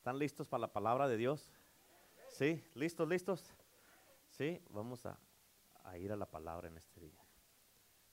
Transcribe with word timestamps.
¿Están 0.00 0.18
listos 0.18 0.48
para 0.48 0.62
la 0.62 0.72
palabra 0.72 1.08
de 1.08 1.18
Dios? 1.18 1.52
¿Sí? 2.30 2.64
¿Listos, 2.72 3.06
listos? 3.06 3.54
Sí, 4.30 4.58
vamos 4.70 5.04
a, 5.04 5.18
ir 5.98 6.10
a 6.10 6.16
la 6.16 6.24
palabra 6.24 6.68
en 6.68 6.78
este 6.78 7.00
día. 7.00 7.22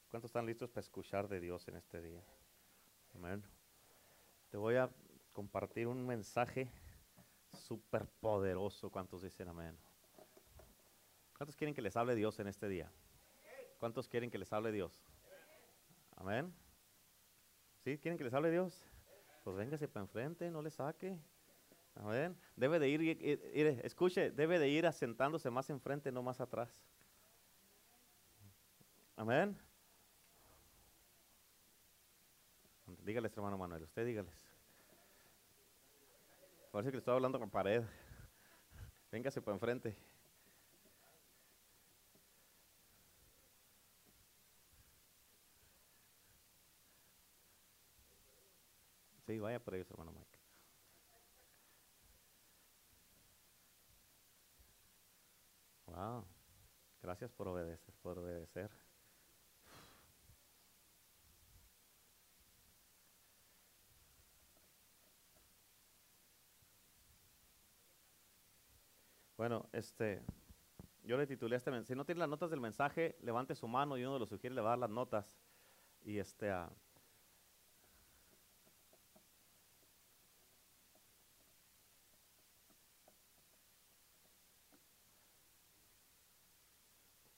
¿Cuántos 0.09 0.27
están 0.27 0.45
listos 0.45 0.69
para 0.69 0.81
escuchar 0.81 1.29
de 1.29 1.39
Dios 1.39 1.65
en 1.69 1.77
este 1.77 2.01
día? 2.01 2.21
Amén. 3.15 3.41
Te 4.49 4.57
voy 4.57 4.75
a 4.75 4.89
compartir 5.31 5.87
un 5.87 6.05
mensaje 6.05 6.69
súper 7.53 8.05
poderoso. 8.19 8.89
¿Cuántos 8.89 9.21
dicen 9.21 9.47
amén? 9.47 9.77
¿Cuántos 11.37 11.55
quieren 11.55 11.73
que 11.73 11.81
les 11.81 11.95
hable 11.95 12.15
Dios 12.15 12.37
en 12.39 12.47
este 12.47 12.67
día? 12.67 12.91
¿Cuántos 13.79 14.09
quieren 14.09 14.29
que 14.29 14.37
les 14.37 14.51
hable 14.51 14.73
Dios? 14.73 14.91
Amén. 16.17 16.53
¿Sí? 17.85 17.97
¿Quieren 17.97 18.17
que 18.17 18.25
les 18.25 18.33
hable 18.33 18.51
Dios? 18.51 18.85
Pues 19.45 19.55
véngase 19.55 19.87
para 19.87 20.03
enfrente, 20.03 20.51
no 20.51 20.61
le 20.61 20.69
saque. 20.69 21.17
Amén. 21.99 22.37
Debe 22.55 22.79
de 22.79 22.89
ir, 22.89 23.01
ir- 23.01 23.41
ir- 23.53 23.81
escuche, 23.83 24.31
debe 24.31 24.59
de 24.59 24.69
ir 24.69 24.85
asentándose 24.85 25.49
más 25.49 25.69
enfrente, 25.69 26.11
no 26.11 26.21
más 26.21 26.39
atrás. 26.39 26.69
Amén. 29.15 29.57
Dígales, 33.03 33.35
hermano 33.35 33.57
Manuel, 33.57 33.83
usted 33.83 34.05
dígales. 34.05 34.33
Parece 36.71 36.91
que 36.91 36.97
le 36.97 36.99
estoy 36.99 37.15
hablando 37.15 37.39
con 37.39 37.49
pared. 37.49 37.83
Véngase 39.11 39.41
para 39.41 39.55
enfrente. 39.55 39.95
Sí, 49.25 49.39
vaya 49.39 49.59
por 49.59 49.75
ellos, 49.75 49.89
hermano 49.91 50.11
Mike. 50.13 50.26
Gracias 57.07 57.31
por 57.31 57.47
obedecer, 57.47 57.95
por 58.01 58.19
obedecer. 58.19 58.69
Bueno, 69.37 69.69
este, 69.71 70.21
yo 71.03 71.15
le 71.15 71.25
titulé 71.25 71.55
este 71.55 71.71
mensaje. 71.71 71.93
Si 71.93 71.95
no 71.95 72.03
tiene 72.03 72.19
las 72.19 72.27
notas 72.27 72.49
del 72.49 72.59
mensaje, 72.59 73.15
levante 73.21 73.55
su 73.55 73.69
mano 73.69 73.97
y 73.97 74.03
uno 74.03 74.15
de 74.15 74.19
los 74.19 74.27
sugiere 74.27 74.53
le 74.53 74.59
va 74.59 74.71
a 74.71 74.71
dar 74.71 74.79
las 74.79 74.89
notas. 74.89 75.39
Y 76.03 76.17
este, 76.17 76.51
ah, 76.51 76.69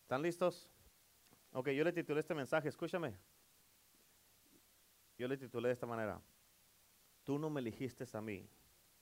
¿están 0.10 0.24
listos? 0.24 0.68
Ok, 1.52 1.70
yo 1.70 1.84
le 1.84 1.94
titulé 1.94 2.22
este 2.22 2.34
mensaje, 2.34 2.68
escúchame. 2.68 3.14
Yo 5.20 5.28
le 5.28 5.38
titulé 5.38 5.68
de 5.68 5.74
esta 5.74 5.86
manera. 5.86 6.20
Tú 7.24 7.38
no 7.38 7.52
me 7.52 7.62
elegiste 7.62 8.06
a 8.18 8.20
mí, 8.20 8.50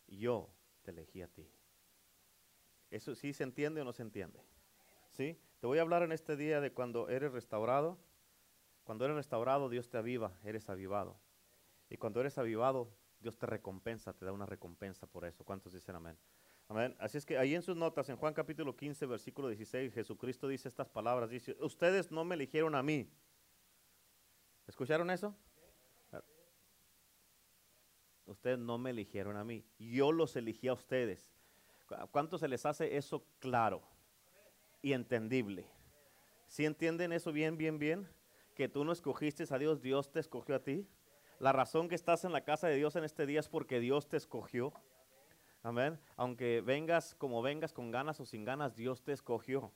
yo 0.05 0.49
te 0.81 0.91
elegí 0.91 1.21
a 1.21 1.29
ti. 1.29 1.49
¿Eso 2.91 3.15
sí 3.15 3.31
se 3.31 3.45
entiende 3.45 3.79
o 3.79 3.85
no 3.85 3.93
se 3.93 4.01
entiende? 4.01 4.41
¿Sí? 5.11 5.39
Te 5.61 5.67
voy 5.67 5.77
a 5.77 5.81
hablar 5.83 6.03
en 6.03 6.11
este 6.11 6.35
día 6.35 6.59
de 6.59 6.73
cuando 6.73 7.07
eres 7.07 7.31
restaurado. 7.31 7.97
Cuando 8.83 9.05
eres 9.05 9.15
restaurado, 9.15 9.69
Dios 9.69 9.87
te 9.87 9.97
aviva, 9.97 10.37
eres 10.43 10.67
avivado. 10.67 11.17
Y 11.89 11.95
cuando 11.95 12.19
eres 12.19 12.37
avivado, 12.37 12.91
Dios 13.21 13.37
te 13.37 13.45
recompensa, 13.45 14.11
te 14.11 14.25
da 14.25 14.33
una 14.33 14.45
recompensa 14.45 15.07
por 15.07 15.23
eso. 15.23 15.45
¿Cuántos 15.45 15.71
dicen 15.71 15.95
amén? 15.95 16.17
Amén. 16.69 16.95
Así 16.99 17.17
es 17.17 17.25
que 17.25 17.37
ahí 17.37 17.55
en 17.55 17.61
sus 17.61 17.77
notas, 17.77 18.09
en 18.09 18.17
Juan 18.17 18.33
capítulo 18.33 18.75
15, 18.75 19.05
versículo 19.05 19.47
16, 19.47 19.93
Jesucristo 19.93 20.47
dice 20.47 20.67
estas 20.67 20.89
palabras. 20.89 21.29
Dice, 21.29 21.55
ustedes 21.61 22.11
no 22.11 22.25
me 22.25 22.35
eligieron 22.35 22.75
a 22.75 22.83
mí. 22.83 23.09
¿Escucharon 24.67 25.09
eso? 25.09 25.33
Ustedes 28.25 28.59
no 28.59 28.77
me 28.77 28.89
eligieron 28.89 29.37
a 29.37 29.45
mí. 29.45 29.63
Yo 29.79 30.11
los 30.11 30.35
elegí 30.35 30.67
a 30.67 30.73
ustedes. 30.73 31.31
¿Cu- 31.87 31.95
¿Cuánto 32.11 32.37
se 32.37 32.49
les 32.49 32.65
hace 32.65 32.97
eso 32.97 33.23
claro 33.39 33.81
y 34.81 34.91
entendible? 34.91 35.65
¿Sí 36.47 36.65
entienden 36.65 37.13
eso 37.13 37.31
bien, 37.31 37.55
bien, 37.57 37.79
bien? 37.79 38.09
Que 38.55 38.67
tú 38.67 38.83
no 38.83 38.91
escogiste 38.91 39.45
a 39.49 39.57
Dios, 39.57 39.81
Dios 39.81 40.11
te 40.11 40.19
escogió 40.19 40.55
a 40.55 40.63
ti. 40.63 40.85
La 41.39 41.53
razón 41.53 41.87
que 41.87 41.95
estás 41.95 42.25
en 42.25 42.33
la 42.33 42.43
casa 42.43 42.67
de 42.67 42.75
Dios 42.75 42.97
en 42.97 43.05
este 43.05 43.25
día 43.25 43.39
es 43.39 43.47
porque 43.47 43.79
Dios 43.79 44.09
te 44.09 44.17
escogió. 44.17 44.73
Amén. 45.63 45.99
Aunque 46.15 46.61
vengas 46.61 47.15
como 47.15 47.41
vengas, 47.41 47.73
con 47.73 47.91
ganas 47.91 48.19
o 48.19 48.25
sin 48.25 48.45
ganas, 48.45 48.75
Dios 48.75 49.03
te 49.03 49.11
escogió. 49.11 49.71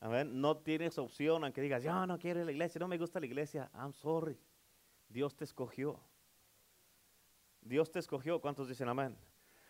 Amén. 0.00 0.40
No 0.40 0.56
tienes 0.58 0.98
opción, 0.98 1.44
aunque 1.44 1.60
digas, 1.60 1.82
yo 1.82 2.06
no 2.06 2.18
quiero 2.18 2.40
ir 2.40 2.42
a 2.42 2.46
la 2.46 2.52
iglesia, 2.52 2.78
no 2.78 2.88
me 2.88 2.98
gusta 2.98 3.20
la 3.20 3.26
iglesia. 3.26 3.70
I'm 3.74 3.92
sorry. 3.92 4.38
Dios 5.08 5.36
te 5.36 5.44
escogió. 5.44 6.00
Dios 7.60 7.90
te 7.90 7.98
escogió. 7.98 8.40
¿Cuántos 8.40 8.68
dicen 8.68 8.88
amén? 8.88 9.16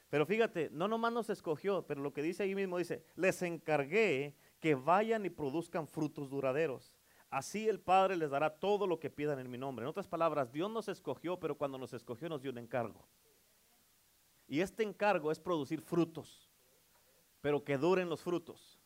Pero 0.09 0.26
fíjate, 0.26 0.71
no 0.71 0.87
nomás 0.87 1.12
nos 1.12 1.31
escogió, 1.31 1.87
pero 1.87 2.00
lo 2.00 2.12
que 2.12 2.22
dice 2.22 2.44
ahí 2.44 2.55
mismo 2.55 2.78
dice, 2.78 3.05
les 3.16 3.43
encargué 3.43 4.37
que 4.60 4.75
vayan 4.75 5.26
y 5.26 5.31
produzcan 5.31 5.88
frutos 5.88 6.31
duraderos. 6.31 6.94
Así 7.28 7.69
el 7.69 7.81
Padre 7.81 8.16
les 8.16 8.31
dará 8.31 8.50
todo 8.50 8.87
lo 8.87 9.00
que 9.00 9.10
pidan 9.10 9.41
en 9.41 9.50
mi 9.50 9.59
nombre. 9.59 9.84
En 9.84 9.88
otras 9.88 10.06
palabras, 10.06 10.53
Dios 10.53 10.71
nos 10.71 10.88
escogió, 10.88 11.41
pero 11.41 11.59
cuando 11.59 11.76
nos 11.76 11.93
escogió 11.93 12.28
nos 12.28 12.41
dio 12.41 12.53
un 12.53 12.59
encargo. 12.59 13.05
Y 14.48 14.60
este 14.60 14.82
encargo 14.82 15.32
es 15.32 15.40
producir 15.40 15.80
frutos, 15.80 16.50
pero 17.40 17.64
que 17.64 17.76
duren 17.76 18.08
los 18.08 18.22
frutos. 18.22 18.78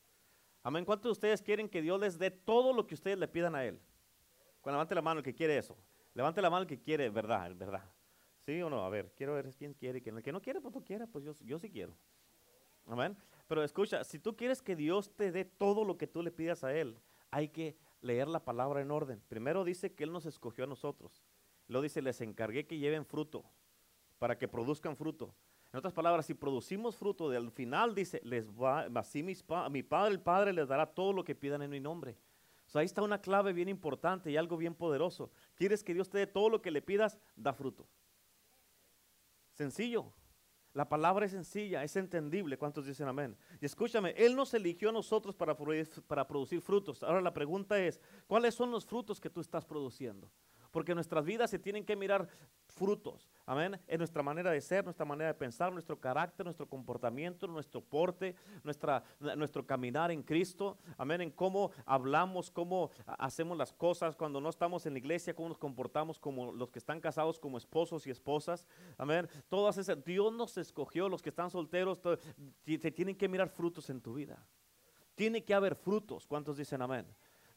Amén. 0.62 0.84
¿Cuántos 0.84 1.04
de 1.04 1.12
ustedes 1.12 1.42
quieren 1.42 1.68
que 1.68 1.82
Dios 1.82 2.00
les 2.00 2.18
dé 2.18 2.30
todo 2.30 2.72
lo 2.72 2.86
que 2.86 2.94
ustedes 2.94 3.18
le 3.18 3.28
pidan 3.28 3.54
a 3.54 3.64
Él? 3.64 3.80
Cuando 4.60 4.76
levante 4.76 4.94
la 4.94 5.02
mano 5.02 5.18
el 5.18 5.24
que 5.24 5.34
quiere 5.34 5.56
eso. 5.56 5.76
Levante 6.14 6.42
la 6.42 6.50
mano 6.50 6.62
el 6.62 6.68
que 6.68 6.80
quiere, 6.80 7.08
verdad, 7.08 7.54
verdad. 7.54 7.84
¿Sí 8.40 8.60
o 8.62 8.68
no? 8.68 8.84
A 8.84 8.90
ver, 8.90 9.12
quiero 9.14 9.34
ver 9.34 9.54
quién 9.54 9.74
quiere 9.74 9.98
y 9.98 10.02
quién. 10.02 10.16
El 10.16 10.22
que 10.22 10.32
no 10.32 10.40
quiere, 10.40 10.60
pues 10.60 10.74
no 10.74 10.84
quiera, 10.84 11.06
pues 11.06 11.24
yo, 11.24 11.36
yo 11.40 11.58
sí 11.58 11.70
quiero. 11.70 11.94
Amén. 12.86 13.16
Pero 13.46 13.62
escucha, 13.62 14.04
si 14.04 14.18
tú 14.18 14.36
quieres 14.36 14.62
que 14.62 14.76
Dios 14.76 15.14
te 15.14 15.32
dé 15.32 15.44
todo 15.44 15.84
lo 15.84 15.96
que 15.96 16.06
tú 16.06 16.22
le 16.22 16.30
pidas 16.30 16.64
a 16.64 16.74
Él, 16.74 16.98
hay 17.30 17.48
que 17.48 17.76
leer 18.00 18.28
la 18.28 18.44
palabra 18.44 18.80
en 18.80 18.90
orden. 18.90 19.22
Primero 19.28 19.64
dice 19.64 19.92
que 19.94 20.04
Él 20.04 20.12
nos 20.12 20.26
escogió 20.26 20.64
a 20.64 20.66
nosotros. 20.66 21.24
Luego 21.68 21.82
dice, 21.82 22.02
les 22.02 22.20
encargué 22.20 22.66
que 22.66 22.78
lleven 22.78 23.06
fruto, 23.06 23.44
para 24.18 24.36
que 24.36 24.48
produzcan 24.48 24.96
fruto. 24.96 25.34
En 25.72 25.78
otras 25.78 25.94
palabras, 25.94 26.26
si 26.26 26.34
producimos 26.34 26.96
fruto, 26.96 27.30
al 27.30 27.50
final 27.52 27.94
dice, 27.94 28.20
les 28.24 28.50
va, 28.50 28.88
así 28.96 29.22
mis 29.22 29.42
pa- 29.42 29.68
mi 29.68 29.82
Padre, 29.84 30.12
el 30.14 30.20
Padre 30.20 30.52
les 30.52 30.66
dará 30.66 30.84
todo 30.86 31.12
lo 31.12 31.22
que 31.22 31.34
pidan 31.34 31.62
en 31.62 31.70
mi 31.70 31.78
nombre. 31.78 32.16
O 32.66 32.70
sea, 32.70 32.80
ahí 32.80 32.86
está 32.86 33.02
una 33.02 33.20
clave 33.20 33.52
bien 33.52 33.68
importante 33.68 34.30
y 34.30 34.36
algo 34.36 34.56
bien 34.56 34.74
poderoso. 34.74 35.30
¿Quieres 35.54 35.84
que 35.84 35.94
Dios 35.94 36.08
te 36.08 36.18
dé 36.18 36.26
todo 36.26 36.48
lo 36.48 36.60
que 36.60 36.70
le 36.70 36.82
pidas? 36.82 37.18
Da 37.36 37.52
fruto. 37.52 37.86
Sencillo. 39.52 40.12
La 40.72 40.88
palabra 40.88 41.26
es 41.26 41.32
sencilla, 41.32 41.82
es 41.82 41.96
entendible. 41.96 42.56
¿Cuántos 42.56 42.86
dicen 42.86 43.08
amén? 43.08 43.36
Y 43.60 43.66
escúchame, 43.66 44.10
Él 44.16 44.36
nos 44.36 44.54
eligió 44.54 44.90
a 44.90 44.92
nosotros 44.92 45.34
para, 45.34 45.56
para 46.06 46.26
producir 46.26 46.60
frutos. 46.60 47.02
Ahora 47.02 47.20
la 47.20 47.34
pregunta 47.34 47.78
es, 47.78 48.00
¿cuáles 48.28 48.54
son 48.54 48.70
los 48.70 48.86
frutos 48.86 49.20
que 49.20 49.30
tú 49.30 49.40
estás 49.40 49.64
produciendo? 49.64 50.30
Porque 50.70 50.94
nuestras 50.94 51.24
vidas 51.24 51.50
se 51.50 51.58
tienen 51.58 51.84
que 51.84 51.96
mirar 51.96 52.28
frutos. 52.68 53.28
Amén. 53.44 53.80
En 53.88 53.98
nuestra 53.98 54.22
manera 54.22 54.52
de 54.52 54.60
ser, 54.60 54.84
nuestra 54.84 55.04
manera 55.04 55.28
de 55.32 55.34
pensar, 55.34 55.72
nuestro 55.72 55.98
carácter, 55.98 56.46
nuestro 56.46 56.68
comportamiento, 56.68 57.48
nuestro 57.48 57.80
porte, 57.80 58.36
nuestra, 58.62 59.02
nuestro 59.36 59.66
caminar 59.66 60.12
en 60.12 60.22
Cristo. 60.22 60.78
Amén. 60.96 61.20
En 61.22 61.30
cómo 61.32 61.72
hablamos, 61.84 62.50
cómo 62.50 62.90
ha- 63.06 63.14
hacemos 63.24 63.58
las 63.58 63.72
cosas 63.72 64.14
cuando 64.14 64.40
no 64.40 64.48
estamos 64.48 64.86
en 64.86 64.92
la 64.92 65.00
iglesia, 65.00 65.34
cómo 65.34 65.48
nos 65.48 65.58
comportamos 65.58 66.18
como 66.20 66.52
los 66.52 66.70
que 66.70 66.78
están 66.78 67.00
casados 67.00 67.40
como 67.40 67.58
esposos 67.58 68.06
y 68.06 68.10
esposas. 68.10 68.66
Amén. 68.96 69.28
Todas 69.48 69.76
esas, 69.78 70.04
Dios 70.04 70.32
nos 70.32 70.56
escogió, 70.56 71.08
los 71.08 71.20
que 71.22 71.30
están 71.30 71.50
solteros, 71.50 72.00
se 72.64 72.90
tienen 72.92 73.16
que 73.16 73.28
mirar 73.28 73.48
frutos 73.48 73.90
en 73.90 74.00
tu 74.00 74.14
vida. 74.14 74.46
Tiene 75.16 75.44
que 75.44 75.52
haber 75.54 75.74
frutos. 75.74 76.26
¿Cuántos 76.26 76.56
dicen 76.56 76.80
amén? 76.82 77.04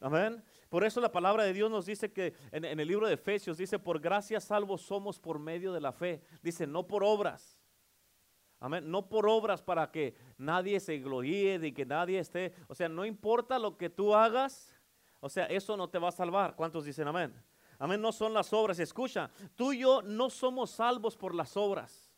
Amén. 0.00 0.42
Por 0.68 0.84
eso 0.84 1.00
la 1.00 1.12
palabra 1.12 1.44
de 1.44 1.52
Dios 1.52 1.70
nos 1.70 1.86
dice 1.86 2.12
que 2.12 2.34
en, 2.50 2.64
el 2.64 2.88
libro 2.88 3.06
de 3.06 3.14
Efesios 3.14 3.56
dice, 3.56 3.78
por 3.78 4.00
gracia 4.00 4.40
salvos 4.40 4.82
somos 4.82 5.18
por 5.18 5.38
medio 5.38 5.72
de 5.72 5.80
la 5.80 5.92
fe. 5.92 6.22
Dice, 6.42 6.66
no 6.66 6.86
por 6.86 7.04
obras. 7.04 7.58
Amén. 8.60 8.90
No 8.90 9.08
por 9.08 9.28
obras 9.28 9.62
para 9.62 9.90
que 9.90 10.16
nadie 10.38 10.80
se 10.80 10.98
gloríe, 10.98 11.58
de 11.58 11.72
que 11.72 11.84
nadie 11.84 12.18
esté. 12.18 12.54
O 12.66 12.74
sea, 12.74 12.88
no 12.88 13.04
importa 13.04 13.58
lo 13.58 13.76
que 13.76 13.90
tú 13.90 14.14
hagas. 14.14 14.74
O 15.20 15.28
sea, 15.28 15.46
eso 15.46 15.76
no 15.76 15.88
te 15.88 15.98
va 15.98 16.08
a 16.08 16.12
salvar. 16.12 16.54
¿Cuántos 16.56 16.84
dicen 16.84 17.08
amén? 17.08 17.34
Amén. 17.78 18.00
No 18.00 18.12
son 18.12 18.34
las 18.34 18.52
obras. 18.52 18.78
Escucha, 18.78 19.30
tú 19.54 19.72
y 19.72 19.80
yo 19.80 20.02
no 20.02 20.30
somos 20.30 20.70
salvos 20.70 21.16
por 21.16 21.34
las 21.34 21.56
obras. 21.56 22.10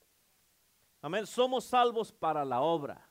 Amén. 1.03 1.27
Somos 1.27 1.65
salvos 1.65 2.13
para 2.13 2.45
la 2.45 2.61
obra. 2.61 3.09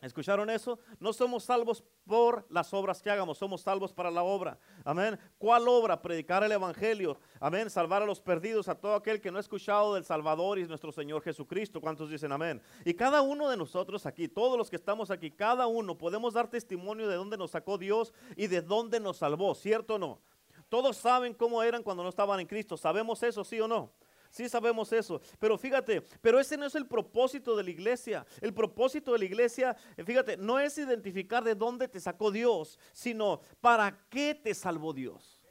¿Escucharon 0.00 0.48
eso? 0.48 0.78
No 1.00 1.12
somos 1.12 1.44
salvos 1.44 1.82
por 2.06 2.46
las 2.50 2.72
obras 2.72 3.02
que 3.02 3.10
hagamos, 3.10 3.38
somos 3.38 3.62
salvos 3.62 3.92
para 3.92 4.10
la 4.10 4.22
obra. 4.22 4.58
Amén. 4.84 5.18
¿Cuál 5.38 5.66
obra? 5.66 6.00
Predicar 6.00 6.44
el 6.44 6.52
Evangelio. 6.52 7.18
Amén. 7.40 7.68
Salvar 7.68 8.02
a 8.02 8.06
los 8.06 8.20
perdidos, 8.20 8.68
a 8.68 8.76
todo 8.76 8.94
aquel 8.94 9.20
que 9.20 9.32
no 9.32 9.38
ha 9.38 9.40
escuchado 9.40 9.94
del 9.94 10.04
Salvador 10.04 10.58
y 10.58 10.66
nuestro 10.66 10.92
Señor 10.92 11.22
Jesucristo. 11.22 11.80
¿Cuántos 11.80 12.10
dicen 12.10 12.30
amén? 12.30 12.62
Y 12.84 12.94
cada 12.94 13.22
uno 13.22 13.48
de 13.48 13.56
nosotros 13.56 14.06
aquí, 14.06 14.28
todos 14.28 14.56
los 14.56 14.70
que 14.70 14.76
estamos 14.76 15.10
aquí, 15.10 15.30
cada 15.30 15.66
uno 15.66 15.98
podemos 15.98 16.34
dar 16.34 16.48
testimonio 16.48 17.08
de 17.08 17.16
dónde 17.16 17.36
nos 17.36 17.50
sacó 17.50 17.76
Dios 17.76 18.14
y 18.36 18.46
de 18.46 18.62
dónde 18.62 19.00
nos 19.00 19.18
salvó, 19.18 19.54
¿cierto 19.54 19.96
o 19.96 19.98
no? 19.98 20.20
Todos 20.68 20.96
saben 20.96 21.34
cómo 21.34 21.62
eran 21.62 21.82
cuando 21.82 22.02
no 22.02 22.08
estaban 22.08 22.40
en 22.40 22.46
Cristo. 22.46 22.76
¿Sabemos 22.76 23.22
eso, 23.22 23.42
sí 23.42 23.60
o 23.60 23.66
no? 23.66 23.90
Sí 24.30 24.48
sabemos 24.48 24.92
eso. 24.92 25.20
Pero 25.38 25.56
fíjate, 25.58 26.02
pero 26.20 26.38
ese 26.38 26.56
no 26.56 26.66
es 26.66 26.74
el 26.74 26.86
propósito 26.86 27.56
de 27.56 27.64
la 27.64 27.70
iglesia. 27.70 28.26
El 28.40 28.54
propósito 28.54 29.12
de 29.12 29.18
la 29.18 29.24
iglesia, 29.24 29.76
eh, 29.96 30.04
fíjate, 30.04 30.36
no 30.36 30.58
es 30.58 30.76
identificar 30.78 31.42
de 31.44 31.54
dónde 31.54 31.88
te 31.88 32.00
sacó 32.00 32.30
Dios, 32.30 32.78
sino 32.92 33.40
para 33.60 34.06
qué 34.08 34.34
te 34.34 34.54
salvó 34.54 34.92
Dios. 34.92 35.42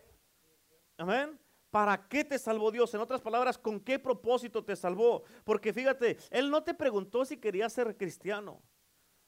Amén. 0.97 1.39
¿Para 1.69 2.07
qué 2.07 2.23
te 2.23 2.39
salvó 2.39 2.71
Dios? 2.71 2.93
En 2.93 3.01
otras 3.01 3.21
palabras, 3.21 3.57
¿con 3.57 3.79
qué 3.79 3.99
propósito 3.99 4.63
te 4.63 4.75
salvó? 4.75 5.23
Porque 5.43 5.73
fíjate, 5.73 6.17
Él 6.29 6.49
no 6.49 6.63
te 6.63 6.73
preguntó 6.73 7.25
si 7.25 7.37
querías 7.37 7.73
ser 7.73 7.95
cristiano 7.97 8.61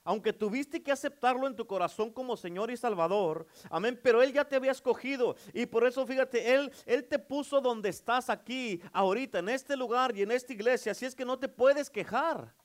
aunque 0.09 0.33
tuviste 0.33 0.81
que 0.81 0.91
aceptarlo 0.91 1.45
en 1.45 1.55
tu 1.55 1.67
corazón 1.67 2.11
como 2.11 2.35
Señor 2.35 2.71
y 2.71 2.77
Salvador, 2.77 3.45
amén, 3.69 3.99
pero 4.01 4.23
Él 4.23 4.33
ya 4.33 4.43
te 4.43 4.55
había 4.55 4.71
escogido 4.71 5.35
y 5.53 5.67
por 5.67 5.85
eso 5.85 6.03
fíjate, 6.07 6.51
Él, 6.51 6.71
Él 6.87 7.05
te 7.05 7.19
puso 7.19 7.61
donde 7.61 7.89
estás 7.89 8.27
aquí, 8.27 8.81
ahorita, 8.91 9.37
en 9.37 9.49
este 9.49 9.77
lugar 9.77 10.17
y 10.17 10.23
en 10.23 10.31
esta 10.31 10.51
iglesia, 10.51 10.93
así 10.93 11.05
es 11.05 11.13
que 11.13 11.25
no 11.25 11.37
te 11.37 11.47
puedes 11.47 11.91
quejar. 11.91 12.55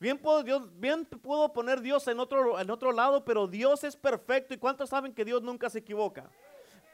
Bien 0.00 0.16
puedo, 0.16 0.42
Dios, 0.42 0.62
bien 0.72 1.04
puedo 1.04 1.52
poner 1.52 1.82
Dios 1.82 2.08
en 2.08 2.18
otro, 2.18 2.58
en 2.58 2.70
otro 2.70 2.92
lado, 2.92 3.26
pero 3.26 3.46
Dios 3.46 3.84
es 3.84 3.94
perfecto 3.94 4.54
y 4.54 4.56
¿cuántos 4.56 4.88
saben 4.88 5.12
que 5.12 5.26
Dios 5.26 5.42
nunca 5.42 5.68
se 5.68 5.80
equivoca? 5.80 6.30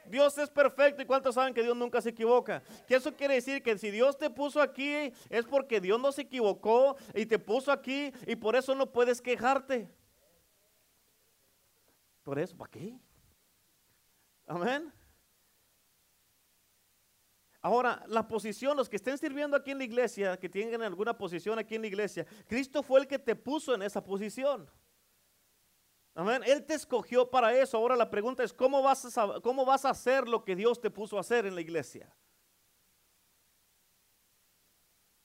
Dios 0.09 0.37
es 0.37 0.49
perfecto 0.49 1.01
y 1.01 1.05
cuántos 1.05 1.35
saben 1.35 1.53
que 1.53 1.63
Dios 1.63 1.75
nunca 1.75 2.01
se 2.01 2.09
equivoca. 2.09 2.61
Que 2.87 2.95
eso 2.95 3.15
quiere 3.15 3.35
decir 3.35 3.61
que 3.61 3.77
si 3.77 3.91
Dios 3.91 4.17
te 4.17 4.29
puso 4.29 4.61
aquí 4.61 5.11
es 5.29 5.45
porque 5.45 5.79
Dios 5.81 5.99
no 5.99 6.11
se 6.11 6.21
equivocó 6.21 6.95
y 7.13 7.25
te 7.25 7.39
puso 7.39 7.71
aquí 7.71 8.11
y 8.25 8.35
por 8.35 8.55
eso 8.55 8.75
no 8.75 8.91
puedes 8.91 9.21
quejarte. 9.21 9.89
Por 12.23 12.39
eso, 12.39 12.57
¿para 12.57 12.71
qué? 12.71 12.99
Amén. 14.47 14.91
Ahora, 17.61 18.03
la 18.07 18.27
posición, 18.27 18.77
los 18.77 18.87
que 18.87 18.95
estén 18.97 19.17
sirviendo 19.17 19.57
aquí 19.57 19.71
en 19.71 19.79
la 19.79 19.85
iglesia, 19.85 20.37
que 20.37 20.47
tengan 20.47 20.83
alguna 20.83 21.17
posición 21.17 21.57
aquí 21.57 21.73
en 21.73 21.81
la 21.81 21.87
iglesia, 21.87 22.25
Cristo 22.47 22.83
fue 22.83 22.99
el 22.99 23.07
que 23.07 23.17
te 23.17 23.35
puso 23.35 23.73
en 23.73 23.81
esa 23.81 24.03
posición. 24.03 24.69
Amén. 26.15 26.41
Él 26.45 26.65
te 26.65 26.73
escogió 26.73 27.29
para 27.29 27.53
eso. 27.53 27.77
Ahora 27.77 27.97
la 27.97 28.09
pregunta 28.09 28.41
es, 28.41 28.53
¿cómo 28.53 28.81
vas, 28.81 29.17
a, 29.17 29.41
¿cómo 29.41 29.65
vas 29.65 29.83
a 29.83 29.89
hacer 29.89 30.27
lo 30.27 30.45
que 30.45 30.55
Dios 30.55 30.79
te 30.79 30.89
puso 30.89 31.17
a 31.17 31.19
hacer 31.19 31.45
en 31.45 31.53
la 31.53 31.61
iglesia? 31.61 32.15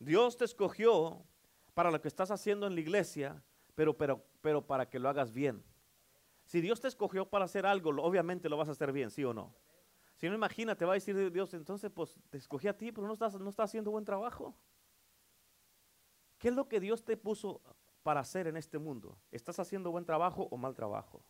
Dios 0.00 0.36
te 0.36 0.44
escogió 0.44 1.24
para 1.74 1.92
lo 1.92 2.00
que 2.00 2.08
estás 2.08 2.32
haciendo 2.32 2.66
en 2.66 2.74
la 2.74 2.80
iglesia, 2.80 3.40
pero, 3.76 3.96
pero, 3.96 4.24
pero 4.40 4.66
para 4.66 4.90
que 4.90 4.98
lo 4.98 5.08
hagas 5.08 5.32
bien. 5.32 5.62
Si 6.44 6.60
Dios 6.60 6.80
te 6.80 6.88
escogió 6.88 7.24
para 7.24 7.44
hacer 7.44 7.66
algo, 7.66 7.90
obviamente 8.02 8.48
lo 8.48 8.56
vas 8.56 8.68
a 8.68 8.72
hacer 8.72 8.90
bien, 8.90 9.10
¿sí 9.10 9.24
o 9.24 9.32
no? 9.32 9.54
Si 10.16 10.28
no, 10.28 10.34
imagínate, 10.34 10.84
va 10.84 10.92
a 10.92 10.94
decir 10.94 11.30
Dios, 11.30 11.54
entonces 11.54 11.90
pues 11.94 12.18
te 12.28 12.38
escogí 12.38 12.66
a 12.66 12.76
ti, 12.76 12.90
pero 12.90 13.06
no 13.06 13.12
estás, 13.12 13.38
no 13.38 13.48
estás 13.48 13.70
haciendo 13.70 13.92
buen 13.92 14.04
trabajo. 14.04 14.56
¿Qué 16.38 16.48
es 16.48 16.54
lo 16.54 16.68
que 16.68 16.80
Dios 16.80 17.04
te 17.04 17.16
puso 17.16 17.62
para 18.02 18.20
hacer 18.20 18.46
en 18.46 18.56
este 18.56 18.78
mundo? 18.78 19.18
¿Estás 19.30 19.58
haciendo 19.58 19.90
buen 19.90 20.04
trabajo 20.04 20.48
o 20.50 20.56
mal 20.56 20.74
trabajo? 20.74 21.22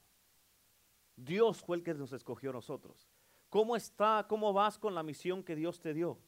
Dios 1.16 1.62
fue 1.62 1.76
el 1.76 1.82
que 1.82 1.94
nos 1.94 2.12
escogió 2.12 2.50
a 2.50 2.54
nosotros. 2.54 3.08
¿Cómo 3.48 3.76
está, 3.76 4.26
cómo 4.28 4.52
vas 4.52 4.78
con 4.78 4.94
la 4.94 5.02
misión 5.02 5.42
que 5.42 5.56
Dios 5.56 5.80
te 5.80 5.92
dio? 5.92 6.18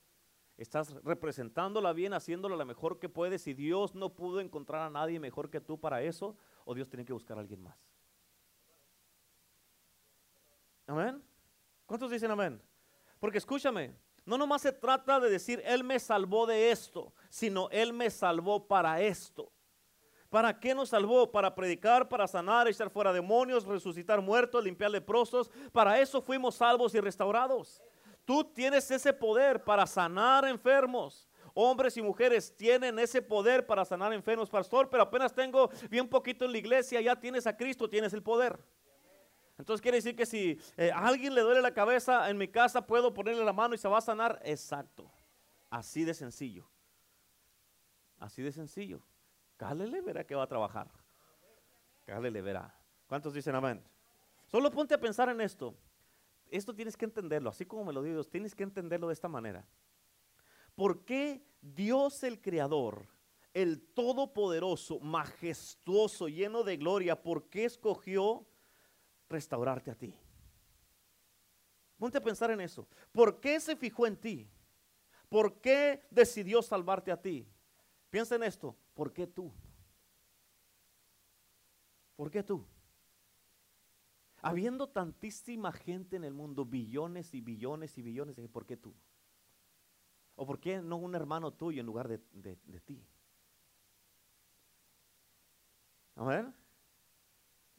¿Estás 0.59 0.93
representándola 1.03 1.93
bien, 1.93 2.12
haciéndola 2.12 2.56
lo 2.56 2.67
mejor 2.67 2.99
que 2.99 3.09
puedes 3.09 3.47
y 3.47 3.55
Dios 3.55 3.94
no 3.94 4.15
pudo 4.15 4.41
encontrar 4.41 4.83
a 4.83 4.91
nadie 4.91 5.19
mejor 5.19 5.50
que 5.50 5.61
tú 5.61 5.81
para 5.81 6.03
eso? 6.03 6.37
¿O 6.65 6.75
Dios 6.75 6.89
tiene 6.89 7.05
que 7.05 7.12
buscar 7.12 7.37
a 7.39 7.41
alguien 7.41 7.62
más? 7.62 7.77
Amén. 10.87 11.23
¿Cuántos 11.87 12.11
dicen 12.11 12.31
amén? 12.31 12.61
Porque 13.19 13.39
escúchame, 13.39 13.97
no 14.25 14.37
nomás 14.37 14.62
se 14.62 14.73
trata 14.73 15.19
de 15.21 15.31
decir, 15.31 15.62
Él 15.65 15.85
me 15.85 15.99
salvó 15.99 16.47
de 16.47 16.71
esto, 16.71 17.12
sino 17.29 17.69
Él 17.71 17.93
me 17.93 18.11
salvó 18.11 18.67
para 18.67 19.00
esto. 19.00 19.53
¿Para 20.32 20.58
qué 20.58 20.75
nos 20.75 20.88
salvó? 20.88 21.31
Para 21.31 21.55
predicar, 21.55 22.08
para 22.08 22.26
sanar, 22.26 22.67
echar 22.67 22.88
fuera 22.88 23.12
demonios, 23.12 23.67
resucitar 23.67 24.23
muertos, 24.23 24.64
limpiar 24.64 24.90
leprosos. 24.90 25.50
Para 25.73 26.00
eso 26.00 26.23
fuimos 26.23 26.55
salvos 26.55 26.94
y 26.94 27.00
restaurados. 27.00 27.82
Tú 28.25 28.43
tienes 28.43 28.90
ese 28.90 29.12
poder 29.12 29.62
para 29.62 29.87
sanar 29.87 30.46
enfermos. 30.46 31.29
Hombres 31.52 31.99
y 31.99 32.02
mujeres 32.02 32.56
tienen 32.56 32.99
ese 32.99 33.20
poder 33.20 33.67
para 33.67 33.84
sanar 33.84 34.11
enfermos, 34.14 34.49
pastor, 34.49 34.88
pero 34.88 35.02
apenas 35.02 35.34
tengo 35.34 35.69
bien 35.90 36.08
poquito 36.08 36.46
en 36.46 36.52
la 36.52 36.56
iglesia, 36.56 37.02
ya 37.02 37.14
tienes 37.14 37.46
a 37.46 37.55
Cristo, 37.55 37.87
tienes 37.87 38.14
el 38.14 38.23
poder. 38.23 38.58
Entonces 39.58 39.82
quiere 39.82 39.99
decir 39.99 40.17
que 40.17 40.25
si 40.25 40.58
eh, 40.79 40.90
a 40.90 41.08
alguien 41.08 41.34
le 41.34 41.43
duele 41.43 41.61
la 41.61 41.75
cabeza 41.75 42.31
en 42.31 42.38
mi 42.38 42.49
casa, 42.49 42.87
puedo 42.87 43.12
ponerle 43.12 43.44
la 43.44 43.52
mano 43.52 43.75
y 43.75 43.79
se 43.79 43.87
va 43.87 43.99
a 43.99 44.00
sanar. 44.00 44.40
Exacto. 44.46 45.12
Así 45.69 46.05
de 46.05 46.14
sencillo. 46.14 46.67
Así 48.19 48.40
de 48.40 48.50
sencillo. 48.50 49.02
Cálele, 49.56 50.00
verá 50.00 50.25
que 50.25 50.34
va 50.34 50.44
a 50.44 50.49
trabajar. 50.49 50.90
Cálele, 52.04 52.43
verá. 52.43 52.75
¿Cuántos 53.06 53.34
dicen 53.34 53.54
amén? 53.54 53.82
Solo 54.46 54.70
ponte 54.70 54.94
a 54.94 55.00
pensar 55.00 55.28
en 55.28 55.40
esto. 55.40 55.75
Esto 56.50 56.75
tienes 56.75 56.96
que 56.96 57.06
entenderlo, 57.06 57.49
así 57.50 57.64
como 57.64 57.84
me 57.84 57.93
lo 57.93 58.02
digo, 58.02 58.22
tienes 58.25 58.54
que 58.54 58.62
entenderlo 58.62 59.08
de 59.08 59.14
esta 59.14 59.28
manera. 59.28 59.66
¿Por 60.75 61.04
qué 61.04 61.46
Dios 61.60 62.22
el 62.22 62.40
Creador, 62.40 63.06
el 63.54 63.81
Todopoderoso, 63.81 65.00
majestuoso, 65.00 66.28
lleno 66.28 66.62
de 66.62 66.76
gloria, 66.76 67.22
por 67.22 67.48
qué 67.48 67.64
escogió 67.64 68.46
restaurarte 69.28 69.90
a 69.90 69.94
ti? 69.94 70.14
Ponte 71.98 72.19
a 72.19 72.22
pensar 72.22 72.50
en 72.50 72.60
eso. 72.60 72.87
¿Por 73.12 73.40
qué 73.40 73.60
se 73.60 73.76
fijó 73.76 74.06
en 74.06 74.16
ti? 74.16 74.50
¿Por 75.28 75.60
qué 75.60 76.02
decidió 76.10 76.60
salvarte 76.60 77.12
a 77.12 77.20
ti? 77.20 77.48
Piensa 78.12 78.35
en 78.35 78.43
esto. 78.43 78.76
¿Por 78.93 79.11
qué 79.11 79.26
tú? 79.26 79.50
¿Por 82.14 82.31
qué 82.31 82.43
tú? 82.43 82.62
Habiendo 84.43 84.87
tantísima 84.87 85.73
gente 85.73 86.17
en 86.17 86.25
el 86.25 86.35
mundo, 86.35 86.67
billones 86.67 87.32
y 87.32 87.41
billones 87.41 87.97
y 87.97 88.03
billones, 88.03 88.37
¿por 88.50 88.67
qué 88.67 88.76
tú? 88.76 88.93
¿O 90.37 90.44
por 90.44 90.61
qué 90.61 90.82
no 90.82 90.97
un 90.97 91.14
hermano 91.14 91.55
tuyo 91.55 91.81
en 91.81 91.87
lugar 91.87 92.06
de, 92.06 92.19
de 92.32 92.81
ti? 92.81 93.03
Amén. 96.15 96.55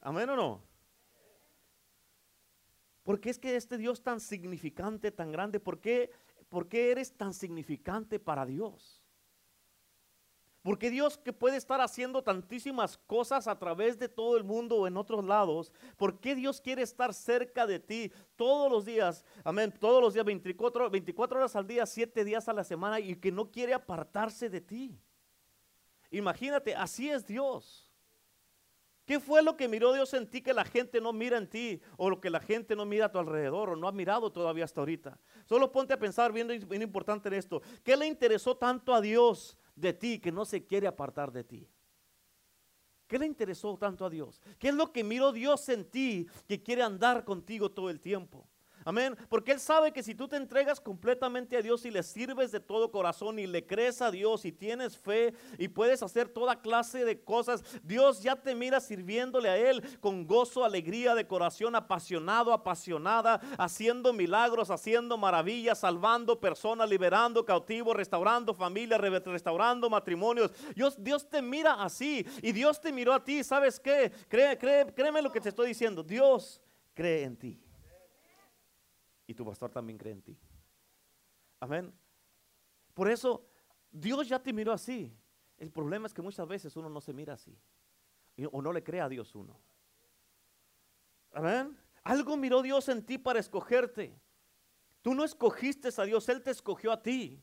Amén 0.02 0.28
o 0.32 0.36
no. 0.36 0.64
¿Por 3.04 3.20
qué 3.20 3.30
es 3.30 3.38
que 3.38 3.56
este 3.56 3.78
Dios 3.78 4.02
tan 4.02 4.20
significante, 4.20 5.12
tan 5.12 5.32
grande, 5.32 5.60
por 5.60 5.80
qué, 5.80 6.12
por 6.50 6.68
qué 6.68 6.90
eres 6.90 7.16
tan 7.16 7.36
significante 7.36 8.18
para 8.18 8.48
Dios? 8.48 9.03
Porque 10.64 10.90
Dios 10.90 11.18
que 11.18 11.34
puede 11.34 11.58
estar 11.58 11.82
haciendo 11.82 12.24
tantísimas 12.24 12.98
cosas 12.98 13.50
a 13.50 13.60
través 13.60 14.00
de 14.00 14.08
todo 14.08 14.38
el 14.38 14.46
mundo 14.46 14.78
o 14.78 14.88
en 14.88 14.96
otros 14.96 15.26
lados, 15.26 15.74
¿por 15.98 16.22
qué 16.22 16.36
Dios 16.36 16.62
quiere 16.62 16.82
estar 16.82 17.14
cerca 17.14 17.68
de 17.68 17.80
ti 17.80 18.14
todos 18.38 18.72
los 18.72 18.86
días? 18.86 19.26
Amén, 19.44 19.74
todos 19.78 20.02
los 20.02 20.14
días, 20.14 20.26
24, 20.26 20.90
24 20.90 21.38
horas 21.38 21.56
al 21.58 21.68
día, 21.68 21.86
7 21.86 22.24
días 22.24 22.48
a 22.48 22.54
la 22.54 22.64
semana 22.64 23.02
y 23.02 23.18
que 23.18 23.30
no 23.30 23.52
quiere 23.52 23.74
apartarse 23.74 24.50
de 24.50 24.62
ti. 24.62 24.98
Imagínate, 26.12 26.74
así 26.76 27.10
es 27.10 27.28
Dios. 27.28 27.92
¿Qué 29.06 29.20
fue 29.20 29.44
lo 29.44 29.58
que 29.58 29.68
miró 29.68 29.92
Dios 29.92 30.14
en 30.14 30.30
ti 30.30 30.42
que 30.42 30.54
la 30.54 30.64
gente 30.64 31.02
no 31.02 31.12
mira 31.12 31.38
en 31.38 31.50
ti 31.50 31.82
o 31.98 32.10
lo 32.10 32.22
que 32.22 32.30
la 32.30 32.40
gente 32.40 32.74
no 32.74 32.86
mira 32.86 33.08
a 33.08 33.12
tu 33.12 33.20
alrededor 33.20 33.72
o 33.72 33.76
no 33.76 33.86
ha 33.86 33.92
mirado 33.92 34.32
todavía 34.32 34.64
hasta 34.64 34.80
ahorita? 34.80 35.20
Solo 35.44 35.74
ponte 35.74 35.94
a 35.94 36.00
pensar 36.00 36.32
bien, 36.32 36.48
bien 36.48 36.82
importante 36.82 37.28
en 37.28 37.34
esto. 37.34 37.62
¿Qué 37.84 37.98
le 37.98 38.08
interesó 38.08 38.56
tanto 38.56 38.96
a 38.96 39.02
Dios 39.02 39.58
de 39.76 39.94
ti 39.94 40.20
que 40.20 40.32
no 40.32 40.46
se 40.46 40.66
quiere 40.66 40.88
apartar 40.88 41.32
de 41.32 41.44
ti? 41.44 41.70
¿Qué 43.08 43.20
le 43.20 43.26
interesó 43.26 43.78
tanto 43.78 44.06
a 44.06 44.10
Dios? 44.10 44.42
¿Qué 44.58 44.70
es 44.70 44.74
lo 44.74 44.92
que 44.92 45.04
miró 45.04 45.32
Dios 45.32 45.68
en 45.70 45.90
ti 45.90 46.28
que 46.48 46.64
quiere 46.64 46.82
andar 46.82 47.26
contigo 47.26 47.72
todo 47.72 47.90
el 47.90 48.00
tiempo? 48.00 48.48
Amén. 48.86 49.16
Porque 49.30 49.52
Él 49.52 49.60
sabe 49.60 49.92
que 49.92 50.04
si 50.04 50.16
tú 50.16 50.28
te 50.28 50.36
entregas 50.36 50.80
completamente 50.80 51.58
a 51.58 51.62
Dios 51.62 51.86
y 51.86 51.92
le 51.92 52.04
sirves 52.04 52.52
de 52.52 52.60
todo 52.60 52.92
corazón 52.92 53.40
y 53.40 53.48
le 53.48 53.66
crees 53.66 54.02
a 54.02 54.12
Dios 54.12 54.46
y 54.46 54.52
tienes 54.52 54.98
fe 54.98 55.34
y 55.58 55.68
puedes 55.68 56.04
hacer 56.04 56.28
toda 56.28 56.62
clase 56.62 57.06
de 57.06 57.22
cosas, 57.22 57.64
Dios 57.84 58.22
ya 58.22 58.36
te 58.36 58.56
mira 58.56 58.80
sirviéndole 58.80 59.50
a 59.50 59.58
Él 59.58 59.82
con 60.00 60.26
gozo, 60.28 60.66
alegría 60.66 61.16
de 61.16 61.28
corazón, 61.28 61.76
apasionado, 61.76 62.54
apasionada, 62.54 63.42
haciendo 63.58 64.14
milagros, 64.14 64.70
haciendo 64.70 65.18
maravillas, 65.18 65.80
salvando 65.80 66.40
personas, 66.40 66.90
liberando 66.90 67.46
cautivos, 67.46 67.96
restaurando 67.96 68.54
familias, 68.54 69.00
restaurando 69.00 69.90
matrimonios. 69.90 70.52
Dios, 70.76 70.96
Dios 70.98 71.30
te 71.30 71.42
mira 71.42 71.74
así 71.74 72.26
y 72.42 72.52
Dios 72.52 72.82
te 72.82 72.92
miró 72.92 73.14
a 73.14 73.24
ti. 73.24 73.44
¿Sabes 73.44 73.80
qué? 73.80 74.12
Créeme 74.28 75.22
lo 75.22 75.32
que 75.32 75.42
te 75.42 75.50
estoy 75.50 75.70
diciendo. 75.70 76.04
Dios 76.04 76.62
cree 76.94 77.24
en 77.24 77.38
ti. 77.38 77.63
Y 79.28 79.34
tu 79.34 79.46
pastor 79.46 79.72
también 79.72 79.98
cree 79.98 80.14
en 80.14 80.22
ti. 80.22 80.38
Amén. 81.60 81.94
Por 82.94 83.10
eso 83.10 83.46
Dios 83.92 84.28
ya 84.28 84.42
te 84.42 84.52
miró 84.54 84.74
así. 84.74 85.16
El 85.58 85.72
problema 85.72 86.08
es 86.08 86.14
que 86.14 86.22
muchas 86.22 86.48
veces 86.48 86.76
uno 86.76 86.90
no 86.90 87.00
se 87.00 87.14
mira 87.14 87.34
así. 87.34 87.58
O 88.52 88.62
no 88.62 88.74
le 88.74 88.84
cree 88.84 89.02
a 89.02 89.10
Dios 89.10 89.34
uno. 89.36 89.60
Amén. 91.34 91.78
Algo 92.04 92.36
miró 92.36 92.62
Dios 92.62 92.90
en 92.90 93.06
ti 93.06 93.18
para 93.18 93.40
escogerte. 93.40 94.20
Tú 95.02 95.14
no 95.14 95.24
escogiste 95.24 95.90
a 95.96 96.06
Dios, 96.06 96.28
Él 96.30 96.42
te 96.42 96.52
escogió 96.52 96.92
a 96.92 97.02
ti. 97.02 97.42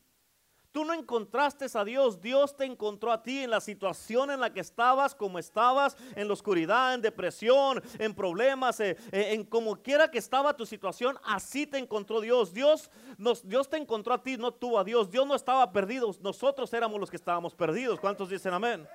Tú 0.71 0.85
no 0.85 0.93
encontraste 0.93 1.65
a 1.73 1.83
Dios, 1.83 2.21
Dios 2.21 2.55
te 2.55 2.63
encontró 2.63 3.11
a 3.11 3.21
ti 3.21 3.43
en 3.43 3.49
la 3.49 3.59
situación 3.59 4.31
en 4.31 4.39
la 4.39 4.53
que 4.53 4.61
estabas, 4.61 5.13
como 5.13 5.37
estabas, 5.37 5.97
en 6.15 6.27
la 6.27 6.33
oscuridad, 6.33 6.93
en 6.93 7.01
depresión, 7.01 7.83
en 7.99 8.15
problemas, 8.15 8.79
eh, 8.79 8.95
eh, 9.11 9.33
en 9.33 9.43
como 9.43 9.75
quiera 9.75 10.09
que 10.09 10.17
estaba 10.17 10.55
tu 10.55 10.65
situación, 10.65 11.17
así 11.23 11.67
te 11.67 11.77
encontró 11.77 12.21
Dios. 12.21 12.53
Dios, 12.53 12.89
nos, 13.17 13.45
Dios 13.45 13.69
te 13.69 13.75
encontró 13.75 14.13
a 14.13 14.23
ti, 14.23 14.37
no 14.37 14.53
tú 14.53 14.77
a 14.77 14.85
Dios. 14.85 15.11
Dios 15.11 15.27
no 15.27 15.35
estaba 15.35 15.69
perdido, 15.73 16.15
nosotros 16.21 16.73
éramos 16.73 17.01
los 17.01 17.09
que 17.09 17.17
estábamos 17.17 17.53
perdidos. 17.53 17.99
¿Cuántos 17.99 18.29
dicen 18.29 18.53
amén? 18.53 18.87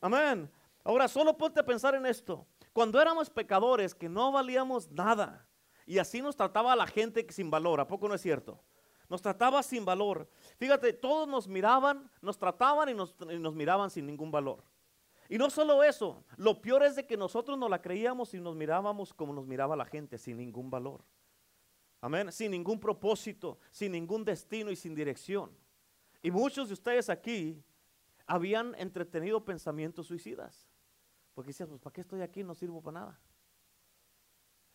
Amén. 0.00 0.48
Ahora 0.84 1.08
solo 1.08 1.36
ponte 1.36 1.58
a 1.58 1.66
pensar 1.66 1.96
en 1.96 2.06
esto. 2.06 2.46
Cuando 2.72 3.00
éramos 3.02 3.28
pecadores, 3.28 3.96
que 3.96 4.08
no 4.08 4.30
valíamos 4.30 4.88
nada, 4.92 5.44
y 5.86 5.98
así 5.98 6.22
nos 6.22 6.36
trataba 6.36 6.76
la 6.76 6.86
gente 6.86 7.26
sin 7.30 7.50
valor, 7.50 7.80
¿a 7.80 7.88
poco 7.88 8.06
no 8.06 8.14
es 8.14 8.20
cierto? 8.20 8.60
Nos 9.08 9.22
trataba 9.22 9.62
sin 9.62 9.84
valor. 9.84 10.28
Fíjate, 10.58 10.92
todos 10.92 11.28
nos 11.28 11.46
miraban, 11.48 12.10
nos 12.20 12.38
trataban 12.38 12.88
y 12.88 12.94
nos, 12.94 13.14
miraban 13.54 13.90
sin 13.90 14.06
ningún 14.06 14.30
valor. 14.30 14.64
Y 15.28 15.38
no 15.38 15.50
solo 15.50 15.82
eso, 15.82 16.24
lo 16.36 16.60
peor 16.60 16.84
es 16.84 16.96
de 16.96 17.06
que 17.06 17.16
nosotros 17.16 17.58
no 17.58 17.68
la 17.68 17.82
creíamos 17.82 18.32
y 18.34 18.40
nos 18.40 18.54
mirábamos 18.54 19.12
como 19.12 19.32
nos 19.32 19.46
miraba 19.46 19.76
la 19.76 19.84
gente, 19.84 20.18
sin 20.18 20.36
ningún 20.36 20.70
valor. 20.70 21.04
Amén, 22.00 22.30
sin 22.30 22.52
ningún 22.52 22.78
propósito, 22.78 23.58
sin 23.70 23.92
ningún 23.92 24.24
destino 24.24 24.70
y 24.70 24.76
sin 24.76 24.94
dirección. 24.94 25.50
Y 26.22 26.30
muchos 26.30 26.68
de 26.68 26.74
ustedes 26.74 27.08
aquí 27.10 27.62
habían 28.26 28.74
entretenido 28.76 29.44
pensamientos 29.44 30.06
suicidas. 30.06 30.68
Porque 31.34 31.48
decían, 31.50 31.68
pues 31.68 31.80
¿para 31.80 31.92
qué 31.92 32.00
estoy 32.00 32.22
aquí? 32.22 32.42
No 32.42 32.54
sirvo 32.54 32.80
para 32.80 33.00
nada. 33.00 33.20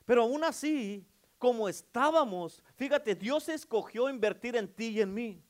Pero 0.06 0.24
aún 0.24 0.44
así, 0.44 1.08
como 1.42 1.68
estábamos. 1.68 2.64
Fíjate, 2.76 3.16
Dios 3.16 3.50
escogió 3.50 4.08
invertir 4.10 4.56
en 4.56 4.72
ti 4.72 4.90
y 4.90 5.02
en 5.02 5.12
mí. 5.12 5.44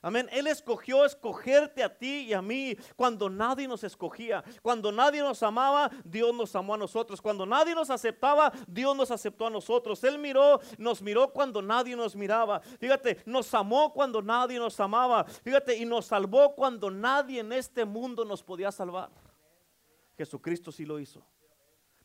Amén. 0.00 0.28
Él 0.30 0.46
escogió 0.46 1.04
escogerte 1.04 1.82
a 1.82 1.98
ti 1.98 2.26
y 2.28 2.34
a 2.34 2.40
mí 2.40 2.76
cuando 2.94 3.28
nadie 3.28 3.66
nos 3.66 3.82
escogía. 3.82 4.44
Cuando 4.62 4.92
nadie 4.92 5.22
nos 5.22 5.42
amaba, 5.42 5.90
Dios 6.04 6.32
nos 6.32 6.54
amó 6.54 6.74
a 6.74 6.78
nosotros. 6.78 7.20
Cuando 7.20 7.44
nadie 7.44 7.74
nos 7.74 7.90
aceptaba, 7.90 8.52
Dios 8.68 8.94
nos 8.94 9.10
aceptó 9.10 9.48
a 9.48 9.50
nosotros. 9.50 10.04
Él 10.04 10.18
miró, 10.18 10.60
nos 10.78 11.02
miró 11.02 11.32
cuando 11.32 11.60
nadie 11.60 11.96
nos 11.96 12.14
miraba. 12.14 12.60
Fíjate, 12.60 13.18
nos 13.26 13.52
amó 13.54 13.92
cuando 13.92 14.22
nadie 14.22 14.58
nos 14.60 14.78
amaba. 14.78 15.24
Fíjate, 15.24 15.76
y 15.76 15.84
nos 15.84 16.06
salvó 16.06 16.54
cuando 16.54 16.92
nadie 16.92 17.40
en 17.40 17.52
este 17.52 17.84
mundo 17.84 18.24
nos 18.24 18.40
podía 18.40 18.70
salvar. 18.70 19.10
Jesucristo 20.16 20.70
sí 20.70 20.84
lo 20.84 21.00
hizo. 21.00 21.26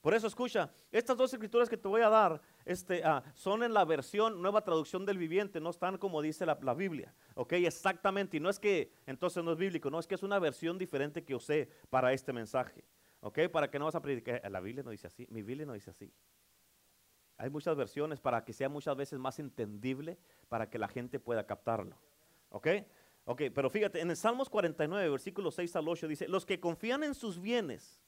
Por 0.02 0.14
eso 0.14 0.28
escucha, 0.28 0.72
estas 0.92 1.18
dos 1.18 1.34
escrituras 1.34 1.68
que 1.68 1.76
te 1.76 1.88
voy 1.88 2.02
a 2.02 2.10
dar 2.10 2.42
este, 2.64 3.04
ah, 3.04 3.22
son 3.34 3.64
en 3.64 3.74
la 3.74 3.84
versión 3.84 4.42
nueva 4.42 4.64
traducción 4.64 5.06
del 5.06 5.18
viviente, 5.18 5.60
no 5.60 5.72
están 5.72 5.98
como 5.98 6.22
dice 6.22 6.46
la, 6.46 6.56
Biblia. 6.74 7.14
Ok, 7.36 7.54
exactamente. 7.54 8.38
Y 8.38 8.40
no 8.40 8.50
es 8.50 8.60
que 8.60 8.94
entonces 9.06 9.44
no 9.44 9.52
es 9.52 9.58
bíblico, 9.58 9.90
no 9.90 10.00
es 10.00 10.08
que 10.08 10.16
es 10.16 10.24
una 10.24 10.40
versión 10.40 10.78
diferente 10.78 11.26
que 11.26 11.36
usé 11.36 11.70
para 11.90 12.14
este 12.14 12.32
mensaje. 12.32 12.86
Ok, 13.20 13.40
para 13.52 13.70
que 13.70 13.78
no 13.78 13.86
vas 13.86 13.96
a 13.96 14.02
predicar. 14.02 14.40
Eh, 14.42 14.50
la 14.50 14.62
Biblia 14.62 14.84
no 14.84 14.92
dice 14.92 15.08
así, 15.08 15.28
mi 15.30 15.42
Biblia 15.42 15.66
no 15.66 15.74
dice 15.74 15.90
así. 15.90 16.14
Hay 17.38 17.50
muchas 17.50 17.76
versiones 17.76 18.22
para 18.22 18.46
que 18.46 18.54
sea 18.54 18.70
muchas 18.70 18.96
veces 18.96 19.20
más 19.20 19.40
entendible, 19.40 20.18
para 20.48 20.70
que 20.70 20.80
la 20.80 20.88
gente 20.88 21.20
pueda 21.20 21.46
captarlo. 21.46 21.98
Ok, 22.50 22.68
ok, 23.26 23.42
pero 23.54 23.70
fíjate, 23.70 24.00
en 24.00 24.10
el 24.10 24.16
Salmos 24.16 24.50
49, 24.50 25.10
versículo 25.10 25.52
6 25.52 25.76
al 25.76 25.90
8 25.90 26.08
dice: 26.08 26.28
Los 26.30 26.46
que 26.46 26.62
confían 26.62 27.04
en 27.04 27.16
sus 27.16 27.42
bienes 27.42 28.00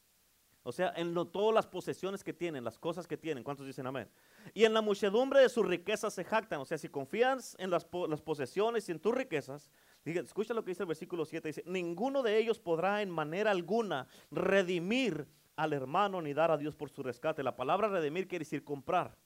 o 0.64 0.72
sea, 0.72 0.94
en 0.96 1.14
todas 1.32 1.56
las 1.56 1.66
posesiones 1.66 2.24
que 2.24 2.34
tienen, 2.34 2.64
las 2.64 2.78
cosas 2.78 3.08
que 3.08 3.18
tienen. 3.18 3.44
¿Cuántos 3.44 3.66
dicen 3.66 3.88
amén? 3.88 4.08
Y 4.54 4.64
en 4.64 4.74
la 4.74 4.82
muchedumbre 4.82 5.40
de 5.42 5.50
sus 5.50 5.66
riquezas 5.66 6.14
se 6.14 6.24
jactan. 6.24 6.62
O 6.62 6.66
sea, 6.66 6.78
si 6.78 6.88
confías 6.88 7.56
en 7.58 7.72
las, 7.72 7.84
posesiones 7.86 8.88
y 8.88 8.92
en 8.92 9.00
tus 9.00 9.16
riquezas, 9.16 9.72
escucha 10.06 10.54
lo 10.54 10.64
que 10.64 10.72
dice 10.72 10.84
el 10.84 10.88
versículo 10.88 11.26
7. 11.26 11.48
Dice, 11.48 11.64
ninguno 11.66 12.22
de 12.22 12.38
ellos 12.38 12.60
podrá 12.60 13.02
en 13.02 13.10
manera 13.10 13.50
alguna 13.50 14.08
redimir 14.30 15.28
al 15.56 15.74
hermano 15.74 16.22
ni 16.22 16.34
dar 16.34 16.52
a 16.52 16.58
Dios 16.58 16.76
por 16.76 16.92
su 16.92 17.02
rescate. 17.02 17.42
La 17.42 17.56
palabra 17.56 17.88
redimir 17.88 18.28
quiere 18.28 18.46
decir 18.46 18.64
comprar. 18.64 19.18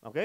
¿Ok? 0.00 0.18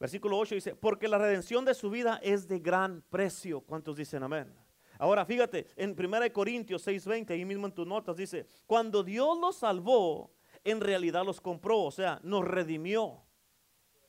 Versículo 0.00 0.36
8 0.36 0.56
dice, 0.56 0.74
porque 0.74 1.06
la 1.06 1.18
redención 1.18 1.64
de 1.64 1.74
su 1.74 1.90
vida 1.90 2.18
es 2.24 2.48
de 2.48 2.58
gran 2.58 3.02
precio. 3.08 3.60
¿Cuántos 3.60 3.96
dicen 3.96 4.24
amén? 4.24 4.52
Ahora 4.98 5.24
fíjate, 5.24 5.66
en 5.76 5.94
1 5.98 6.32
Corintios 6.32 6.86
6:20, 6.86 7.30
ahí 7.30 7.44
mismo 7.44 7.66
en 7.66 7.72
tus 7.72 7.86
notas 7.86 8.16
dice, 8.16 8.46
cuando 8.66 9.02
Dios 9.02 9.38
los 9.38 9.56
salvó, 9.56 10.32
en 10.64 10.80
realidad 10.80 11.24
los 11.24 11.40
compró, 11.40 11.80
o 11.82 11.90
sea, 11.90 12.20
nos 12.22 12.44
redimió. 12.44 13.22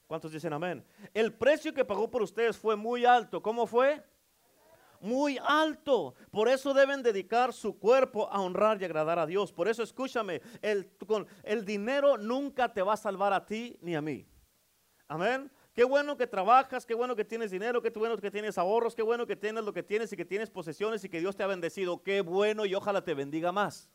¿Cuántos 0.08 0.32
dicen 0.32 0.54
amén? 0.54 0.86
El 1.13 1.34
precio 1.34 1.74
que 1.74 1.86
pagó 1.86 2.10
por 2.12 2.22
ustedes 2.22 2.58
fue 2.58 2.75
muy 2.75 3.06
alto. 3.06 3.42
¿Cómo 3.42 3.66
fue? 3.66 4.04
Muy 5.00 5.40
alto. 5.44 6.13
Por 6.30 6.48
eso 6.48 6.74
deben 6.74 7.02
dedicar 7.02 7.52
su 7.52 7.80
cuerpo 7.80 8.30
a 8.32 8.40
honrar 8.40 8.82
y 8.82 8.86
agradar 8.86 9.18
a 9.18 9.25
Dios. 9.25 9.52
Por 9.52 9.68
eso 9.68 9.82
escúchame, 9.82 10.42
el, 10.62 10.92
el 11.44 11.66
dinero 11.66 12.18
nunca 12.18 12.72
te 12.72 12.82
va 12.82 12.94
a 12.94 12.98
salvar 12.98 13.34
a 13.34 13.46
ti 13.46 13.78
ni 13.82 13.96
a 13.96 14.02
mí. 14.02 14.25
Amén. 15.08 15.52
Qué 15.74 15.84
bueno 15.84 16.15
que 16.15 16.27
trabajas, 16.27 16.86
qué 16.86 16.94
bueno 16.94 17.15
que 17.15 17.25
tienes 17.25 17.50
dinero, 17.50 17.82
qué 17.82 17.89
bueno 17.89 18.15
que 18.18 18.30
tienes 18.30 18.60
ahorros, 18.60 18.94
qué 18.94 19.01
bueno 19.01 19.25
que 19.25 19.36
tienes 19.36 19.63
lo 19.63 19.74
que 19.74 19.82
tienes 19.82 20.13
y 20.13 20.15
que 20.15 20.25
tienes 20.25 20.51
posesiones 20.51 21.03
y 21.03 21.10
que 21.10 21.20
Dios 21.20 21.36
te 21.36 21.42
ha 21.42 21.48
bendecido. 21.48 22.03
Qué 22.03 22.22
bueno 22.22 22.65
y 22.68 22.75
ojalá 22.75 23.03
te 23.03 23.15
bendiga 23.15 23.51
más. 23.51 23.89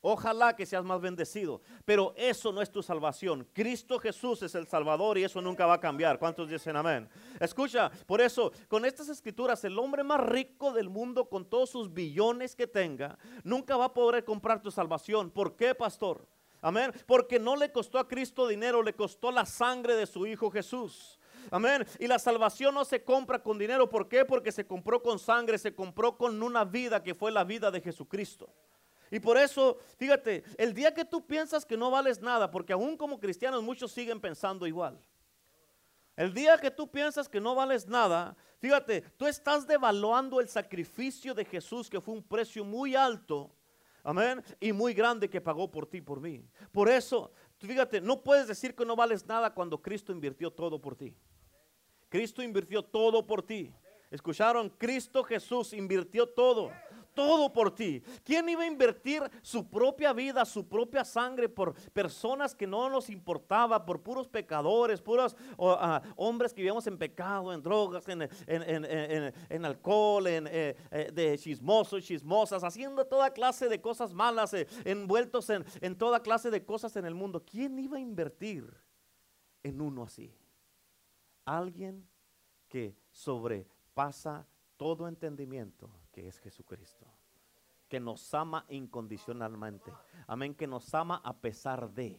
Ojalá 0.00 0.54
que 0.54 0.64
seas 0.64 0.84
más 0.84 1.00
bendecido. 1.00 1.60
Pero 1.84 2.14
eso 2.16 2.52
no 2.52 2.62
es 2.62 2.70
tu 2.70 2.80
salvación. 2.80 3.48
Cristo 3.52 3.98
Jesús 3.98 4.40
es 4.42 4.54
el 4.54 4.68
Salvador 4.68 5.18
y 5.18 5.24
eso 5.24 5.40
nunca 5.40 5.66
va 5.66 5.74
a 5.74 5.80
cambiar. 5.80 6.20
¿Cuántos 6.20 6.48
dicen 6.48 6.76
amén? 6.76 7.08
Escucha, 7.40 7.90
por 8.06 8.20
eso, 8.20 8.52
con 8.68 8.84
estas 8.84 9.08
escrituras, 9.08 9.64
el 9.64 9.76
hombre 9.76 10.04
más 10.04 10.20
rico 10.20 10.72
del 10.72 10.88
mundo, 10.88 11.28
con 11.28 11.44
todos 11.44 11.70
sus 11.70 11.92
billones 11.92 12.54
que 12.54 12.68
tenga, 12.68 13.18
nunca 13.42 13.76
va 13.76 13.86
a 13.86 13.94
poder 13.94 14.22
comprar 14.22 14.62
tu 14.62 14.70
salvación. 14.70 15.32
¿Por 15.32 15.56
qué, 15.56 15.74
pastor? 15.74 16.28
Amén. 16.60 16.92
Porque 17.06 17.38
no 17.38 17.56
le 17.56 17.70
costó 17.70 17.98
a 17.98 18.08
Cristo 18.08 18.46
dinero, 18.46 18.82
le 18.82 18.94
costó 18.94 19.30
la 19.30 19.46
sangre 19.46 19.94
de 19.94 20.06
su 20.06 20.26
Hijo 20.26 20.50
Jesús. 20.50 21.18
Amén. 21.50 21.86
Y 21.98 22.06
la 22.06 22.18
salvación 22.18 22.74
no 22.74 22.84
se 22.84 23.04
compra 23.04 23.42
con 23.42 23.58
dinero. 23.58 23.88
¿Por 23.88 24.08
qué? 24.08 24.24
Porque 24.24 24.52
se 24.52 24.66
compró 24.66 25.02
con 25.02 25.18
sangre, 25.18 25.58
se 25.58 25.74
compró 25.74 26.16
con 26.16 26.42
una 26.42 26.64
vida 26.64 27.02
que 27.02 27.14
fue 27.14 27.30
la 27.30 27.44
vida 27.44 27.70
de 27.70 27.80
Jesucristo. 27.80 28.48
Y 29.10 29.20
por 29.20 29.36
eso, 29.36 29.78
fíjate, 29.98 30.42
el 30.58 30.74
día 30.74 30.92
que 30.92 31.04
tú 31.04 31.24
piensas 31.24 31.64
que 31.64 31.76
no 31.76 31.90
vales 31.90 32.20
nada, 32.20 32.50
porque 32.50 32.72
aún 32.72 32.96
como 32.96 33.20
cristianos 33.20 33.62
muchos 33.62 33.92
siguen 33.92 34.20
pensando 34.20 34.66
igual. 34.66 35.00
El 36.16 36.32
día 36.32 36.58
que 36.58 36.70
tú 36.70 36.90
piensas 36.90 37.28
que 37.28 37.40
no 37.40 37.54
vales 37.54 37.86
nada, 37.86 38.36
fíjate, 38.58 39.02
tú 39.16 39.26
estás 39.26 39.66
devaluando 39.66 40.40
el 40.40 40.48
sacrificio 40.48 41.34
de 41.34 41.44
Jesús, 41.44 41.88
que 41.88 42.00
fue 42.00 42.14
un 42.14 42.22
precio 42.22 42.64
muy 42.64 42.96
alto 42.96 43.54
Amén. 44.06 44.40
Y 44.60 44.72
muy 44.72 44.94
grande 44.94 45.28
que 45.28 45.40
pagó 45.40 45.68
por 45.68 45.84
ti, 45.84 46.00
por 46.00 46.20
mí. 46.20 46.40
Por 46.70 46.88
eso, 46.88 47.32
fíjate, 47.58 48.00
no 48.00 48.22
puedes 48.22 48.46
decir 48.46 48.72
que 48.72 48.84
no 48.84 48.94
vales 48.94 49.26
nada 49.26 49.52
cuando 49.52 49.82
Cristo 49.82 50.12
invirtió 50.12 50.52
todo 50.52 50.80
por 50.80 50.94
ti. 50.94 51.12
Cristo 52.08 52.40
invirtió 52.40 52.84
todo 52.84 53.26
por 53.26 53.42
ti. 53.42 53.74
¿Escucharon? 54.08 54.70
Cristo 54.70 55.24
Jesús 55.24 55.72
invirtió 55.72 56.28
todo 56.28 56.70
todo 57.16 57.52
por 57.52 57.74
ti. 57.74 58.00
¿Quién 58.22 58.48
iba 58.48 58.62
a 58.62 58.66
invertir 58.66 59.28
su 59.42 59.68
propia 59.68 60.12
vida, 60.12 60.44
su 60.44 60.68
propia 60.68 61.04
sangre 61.04 61.48
por 61.48 61.74
personas 61.90 62.54
que 62.54 62.68
no 62.68 62.88
nos 62.88 63.10
importaba, 63.10 63.84
por 63.84 64.00
puros 64.00 64.28
pecadores, 64.28 65.02
puros 65.02 65.34
ah, 65.58 66.00
hombres 66.14 66.54
que 66.54 66.62
vivíamos 66.62 66.86
en 66.86 66.96
pecado, 66.96 67.52
en 67.52 67.60
drogas, 67.60 68.04
en, 68.06 69.64
alcohol, 69.64 70.28
en, 70.28 70.46
eh, 70.46 70.76
eh, 70.92 71.10
de 71.12 71.36
chismosos, 71.36 72.04
chismosas, 72.04 72.62
haciendo 72.62 73.04
toda 73.04 73.30
clase 73.30 73.68
de 73.68 73.80
cosas 73.80 74.14
malas, 74.14 74.54
eh, 74.54 74.68
envueltos 74.84 75.50
en 75.50 75.98
toda 75.98 76.20
clase 76.20 76.52
de 76.52 76.64
cosas 76.64 76.94
en 76.94 77.04
el 77.04 77.16
mundo? 77.16 77.42
¿Quién 77.44 77.76
iba 77.80 77.96
a 77.96 78.00
invertir 78.00 78.72
en 79.64 79.80
uno 79.80 80.04
así? 80.04 80.32
alguien 81.46 82.06
que 82.68 82.94
sobrepasa 83.10 84.46
todo 84.76 85.08
entendimiento, 85.08 85.88
que 86.16 86.26
es 86.26 86.38
Jesucristo. 86.38 87.04
Que 87.90 88.00
nos 88.00 88.32
ama 88.32 88.64
incondicionalmente. 88.70 89.92
Amén, 90.26 90.54
que 90.54 90.66
nos 90.66 90.94
ama 90.94 91.20
a 91.22 91.36
pesar 91.36 91.90
de. 91.90 92.18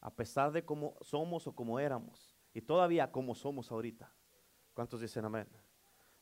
A 0.00 0.10
pesar 0.10 0.50
de 0.50 0.64
cómo 0.64 0.96
somos 1.02 1.46
o 1.46 1.54
cómo 1.54 1.78
éramos. 1.78 2.34
Y 2.54 2.62
todavía 2.62 3.12
como 3.12 3.34
somos 3.34 3.70
ahorita. 3.70 4.10
¿Cuántos 4.72 5.02
dicen 5.02 5.26
amén? 5.26 5.46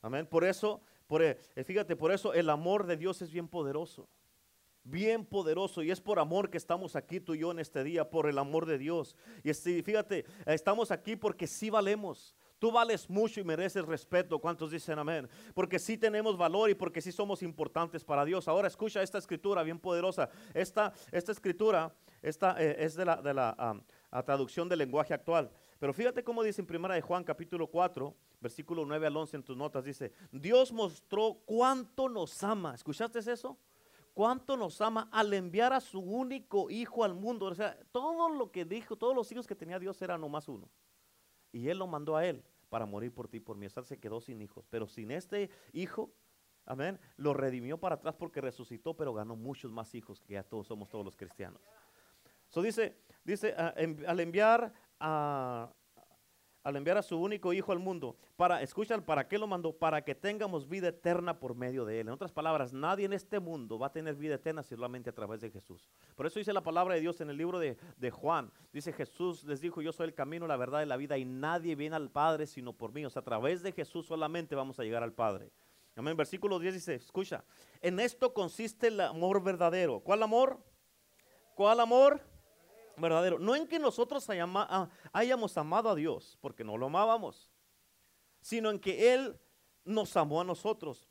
Amén. 0.00 0.26
Por 0.26 0.42
eso, 0.42 0.82
por, 1.06 1.22
eh, 1.22 1.38
fíjate, 1.64 1.94
por 1.94 2.11
eso 2.11 2.34
el 2.34 2.50
amor 2.50 2.87
de 2.87 2.96
Dios 2.96 3.22
es 3.22 3.30
bien 3.30 3.46
poderoso 3.46 4.08
bien 4.84 5.25
poderoso 5.25 5.82
y 5.84 5.90
es 5.90 6.00
por 6.00 6.18
amor 6.18 6.50
que 6.50 6.58
estamos 6.58 6.96
aquí 6.96 7.20
tú 7.20 7.34
y 7.34 7.38
yo 7.38 7.52
en 7.52 7.61
este 7.61 7.84
día, 7.84 8.11
por 8.11 8.28
el 8.28 8.37
amor 8.37 8.66
de 8.66 8.78
Dios. 8.78 9.16
Y 9.44 9.52
fíjate, 9.52 10.25
estamos 10.46 10.90
aquí 10.90 11.14
porque 11.14 11.46
sí 11.46 11.70
valemos. 11.70 12.34
Tú 12.62 12.71
vales 12.71 13.11
mucho 13.11 13.40
y 13.40 13.42
mereces 13.42 13.85
respeto. 13.85 14.38
¿Cuántos 14.38 14.71
dicen 14.71 14.97
amén? 14.97 15.28
Porque 15.52 15.81
sí 15.81 15.99
tenemos 15.99 16.37
valor 16.37 16.71
y 16.71 16.76
porque 16.76 17.00
sí 17.00 17.11
somos 17.11 17.42
importantes 17.42 18.04
para 18.04 18.25
Dios. 18.25 18.47
Ahora 18.47 18.69
escucha 18.69 19.02
esta 19.02 19.19
escritura 19.19 19.64
bien 19.64 19.81
poderosa. 19.81 20.31
Esta, 20.54 20.92
esta 21.11 21.33
escritura 21.33 21.92
esta, 22.23 22.54
eh, 22.62 22.76
es 22.78 22.95
de 22.95 23.04
la, 23.04 23.16
de 23.16 23.35
la 23.35 23.83
traducción 24.25 24.69
del 24.69 24.78
lenguaje 24.78 25.12
actual. 25.12 25.50
Pero 25.81 25.92
fíjate 25.92 26.23
cómo 26.23 26.45
dice 26.45 26.61
en 26.61 26.69
primera 26.69 26.95
de 26.95 27.00
Juan 27.00 27.25
capítulo 27.25 27.66
4, 27.66 28.14
versículo 28.40 28.87
9 28.87 29.09
al 29.09 29.16
11 29.16 29.38
en 29.38 29.42
tus 29.42 29.57
notas. 29.57 29.83
Dice, 29.83 30.12
Dios 30.31 30.73
mostró 30.73 31.38
cuánto 31.45 32.09
nos 32.09 32.45
ama. 32.45 32.76
¿Escuchaste 32.76 33.19
eso? 33.19 33.59
cuánto 34.14 34.57
nos 34.57 34.81
ama 34.81 35.09
al 35.11 35.35
enviar 35.35 35.73
a 35.73 35.81
su 35.81 35.99
único 35.99 36.71
hijo 36.71 37.02
al 37.02 37.14
mundo. 37.14 37.47
O 37.47 37.54
sea, 37.57 37.76
todo 37.90 38.28
lo 38.28 38.52
que 38.52 38.64
dijo, 38.64 38.95
todos 38.95 39.16
los 39.16 39.33
hijos 39.33 39.49
que 39.49 39.57
tenía 39.57 39.81
Dios 39.81 40.00
eran 40.00 40.21
nomás 40.21 40.47
uno. 40.47 40.69
Y 41.50 41.69
Él 41.69 41.78
lo 41.78 41.88
mandó 41.88 42.16
a 42.16 42.25
Él 42.25 42.45
para 42.73 42.87
morir 42.87 43.12
por 43.12 43.29
ti, 43.29 43.38
por 43.38 43.59
mí. 43.59 43.67
O 43.67 43.83
se 43.83 43.99
quedó 43.99 44.23
sin 44.23 44.41
hijos. 44.41 44.67
Pero 44.71 44.88
sin 44.88 45.11
este 45.11 45.50
hijo, 45.75 46.11
amén, 46.64 46.99
lo 47.19 47.35
redimió 47.35 47.76
para 47.76 47.97
atrás 47.97 48.14
porque 48.14 48.41
resucitó, 48.41 48.97
pero 48.97 49.12
ganó 49.12 49.37
muchos 49.37 49.71
más 49.71 49.95
hijos 49.95 50.23
que 50.23 50.33
ya 50.33 50.43
todos 50.43 50.69
somos 50.69 50.88
todos 50.88 51.05
los 51.05 51.14
cristianos. 51.14 51.61
So 52.49 52.62
dice, 52.62 52.97
dice, 53.25 53.55
ah, 53.59 53.75
al 54.07 54.21
enviar 54.21 54.73
a, 54.99 55.71
al 56.62 56.76
enviar 56.76 56.97
a 56.97 57.02
su 57.02 57.19
único 57.19 57.52
hijo 57.52 57.73
al 57.73 57.78
mundo, 57.78 58.16
para, 58.37 58.62
escuchan, 58.62 59.02
¿para 59.02 59.26
qué 59.26 59.38
lo 59.38 59.47
mandó? 59.47 59.73
Para 59.73 60.02
que 60.04 60.14
tengamos 60.14 60.69
vida 60.69 60.88
eterna 60.88 61.38
por 61.38 61.54
medio 61.54 61.85
de 61.85 62.00
él. 62.00 62.09
En 62.09 62.14
otras 62.14 62.33
palabras, 62.33 62.73
nadie 62.73 63.04
en 63.07 63.12
este 63.12 63.40
mundo 63.40 63.78
va 63.78 63.88
a 63.88 63.92
tener 63.92 64.14
vida 64.14 64.37
eterna 64.37 64.62
solamente 64.62 65.11
a 65.11 65.12
través 65.12 65.40
de 65.40 65.50
Jesús. 65.50 65.90
Por 66.14 66.26
eso 66.26 66.38
dice 66.38 66.52
la 66.52 66.62
palabra 66.62 66.95
de 66.95 67.00
Dios 67.00 67.21
en 67.21 67.31
el 67.31 67.37
libro 67.37 67.59
de, 67.59 67.76
de 67.97 68.11
Juan. 68.11 68.50
Dice 68.73 68.92
Jesús 68.92 69.45
les 69.45 69.61
dijo, 69.61 69.83
yo 69.83 69.92
soy 69.92 70.07
el 70.07 70.14
camino, 70.14 70.47
la 70.47 70.57
verdad 70.57 70.83
y 70.83 70.87
la 70.87 70.97
vida 70.97 71.19
y 71.19 71.25
nadie 71.25 71.75
viene 71.75 71.97
al 71.97 72.11
Padre 72.11 72.47
sino 72.47 72.73
por 72.73 72.92
mí. 72.92 73.04
O 73.04 73.11
sea, 73.11 73.21
a 73.21 73.25
través 73.25 73.62
de 73.62 73.73
Jesús 73.73 74.07
solamente 74.07 74.54
vamos 74.54 74.78
a 74.78 74.85
llegar 74.85 75.02
al 75.02 75.12
Padre. 75.12 75.50
Amén. 75.97 76.16
Versículo 76.16 76.59
10 76.59 76.75
dice, 76.75 76.95
escucha, 76.95 77.45
en 77.81 78.00
esto 78.00 78.33
consiste 78.33 78.88
el 78.88 79.00
amor 79.00 79.42
verdadero. 79.42 80.00
¿Cuál 80.00 80.23
amor? 80.23 80.59
¿Cuál 81.54 81.81
amor? 81.81 82.21
Verdadero. 83.02 83.38
No 83.38 83.54
en 83.54 83.66
que 83.66 83.78
nosotros 83.78 84.26
ah, 84.30 84.88
hayamos 85.12 85.59
amado 85.59 85.90
a 85.90 85.94
Dios, 85.94 86.38
porque 86.40 86.64
no 86.64 86.78
lo 86.78 86.87
amábamos, 86.87 87.50
sino 88.40 88.71
en 88.71 88.78
que 88.78 89.12
Él 89.12 89.38
nos 89.85 90.16
amó 90.16 90.40
a 90.40 90.44
nosotros 90.44 91.11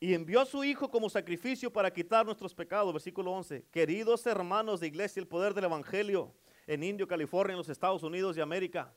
y 0.00 0.14
envió 0.14 0.40
a 0.40 0.46
su 0.46 0.64
Hijo 0.64 0.90
como 0.90 1.10
sacrificio 1.10 1.72
para 1.72 1.92
quitar 1.92 2.24
nuestros 2.24 2.54
pecados. 2.54 2.92
Versículo 2.92 3.30
11. 3.32 3.66
Queridos 3.70 4.26
hermanos 4.26 4.80
de 4.80 4.86
iglesia, 4.86 5.20
el 5.20 5.28
poder 5.28 5.52
del 5.54 5.64
Evangelio 5.64 6.32
en 6.66 6.82
Indio, 6.82 7.06
California, 7.06 7.52
en 7.52 7.58
los 7.58 7.68
Estados 7.68 8.02
Unidos 8.02 8.34
de 8.34 8.42
América. 8.42 8.92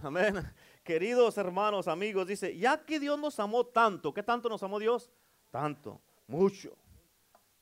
Amén. 0.00 0.36
Queridos 0.84 1.36
hermanos, 1.38 1.88
amigos, 1.88 2.26
dice, 2.26 2.56
ya 2.56 2.84
que 2.84 3.00
Dios 3.00 3.18
nos 3.18 3.38
amó 3.40 3.66
tanto, 3.66 4.14
¿qué 4.14 4.22
tanto 4.22 4.48
nos 4.48 4.62
amó 4.62 4.78
Dios? 4.78 5.10
Tanto, 5.50 6.00
mucho. 6.26 6.76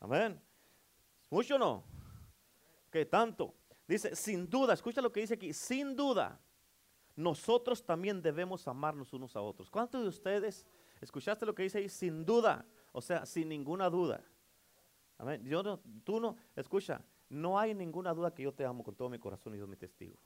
Amén. 0.01 0.41
¿Mucho 1.31 1.59
no? 1.59 1.83
¿Qué 2.91 3.05
tanto? 3.07 3.55
Dice, 3.87 4.17
sin 4.17 4.49
duda, 4.49 4.75
escucha 4.75 5.01
lo 5.01 5.13
que 5.13 5.21
dice 5.21 5.35
aquí, 5.35 5.53
sin 5.53 5.95
duda, 5.95 6.41
nosotros 7.15 7.85
también 7.85 8.21
debemos 8.21 8.67
amarnos 8.67 9.13
unos 9.13 9.37
a 9.37 9.41
otros. 9.41 9.71
¿Cuántos 9.71 10.03
de 10.03 10.09
ustedes 10.09 10.67
escuchaste 11.01 11.47
lo 11.47 11.55
que 11.55 11.63
dice 11.63 11.79
ahí? 11.79 11.89
Sin 11.89 12.25
duda, 12.25 12.67
o 12.93 13.01
sea, 13.01 13.25
sin 13.25 13.49
ninguna 13.49 13.89
duda. 13.89 14.23
Amén. 15.19 15.43
Yo 15.45 15.63
no, 15.63 15.81
tú 16.05 16.21
no, 16.21 16.37
escucha, 16.55 17.03
no 17.29 17.59
hay 17.59 17.75
ninguna 17.75 18.13
duda 18.13 18.35
que 18.35 18.43
yo 18.43 18.53
te 18.53 18.65
amo 18.65 18.85
con 18.85 18.95
todo 18.95 19.09
mi 19.09 19.19
corazón 19.19 19.55
y 19.55 19.57
Dios 19.57 19.69
mi 19.69 19.77
testigo. 19.77 20.17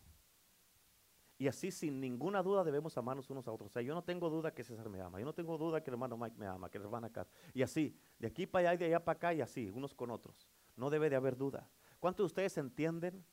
Y 1.39 1.49
así, 1.49 1.71
sin 1.71 2.01
ninguna 2.01 2.43
duda, 2.43 2.65
debemos 2.65 2.99
amarnos 2.99 3.31
unos 3.31 3.49
a 3.49 3.53
otros. 3.53 3.71
O 3.71 3.73
sea, 3.73 3.81
yo 3.81 3.95
no 3.95 4.05
tengo 4.05 4.29
duda 4.29 4.53
que 4.53 4.63
César 4.63 4.91
me 4.91 5.01
ama. 5.01 5.19
Yo 5.19 5.25
no 5.25 5.33
tengo 5.33 5.57
duda 5.57 5.83
que 5.83 5.89
el 5.89 5.95
hermano 5.95 6.19
Mike 6.19 6.37
me 6.37 6.47
ama, 6.47 6.71
que 6.71 6.77
el 6.77 6.85
hermano 6.85 7.11
Kat. 7.11 7.29
Y 7.55 7.63
así, 7.63 7.97
de 8.19 8.27
aquí 8.27 8.47
para 8.47 8.69
allá 8.71 8.75
y 8.75 8.77
de 8.77 8.85
allá 8.87 9.03
para 9.03 9.17
acá 9.17 9.33
y 9.33 9.41
así, 9.41 9.71
unos 9.71 9.95
con 9.95 10.11
otros. 10.11 10.47
No 10.77 10.91
debe 10.91 11.09
de 11.09 11.17
haber 11.17 11.39
duda. 11.39 11.71
¿Cuántos 11.99 12.25
de 12.25 12.27
ustedes 12.27 12.59
entienden 12.59 13.25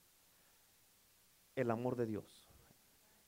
el 1.57 1.71
amor 1.71 1.95
de 1.95 2.05
Dios. 2.05 2.47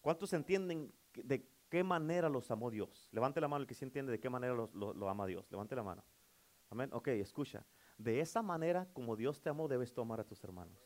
¿Cuántos 0.02 0.32
entienden 0.34 0.94
de 1.14 1.46
qué 1.68 1.84
manera 1.84 2.30
los 2.30 2.50
amó 2.52 2.70
Dios? 2.70 3.10
Levante 3.12 3.42
la 3.42 3.48
mano 3.48 3.64
el 3.64 3.68
que 3.68 3.74
sí 3.74 3.84
entiende 3.84 4.12
de 4.12 4.20
qué 4.20 4.30
manera 4.30 4.54
lo, 4.54 5.10
ama 5.10 5.26
Dios. 5.26 5.52
Levante 5.52 5.76
la 5.76 5.84
mano. 5.84 6.04
Amén. 6.70 6.90
Ok, 6.94 7.08
escucha. 7.10 7.66
De 7.98 8.22
esa 8.22 8.42
manera 8.42 8.88
como 8.94 9.16
Dios 9.16 9.42
te 9.42 9.50
amó, 9.50 9.68
debes 9.68 9.94
tú 9.94 10.02
amar 10.02 10.20
a 10.20 10.24
tus 10.24 10.42
hermanos. 10.44 10.78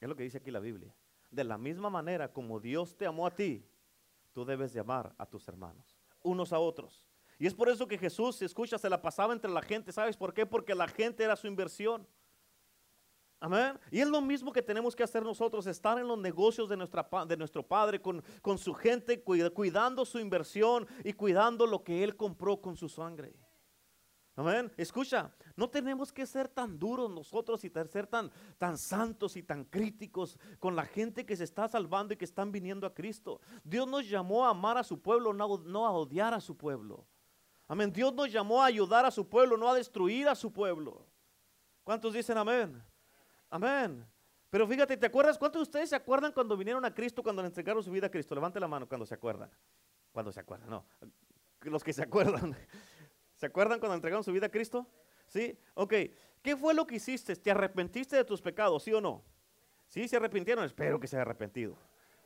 Es 0.00 0.08
lo 0.08 0.16
que 0.16 0.24
dice 0.24 0.38
aquí 0.38 0.50
la 0.50 0.60
Biblia. 0.60 0.94
De 1.30 1.44
la 1.44 1.56
misma 1.56 1.88
manera 1.88 2.32
como 2.32 2.60
Dios 2.60 2.96
te 2.96 3.06
amó 3.06 3.26
a 3.26 3.30
ti, 3.30 3.66
tú 4.32 4.44
debes 4.44 4.72
de 4.72 4.80
amar 4.80 5.14
a 5.16 5.26
tus 5.26 5.48
hermanos, 5.48 5.96
unos 6.22 6.52
a 6.52 6.58
otros. 6.58 7.06
Y 7.38 7.46
es 7.46 7.54
por 7.54 7.68
eso 7.68 7.86
que 7.86 7.98
Jesús, 7.98 8.42
escucha, 8.42 8.78
se 8.78 8.90
la 8.90 9.00
pasaba 9.00 9.32
entre 9.32 9.50
la 9.50 9.62
gente. 9.62 9.92
¿Sabes 9.92 10.16
por 10.16 10.34
qué? 10.34 10.44
Porque 10.44 10.74
la 10.74 10.88
gente 10.88 11.24
era 11.24 11.36
su 11.36 11.46
inversión. 11.46 12.06
Amén. 13.44 13.78
Y 13.90 14.00
es 14.00 14.08
lo 14.08 14.22
mismo 14.22 14.50
que 14.54 14.62
tenemos 14.62 14.96
que 14.96 15.02
hacer 15.02 15.22
nosotros, 15.22 15.66
estar 15.66 15.98
en 15.98 16.08
los 16.08 16.16
negocios 16.16 16.66
de, 16.66 16.78
nuestra, 16.78 17.06
de 17.28 17.36
nuestro 17.36 17.62
Padre, 17.62 18.00
con, 18.00 18.24
con 18.40 18.56
su 18.56 18.72
gente, 18.72 19.22
cuidando 19.22 20.06
su 20.06 20.18
inversión 20.18 20.86
y 21.04 21.12
cuidando 21.12 21.66
lo 21.66 21.84
que 21.84 22.02
Él 22.02 22.16
compró 22.16 22.62
con 22.62 22.74
su 22.74 22.88
sangre. 22.88 23.36
Amén. 24.34 24.72
Escucha, 24.78 25.30
no 25.56 25.68
tenemos 25.68 26.10
que 26.10 26.24
ser 26.24 26.48
tan 26.48 26.78
duros 26.78 27.10
nosotros 27.10 27.62
y 27.66 27.68
ser 27.68 28.06
tan, 28.06 28.32
tan 28.56 28.78
santos 28.78 29.36
y 29.36 29.42
tan 29.42 29.64
críticos 29.64 30.38
con 30.58 30.74
la 30.74 30.86
gente 30.86 31.26
que 31.26 31.36
se 31.36 31.44
está 31.44 31.68
salvando 31.68 32.14
y 32.14 32.16
que 32.16 32.24
están 32.24 32.50
viniendo 32.50 32.86
a 32.86 32.94
Cristo. 32.94 33.42
Dios 33.62 33.86
nos 33.86 34.08
llamó 34.08 34.46
a 34.46 34.52
amar 34.52 34.78
a 34.78 34.84
su 34.84 35.02
pueblo, 35.02 35.34
no, 35.34 35.58
no 35.58 35.86
a 35.86 35.90
odiar 35.90 36.32
a 36.32 36.40
su 36.40 36.56
pueblo. 36.56 37.06
Amén. 37.68 37.92
Dios 37.92 38.14
nos 38.14 38.32
llamó 38.32 38.62
a 38.62 38.66
ayudar 38.66 39.04
a 39.04 39.10
su 39.10 39.28
pueblo, 39.28 39.58
no 39.58 39.68
a 39.68 39.74
destruir 39.74 40.28
a 40.28 40.34
su 40.34 40.50
pueblo. 40.50 41.06
¿Cuántos 41.82 42.14
dicen 42.14 42.38
amén? 42.38 42.82
Amén. 43.54 44.04
Pero 44.50 44.66
fíjate, 44.66 44.96
¿te 44.96 45.06
acuerdas? 45.06 45.38
¿Cuántos 45.38 45.60
de 45.60 45.62
ustedes 45.62 45.90
se 45.90 45.94
acuerdan 45.94 46.32
cuando 46.32 46.56
vinieron 46.56 46.84
a 46.84 46.92
Cristo, 46.92 47.22
cuando 47.22 47.40
le 47.40 47.46
entregaron 47.46 47.84
su 47.84 47.90
vida 47.92 48.08
a 48.08 48.10
Cristo? 48.10 48.34
Levante 48.34 48.58
la 48.58 48.66
mano 48.66 48.88
cuando 48.88 49.06
se 49.06 49.14
acuerdan. 49.14 49.48
Cuando 50.10 50.32
se 50.32 50.40
acuerdan, 50.40 50.68
no. 50.68 50.84
Los 51.60 51.84
que 51.84 51.92
se 51.92 52.02
acuerdan. 52.02 52.56
¿Se 53.36 53.46
acuerdan 53.46 53.78
cuando 53.78 53.94
entregaron 53.94 54.24
su 54.24 54.32
vida 54.32 54.46
a 54.46 54.48
Cristo? 54.48 54.88
¿Sí? 55.28 55.56
Ok. 55.74 55.94
¿Qué 56.42 56.56
fue 56.56 56.74
lo 56.74 56.84
que 56.84 56.96
hiciste? 56.96 57.36
¿Te 57.36 57.52
arrepentiste 57.52 58.16
de 58.16 58.24
tus 58.24 58.42
pecados, 58.42 58.82
sí 58.82 58.92
o 58.92 59.00
no? 59.00 59.22
Sí, 59.86 60.08
se 60.08 60.16
arrepintieron. 60.16 60.64
Espero 60.64 60.98
que 60.98 61.06
se 61.06 61.14
haya 61.14 61.22
arrepentido. 61.22 61.76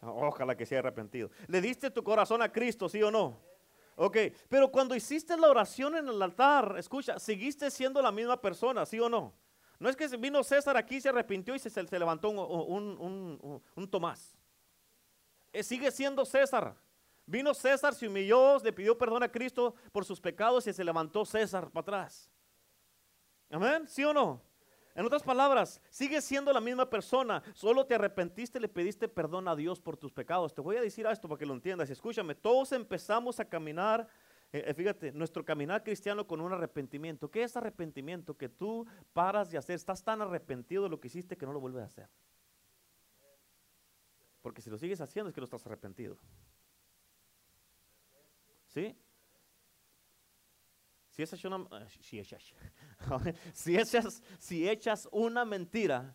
Ojalá 0.01 0.57
que 0.57 0.65
se 0.65 0.77
haya 0.77 0.81
arrepentido. 0.81 1.31
¿Le 1.47 1.61
diste 1.61 1.91
tu 1.91 2.03
corazón 2.03 2.41
a 2.41 2.51
Cristo, 2.51 2.89
sí 2.89 3.03
o 3.03 3.11
no? 3.11 3.39
Ok, 3.97 4.17
pero 4.49 4.71
cuando 4.71 4.95
hiciste 4.97 5.37
la 5.37 5.51
oración 5.51 5.95
en 5.95 6.09
el 6.09 6.23
altar, 6.23 6.77
escucha, 6.79 7.19
¿seguiste 7.19 7.71
siendo 7.71 8.01
la 8.01 8.13
misma 8.13 8.41
persona, 8.41 8.87
sí 8.87 8.99
o 8.99 9.11
no? 9.11 9.35
No 9.79 9.89
es 9.89 9.97
que 9.97 10.09
vino 10.17 10.43
César 10.43 10.77
aquí, 10.77 11.01
se 11.01 11.09
arrepintió 11.09 11.55
y 11.55 11.59
se, 11.59 11.99
levantó 11.99 12.31
un, 12.31 13.89
Tomás. 13.91 14.35
Eh, 15.53 15.63
sigue 15.63 15.91
siendo 15.91 16.25
César. 16.25 16.75
Vino 17.27 17.55
César, 17.55 17.95
se 17.95 18.09
humilló, 18.09 18.59
le 18.59 18.73
pidió 18.73 18.97
perdón 18.97 19.23
a 19.23 19.31
Cristo 19.31 19.75
por 19.93 20.05
sus 20.05 20.21
pecados 20.21 20.67
y 20.67 20.73
se 20.73 20.83
levantó 20.83 21.25
César 21.25 21.71
para 21.71 21.83
atrás. 21.83 22.31
Amén, 23.51 23.87
¿sí 23.87 24.05
o 24.05 24.13
no? 24.13 24.43
En 24.95 25.07
otras 25.07 25.23
palabras, 25.23 25.81
sigue 25.91 26.21
siendo 26.21 26.53
la 26.53 26.61
misma 26.61 26.91
persona, 26.91 27.41
solo 27.55 27.87
te 27.87 27.95
arrepentiste 27.95 28.59
y 28.59 28.63
le 28.63 28.69
pediste 28.69 29.07
perdón 29.07 29.47
a 29.47 29.55
Dios 29.55 29.81
por 29.81 29.97
tus 29.97 30.13
pecados. 30.13 30.53
Te 30.53 30.61
voy 30.61 30.77
a 30.77 30.81
decir 30.81 31.07
esto 31.07 31.29
para 31.29 31.39
que 31.39 31.47
lo 31.47 31.55
entiendas. 31.55 31.89
Escúchame, 31.89 32.35
todos 32.35 32.73
empezamos 32.73 33.39
a 33.39 33.45
caminar 33.45 34.09
eh, 34.53 34.65
eh, 34.67 34.75
fíjate, 34.75 35.13
nuestro 35.13 35.45
caminar 35.45 35.85
cristiano 35.85 36.27
con 36.27 36.41
un 36.41 36.53
arrepentimiento. 36.53 37.31
¿Qué 37.31 37.43
es 37.43 37.57
arrepentimiento? 37.57 38.37
Que 38.37 38.49
tú 38.49 38.87
paras 39.13 39.51
de 39.51 39.59
hacer, 39.59 39.77
estás 39.77 40.03
tan 40.03 40.23
arrepentido 40.23 40.85
de 40.85 40.89
lo 40.89 41.01
que 41.01 41.09
hiciste 41.09 41.37
que 41.37 41.45
no 41.45 41.53
lo 41.53 41.61
vuelves 41.61 41.83
a 41.83 41.87
hacer. 41.87 42.09
Porque 44.41 44.63
si 44.63 44.71
lo 44.71 44.79
sigues 44.79 45.01
haciendo 45.01 45.29
es 45.29 45.35
que 45.35 45.41
no 45.41 45.45
estás 45.45 45.67
arrepentido. 45.67 46.17
¿Sí? 48.67 48.97
Si 51.11 51.23
echas 51.23 51.45
una, 51.45 51.67
eh, 51.81 51.87
si 52.01 52.19
echas, 52.19 52.55
si 54.39 54.69
echas, 54.69 55.09
una 55.13 55.45
mentira, 55.45 56.15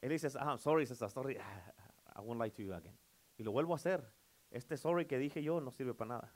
él 0.00 0.10
dice, 0.10 0.28
ah, 0.38 0.56
sorry, 0.56 0.86
sorry, 0.86 1.36
I 2.16 2.20
won't 2.20 2.40
lie 2.40 2.50
to 2.50 2.62
you 2.62 2.72
again. 2.72 2.96
Y 3.36 3.42
lo 3.42 3.52
vuelvo 3.52 3.74
a 3.74 3.76
hacer. 3.76 4.10
este 4.50 4.76
sorry 4.76 5.06
que 5.06 5.18
dije 5.18 5.42
yo 5.42 5.60
no 5.60 5.70
sirve 5.70 5.92
para 5.94 6.08
nada. 6.14 6.32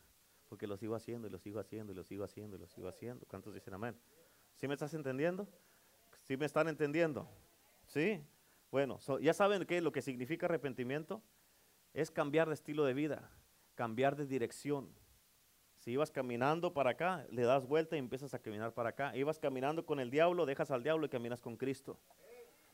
Porque 0.48 0.66
lo 0.66 0.76
sigo 0.76 0.94
haciendo 0.94 1.26
y 1.26 1.30
lo 1.30 1.38
sigo 1.38 1.59
haciendo 1.61 1.92
y 1.92 1.96
lo 1.96 2.04
sigo 2.04 2.24
haciendo 2.24 2.56
y 2.56 2.59
lo 2.61 2.68
sigo 2.68 2.88
haciendo. 2.88 3.26
¿Cuántos 3.26 3.54
dicen 3.54 3.74
amén? 3.74 3.96
¿Sí 4.54 4.68
me 4.68 4.74
estás 4.74 4.94
entendiendo? 4.94 5.48
¿Sí 6.22 6.37
me 6.37 6.46
están 6.46 6.68
entendiendo? 6.68 7.28
¿Sí? 7.87 8.22
Bueno, 8.70 8.98
ya 9.20 9.32
saben 9.32 9.64
qué 9.64 9.80
lo 9.80 9.92
que 9.92 10.02
significa 10.02 10.46
arrepentimiento 10.46 11.22
es 11.94 12.11
cambiar 12.11 12.48
de 12.48 12.54
estilo 12.54 12.85
de 12.85 12.94
vida, 12.94 13.30
cambiar 13.74 14.16
de 14.16 14.26
dirección. 14.26 14.88
Si 15.76 15.92
ibas 15.92 16.11
caminando 16.11 16.72
para 16.72 16.90
acá, 16.90 17.26
le 17.30 17.42
das 17.42 17.66
vuelta 17.66 17.96
y 17.96 17.98
empiezas 17.98 18.35
a 18.35 18.38
caminar 18.38 18.72
para 18.72 18.90
acá. 18.90 19.16
Ibas 19.16 19.38
caminando 19.38 19.85
con 19.85 20.00
el 20.00 20.11
diablo, 20.11 20.46
dejas 20.46 20.70
al 20.70 20.82
diablo 20.82 21.06
y 21.06 21.09
caminas 21.09 21.40
con 21.40 21.56
Cristo. 21.56 21.98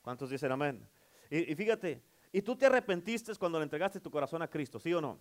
¿Cuántos 0.03 0.31
dicen 0.31 0.53
amén? 0.53 0.87
Y, 1.31 1.53
y 1.53 1.55
fíjate, 1.55 2.03
y 2.33 2.43
tú 2.43 2.57
te 2.57 2.67
arrepentiste 2.67 3.35
cuando 3.37 3.59
le 3.59 3.65
entregaste 3.65 4.01
tu 4.01 4.11
corazón 4.11 4.41
a 4.43 4.49
Cristo, 4.49 4.81
¿sí 4.81 4.93
o 4.95 5.01
no? 5.01 5.19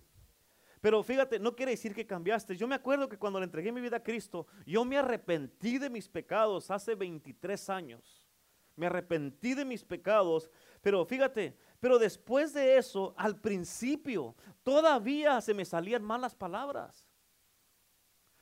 Pero 0.82 1.00
fíjate, 1.04 1.38
no 1.38 1.54
quiere 1.54 1.70
decir 1.70 1.94
que 1.94 2.04
cambiaste. 2.04 2.56
Yo 2.56 2.66
me 2.66 2.74
acuerdo 2.74 3.08
que 3.08 3.16
cuando 3.16 3.38
le 3.38 3.44
entregué 3.44 3.70
mi 3.70 3.80
vida 3.80 3.98
a 3.98 4.02
Cristo, 4.02 4.48
yo 4.66 4.84
me 4.84 4.98
arrepentí 4.98 5.78
de 5.78 5.88
mis 5.88 6.08
pecados 6.08 6.72
hace 6.72 6.96
23 6.96 7.70
años. 7.70 8.28
Me 8.74 8.86
arrepentí 8.86 9.54
de 9.54 9.64
mis 9.64 9.84
pecados, 9.84 10.50
pero 10.80 11.04
fíjate, 11.06 11.56
pero 11.78 12.00
después 12.00 12.52
de 12.52 12.78
eso, 12.78 13.14
al 13.16 13.40
principio, 13.40 14.34
todavía 14.64 15.40
se 15.40 15.54
me 15.54 15.64
salían 15.64 16.02
malas 16.02 16.34
palabras. 16.34 17.06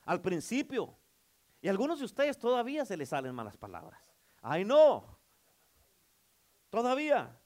Al 0.06 0.22
principio. 0.22 0.96
Y 1.60 1.68
a 1.68 1.72
algunos 1.72 1.98
de 1.98 2.06
ustedes 2.06 2.38
todavía 2.38 2.86
se 2.86 2.96
les 2.96 3.10
salen 3.10 3.34
malas 3.34 3.58
palabras. 3.58 4.00
Ay, 4.40 4.64
no. 4.64 5.18
Todavía. 6.70 7.38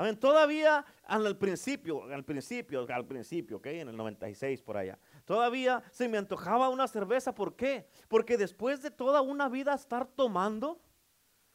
Amén. 0.00 0.18
Todavía 0.18 0.82
al 1.04 1.36
principio, 1.36 2.04
al 2.04 2.24
principio, 2.24 2.86
al 2.90 3.04
principio, 3.04 3.58
¿ok? 3.58 3.66
En 3.66 3.88
el 3.90 3.96
96 3.98 4.62
por 4.62 4.78
allá. 4.78 4.98
Todavía 5.26 5.82
se 5.90 6.08
me 6.08 6.16
antojaba 6.16 6.70
una 6.70 6.88
cerveza. 6.88 7.34
¿Por 7.34 7.54
qué? 7.54 7.86
Porque 8.08 8.38
después 8.38 8.80
de 8.80 8.90
toda 8.90 9.20
una 9.20 9.50
vida 9.50 9.74
estar 9.74 10.06
tomando, 10.06 10.80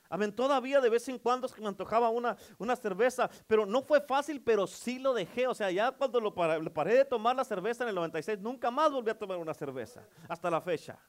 amén, 0.10 0.32
todavía 0.32 0.80
de 0.80 0.92
vez 0.92 1.10
en 1.10 1.18
cuando 1.18 1.48
se 1.48 1.60
me 1.60 1.68
antojaba 1.68 2.10
una, 2.10 2.38
una 2.60 2.76
cerveza. 2.76 3.32
Pero 3.48 3.66
no 3.66 3.82
fue 3.82 4.00
fácil, 4.00 4.40
pero 4.40 4.68
sí 4.68 5.00
lo 5.00 5.16
dejé. 5.16 5.48
O 5.48 5.56
sea, 5.56 5.72
ya 5.72 5.92
cuando 5.92 6.22
lo 6.22 6.32
paré, 6.32 6.70
paré 6.70 6.98
de 6.98 7.06
tomar 7.06 7.36
la 7.36 7.44
cerveza 7.44 7.84
en 7.84 7.90
el 7.90 7.96
96, 7.96 8.38
nunca 8.38 8.70
más 8.70 8.92
volví 8.92 9.10
a 9.10 9.18
tomar 9.18 9.40
una 9.40 9.56
cerveza. 9.56 10.08
Hasta 10.30 10.52
la 10.52 10.62
fecha. 10.62 11.00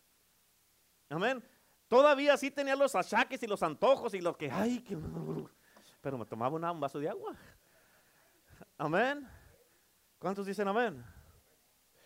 Amén. 1.11 1.45
Todavía 1.87 2.35
sí 2.39 2.51
tenía 2.51 2.77
los 2.77 2.95
achaques 2.95 3.43
y 3.43 3.47
los 3.47 3.63
antojos 3.63 4.15
y 4.15 4.23
los 4.23 4.39
que, 4.39 4.51
ay, 4.51 4.81
que 4.81 4.97
pero 6.07 6.17
me 6.17 6.25
tomaba 6.25 6.71
un 6.71 6.79
vaso 6.79 7.01
de 7.01 7.09
agua. 7.09 7.35
Amén. 8.79 9.29
¿Cuántos 10.21 10.47
dicen 10.47 10.69
amén? 10.69 11.05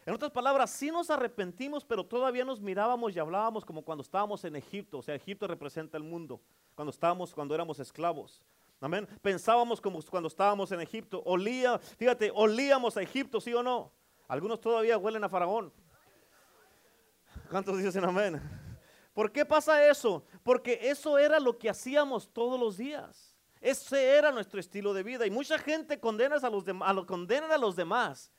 En 0.06 0.14
otras 0.14 0.30
palabras, 0.30 0.70
sí 0.70 0.90
nos 0.90 1.10
arrepentimos, 1.10 1.84
pero 1.84 2.06
todavía 2.06 2.42
nos 2.42 2.62
mirábamos 2.62 3.14
y 3.14 3.18
hablábamos 3.18 3.62
como 3.62 3.82
cuando 3.82 4.00
estábamos 4.00 4.42
en 4.46 4.56
Egipto. 4.56 4.96
O 4.96 5.02
sea, 5.02 5.14
Egipto 5.14 5.46
representa 5.46 5.98
el 5.98 6.02
mundo. 6.02 6.40
Cuando 6.74 6.88
estábamos, 6.88 7.34
cuando 7.34 7.54
éramos 7.54 7.78
esclavos. 7.78 8.40
Amén. 8.80 9.06
Pensábamos 9.20 9.82
como 9.82 10.00
cuando 10.04 10.28
estábamos 10.28 10.72
en 10.72 10.80
Egipto. 10.80 11.22
Olía, 11.26 11.78
fíjate, 11.78 12.32
olíamos 12.34 12.96
a 12.96 13.02
Egipto, 13.02 13.38
¿sí 13.38 13.52
o 13.52 13.62
no? 13.62 13.92
Algunos 14.28 14.62
todavía 14.62 14.96
huelen 14.96 15.24
a 15.24 15.28
Faraón. 15.28 15.70
¿Cuántos 17.50 17.76
dicen 17.76 18.06
amén? 18.06 18.40
¿Por 19.12 19.30
qué 19.30 19.44
pasa 19.44 19.86
eso? 19.86 20.24
Porque 20.42 20.78
eso 20.84 21.18
era 21.18 21.38
lo 21.38 21.58
que 21.58 21.68
hacíamos 21.68 22.32
todos 22.32 22.58
los 22.58 22.78
días. 22.78 23.29
Ese 23.60 24.16
era 24.16 24.32
nuestro 24.32 24.58
estilo 24.58 24.94
de 24.94 25.02
vida. 25.02 25.26
Y 25.26 25.30
mucha 25.30 25.58
gente 25.58 26.00
condena 26.00 26.36
a 26.36 26.50
los, 26.50 26.64
demás, 26.64 26.88
a 26.90 27.58
los 27.58 27.76
demás. 27.76 28.32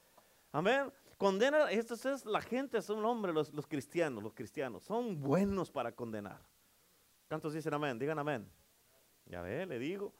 Amén. 0.52 0.92
Condena, 1.18 1.70
esta 1.70 1.94
es 1.94 2.26
la 2.26 2.42
gente, 2.42 2.82
son 2.82 3.06
hombres, 3.06 3.36
los, 3.36 3.54
los 3.54 3.68
cristianos, 3.68 4.24
los 4.24 4.34
cristianos. 4.34 4.84
Son 4.84 5.22
buenos 5.22 5.70
para 5.70 5.92
condenar. 5.92 6.42
¿Cuántos 7.28 7.54
dicen 7.54 7.74
amén? 7.74 8.00
Digan 8.00 8.18
amén. 8.18 8.52
Ya 9.26 9.42
ve, 9.42 9.66
le 9.68 9.78
digo. 9.78 10.12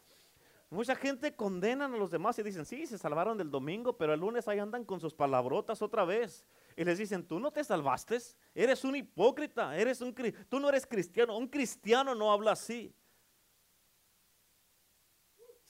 Mucha 0.70 0.96
gente 0.96 1.36
condena 1.36 1.86
a 1.86 1.90
los 1.90 2.12
demás 2.12 2.40
y 2.40 2.44
dicen, 2.44 2.66
sí, 2.66 2.88
se 2.88 2.98
salvaron 2.98 3.38
del 3.38 3.52
domingo, 3.52 3.98
pero 3.98 4.14
el 4.14 4.22
lunes 4.22 4.48
ahí 4.48 4.58
andan 4.58 4.86
con 4.86 5.02
sus 5.02 5.14
palabrotas 5.14 5.82
otra 5.82 6.06
vez. 6.06 6.46
Y 6.78 6.86
les 6.86 6.98
dicen, 6.98 7.28
tú 7.28 7.42
no 7.42 7.52
te 7.52 7.62
salvaste, 7.62 8.18
eres 8.56 8.86
un 8.86 8.96
hipócrita, 8.96 9.76
eres 9.76 10.00
un, 10.00 10.16
tú 10.48 10.62
no 10.62 10.70
eres 10.70 10.86
cristiano, 10.86 11.38
un 11.38 11.50
cristiano 11.50 12.16
no 12.16 12.32
habla 12.32 12.52
así. 12.52 12.96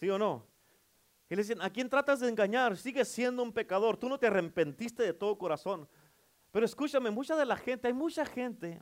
¿Sí 0.02 0.10
o 0.10 0.18
no? 0.18 0.44
Y 1.30 1.36
le 1.36 1.44
dicen, 1.44 1.62
¿a 1.62 1.70
quién 1.70 1.88
tratas 1.88 2.20
de 2.20 2.28
engañar? 2.28 2.76
Sigues 2.76 3.08
siendo 3.08 3.44
un 3.44 3.54
pecador. 3.54 3.98
Tú 3.98 4.10
no 4.10 4.18
te 4.18 4.26
arrepentiste 4.26 5.04
de 5.04 5.14
todo 5.14 5.38
corazón. 5.38 5.88
Pero 6.52 6.66
escúchame, 6.66 7.12
mucha 7.12 7.36
de 7.36 7.46
la 7.46 7.56
gente, 7.56 7.88
hay 7.88 7.94
mucha 7.94 8.26
gente 8.26 8.82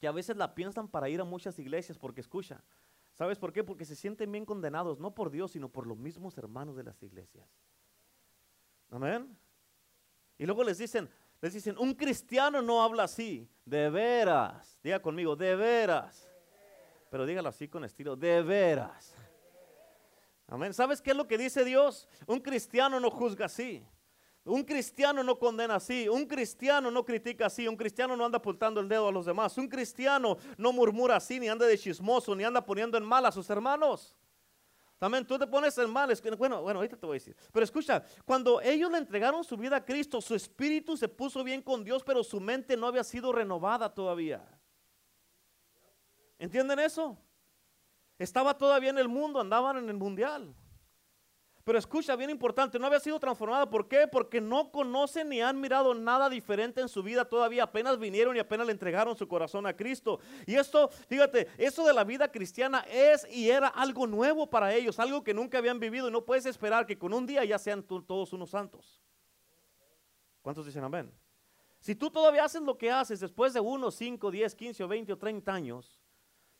que 0.00 0.08
a 0.08 0.12
veces 0.12 0.34
la 0.36 0.54
piensan 0.54 0.88
para 0.88 1.10
ir 1.10 1.20
a 1.20 1.24
muchas 1.24 1.58
iglesias 1.58 1.98
porque 1.98 2.22
escucha. 2.22 2.64
¿Sabes 3.12 3.38
por 3.38 3.52
qué? 3.52 3.62
Porque 3.62 3.84
se 3.84 3.94
sienten 3.94 4.32
bien 4.32 4.46
condenados, 4.46 4.98
no 4.98 5.14
por 5.14 5.30
Dios, 5.30 5.52
sino 5.52 5.68
por 5.68 5.86
los 5.86 5.98
mismos 5.98 6.38
hermanos 6.38 6.74
de 6.74 6.84
las 6.84 7.02
iglesias. 7.02 7.46
Amén. 8.90 9.36
Y 10.38 10.46
luego 10.46 10.64
les 10.64 10.78
dicen, 10.78 11.08
les 11.42 11.52
dicen, 11.52 11.76
un 11.78 11.92
cristiano 11.92 12.62
no 12.62 12.82
habla 12.82 13.04
así, 13.04 13.46
de 13.66 13.90
veras. 13.90 14.80
Diga 14.82 15.00
conmigo, 15.00 15.36
de 15.36 15.54
veras. 15.54 16.30
Pero 17.10 17.26
dígalo 17.26 17.50
así 17.50 17.68
con 17.68 17.84
estilo, 17.84 18.16
de 18.16 18.42
veras. 18.42 19.15
Amén. 20.48 20.72
¿Sabes 20.72 21.02
qué 21.02 21.10
es 21.10 21.16
lo 21.16 21.26
que 21.26 21.38
dice 21.38 21.64
Dios? 21.64 22.08
Un 22.26 22.40
cristiano 22.40 23.00
no 23.00 23.10
juzga 23.10 23.46
así. 23.46 23.84
Un 24.44 24.62
cristiano 24.62 25.24
no 25.24 25.40
condena 25.40 25.74
así, 25.74 26.08
un 26.08 26.24
cristiano 26.24 26.88
no 26.88 27.04
critica 27.04 27.46
así, 27.46 27.66
un 27.66 27.76
cristiano 27.76 28.16
no 28.16 28.24
anda 28.24 28.38
apuntando 28.38 28.78
el 28.80 28.88
dedo 28.88 29.08
a 29.08 29.12
los 29.12 29.26
demás, 29.26 29.58
un 29.58 29.66
cristiano 29.66 30.36
no 30.56 30.72
murmura 30.72 31.16
así, 31.16 31.40
ni 31.40 31.48
anda 31.48 31.66
de 31.66 31.76
chismoso, 31.76 32.32
ni 32.36 32.44
anda 32.44 32.64
poniendo 32.64 32.96
en 32.96 33.04
mal 33.04 33.26
a 33.26 33.32
sus 33.32 33.50
hermanos. 33.50 34.16
También 34.98 35.26
tú 35.26 35.36
te 35.36 35.48
pones 35.48 35.76
en 35.78 35.90
mal, 35.90 36.16
bueno, 36.38 36.62
bueno, 36.62 36.78
ahorita 36.78 36.96
te 36.96 37.06
voy 37.06 37.16
a 37.16 37.18
decir. 37.18 37.36
Pero 37.52 37.64
escucha, 37.64 38.04
cuando 38.24 38.60
ellos 38.60 38.88
le 38.88 38.98
entregaron 38.98 39.42
su 39.42 39.56
vida 39.56 39.78
a 39.78 39.84
Cristo, 39.84 40.20
su 40.20 40.36
espíritu 40.36 40.96
se 40.96 41.08
puso 41.08 41.42
bien 41.42 41.60
con 41.60 41.82
Dios, 41.82 42.04
pero 42.04 42.22
su 42.22 42.40
mente 42.40 42.76
no 42.76 42.86
había 42.86 43.02
sido 43.02 43.32
renovada 43.32 43.92
todavía. 43.92 44.46
¿Entienden 46.38 46.78
eso? 46.78 47.18
Estaba 48.18 48.56
todavía 48.56 48.90
en 48.90 48.98
el 48.98 49.08
mundo, 49.08 49.40
andaban 49.40 49.76
en 49.76 49.88
el 49.88 49.96
mundial. 49.96 50.54
Pero 51.66 51.80
escucha, 51.80 52.14
bien 52.14 52.30
importante, 52.30 52.78
no 52.78 52.86
había 52.86 53.00
sido 53.00 53.18
transformada. 53.18 53.68
¿Por 53.68 53.88
qué? 53.88 54.06
Porque 54.06 54.40
no 54.40 54.70
conocen 54.70 55.28
ni 55.28 55.42
han 55.42 55.60
mirado 55.60 55.94
nada 55.94 56.30
diferente 56.30 56.80
en 56.80 56.88
su 56.88 57.02
vida 57.02 57.24
todavía. 57.24 57.64
Apenas 57.64 57.98
vinieron 57.98 58.36
y 58.36 58.38
apenas 58.38 58.68
le 58.68 58.72
entregaron 58.72 59.16
su 59.16 59.26
corazón 59.26 59.66
a 59.66 59.74
Cristo. 59.74 60.20
Y 60.46 60.54
esto, 60.54 60.88
fíjate, 61.08 61.48
eso 61.58 61.84
de 61.84 61.92
la 61.92 62.04
vida 62.04 62.30
cristiana 62.30 62.86
es 62.88 63.26
y 63.28 63.50
era 63.50 63.66
algo 63.66 64.06
nuevo 64.06 64.48
para 64.48 64.72
ellos, 64.72 65.00
algo 65.00 65.24
que 65.24 65.34
nunca 65.34 65.58
habían 65.58 65.80
vivido. 65.80 66.06
Y 66.06 66.12
no 66.12 66.24
puedes 66.24 66.46
esperar 66.46 66.86
que 66.86 66.96
con 66.96 67.12
un 67.12 67.26
día 67.26 67.44
ya 67.44 67.58
sean 67.58 67.82
todos 67.82 68.32
unos 68.32 68.50
santos. 68.50 69.02
¿Cuántos 70.42 70.66
dicen 70.66 70.84
amén? 70.84 71.12
Si 71.80 71.96
tú 71.96 72.12
todavía 72.12 72.44
haces 72.44 72.62
lo 72.62 72.78
que 72.78 72.92
haces 72.92 73.18
después 73.18 73.52
de 73.52 73.58
unos 73.58 73.96
5, 73.96 74.30
10, 74.30 74.54
15 74.54 74.84
o 74.84 74.88
20 74.88 75.12
o 75.14 75.18
30 75.18 75.52
años, 75.52 76.00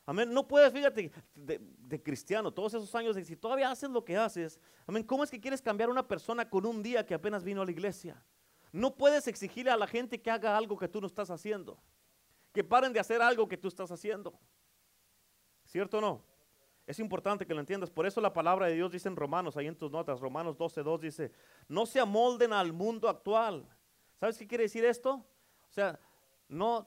Amén. 0.06 0.32
No 0.32 0.46
puedes, 0.46 0.72
fíjate, 0.72 1.10
de, 1.34 2.02
cristiano, 2.02 2.52
todos 2.52 2.74
esos 2.74 2.94
años, 2.94 3.16
si 3.16 3.36
todavía 3.36 3.70
haces 3.70 3.90
lo 3.90 4.04
que 4.04 4.16
haces, 4.16 4.60
amén. 4.86 5.02
¿Cómo 5.02 5.24
es 5.24 5.30
que 5.30 5.40
quieres 5.40 5.60
cambiar 5.60 5.88
a 5.88 5.92
una 5.92 6.06
persona 6.06 6.48
con 6.48 6.64
un 6.64 6.80
día 6.80 7.04
que 7.04 7.12
apenas 7.12 7.42
vino 7.42 7.62
a 7.62 7.64
la 7.64 7.72
iglesia? 7.72 8.24
No 8.70 8.94
puedes 8.94 9.26
exigirle 9.26 9.72
a 9.72 9.76
la 9.76 9.88
gente 9.88 10.22
que 10.22 10.30
haga 10.30 10.56
algo 10.56 10.78
que 10.78 10.86
tú 10.86 11.00
no 11.00 11.08
estás 11.08 11.28
haciendo. 11.30 11.76
Que 12.52 12.62
paren 12.62 12.92
de 12.92 13.00
hacer 13.00 13.20
algo 13.20 13.48
que 13.48 13.56
tú 13.56 13.66
estás 13.66 13.90
haciendo. 13.90 14.38
¿Cierto 15.64 15.98
o 15.98 16.00
no? 16.00 16.24
Es 16.86 17.00
importante 17.00 17.44
que 17.44 17.52
lo 17.52 17.58
entiendas. 17.58 17.90
Por 17.90 18.06
eso 18.06 18.20
la 18.20 18.32
palabra 18.32 18.66
de 18.66 18.74
Dios 18.74 18.92
dice 18.92 19.08
en 19.08 19.16
Romanos, 19.16 19.56
ahí 19.56 19.66
en 19.66 19.76
tus 19.76 19.90
notas, 19.90 20.20
Romanos 20.20 20.56
12.2 20.56 21.00
dice, 21.00 21.32
no 21.66 21.84
se 21.84 21.98
amolden 21.98 22.52
al 22.52 22.72
mundo 22.72 23.08
actual. 23.08 23.68
¿Sabes 24.20 24.38
qué 24.38 24.46
quiere 24.46 24.64
decir 24.64 24.84
esto? 24.84 25.14
O 25.68 25.72
sea, 25.72 25.98
no, 26.48 26.86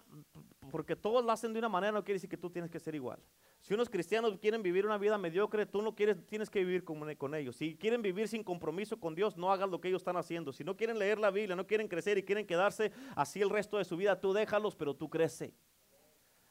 porque 0.69 0.95
todos 0.95 1.23
lo 1.23 1.32
hacen 1.32 1.53
de 1.53 1.60
una 1.60 1.69
manera, 1.69 1.91
no 1.91 2.03
quiere 2.03 2.15
decir 2.15 2.29
que 2.29 2.38
tú 2.38 2.49
tienes 2.49 2.69
que 2.69 2.79
ser 2.79 2.95
igual. 2.95 3.19
Si 3.62 3.73
unos 3.73 3.89
cristianos 3.89 4.38
quieren 4.38 4.63
vivir 4.63 4.86
una 4.86 4.97
vida 4.97 5.17
mediocre, 5.17 5.65
tú 5.65 5.82
no 5.82 5.93
quieres, 5.95 6.25
tienes 6.27 6.49
que 6.49 6.60
vivir 6.60 6.84
con, 6.84 7.36
ellos. 7.36 7.55
Si 7.55 7.75
quieren 7.75 8.01
vivir 8.01 8.27
sin 8.27 8.43
compromiso 8.43 8.99
con 8.99 9.15
Dios, 9.15 9.38
no 9.38 9.51
hagas 9.51 9.69
lo 9.69 9.82
que 9.82 9.89
ellos 9.89 10.01
están 10.01 10.17
haciendo. 10.17 10.53
Si 10.53 10.63
no 10.63 10.77
quieren 10.77 10.97
leer 10.97 11.19
la 11.19 11.32
Biblia, 11.32 11.55
no 11.55 11.67
quieren 11.67 11.88
crecer 11.88 12.17
y 12.17 12.23
quieren 12.23 12.45
quedarse 12.45 12.91
así 13.15 13.41
el 13.41 13.49
resto 13.49 13.77
de 13.77 13.86
su 13.86 13.97
vida, 13.97 14.19
tú 14.19 14.34
déjalos, 14.34 14.75
pero 14.75 14.95
tú 14.95 15.10
crece. 15.10 15.53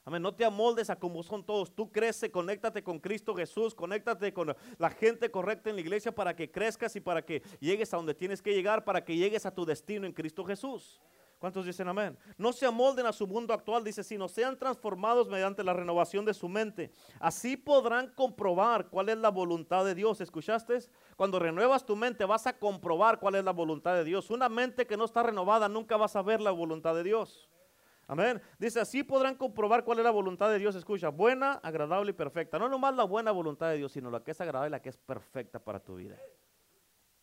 Amén. 0.05 0.23
No 0.23 0.35
te 0.35 0.45
amoldes 0.45 0.89
a 0.89 0.99
como 0.99 1.23
son 1.23 1.45
todos. 1.45 1.75
Tú 1.75 1.93
crece, 1.93 2.31
conéctate 2.31 2.83
con 2.83 2.99
Cristo 2.99 3.35
Jesús, 3.35 3.75
conéctate 3.75 4.33
con 4.33 4.57
la 4.79 4.91
gente 4.91 5.31
correcta 5.31 5.69
en 5.69 5.77
la 5.77 5.83
iglesia 5.83 6.15
para 6.15 6.35
que 6.35 6.51
crezcas 6.51 6.97
y 6.97 7.01
para 7.01 7.23
que 7.23 7.43
llegues 7.61 7.93
a 7.93 7.99
donde 7.99 8.15
tienes 8.15 8.41
que 8.41 8.55
llegar, 8.55 8.85
para 8.85 9.05
que 9.05 9.17
llegues 9.17 9.45
a 9.45 9.55
tu 9.55 9.67
destino 9.67 10.07
en 10.07 10.15
Cristo 10.15 10.45
Jesús. 10.45 11.01
¿Cuántos 11.39 11.65
dicen 11.65 11.87
amén? 11.87 12.19
No 12.37 12.53
se 12.53 12.67
amolden 12.67 13.07
a 13.07 13.13
su 13.13 13.25
mundo 13.27 13.55
actual, 13.55 13.85
dice, 13.85 14.03
sino 14.03 14.27
sean 14.27 14.59
transformados 14.59 15.29
mediante 15.29 15.63
la 15.63 15.73
renovación 15.73 16.25
de 16.25 16.35
su 16.35 16.49
mente. 16.49 16.91
Así 17.21 17.57
podrán 17.57 18.13
comprobar 18.15 18.89
cuál 18.89 19.09
es 19.09 19.19
la 19.19 19.31
voluntad 19.31 19.85
de 19.85 19.95
Dios. 19.95 20.21
¿Escuchaste? 20.21 20.79
Cuando 21.17 21.39
renuevas 21.39 21.87
tu 21.87 21.95
mente 21.95 22.25
vas 22.25 22.49
a 22.49 22.59
comprobar 22.59 23.21
cuál 23.21 23.37
es 23.37 23.45
la 23.45 23.53
voluntad 23.53 23.95
de 23.95 24.03
Dios. 24.03 24.31
Una 24.31 24.49
mente 24.49 24.87
que 24.87 24.97
no 24.97 25.05
está 25.05 25.23
renovada 25.23 25.69
nunca 25.69 25.97
vas 25.97 26.17
a 26.17 26.23
ver 26.23 26.41
la 26.41 26.51
voluntad 26.51 26.95
de 26.97 27.05
Dios. 27.05 27.49
Amén. 28.09 28.43
Dice, 28.59 28.81
así 28.81 29.05
podrán 29.05 29.37
comprobar 29.37 29.85
cuál 29.85 29.99
es 29.99 30.05
la 30.05 30.11
voluntad 30.11 30.51
de 30.51 30.59
Dios. 30.59 30.75
Escucha, 30.75 31.11
buena, 31.11 31.53
agradable 31.63 32.11
y 32.11 32.15
perfecta. 32.15 32.59
No 32.59 32.69
nomás 32.69 32.97
la 32.97 33.05
buena 33.05 33.31
voluntad 33.31 33.69
de 33.69 33.77
Dios, 33.77 33.93
sino 33.93 34.11
la 34.11 34.25
que 34.25 34.33
es 34.33 34.41
agradable 34.41 34.69
y 34.69 34.73
la 34.73 34.83
que 34.83 34.89
es 34.89 34.97
perfecta 34.97 35.63
para 35.63 35.79
tu 35.79 35.95
vida. 35.95 36.17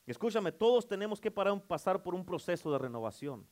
Escúchame, 0.06 0.51
todos 0.54 0.88
tenemos 0.88 1.19
que 1.19 1.32
pasar 1.32 2.01
por 2.01 2.15
un 2.15 2.23
proceso 2.23 2.71
de 2.71 2.78
renovación. 2.78 3.45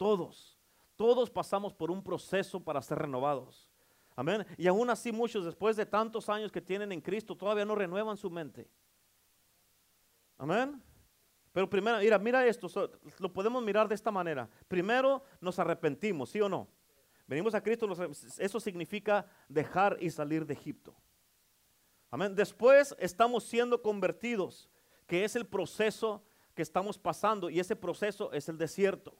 Todos, 0.00 0.58
todos 0.96 1.28
pasamos 1.28 1.74
por 1.74 1.90
un 1.90 2.02
proceso 2.02 2.58
para 2.58 2.80
ser 2.80 3.00
renovados. 3.00 3.68
Amén. 4.16 4.46
Y 4.56 4.66
aún 4.66 4.88
así 4.88 5.12
muchos 5.12 5.44
después 5.44 5.76
de 5.76 5.84
tantos 5.84 6.30
años 6.30 6.50
que 6.50 6.62
tienen 6.62 6.90
en 6.90 7.02
Cristo 7.02 7.36
todavía 7.36 7.66
no 7.66 7.74
renuevan 7.74 8.16
su 8.16 8.30
mente. 8.30 8.66
Amén. 10.38 10.82
Pero 11.52 11.68
primero, 11.68 11.98
mira, 11.98 12.18
mira 12.18 12.46
esto, 12.46 12.66
lo 13.18 13.30
podemos 13.30 13.62
mirar 13.62 13.88
de 13.88 13.94
esta 13.94 14.10
manera. 14.10 14.48
Primero 14.68 15.22
nos 15.38 15.58
arrepentimos, 15.58 16.30
¿sí 16.30 16.40
o 16.40 16.48
no? 16.48 16.66
Venimos 17.26 17.54
a 17.54 17.62
Cristo, 17.62 17.86
eso 18.38 18.58
significa 18.58 19.26
dejar 19.50 19.98
y 20.00 20.08
salir 20.08 20.46
de 20.46 20.54
Egipto. 20.54 20.96
Amén. 22.10 22.34
Después 22.34 22.96
estamos 22.98 23.44
siendo 23.44 23.82
convertidos, 23.82 24.70
que 25.06 25.26
es 25.26 25.36
el 25.36 25.46
proceso 25.46 26.24
que 26.54 26.62
estamos 26.62 26.96
pasando 26.96 27.50
y 27.50 27.60
ese 27.60 27.76
proceso 27.76 28.32
es 28.32 28.48
el 28.48 28.56
desierto 28.56 29.14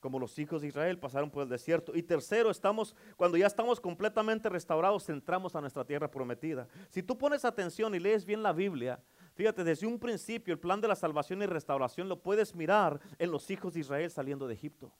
como 0.00 0.18
los 0.18 0.38
hijos 0.38 0.62
de 0.62 0.68
Israel 0.68 0.98
pasaron 0.98 1.30
por 1.30 1.42
el 1.42 1.48
desierto. 1.48 1.94
Y 1.94 2.02
tercero, 2.02 2.50
estamos, 2.50 2.96
cuando 3.16 3.36
ya 3.36 3.46
estamos 3.46 3.80
completamente 3.80 4.48
restaurados, 4.48 5.08
entramos 5.08 5.54
a 5.54 5.60
nuestra 5.60 5.84
tierra 5.84 6.10
prometida. 6.10 6.66
Si 6.88 7.02
tú 7.02 7.16
pones 7.16 7.44
atención 7.44 7.94
y 7.94 8.00
lees 8.00 8.24
bien 8.24 8.42
la 8.42 8.52
Biblia, 8.52 9.00
fíjate, 9.34 9.62
desde 9.62 9.86
un 9.86 9.98
principio 9.98 10.52
el 10.52 10.58
plan 10.58 10.80
de 10.80 10.88
la 10.88 10.96
salvación 10.96 11.42
y 11.42 11.46
restauración 11.46 12.08
lo 12.08 12.20
puedes 12.20 12.54
mirar 12.54 12.98
en 13.18 13.30
los 13.30 13.50
hijos 13.50 13.74
de 13.74 13.80
Israel 13.80 14.10
saliendo 14.10 14.48
de 14.48 14.54
Egipto. 14.54 14.92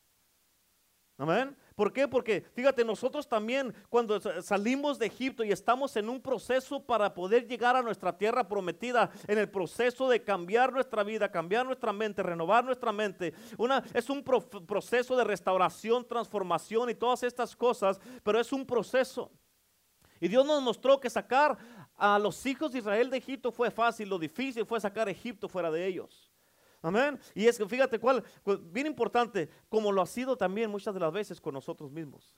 Amén. 1.21 1.55
¿Por 1.77 1.93
qué? 1.93 2.09
Porque 2.09 2.47
fíjate, 2.55 2.83
nosotros 2.83 3.29
también 3.29 3.75
cuando 3.91 4.19
salimos 4.41 4.99
de 4.99 5.05
Egipto 5.05 5.45
y 5.45 5.53
estamos 5.53 5.95
en 5.97 6.09
un 6.09 6.19
proceso 6.19 6.83
para 6.83 7.13
poder 7.13 7.47
llegar 7.47 7.77
a 7.77 7.83
nuestra 7.83 8.17
tierra 8.17 8.49
prometida, 8.49 9.11
en 9.29 9.37
el 9.37 9.51
proceso 9.51 10.09
de 10.09 10.25
cambiar 10.25 10.73
nuestra 10.73 11.03
vida, 11.03 11.31
cambiar 11.31 11.67
nuestra 11.67 11.93
mente, 11.93 12.23
renovar 12.23 12.65
nuestra 12.65 12.91
mente, 12.91 13.35
una, 13.59 13.85
es 13.93 14.09
un 14.09 14.25
proceso 14.25 15.15
de 15.15 15.25
restauración, 15.25 16.09
transformación 16.09 16.89
y 16.89 16.95
todas 16.95 17.23
estas 17.23 17.55
cosas, 17.55 18.01
pero 18.23 18.41
es 18.41 18.51
un 18.51 18.65
proceso. 18.65 19.31
Y 20.21 20.29
Dios 20.29 20.47
nos 20.47 20.63
mostró 20.63 20.99
que 20.99 21.11
sacar 21.11 21.59
a 21.97 22.19
los 22.19 22.47
hijos 22.47 22.73
de 22.73 22.79
Israel 22.79 23.11
de 23.11 23.19
Egipto 23.19 23.53
fue 23.53 23.71
fácil, 23.71 24.09
lo 24.09 24.19
difícil 24.19 24.65
fue 24.65 24.81
sacar 24.81 25.07
a 25.07 25.11
Egipto 25.11 25.51
fuera 25.51 25.71
de 25.71 25.87
ellos. 25.87 26.30
Amén. 26.83 27.19
Y 27.35 27.47
es 27.47 27.59
que 27.59 27.67
fíjate 27.67 27.99
cuál, 27.99 28.25
bien 28.73 28.87
importante, 28.87 29.51
como 29.69 29.93
lo 29.93 30.01
ha 30.03 30.07
sido 30.07 30.37
también 30.37 30.71
muchas 30.71 30.95
de 30.95 31.01
las 31.01 31.13
veces 31.13 31.41
con 31.41 31.55
nosotros 31.55 31.91
mismos. 31.91 32.35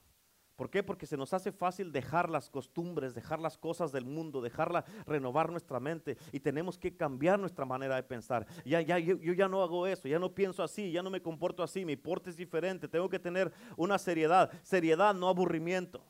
¿Por 0.57 0.69
qué? 0.69 0.83
Porque 0.83 1.07
se 1.07 1.17
nos 1.17 1.33
hace 1.33 1.51
fácil 1.51 1.91
dejar 1.93 2.29
las 2.29 2.51
costumbres, 2.51 3.15
dejar 3.15 3.41
las 3.41 3.57
cosas 3.57 3.91
del 3.91 4.05
mundo, 4.05 4.41
dejarla 4.41 4.85
renovar 5.07 5.51
nuestra 5.51 5.81
mente 5.81 6.17
y 6.31 6.41
tenemos 6.41 6.79
que 6.79 6.95
cambiar 6.95 7.39
nuestra 7.39 7.65
manera 7.65 7.97
de 7.97 8.03
pensar. 8.03 8.47
Ya, 8.65 8.81
ya, 8.81 8.99
yo, 8.99 9.17
yo, 9.19 9.33
ya 9.33 9.49
no 9.49 9.63
hago 9.63 9.87
eso, 9.87 10.09
ya 10.09 10.19
no 10.19 10.35
pienso 10.35 10.63
así, 10.63 10.93
ya 10.93 11.03
no 11.03 11.11
me 11.11 11.23
comporto 11.23 11.63
así, 11.63 11.85
mi 11.85 11.97
porte 11.97 12.31
es 12.31 12.37
diferente, 12.37 12.87
tengo 12.87 13.09
que 13.09 13.19
tener 13.19 13.53
una 13.77 13.99
seriedad, 13.99 14.51
seriedad, 14.63 15.15
no 15.15 15.29
aburrimiento. 15.29 16.05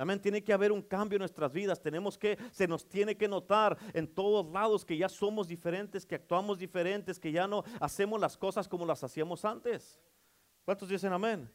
Amén. 0.00 0.18
Tiene 0.18 0.42
que 0.42 0.50
haber 0.54 0.72
un 0.72 0.80
cambio 0.80 1.16
en 1.16 1.20
nuestras 1.20 1.52
vidas. 1.52 1.78
Tenemos 1.78 2.16
que, 2.16 2.38
se 2.52 2.66
nos 2.66 2.88
tiene 2.88 3.14
que 3.18 3.28
notar 3.28 3.76
en 3.92 4.08
todos 4.08 4.50
lados 4.50 4.82
que 4.82 4.96
ya 4.96 5.10
somos 5.10 5.46
diferentes, 5.46 6.06
que 6.06 6.14
actuamos 6.14 6.58
diferentes, 6.58 7.20
que 7.20 7.30
ya 7.30 7.46
no 7.46 7.64
hacemos 7.78 8.18
las 8.18 8.34
cosas 8.34 8.66
como 8.66 8.86
las 8.86 9.04
hacíamos 9.04 9.44
antes. 9.44 10.00
¿Cuántos 10.64 10.88
dicen 10.88 11.12
amén? 11.12 11.52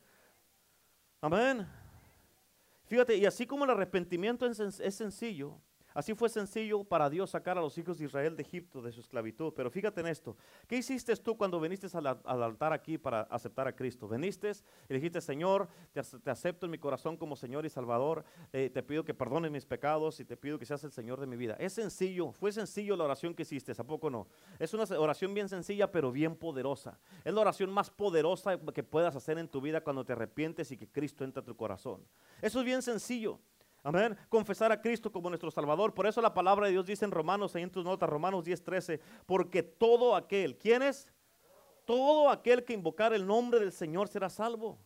Amén. 1.21 1.67
Fíjate, 2.86 3.17
y 3.17 3.25
así 3.25 3.47
como 3.47 3.65
el 3.65 3.71
arrepentimiento 3.71 4.45
es 4.45 4.95
sencillo, 4.95 5.60
Así 5.95 6.13
fue 6.13 6.27
sencillo 6.27 6.84
para 6.84 7.10
Dios 7.10 7.29
sacar 7.29 7.58
a 7.58 7.62
los 7.62 7.77
hijos 7.77 7.97
de 7.97 8.03
Israel 8.03 8.36
de 8.36 8.43
Egipto, 8.43 8.81
de 8.81 8.91
su 8.91 8.99
esclavitud. 8.99 9.53
Pero 9.55 9.71
fíjate 9.71 10.01
en 10.01 10.08
esto. 10.08 10.36
¿Qué 10.67 10.75
hiciste 10.75 11.15
tú 11.15 11.38
cuando 11.38 11.58
viniste 11.58 11.88
al, 11.93 12.05
altar 12.25 12.73
aquí 12.73 12.97
para 12.97 13.21
aceptar 13.21 13.65
a 13.69 13.73
Cristo? 13.73 14.05
Veniste 14.05 14.51
y 14.89 14.93
dijiste, 14.93 15.21
Señor, 15.21 15.69
te, 15.93 16.29
acepto 16.29 16.65
en 16.65 16.73
mi 16.73 16.77
corazón 16.77 17.15
como 17.15 17.38
Señor 17.38 17.65
y 17.65 17.69
Salvador. 17.69 18.25
Eh, 18.51 18.69
te 18.69 18.84
pido 18.84 19.05
que 19.05 19.13
perdones 19.13 19.49
mis 19.51 19.65
pecados 19.65 20.19
y 20.19 20.25
te 20.25 20.36
pido 20.36 20.60
que 20.60 20.65
seas 20.65 20.84
el 20.84 20.91
Señor 20.91 21.21
de 21.21 21.27
mi 21.27 21.38
vida. 21.38 21.55
Es 21.60 21.71
sencillo, 21.71 22.34
fue 22.34 22.51
sencillo 22.51 22.97
la 22.97 23.05
oración 23.05 23.34
que 23.34 23.43
hiciste, 23.43 23.71
¿a 23.71 23.84
poco 23.86 24.10
no? 24.10 24.27
Es 24.60 24.73
una 24.73 24.84
oración 24.99 25.34
bien 25.34 25.47
sencilla, 25.47 25.89
pero 25.89 26.12
bien 26.12 26.36
poderosa. 26.36 26.99
Es 27.23 27.34
la 27.34 27.39
oración 27.39 27.71
más 27.71 27.89
poderosa 27.89 28.60
que 28.60 28.84
puedas 28.84 29.15
hacer 29.15 29.38
en 29.38 29.47
tu 29.47 29.62
vida 29.62 29.79
cuando 29.79 30.03
te 30.03 30.12
arrepientes 30.12 30.71
y 30.71 30.77
que 30.77 30.89
Cristo 30.89 31.23
entra 31.23 31.41
a 31.41 31.45
tu 31.45 31.55
corazón. 31.55 32.05
Eso 32.41 32.60
es 32.60 32.65
bien 32.65 32.81
sencillo. 32.81 33.39
Amén. 33.86 34.17
Confesar 34.30 34.71
a 34.71 34.82
Cristo 34.82 35.12
como 35.12 35.30
nuestro 35.30 35.52
Salvador. 35.52 35.93
Por 35.93 36.08
eso 36.08 36.19
la 36.19 36.34
palabra 36.34 36.65
de 36.65 36.71
Dios 36.71 36.88
dice 36.88 37.06
en 37.06 37.12
Romanos, 37.12 37.56
ahí 37.56 37.62
en 37.62 37.69
tus 37.69 37.86
notas, 37.86 38.10
Romanos 38.10 38.43
10, 38.43 38.63
13, 38.63 39.00
porque 39.28 39.62
todo 39.62 40.15
aquel, 40.15 40.58
¿quién 40.58 40.82
es? 40.82 41.08
Todo 41.86 42.32
aquel 42.32 42.65
que 42.65 42.74
invocar 42.74 43.13
el 43.13 43.28
nombre 43.28 43.60
del 43.60 43.71
Señor 43.71 44.08
será 44.08 44.28
salvo. 44.28 44.80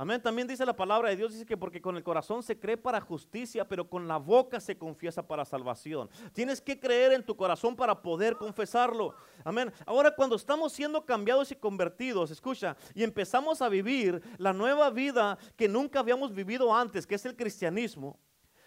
Amén. 0.00 0.18
También 0.18 0.48
dice 0.48 0.64
la 0.64 0.74
palabra 0.74 1.10
de 1.10 1.16
Dios, 1.16 1.34
dice 1.34 1.44
que 1.44 1.58
porque 1.58 1.82
con 1.82 1.94
el 1.94 2.02
corazón 2.02 2.42
se 2.42 2.58
cree 2.58 2.78
para 2.78 3.02
justicia, 3.02 3.68
pero 3.68 3.86
con 3.86 4.08
la 4.08 4.16
boca 4.16 4.58
se 4.58 4.78
confiesa 4.78 5.28
para 5.28 5.44
salvación. 5.44 6.08
Tienes 6.32 6.62
que 6.62 6.80
creer 6.80 7.12
en 7.12 7.22
tu 7.22 7.36
corazón 7.36 7.76
para 7.76 8.00
poder 8.00 8.36
confesarlo. 8.36 9.14
Amén. 9.44 9.70
Ahora 9.84 10.10
cuando 10.16 10.36
estamos 10.36 10.72
siendo 10.72 11.04
cambiados 11.04 11.52
y 11.52 11.54
convertidos, 11.54 12.30
escucha, 12.30 12.78
y 12.94 13.02
empezamos 13.02 13.60
a 13.60 13.68
vivir 13.68 14.22
la 14.38 14.54
nueva 14.54 14.88
vida 14.88 15.36
que 15.54 15.68
nunca 15.68 16.00
habíamos 16.00 16.32
vivido 16.32 16.74
antes, 16.74 17.06
que 17.06 17.16
es 17.16 17.26
el 17.26 17.36
cristianismo. 17.36 18.18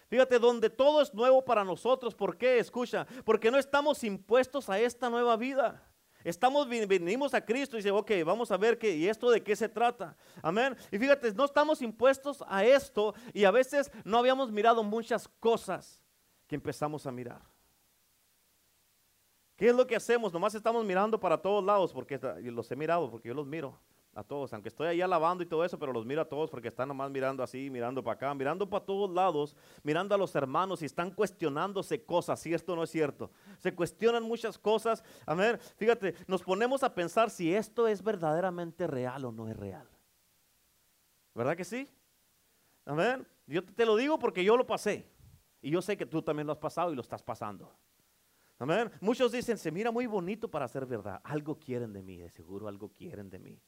Fíjate, 0.06 0.38
donde 0.38 0.70
todo 0.70 1.02
es 1.02 1.12
nuevo 1.12 1.44
para 1.44 1.64
nosotros. 1.64 2.14
¿Por 2.14 2.38
qué? 2.38 2.60
Escucha, 2.60 3.08
porque 3.24 3.50
no 3.50 3.58
estamos 3.58 4.04
impuestos 4.04 4.70
a 4.70 4.78
esta 4.78 5.10
nueva 5.10 5.36
vida. 5.36 5.82
Estamos, 6.24 6.66
venimos 6.66 7.34
a 7.34 7.44
Cristo 7.44 7.76
y 7.76 7.80
dice, 7.80 7.90
ok, 7.90 8.10
vamos 8.24 8.50
a 8.50 8.56
ver 8.56 8.78
qué, 8.78 8.96
y 8.96 9.06
esto 9.06 9.30
de 9.30 9.42
qué 9.42 9.54
se 9.54 9.68
trata. 9.68 10.16
Amén. 10.42 10.74
Y 10.90 10.98
fíjate, 10.98 11.32
no 11.34 11.44
estamos 11.44 11.82
impuestos 11.82 12.42
a 12.48 12.64
esto 12.64 13.14
y 13.34 13.44
a 13.44 13.50
veces 13.50 13.92
no 14.04 14.18
habíamos 14.18 14.50
mirado 14.50 14.82
muchas 14.82 15.28
cosas 15.38 16.02
que 16.46 16.54
empezamos 16.54 17.06
a 17.06 17.12
mirar. 17.12 17.42
¿Qué 19.56 19.68
es 19.68 19.74
lo 19.74 19.86
que 19.86 19.94
hacemos? 19.94 20.32
Nomás 20.32 20.54
estamos 20.54 20.84
mirando 20.84 21.20
para 21.20 21.36
todos 21.36 21.62
lados, 21.62 21.92
porque 21.92 22.18
los 22.42 22.70
he 22.70 22.76
mirado, 22.76 23.10
porque 23.10 23.28
yo 23.28 23.34
los 23.34 23.46
miro 23.46 23.78
a 24.14 24.22
todos, 24.22 24.52
aunque 24.52 24.68
estoy 24.68 24.86
ahí 24.88 25.00
alabando 25.00 25.42
y 25.42 25.46
todo 25.46 25.64
eso, 25.64 25.78
pero 25.78 25.92
los 25.92 26.06
miro 26.06 26.20
a 26.22 26.24
todos 26.24 26.50
porque 26.50 26.68
están 26.68 26.88
nomás 26.88 27.10
mirando 27.10 27.42
así, 27.42 27.70
mirando 27.70 28.02
para 28.02 28.14
acá, 28.14 28.34
mirando 28.34 28.68
para 28.68 28.84
todos 28.84 29.10
lados, 29.10 29.56
mirando 29.82 30.14
a 30.14 30.18
los 30.18 30.34
hermanos 30.34 30.82
y 30.82 30.86
están 30.86 31.10
cuestionándose 31.10 32.04
cosas, 32.04 32.40
si 32.40 32.54
esto 32.54 32.76
no 32.76 32.82
es 32.82 32.90
cierto. 32.90 33.30
Se 33.58 33.74
cuestionan 33.74 34.22
muchas 34.22 34.58
cosas. 34.58 35.02
A 35.26 35.34
ver, 35.34 35.58
fíjate, 35.76 36.14
nos 36.26 36.42
ponemos 36.42 36.82
a 36.82 36.94
pensar 36.94 37.30
si 37.30 37.54
esto 37.54 37.88
es 37.88 38.02
verdaderamente 38.02 38.86
real 38.86 39.24
o 39.24 39.32
no 39.32 39.48
es 39.48 39.56
real. 39.56 39.88
¿Verdad 41.34 41.56
que 41.56 41.64
sí? 41.64 41.88
Amén. 42.84 43.26
Yo 43.46 43.64
te 43.64 43.84
lo 43.84 43.96
digo 43.96 44.18
porque 44.18 44.44
yo 44.44 44.56
lo 44.56 44.66
pasé. 44.66 45.08
Y 45.60 45.70
yo 45.70 45.80
sé 45.82 45.96
que 45.96 46.06
tú 46.06 46.22
también 46.22 46.46
lo 46.46 46.52
has 46.52 46.58
pasado 46.58 46.92
y 46.92 46.94
lo 46.94 47.00
estás 47.00 47.22
pasando. 47.22 47.72
Amén. 48.58 48.90
Muchos 49.00 49.32
dicen, 49.32 49.58
se 49.58 49.70
mira 49.70 49.90
muy 49.90 50.06
bonito 50.06 50.48
para 50.48 50.68
ser 50.68 50.86
verdad. 50.86 51.20
Algo 51.24 51.58
quieren 51.58 51.92
de 51.92 52.02
mí, 52.02 52.18
de 52.18 52.30
seguro 52.30 52.68
algo 52.68 52.90
quieren 52.90 53.30
de 53.30 53.38
mí. 53.38 53.60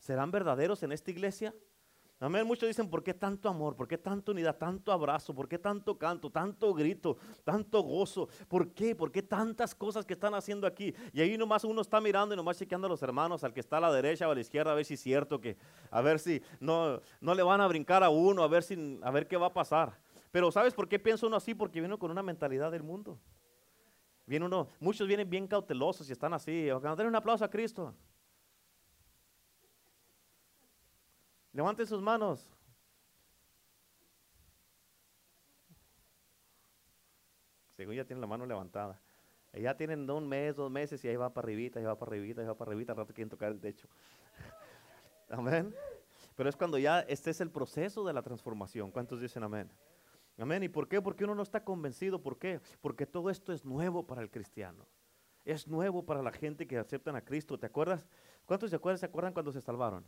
¿Serán 0.00 0.30
verdaderos 0.30 0.82
en 0.82 0.92
esta 0.92 1.10
iglesia? 1.10 1.54
Amén. 2.22 2.46
Muchos 2.46 2.68
dicen, 2.68 2.88
¿por 2.88 3.02
qué 3.02 3.14
tanto 3.14 3.48
amor? 3.48 3.74
¿Por 3.76 3.88
qué 3.88 3.96
tanta 3.96 4.32
unidad? 4.32 4.56
Tanto 4.56 4.92
abrazo? 4.92 5.34
¿Por 5.34 5.48
qué 5.48 5.58
tanto 5.58 5.96
canto? 5.96 6.30
Tanto 6.30 6.74
grito? 6.74 7.16
¿Tanto 7.44 7.80
gozo? 7.82 8.28
¿Por 8.46 8.74
qué? 8.74 8.94
¿Por 8.94 9.10
qué 9.10 9.22
tantas 9.22 9.74
cosas 9.74 10.04
que 10.04 10.12
están 10.12 10.34
haciendo 10.34 10.66
aquí? 10.66 10.94
Y 11.14 11.22
ahí 11.22 11.38
nomás 11.38 11.64
uno 11.64 11.80
está 11.80 11.98
mirando 11.98 12.34
y 12.34 12.36
nomás 12.36 12.58
chequeando 12.58 12.86
a 12.86 12.90
los 12.90 13.02
hermanos, 13.02 13.42
al 13.42 13.54
que 13.54 13.60
está 13.60 13.78
a 13.78 13.80
la 13.80 13.92
derecha 13.92 14.28
o 14.28 14.32
a 14.32 14.34
la 14.34 14.40
izquierda, 14.42 14.72
a 14.72 14.74
ver 14.74 14.84
si 14.84 14.94
es 14.94 15.00
cierto 15.00 15.40
que, 15.40 15.56
a 15.90 16.02
ver 16.02 16.18
si 16.18 16.42
no, 16.60 17.00
no 17.22 17.34
le 17.34 17.42
van 17.42 17.62
a 17.62 17.66
brincar 17.66 18.02
a 18.04 18.10
uno, 18.10 18.42
a 18.42 18.48
ver, 18.48 18.64
si, 18.64 18.98
a 19.02 19.10
ver 19.10 19.26
qué 19.26 19.38
va 19.38 19.46
a 19.46 19.54
pasar. 19.54 19.98
Pero 20.30 20.52
¿sabes 20.52 20.74
por 20.74 20.88
qué 20.88 20.98
piensa 20.98 21.26
uno 21.26 21.36
así? 21.36 21.54
Porque 21.54 21.80
viene 21.80 21.96
con 21.96 22.10
una 22.10 22.22
mentalidad 22.22 22.70
del 22.70 22.82
mundo. 22.82 23.18
Viene 24.26 24.44
uno, 24.44 24.68
muchos 24.78 25.08
vienen 25.08 25.28
bien 25.28 25.46
cautelosos 25.46 26.06
y 26.08 26.12
están 26.12 26.34
así. 26.34 26.64
Denle 26.64 27.08
un 27.08 27.16
aplauso 27.16 27.44
a 27.44 27.50
Cristo. 27.50 27.94
Levanten 31.52 31.86
sus 31.86 32.00
manos. 32.00 32.48
Según 37.70 37.94
ya 37.94 38.04
tienen 38.04 38.20
la 38.20 38.26
mano 38.26 38.46
levantada. 38.46 39.00
Ya 39.52 39.76
tienen 39.76 40.08
un 40.08 40.28
mes, 40.28 40.54
dos 40.54 40.70
meses 40.70 41.04
y 41.04 41.08
ahí 41.08 41.16
va 41.16 41.32
para 41.32 41.46
arribita, 41.46 41.80
ahí 41.80 41.84
va 41.84 41.98
para 41.98 42.10
arribita, 42.10 42.40
ahí 42.40 42.46
va 42.46 42.56
para 42.56 42.70
arribita, 42.70 42.92
al 42.92 42.98
rato 42.98 43.12
quieren 43.12 43.30
tocar 43.30 43.50
el 43.50 43.58
techo. 43.58 43.88
Amén. 45.28 45.74
Pero 46.36 46.48
es 46.48 46.56
cuando 46.56 46.78
ya 46.78 47.00
este 47.00 47.30
es 47.30 47.40
el 47.40 47.50
proceso 47.50 48.04
de 48.04 48.12
la 48.12 48.22
transformación. 48.22 48.90
¿Cuántos 48.90 49.20
dicen 49.20 49.42
amén? 49.42 49.70
Amén. 50.38 50.62
¿Y 50.62 50.68
por 50.68 50.88
qué? 50.88 51.02
Porque 51.02 51.24
uno 51.24 51.34
no 51.34 51.42
está 51.42 51.64
convencido. 51.64 52.22
¿Por 52.22 52.38
qué? 52.38 52.60
Porque 52.80 53.06
todo 53.06 53.28
esto 53.28 53.52
es 53.52 53.64
nuevo 53.64 54.06
para 54.06 54.22
el 54.22 54.30
cristiano. 54.30 54.86
Es 55.44 55.66
nuevo 55.66 56.04
para 56.04 56.22
la 56.22 56.32
gente 56.32 56.66
que 56.66 56.78
aceptan 56.78 57.16
a 57.16 57.24
Cristo. 57.24 57.58
¿Te 57.58 57.66
acuerdas? 57.66 58.06
¿Cuántos 58.46 58.70
se 58.70 58.76
acuerdan, 58.76 58.98
se 58.98 59.06
acuerdan 59.06 59.32
cuando 59.32 59.52
se 59.52 59.60
salvaron? 59.60 60.06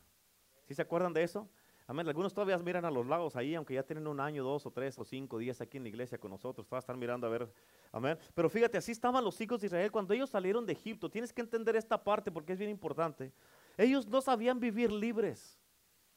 ¿Sí 0.72 0.76
se 0.76 0.80
acuerdan 0.80 1.12
de 1.12 1.22
eso? 1.22 1.46
Amén. 1.86 2.08
Algunos 2.08 2.32
todavía 2.32 2.56
miran 2.56 2.86
a 2.86 2.90
los 2.90 3.06
lados 3.06 3.36
ahí, 3.36 3.54
aunque 3.54 3.74
ya 3.74 3.82
tienen 3.82 4.06
un 4.06 4.20
año, 4.20 4.42
dos 4.42 4.64
o 4.64 4.70
tres 4.70 4.98
o 4.98 5.04
cinco 5.04 5.36
días 5.36 5.60
aquí 5.60 5.76
en 5.76 5.82
la 5.82 5.90
iglesia 5.90 6.16
con 6.16 6.30
nosotros. 6.30 6.66
Todavía 6.66 6.80
están 6.80 6.98
mirando 6.98 7.26
a 7.26 7.30
ver. 7.30 7.52
Amén. 7.92 8.18
Pero 8.32 8.48
fíjate, 8.48 8.78
así 8.78 8.90
estaban 8.90 9.22
los 9.22 9.38
hijos 9.42 9.60
de 9.60 9.66
Israel 9.66 9.92
cuando 9.92 10.14
ellos 10.14 10.30
salieron 10.30 10.64
de 10.64 10.72
Egipto. 10.72 11.10
Tienes 11.10 11.30
que 11.30 11.42
entender 11.42 11.76
esta 11.76 12.02
parte 12.02 12.32
porque 12.32 12.54
es 12.54 12.58
bien 12.58 12.70
importante. 12.70 13.34
Ellos 13.76 14.08
no 14.08 14.22
sabían 14.22 14.58
vivir 14.58 14.90
libres. 14.90 15.60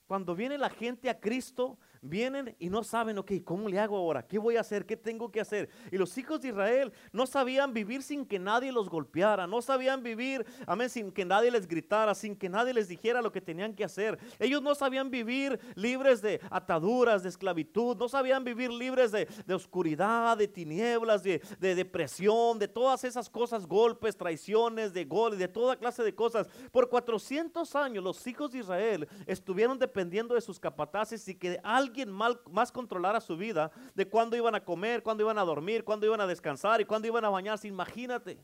Cuando 0.07 0.35
viene 0.35 0.57
la 0.57 0.69
gente 0.69 1.09
a 1.09 1.19
Cristo, 1.19 1.77
vienen 2.09 2.55
y 2.59 2.69
no 2.69 2.83
saben, 2.83 3.17
ok, 3.17 3.31
¿cómo 3.43 3.69
le 3.69 3.79
hago 3.79 3.97
ahora? 3.97 4.25
¿Qué 4.25 4.37
voy 4.37 4.57
a 4.57 4.61
hacer? 4.61 4.85
¿Qué 4.85 4.97
tengo 4.97 5.31
que 5.31 5.41
hacer? 5.41 5.69
Y 5.91 5.97
los 5.97 6.17
hijos 6.17 6.41
de 6.41 6.49
Israel 6.49 6.93
no 7.11 7.25
sabían 7.25 7.73
vivir 7.73 8.03
sin 8.03 8.25
que 8.25 8.39
nadie 8.39 8.71
los 8.71 8.89
golpeara, 8.89 9.47
no 9.47 9.61
sabían 9.61 10.03
vivir, 10.03 10.45
amén, 10.67 10.89
sin 10.89 11.11
que 11.11 11.25
nadie 11.25 11.51
les 11.51 11.67
gritara, 11.67 12.15
sin 12.15 12.35
que 12.35 12.49
nadie 12.49 12.73
les 12.73 12.87
dijera 12.87 13.21
lo 13.21 13.31
que 13.31 13.41
tenían 13.41 13.73
que 13.73 13.83
hacer. 13.83 14.19
Ellos 14.39 14.61
no 14.61 14.75
sabían 14.75 15.09
vivir 15.09 15.59
libres 15.75 16.21
de 16.21 16.39
ataduras, 16.49 17.23
de 17.23 17.29
esclavitud, 17.29 17.97
no 17.97 18.07
sabían 18.07 18.43
vivir 18.43 18.71
libres 18.71 19.11
de, 19.11 19.27
oscuridad, 19.53 20.37
de 20.37 20.47
tinieblas, 20.47 21.23
de, 21.23 21.41
depresión, 21.59 22.59
de 22.59 22.67
todas 22.67 23.03
esas 23.03 23.29
cosas, 23.29 23.65
golpes, 23.65 24.17
traiciones, 24.17 24.93
de 24.93 25.05
gol, 25.05 25.37
de 25.37 25.47
toda 25.47 25.75
clase 25.75 26.03
de 26.03 26.13
cosas. 26.13 26.47
Por 26.71 26.89
400 26.89 27.75
años 27.75 28.03
los 28.03 28.25
hijos 28.27 28.51
de 28.51 28.59
Israel 28.59 29.07
estuvieron 29.25 29.79
dependiendo 29.79 30.35
de 30.35 30.41
sus 30.41 30.59
capataces 30.59 31.27
y 31.27 31.35
que 31.35 31.59
alguien 31.63 31.94
mal, 32.05 32.41
más 32.51 32.71
controlara 32.71 33.21
su 33.21 33.37
vida 33.37 33.71
de 33.93 34.09
cuándo 34.09 34.35
iban 34.35 34.55
a 34.55 34.63
comer, 34.65 35.03
cuándo 35.03 35.23
iban 35.23 35.37
a 35.37 35.43
dormir, 35.43 35.83
cuándo 35.83 36.05
iban 36.05 36.19
a 36.19 36.27
descansar 36.27 36.81
y 36.81 36.85
cuándo 36.85 37.07
iban 37.07 37.23
a 37.23 37.29
bañarse. 37.29 37.67
Imagínate. 37.67 38.43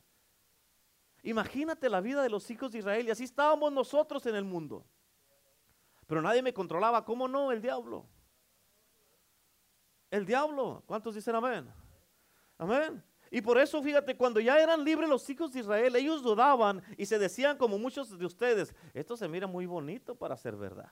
Imagínate 1.24 1.90
la 1.90 2.02
vida 2.02 2.24
de 2.24 2.30
los 2.30 2.50
hijos 2.50 2.72
de 2.72 2.80
Israel 2.80 3.08
y 3.08 3.12
así 3.12 3.24
estábamos 3.24 3.72
nosotros 3.72 4.26
en 4.26 4.36
el 4.36 4.44
mundo. 4.44 4.86
Pero 6.08 6.22
nadie 6.22 6.42
me 6.42 6.54
controlaba. 6.54 7.04
¿Cómo 7.04 7.28
no? 7.28 7.52
El 7.52 7.62
diablo. 7.62 8.06
El 10.10 10.26
diablo. 10.26 10.84
¿Cuántos 10.86 11.16
dicen 11.16 11.36
amén? 11.36 11.72
Amén. 12.58 13.04
Y 13.34 13.42
por 13.42 13.58
eso, 13.58 13.82
fíjate, 13.82 14.18
cuando 14.18 14.42
ya 14.42 14.60
eran 14.60 14.84
libres 14.84 15.10
los 15.10 15.30
hijos 15.30 15.54
de 15.54 15.62
Israel, 15.62 15.96
ellos 15.96 16.22
dudaban 16.22 16.84
y 16.98 17.06
se 17.06 17.18
decían 17.18 17.58
como 17.58 17.80
muchos 17.80 18.20
de 18.20 18.26
ustedes, 18.26 18.76
esto 18.94 19.16
se 19.16 19.28
mira 19.30 19.48
muy 19.48 19.66
bonito 19.66 20.16
para 20.16 20.36
ser 20.36 20.58
verdad. 20.58 20.92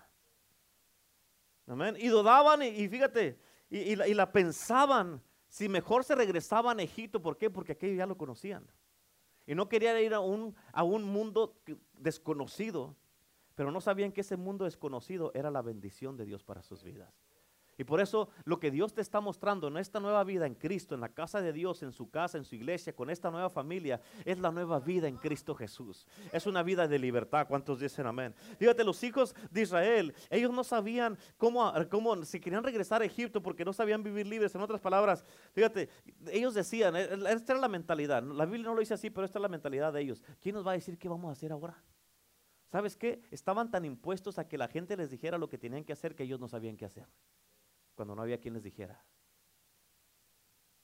Y 1.97 2.07
dudaban 2.07 2.63
y, 2.63 2.87
fíjate, 2.87 3.39
y, 3.69 3.95
la, 3.95 4.31
pensaban 4.31 5.21
si 5.47 5.69
mejor 5.69 6.03
se 6.03 6.15
regresaban 6.15 6.79
a 6.79 6.83
Egipto. 6.83 7.21
¿Por 7.21 7.37
qué? 7.37 7.49
Porque 7.49 7.73
aquellos 7.73 7.97
ya 7.97 8.05
lo 8.05 8.17
conocían. 8.17 8.65
Y 9.45 9.55
no 9.55 9.69
querían 9.69 9.97
ir 9.99 10.13
a 10.13 10.19
un 10.19 11.03
mundo 11.03 11.61
desconocido, 11.93 12.95
pero 13.55 13.71
no 13.71 13.81
sabían 13.81 14.11
que 14.11 14.21
ese 14.21 14.37
mundo 14.37 14.65
desconocido 14.65 15.31
era 15.33 15.51
la 15.51 15.61
bendición 15.61 16.17
de 16.17 16.25
Dios 16.25 16.43
para 16.43 16.61
sus 16.61 16.83
vidas. 16.83 17.13
Y 17.79 17.85
por 17.85 18.01
eso 18.01 18.27
lo 18.43 18.59
que 18.59 18.71
Dios 18.71 18.93
te 18.93 18.99
está 18.99 19.21
mostrando 19.21 19.69
en 19.69 19.77
esta 19.77 20.01
nueva 20.01 20.25
vida 20.25 20.45
en 20.45 20.53
Cristo, 20.53 20.95
en 20.95 21.01
la 21.01 21.07
casa 21.07 21.39
de 21.39 21.53
Dios, 21.53 21.81
en 21.81 21.93
su 21.93 22.09
casa, 22.09 22.37
en 22.37 22.43
su 22.43 22.55
iglesia, 22.55 22.93
con 22.93 23.09
esta 23.09 23.31
nueva 23.31 23.49
familia, 23.49 24.01
es 24.25 24.37
la 24.37 24.51
nueva 24.51 24.81
vida 24.81 25.07
en 25.07 25.15
Cristo 25.15 25.55
Jesús. 25.55 26.05
Es 26.33 26.45
una 26.45 26.61
vida 26.61 26.89
de 26.89 26.99
libertad. 26.99 27.47
¿Cuántos 27.47 27.79
dicen 27.79 28.05
amén? 28.05 28.35
Fíjate, 28.57 28.83
los 28.83 29.01
hijos 29.01 29.33
de 29.49 29.61
Israel, 29.61 30.13
ellos 30.29 30.51
no 30.51 30.65
sabían 30.65 31.17
cómo, 31.37 31.71
cómo 31.89 32.21
si 32.25 32.41
querían 32.41 32.65
regresar 32.65 33.01
a 33.01 33.05
Egipto 33.05 33.41
porque 33.41 33.63
no 33.63 33.71
sabían 33.71 34.03
vivir 34.03 34.27
libres. 34.27 34.53
En 34.53 34.59
otras 34.59 34.81
palabras, 34.81 35.23
fíjate, 35.53 35.87
ellos 36.33 36.53
decían, 36.53 36.97
eh, 36.97 37.07
esta 37.29 37.53
era 37.53 37.61
la 37.61 37.69
mentalidad. 37.69 38.21
La 38.21 38.43
Biblia 38.43 38.65
no 38.67 38.73
lo 38.73 38.81
dice 38.81 38.95
así, 38.95 39.09
pero 39.09 39.23
esta 39.23 39.39
es 39.39 39.41
la 39.41 39.47
mentalidad 39.47 39.93
de 39.93 40.01
ellos. 40.01 40.21
¿Quién 40.41 40.53
nos 40.53 40.67
va 40.67 40.71
a 40.71 40.75
decir 40.75 40.97
qué 40.97 41.07
vamos 41.07 41.29
a 41.29 41.31
hacer 41.31 41.53
ahora? 41.53 41.81
¿Sabes 42.73 42.97
qué? 42.97 43.21
Estaban 43.31 43.71
tan 43.71 43.85
impuestos 43.85 44.37
a 44.37 44.49
que 44.49 44.57
la 44.57 44.67
gente 44.67 44.97
les 44.97 45.09
dijera 45.09 45.37
lo 45.37 45.47
que 45.47 45.57
tenían 45.57 45.85
que 45.85 45.93
hacer 45.93 46.13
que 46.13 46.23
ellos 46.23 46.41
no 46.41 46.49
sabían 46.49 46.75
qué 46.75 46.83
hacer 46.83 47.07
cuando 47.99 48.15
no 48.15 48.21
había 48.21 48.39
quien 48.39 48.53
les 48.53 48.63
dijera. 48.63 49.03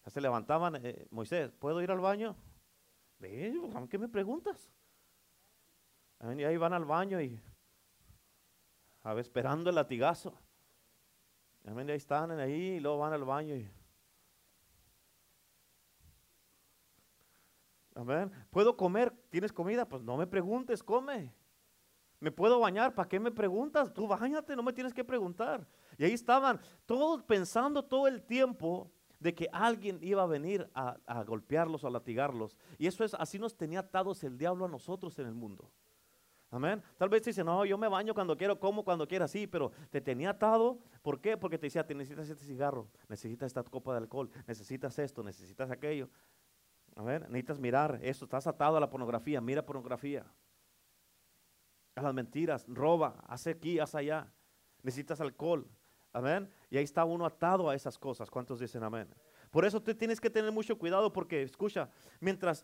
Se 0.06 0.20
levantaban, 0.20 0.86
eh, 0.86 1.08
Moisés, 1.12 1.50
¿puedo 1.50 1.82
ir 1.82 1.90
al 1.90 2.02
baño? 2.02 2.36
Ve, 3.20 3.58
¿qué 3.90 3.98
me 3.98 4.10
preguntas? 4.10 4.70
Y 6.38 6.44
ahí 6.44 6.58
van 6.58 6.74
al 6.74 6.84
baño 6.84 7.22
y 7.22 7.42
a 9.02 9.14
ver, 9.14 9.22
esperando 9.22 9.70
el 9.70 9.78
latigazo. 9.78 10.38
Amén, 11.66 11.90
ahí 11.90 11.96
están 11.96 12.32
ahí 12.32 12.52
y 12.52 12.80
luego 12.82 12.98
van 12.98 13.14
al 13.14 13.24
baño 13.24 13.56
y 13.56 13.72
Amén. 17.96 18.30
¿Puedo 18.50 18.76
comer? 18.76 19.14
¿Tienes 19.30 19.54
comida? 19.54 19.88
Pues 19.88 20.04
no 20.04 20.18
me 20.18 20.28
preguntes, 20.28 20.84
come. 20.84 21.34
¿Me 22.26 22.32
puedo 22.32 22.60
bañar? 22.60 22.96
¿Para 22.96 23.08
qué 23.08 23.20
me 23.20 23.30
preguntas? 23.30 23.94
Tú 23.94 24.08
bañate, 24.08 24.56
no 24.56 24.64
me 24.64 24.74
tienes 24.74 24.96
que 24.96 25.04
preguntar. 25.04 25.64
Y 25.96 26.06
ahí 26.06 26.14
estaban 26.14 26.60
todos 26.88 27.22
pensando 27.22 27.86
todo 27.86 28.08
el 28.08 28.24
tiempo 28.24 28.92
de 29.20 29.36
que 29.36 29.48
alguien 29.54 30.00
iba 30.02 30.24
a 30.24 30.26
venir 30.26 30.68
a, 30.74 31.24
golpearlos 31.24 31.84
o 31.84 31.88
a 31.88 31.92
latigarlos. 31.92 32.58
Y 32.80 32.88
eso 32.88 33.04
es, 33.04 33.14
así 33.14 33.38
nos 33.38 33.56
tenía 33.56 33.82
atados 33.82 34.24
el 34.24 34.40
diablo 34.40 34.66
a 34.66 34.68
nosotros 34.68 35.20
en 35.20 35.28
el 35.28 35.36
mundo. 35.36 35.70
Amén. 36.50 36.82
Tal 36.98 37.10
vez 37.10 37.22
dice, 37.22 37.44
no, 37.44 37.64
yo 37.64 37.78
me 37.78 37.88
baño 37.88 38.16
cuando 38.16 38.36
quiero, 38.36 38.60
como 38.60 38.84
cuando 38.84 39.08
quiera, 39.08 39.28
sí, 39.28 39.46
pero 39.46 39.72
te 39.92 40.02
tenía 40.02 40.32
atado. 40.32 40.80
¿Por 41.04 41.22
qué? 41.22 41.38
Porque 41.38 41.60
te 41.60 41.68
decía, 41.68 41.86
te 41.86 41.94
necesitas 41.94 42.28
este 42.28 42.44
cigarro, 42.44 42.90
necesitas 43.08 43.46
esta 43.46 43.62
copa 43.62 43.92
de 43.92 44.00
alcohol, 44.00 44.32
necesitas 44.48 44.98
esto, 44.98 45.22
necesitas 45.22 45.70
aquello. 45.70 46.10
Amén. 46.96 47.22
Necesitas 47.28 47.60
mirar 47.60 48.00
esto, 48.02 48.26
estás 48.26 48.48
atado 48.48 48.78
a 48.78 48.80
la 48.80 48.90
pornografía, 48.90 49.40
mira 49.42 49.64
pornografía. 49.64 50.26
A 51.96 52.02
las 52.02 52.14
mentiras, 52.14 52.66
roba, 52.68 53.24
hace 53.28 53.52
aquí, 53.52 53.80
hace 53.80 53.98
allá. 53.98 54.32
Necesitas 54.84 55.22
alcohol, 55.22 55.68
Amén. 56.16 56.50
Y 56.70 56.78
ahí 56.78 56.86
está 56.86 57.04
uno 57.04 57.26
atado 57.26 57.70
a 57.70 57.76
esas 57.76 57.98
cosas. 58.00 58.32
¿Cuántos 58.32 58.62
dicen 58.62 58.84
amén? 58.84 59.14
Por 59.52 59.66
eso 59.66 59.82
tú 59.82 59.94
tienes 59.94 60.22
que 60.22 60.30
tener 60.30 60.50
mucho 60.50 60.78
cuidado 60.78 61.12
porque, 61.12 61.42
escucha, 61.42 61.90
mientras 62.22 62.64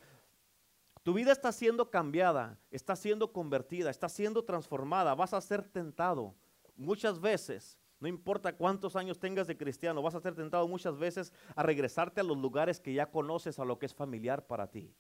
tu 1.03 1.13
vida 1.13 1.33
está 1.33 1.51
siendo 1.51 1.91
cambiada, 1.91 2.57
está 2.69 2.95
siendo 2.95 3.33
convertida, 3.33 3.89
está 3.89 4.07
siendo 4.07 4.45
transformada, 4.45 5.15
vas 5.15 5.33
a 5.33 5.41
ser 5.41 5.67
tentado 5.67 6.33
muchas 6.77 7.19
veces. 7.19 7.77
No 7.99 8.07
importa 8.07 8.55
cuántos 8.55 8.95
años 8.95 9.19
tengas 9.19 9.47
de 9.47 9.57
cristiano, 9.57 10.01
vas 10.01 10.15
a 10.15 10.21
ser 10.21 10.33
tentado 10.33 10.65
muchas 10.69 10.97
veces 10.97 11.33
a 11.53 11.61
regresarte 11.61 12.21
a 12.21 12.23
los 12.23 12.37
lugares 12.37 12.79
que 12.79 12.93
ya 12.93 13.11
conoces, 13.11 13.59
a 13.59 13.65
lo 13.65 13.77
que 13.77 13.85
es 13.85 13.93
familiar 13.93 14.47
para 14.47 14.71
ti. 14.71 14.95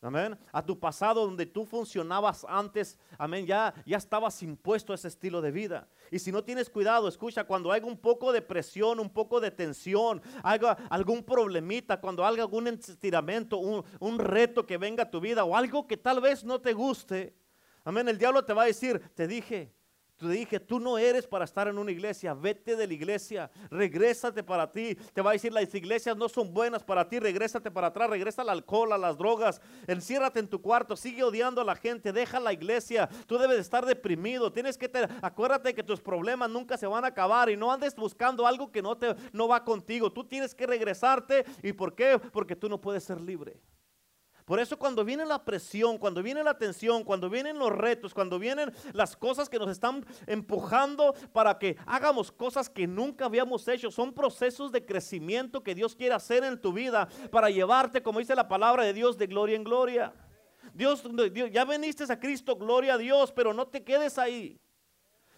Amén. 0.00 0.38
A 0.52 0.64
tu 0.64 0.78
pasado 0.78 1.24
donde 1.24 1.44
tú 1.44 1.64
funcionabas 1.64 2.46
antes. 2.48 2.98
Amén. 3.18 3.46
Ya, 3.46 3.74
ya 3.84 3.96
estabas 3.96 4.42
impuesto 4.44 4.92
a 4.92 4.94
ese 4.94 5.08
estilo 5.08 5.40
de 5.40 5.50
vida. 5.50 5.88
Y 6.12 6.20
si 6.20 6.30
no 6.30 6.44
tienes 6.44 6.70
cuidado, 6.70 7.08
escucha, 7.08 7.44
cuando 7.44 7.72
haya 7.72 7.84
un 7.84 7.98
poco 7.98 8.32
de 8.32 8.40
presión, 8.40 9.00
un 9.00 9.10
poco 9.10 9.40
de 9.40 9.50
tensión, 9.50 10.22
haga 10.44 10.72
algún 10.88 11.24
problemita, 11.24 12.00
cuando 12.00 12.24
haya 12.24 12.42
algún 12.42 12.68
estiramiento, 12.68 13.58
un, 13.58 13.84
un 13.98 14.18
reto 14.20 14.64
que 14.64 14.78
venga 14.78 15.02
a 15.02 15.10
tu 15.10 15.20
vida 15.20 15.44
o 15.44 15.56
algo 15.56 15.88
que 15.88 15.96
tal 15.96 16.20
vez 16.20 16.44
no 16.44 16.60
te 16.60 16.72
guste. 16.74 17.34
Amén. 17.84 18.08
El 18.08 18.18
diablo 18.18 18.44
te 18.44 18.52
va 18.52 18.62
a 18.62 18.66
decir, 18.66 19.00
te 19.16 19.26
dije, 19.26 19.74
te 20.18 20.28
dije, 20.28 20.58
tú 20.58 20.80
no 20.80 20.98
eres 20.98 21.26
para 21.26 21.44
estar 21.44 21.68
en 21.68 21.78
una 21.78 21.92
iglesia, 21.92 22.34
vete 22.34 22.74
de 22.74 22.86
la 22.88 22.92
iglesia, 22.92 23.50
regrésate 23.70 24.42
para 24.42 24.70
ti. 24.70 24.96
Te 25.14 25.22
va 25.22 25.30
a 25.30 25.32
decir, 25.34 25.52
las 25.52 25.72
iglesias 25.72 26.16
no 26.16 26.28
son 26.28 26.52
buenas 26.52 26.82
para 26.82 27.08
ti, 27.08 27.20
regrésate 27.20 27.70
para 27.70 27.86
atrás, 27.88 28.10
regresa 28.10 28.42
al 28.42 28.48
alcohol, 28.48 28.92
a 28.92 28.98
las 28.98 29.16
drogas, 29.16 29.60
enciérrate 29.86 30.40
en 30.40 30.48
tu 30.48 30.60
cuarto, 30.60 30.96
sigue 30.96 31.22
odiando 31.22 31.60
a 31.60 31.64
la 31.64 31.76
gente, 31.76 32.12
deja 32.12 32.40
la 32.40 32.52
iglesia. 32.52 33.08
Tú 33.26 33.38
debes 33.38 33.60
estar 33.60 33.86
deprimido, 33.86 34.52
tienes 34.52 34.76
que, 34.76 34.88
te, 34.88 35.06
acuérdate 35.22 35.72
que 35.72 35.84
tus 35.84 36.00
problemas 36.00 36.50
nunca 36.50 36.76
se 36.76 36.86
van 36.88 37.04
a 37.04 37.08
acabar 37.08 37.48
y 37.48 37.56
no 37.56 37.72
andes 37.72 37.94
buscando 37.94 38.44
algo 38.44 38.72
que 38.72 38.82
no, 38.82 38.96
te, 38.98 39.14
no 39.32 39.46
va 39.46 39.64
contigo. 39.64 40.12
Tú 40.12 40.24
tienes 40.24 40.54
que 40.54 40.66
regresarte. 40.66 41.44
¿Y 41.62 41.72
por 41.72 41.94
qué? 41.94 42.18
Porque 42.32 42.56
tú 42.56 42.68
no 42.68 42.80
puedes 42.80 43.04
ser 43.04 43.20
libre. 43.20 43.60
Por 44.48 44.58
eso 44.58 44.78
cuando 44.78 45.04
viene 45.04 45.26
la 45.26 45.44
presión, 45.44 45.98
cuando 45.98 46.22
viene 46.22 46.42
la 46.42 46.56
tensión, 46.56 47.04
cuando 47.04 47.28
vienen 47.28 47.58
los 47.58 47.70
retos, 47.70 48.14
cuando 48.14 48.38
vienen 48.38 48.72
las 48.94 49.14
cosas 49.14 49.46
que 49.50 49.58
nos 49.58 49.68
están 49.68 50.06
empujando 50.26 51.14
para 51.34 51.58
que 51.58 51.76
hagamos 51.84 52.32
cosas 52.32 52.70
que 52.70 52.86
nunca 52.86 53.26
habíamos 53.26 53.68
hecho, 53.68 53.90
son 53.90 54.14
procesos 54.14 54.72
de 54.72 54.86
crecimiento 54.86 55.62
que 55.62 55.74
Dios 55.74 55.94
quiere 55.94 56.14
hacer 56.14 56.44
en 56.44 56.58
tu 56.58 56.72
vida 56.72 57.10
para 57.30 57.50
llevarte, 57.50 58.02
como 58.02 58.20
dice 58.20 58.34
la 58.34 58.48
palabra 58.48 58.84
de 58.84 58.94
Dios, 58.94 59.18
de 59.18 59.26
gloria 59.26 59.54
en 59.54 59.64
gloria. 59.64 60.14
Dios, 60.72 61.02
ya 61.52 61.66
veniste 61.66 62.10
a 62.10 62.18
Cristo, 62.18 62.56
gloria 62.56 62.94
a 62.94 62.98
Dios, 62.98 63.30
pero 63.32 63.52
no 63.52 63.66
te 63.68 63.84
quedes 63.84 64.16
ahí. 64.16 64.58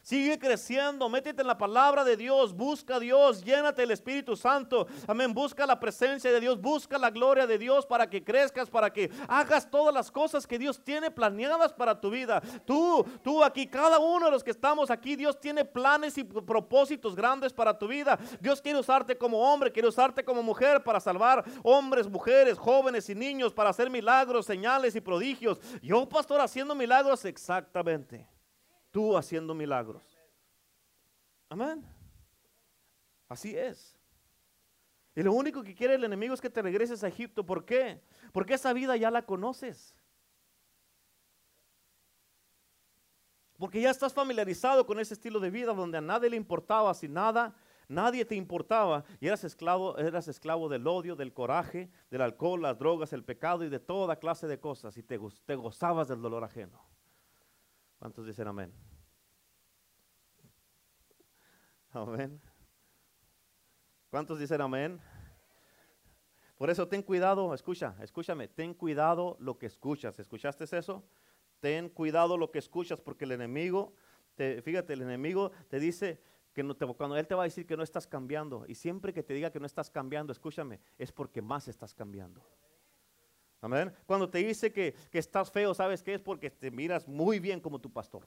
Sigue 0.03 0.39
creciendo, 0.39 1.09
métete 1.11 1.43
en 1.43 1.47
la 1.47 1.59
palabra 1.59 2.05
de 2.05 2.17
Dios, 2.17 2.55
busca 2.55 2.97
a 2.97 3.01
Dios, 3.01 3.45
llénate 3.45 3.83
del 3.83 3.91
Espíritu 3.91 4.35
Santo. 4.35 4.87
Amén, 5.07 5.35
busca 5.35 5.67
la 5.67 5.79
presencia 5.79 6.33
de 6.33 6.41
Dios, 6.41 6.59
busca 6.59 6.97
la 6.97 7.11
gloria 7.11 7.47
de 7.47 7.59
Dios 7.59 7.85
para 7.85 8.09
que 8.09 8.25
crezcas, 8.25 8.71
para 8.71 8.91
que 8.91 9.11
hagas 9.29 9.71
todas 9.71 9.95
las 9.95 10.11
cosas 10.11 10.47
que 10.47 10.59
Dios 10.59 10.83
tiene 10.83 11.11
planeadas 11.11 11.75
para 11.75 12.01
tu 12.01 12.11
vida. 12.11 12.41
Tú, 12.65 13.05
tú 13.23 13.45
aquí, 13.45 13.67
cada 13.67 13.99
uno 13.99 14.27
de 14.27 14.33
los 14.33 14.43
que 14.43 14.51
estamos 14.51 14.91
aquí, 14.91 15.17
Dios 15.17 15.39
tiene 15.39 15.67
planes 15.67 16.17
y 16.17 16.25
propósitos 16.25 17.15
grandes 17.15 17.53
para 17.53 17.79
tu 17.79 17.87
vida. 17.87 18.19
Dios 18.41 18.63
quiere 18.63 18.79
usarte 18.79 19.19
como 19.19 19.39
hombre, 19.39 19.71
quiere 19.71 19.89
usarte 19.89 20.25
como 20.25 20.43
mujer 20.43 20.83
para 20.83 20.99
salvar 20.99 21.45
hombres, 21.63 22.09
mujeres, 22.09 22.59
jóvenes 22.59 23.11
y 23.11 23.15
niños, 23.15 23.53
para 23.53 23.69
hacer 23.69 23.91
milagros, 23.91 24.47
señales 24.47 24.97
y 24.97 25.01
prodigios. 25.03 25.61
Yo, 25.83 26.09
pastor, 26.09 26.41
haciendo 26.41 26.75
milagros 26.75 27.27
exactamente 27.27 28.40
tú 28.91 29.17
haciendo 29.17 29.55
milagros. 29.55 30.03
Amén. 31.49 31.85
Así 33.29 33.57
es. 33.57 33.97
Y 35.15 35.23
lo 35.23 35.33
único 35.33 35.63
que 35.63 35.75
quiere 35.75 35.95
el 35.95 36.05
enemigo 36.05 36.35
es 36.35 36.41
que 36.41 36.51
te 36.51 36.63
regreses 36.63 37.03
a 37.03 37.09
Egipto. 37.09 37.45
¿Por 37.45 37.65
qué? 37.65 38.01
Porque 38.33 38.55
esa 38.55 38.73
vida 38.73 38.97
ya 38.97 39.11
la 39.11 39.27
conoces. 39.27 39.95
Porque 43.59 43.81
ya 43.81 43.91
estás 43.91 44.15
familiarizado 44.15 44.87
con 44.87 44.99
ese 45.01 45.15
estilo 45.15 45.39
de 45.39 45.51
vida 45.51 45.75
donde 45.75 45.99
a 45.99 46.01
nadie 46.01 46.31
le 46.31 46.37
importaba, 46.37 46.95
si 46.95 47.09
nada, 47.09 47.55
nadie 47.89 48.25
te 48.25 48.35
importaba 48.35 49.05
y 49.21 49.27
eras 49.27 49.45
esclavo, 49.45 49.99
eras 49.99 50.29
esclavo 50.29 50.69
del 50.71 50.87
odio, 50.87 51.15
del 51.15 51.35
coraje, 51.35 51.91
del 52.11 52.23
alcohol, 52.23 52.63
las 52.63 52.79
drogas, 52.79 53.13
el 53.13 53.23
pecado 53.23 53.63
y 53.65 53.69
de 53.69 53.79
toda 53.79 54.17
clase 54.17 54.47
de 54.47 54.59
cosas 54.59 54.97
y 54.97 55.03
te, 55.03 55.21
te 55.45 55.57
gozabas 55.57 56.09
del 56.09 56.23
dolor 56.23 56.43
ajeno. 56.43 56.81
¿Cuántos 58.01 58.27
dicen 58.27 58.49
amén? 58.49 58.73
Amén. 61.93 62.41
¿Cuántos 64.09 64.39
dicen 64.39 64.59
amén? 64.63 64.99
Por 66.57 66.71
eso 66.71 66.89
ten 66.89 67.03
cuidado, 67.03 67.53
escucha, 67.53 67.95
escúchame, 68.01 68.49
ten 68.49 68.73
cuidado 68.73 69.37
lo 69.39 69.59
que 69.59 69.67
escuchas. 69.67 70.19
¿Escuchaste 70.19 70.65
eso? 70.79 71.05
Ten 71.61 71.91
cuidado 71.91 72.39
lo 72.39 72.51
que 72.51 72.59
escuchas 72.59 73.03
porque 73.03 73.27
el 73.27 73.33
enemigo, 73.33 73.93
te, 74.35 74.63
fíjate, 74.63 74.95
el 74.95 75.03
enemigo 75.03 75.53
te 75.69 75.79
dice 75.79 76.23
que 76.55 76.63
no 76.63 76.75
te, 76.75 76.87
cuando 76.95 77.19
él 77.19 77.27
te 77.27 77.35
va 77.35 77.43
a 77.43 77.45
decir 77.45 77.67
que 77.67 77.77
no 77.77 77.83
estás 77.83 78.07
cambiando 78.07 78.65
y 78.67 78.77
siempre 78.77 79.13
que 79.13 79.23
te 79.23 79.35
diga 79.35 79.53
que 79.53 79.61
no 79.61 79.67
estás 79.67 79.91
cambiando, 79.91 80.33
escúchame, 80.33 80.81
es 80.97 81.13
porque 81.13 81.43
más 81.43 81.69
estás 81.69 81.93
cambiando. 81.93 82.43
Amén. 83.61 83.93
Cuando 84.07 84.29
te 84.29 84.39
dice 84.39 84.73
que, 84.73 84.95
estás 85.13 85.51
feo, 85.51 85.75
¿sabes 85.75 86.03
qué? 86.03 86.15
Es 86.15 86.21
porque 86.21 86.51
te 86.51 86.71
miras 86.71 87.07
muy 87.07 87.39
bien 87.39 87.61
como 87.61 87.79
tu 87.79 87.93
pastor. 87.93 88.27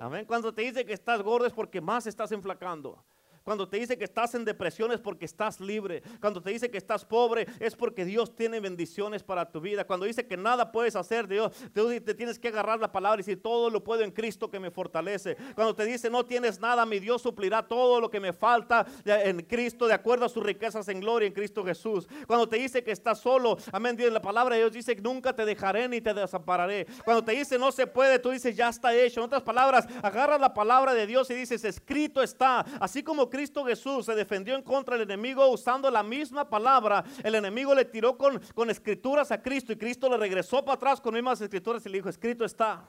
Amén. 0.00 0.24
Cuando 0.24 0.54
te 0.54 0.62
dice 0.62 0.84
que 0.84 0.92
estás 0.92 1.22
gordo 1.22 1.46
es 1.46 1.52
porque 1.52 1.80
más 1.80 2.06
estás 2.06 2.30
enflacando. 2.30 3.04
Cuando 3.48 3.66
te 3.66 3.78
dice 3.78 3.96
que 3.96 4.04
estás 4.04 4.34
en 4.34 4.44
depresión 4.44 4.92
es 4.92 5.00
porque 5.00 5.24
estás 5.24 5.58
libre. 5.58 6.02
Cuando 6.20 6.42
te 6.42 6.50
dice 6.50 6.70
que 6.70 6.76
estás 6.76 7.06
pobre 7.06 7.46
es 7.60 7.74
porque 7.74 8.04
Dios 8.04 8.36
tiene 8.36 8.60
bendiciones 8.60 9.22
para 9.22 9.50
tu 9.50 9.58
vida. 9.58 9.86
Cuando 9.86 10.04
dice 10.04 10.26
que 10.26 10.36
nada 10.36 10.70
puedes 10.70 10.94
hacer, 10.94 11.26
Dios, 11.26 11.50
te, 11.72 12.00
te 12.02 12.12
tienes 12.12 12.38
que 12.38 12.48
agarrar 12.48 12.78
la 12.78 12.92
palabra 12.92 13.14
y 13.16 13.24
decir 13.24 13.42
todo 13.42 13.70
lo 13.70 13.82
puedo 13.82 14.02
en 14.02 14.10
Cristo 14.10 14.50
que 14.50 14.60
me 14.60 14.70
fortalece. 14.70 15.34
Cuando 15.54 15.74
te 15.74 15.86
dice 15.86 16.10
no 16.10 16.26
tienes 16.26 16.60
nada, 16.60 16.84
mi 16.84 17.00
Dios 17.00 17.22
suplirá 17.22 17.66
todo 17.66 18.02
lo 18.02 18.10
que 18.10 18.20
me 18.20 18.34
falta 18.34 18.86
en 19.06 19.40
Cristo 19.40 19.86
de 19.86 19.94
acuerdo 19.94 20.26
a 20.26 20.28
sus 20.28 20.42
riquezas 20.42 20.86
en 20.88 21.00
gloria 21.00 21.26
en 21.26 21.32
Cristo 21.32 21.64
Jesús. 21.64 22.06
Cuando 22.26 22.46
te 22.46 22.56
dice 22.56 22.84
que 22.84 22.92
estás 22.92 23.18
solo, 23.18 23.56
amén, 23.72 23.96
Dios, 23.96 24.12
la 24.12 24.20
palabra 24.20 24.56
de 24.56 24.60
Dios 24.60 24.72
dice 24.74 24.94
que 24.94 25.00
nunca 25.00 25.34
te 25.34 25.46
dejaré 25.46 25.88
ni 25.88 26.02
te 26.02 26.12
desampararé. 26.12 26.86
Cuando 27.02 27.24
te 27.24 27.32
dice 27.32 27.58
no 27.58 27.72
se 27.72 27.86
puede, 27.86 28.18
tú 28.18 28.28
dices 28.28 28.54
ya 28.54 28.68
está 28.68 28.94
hecho. 28.94 29.20
En 29.20 29.24
otras 29.24 29.42
palabras, 29.42 29.86
agarras 30.02 30.38
la 30.38 30.52
palabra 30.52 30.92
de 30.92 31.06
Dios 31.06 31.30
y 31.30 31.34
dices 31.34 31.64
escrito 31.64 32.22
está. 32.22 32.60
Así 32.78 33.02
como 33.02 33.30
Cristo 33.30 33.37
Jesús 33.64 34.06
se 34.06 34.14
defendió 34.14 34.54
en 34.54 34.62
contra 34.62 34.96
del 34.96 35.08
enemigo 35.08 35.46
usando 35.48 35.90
la 35.90 36.02
misma 36.02 36.48
palabra. 36.48 37.04
El 37.22 37.34
enemigo 37.34 37.74
le 37.74 37.84
tiró 37.84 38.16
con, 38.16 38.40
con 38.54 38.70
escrituras 38.70 39.30
a 39.30 39.40
Cristo 39.40 39.72
y 39.72 39.76
Cristo 39.76 40.08
le 40.08 40.16
regresó 40.16 40.64
para 40.64 40.74
atrás 40.74 41.00
con 41.00 41.14
mismas 41.14 41.40
escrituras 41.40 41.84
y 41.86 41.88
le 41.88 41.98
dijo, 41.98 42.08
escrito 42.08 42.44
está. 42.44 42.88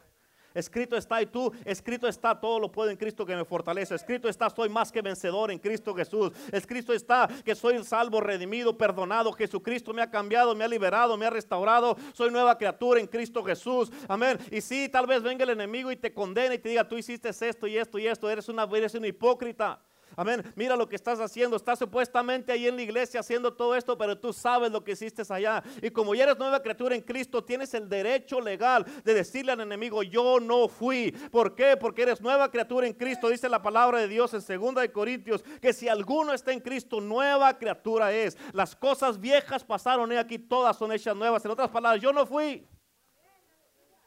Escrito 0.53 0.97
está 0.97 1.21
y 1.21 1.27
tú, 1.27 1.53
escrito 1.63 2.07
está, 2.07 2.39
todo 2.39 2.59
lo 2.59 2.71
puedo 2.71 2.89
en 2.89 2.97
Cristo 2.97 3.25
que 3.25 3.35
me 3.35 3.45
fortalece. 3.45 3.93
Escrito 3.93 4.27
está, 4.27 4.49
soy 4.49 4.67
más 4.67 4.91
que 4.91 5.01
vencedor 5.01 5.51
en 5.51 5.59
Cristo 5.59 5.93
Jesús. 5.93 6.31
Escrito 6.51 6.91
está 6.91 7.29
que 7.45 7.53
soy 7.53 7.83
salvo, 7.83 8.19
redimido, 8.19 8.75
perdonado. 8.77 9.31
Jesucristo 9.31 9.93
me 9.93 10.01
ha 10.01 10.09
cambiado, 10.09 10.55
me 10.55 10.63
ha 10.63 10.67
liberado, 10.67 11.15
me 11.17 11.25
ha 11.25 11.29
restaurado. 11.29 11.95
Soy 12.13 12.31
nueva 12.31 12.57
criatura 12.57 12.99
en 12.99 13.07
Cristo 13.07 13.43
Jesús. 13.43 13.91
Amén. 14.07 14.39
Y 14.51 14.61
si 14.61 14.89
tal 14.89 15.05
vez 15.05 15.21
venga 15.21 15.43
el 15.43 15.51
enemigo 15.51 15.91
y 15.91 15.95
te 15.95 16.13
condene 16.13 16.55
y 16.55 16.59
te 16.59 16.69
diga, 16.69 16.87
tú 16.87 16.97
hiciste 16.97 17.29
esto 17.29 17.67
y 17.67 17.77
esto 17.77 17.99
y 17.99 18.07
esto, 18.07 18.29
eres 18.29 18.49
una, 18.49 18.63
eres 18.63 18.95
un 18.95 19.05
hipócrita. 19.05 19.79
Amén. 20.15 20.43
Mira 20.55 20.75
lo 20.75 20.87
que 20.87 20.95
estás 20.95 21.19
haciendo. 21.19 21.55
Estás 21.55 21.79
supuestamente 21.79 22.51
ahí 22.51 22.67
en 22.67 22.75
la 22.75 22.81
iglesia 22.81 23.19
haciendo 23.19 23.53
todo 23.53 23.75
esto, 23.75 23.97
pero 23.97 24.17
tú 24.17 24.33
sabes 24.33 24.71
lo 24.71 24.83
que 24.83 24.93
hiciste 24.93 25.23
allá. 25.29 25.63
Y 25.81 25.89
como 25.89 26.15
ya 26.15 26.23
eres 26.23 26.37
nueva 26.37 26.61
criatura 26.61 26.95
en 26.95 27.01
Cristo, 27.01 27.43
tienes 27.43 27.73
el 27.73 27.87
derecho 27.89 28.41
legal 28.41 28.85
de 29.03 29.13
decirle 29.13 29.51
al 29.51 29.61
enemigo, 29.61 30.03
yo 30.03 30.39
no 30.39 30.67
fui. 30.67 31.11
¿Por 31.31 31.55
qué? 31.55 31.77
Porque 31.77 32.03
eres 32.03 32.21
nueva 32.21 32.49
criatura 32.49 32.87
en 32.87 32.93
Cristo. 32.93 33.29
Dice 33.29 33.49
la 33.49 33.61
palabra 33.61 33.99
de 33.99 34.07
Dios 34.07 34.33
en 34.33 34.59
2 34.59 34.75
de 34.75 34.91
Corintios 34.91 35.43
que 35.61 35.73
si 35.73 35.87
alguno 35.87 36.33
está 36.33 36.51
en 36.51 36.59
Cristo, 36.59 37.01
nueva 37.01 37.57
criatura 37.57 38.11
es. 38.11 38.37
Las 38.53 38.75
cosas 38.75 39.19
viejas 39.19 39.63
pasaron 39.63 40.11
y 40.11 40.15
aquí 40.15 40.39
todas 40.39 40.77
son 40.77 40.91
hechas 40.91 41.15
nuevas. 41.15 41.43
En 41.45 41.51
otras 41.51 41.69
palabras, 41.69 42.01
yo 42.01 42.13
no 42.13 42.25
fui. 42.25 42.67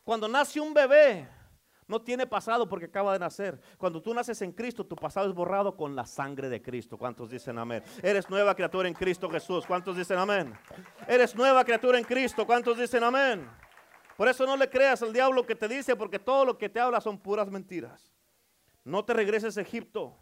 Cuando 0.04 0.26
nace 0.26 0.60
un 0.60 0.74
bebé, 0.74 1.28
no 1.86 2.00
tiene 2.00 2.26
pasado 2.26 2.68
porque 2.68 2.86
acaba 2.86 3.12
de 3.12 3.18
nacer. 3.18 3.60
Cuando 3.78 4.00
tú 4.00 4.14
naces 4.14 4.40
en 4.42 4.52
Cristo, 4.52 4.86
tu 4.86 4.96
pasado 4.96 5.28
es 5.28 5.34
borrado 5.34 5.76
con 5.76 5.94
la 5.96 6.06
sangre 6.06 6.48
de 6.48 6.62
Cristo. 6.62 6.96
¿Cuántos 6.96 7.30
dicen 7.30 7.58
amén? 7.58 7.82
Eres 8.02 8.28
nueva 8.30 8.54
criatura 8.54 8.88
en 8.88 8.94
Cristo 8.94 9.28
Jesús. 9.28 9.66
¿Cuántos 9.66 9.96
dicen 9.96 10.18
amén? 10.18 10.54
Eres 11.06 11.34
nueva 11.34 11.64
criatura 11.64 11.98
en 11.98 12.04
Cristo. 12.04 12.46
¿Cuántos 12.46 12.78
dicen 12.78 13.02
amén? 13.02 13.48
Por 14.16 14.28
eso 14.28 14.46
no 14.46 14.56
le 14.56 14.68
creas 14.68 15.02
al 15.02 15.12
diablo 15.12 15.44
que 15.44 15.54
te 15.54 15.68
dice, 15.68 15.96
porque 15.96 16.18
todo 16.18 16.44
lo 16.44 16.58
que 16.58 16.68
te 16.68 16.78
habla 16.78 17.00
son 17.00 17.18
puras 17.18 17.50
mentiras. 17.50 18.12
No 18.84 19.04
te 19.04 19.12
regreses 19.14 19.56
a 19.58 19.62
Egipto. 19.62 20.16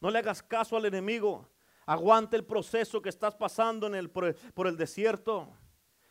No 0.00 0.10
le 0.10 0.18
hagas 0.18 0.42
caso 0.42 0.76
al 0.76 0.84
enemigo. 0.84 1.48
Aguante 1.86 2.36
el 2.36 2.44
proceso 2.44 3.02
que 3.02 3.08
estás 3.08 3.34
pasando 3.34 3.86
en 3.86 3.94
el, 3.94 4.10
por, 4.10 4.26
el, 4.66 4.76
desierto. 4.76 5.48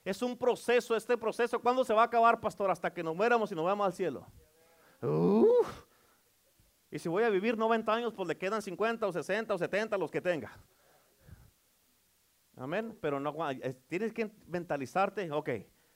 Es 0.04 0.22
un 0.22 0.38
proceso, 0.38 0.95
este 0.95 1.18
proceso. 1.18 1.60
¿Cuándo 1.62 1.84
se 1.84 1.93
va 1.93 2.02
a 2.02 2.06
acabar, 2.06 2.39
pastor? 2.39 2.70
Hasta 2.70 2.93
que 2.93 3.04
nos 3.04 3.16
muéramos 3.16 3.52
y 3.52 3.56
nos 3.56 3.66
vamos 3.66 3.86
al 3.86 3.93
cielo. 3.93 4.28
Y 6.91 7.00
si 7.00 7.08
voy 7.08 7.24
a 7.24 7.30
vivir 7.30 7.58
90 7.58 7.93
años, 7.93 8.14
pues 8.14 8.28
le 8.28 8.38
quedan 8.38 8.62
50 8.62 9.06
o 9.08 9.12
60 9.12 9.54
o 9.54 9.58
70 9.58 9.97
los 9.97 10.10
que 10.10 10.22
tenga. 10.22 10.52
Amén. 12.58 12.97
Pero 13.00 13.20
no, 13.20 13.36
tienes 13.88 14.14
que 14.14 14.32
mentalizarte, 14.47 15.32
ok, 15.32 15.50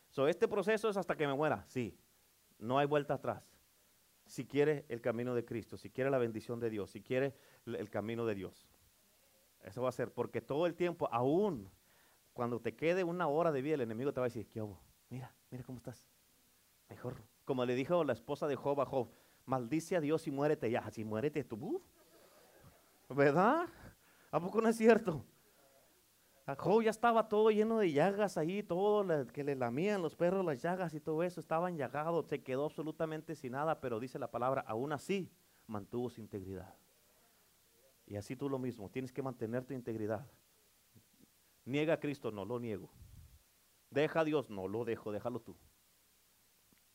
so 0.09 0.27
este 0.27 0.47
proceso 0.47 0.89
es 0.89 0.97
hasta 0.97 1.15
que 1.15 1.27
me 1.27 1.33
muera. 1.33 1.65
Sí, 1.67 1.97
no 2.59 2.77
hay 2.77 2.85
vuelta 2.85 3.15
atrás. 3.15 3.43
Si 4.25 4.45
quiere 4.45 4.85
el 4.87 5.01
camino 5.01 5.35
de 5.35 5.43
Cristo, 5.43 5.77
si 5.77 5.89
quiere 5.89 6.09
la 6.09 6.17
bendición 6.17 6.59
de 6.59 6.69
Dios, 6.69 6.91
si 6.91 7.01
quiere 7.01 7.35
el 7.65 7.89
camino 7.89 8.25
de 8.25 8.35
Dios. 8.35 8.67
Eso 9.61 9.81
va 9.81 9.89
a 9.89 9.91
ser, 9.93 10.13
porque 10.13 10.41
todo 10.41 10.65
el 10.65 10.75
tiempo, 10.75 11.09
aún 11.11 11.69
cuando 12.33 12.59
te 12.59 12.75
quede 12.75 13.03
una 13.03 13.27
hora 13.27 13.51
de 13.51 13.61
vida, 13.61 13.75
el 13.75 13.81
enemigo 13.81 14.13
te 14.13 14.19
va 14.19 14.25
a 14.25 14.29
decir, 14.29 14.47
¿qué? 14.47 14.65
Mira, 15.09 15.33
mira 15.49 15.63
cómo 15.63 15.77
estás. 15.77 16.05
Mejor 16.89 17.15
como 17.45 17.65
le 17.65 17.75
dijo 17.75 18.03
la 18.03 18.13
esposa 18.13 18.47
de 18.47 18.55
Job 18.55 18.81
a 18.81 18.85
Job, 18.85 19.09
maldice 19.45 19.95
a 19.95 20.01
Dios 20.01 20.27
y 20.27 20.31
muérete 20.31 20.69
ya. 20.69 20.89
Si 20.91 21.03
muérete 21.03 21.43
tú, 21.43 21.81
¿verdad? 23.09 23.67
¿A 24.31 24.39
poco 24.39 24.61
no 24.61 24.69
es 24.69 24.77
cierto? 24.77 25.23
A 26.45 26.55
Job 26.55 26.81
ya 26.83 26.89
estaba 26.89 27.29
todo 27.29 27.51
lleno 27.51 27.79
de 27.79 27.91
llagas 27.91 28.37
ahí, 28.37 28.63
todo 28.63 29.05
que 29.27 29.43
le 29.43 29.55
lamían 29.55 30.01
los 30.01 30.15
perros 30.15 30.43
las 30.43 30.61
llagas 30.61 30.93
y 30.93 30.99
todo 30.99 31.23
eso, 31.23 31.39
estaba 31.39 31.71
llagado, 31.71 32.23
se 32.23 32.41
quedó 32.43 32.65
absolutamente 32.65 33.35
sin 33.35 33.53
nada, 33.53 33.79
pero 33.79 33.99
dice 33.99 34.19
la 34.19 34.29
palabra, 34.29 34.63
aún 34.67 34.91
así 34.91 35.31
mantuvo 35.67 36.09
su 36.09 36.19
integridad. 36.19 36.75
Y 38.05 38.17
así 38.17 38.35
tú 38.35 38.49
lo 38.49 38.59
mismo, 38.59 38.89
tienes 38.89 39.11
que 39.13 39.21
mantener 39.21 39.63
tu 39.63 39.73
integridad. 39.73 40.27
Niega 41.65 41.93
a 41.93 41.99
Cristo, 41.99 42.31
no 42.31 42.43
lo 42.43 42.59
niego. 42.59 42.89
Deja 43.89 44.21
a 44.21 44.23
Dios, 44.25 44.49
no 44.49 44.67
lo 44.67 44.83
dejo, 44.83 45.11
déjalo 45.13 45.39
tú. 45.39 45.55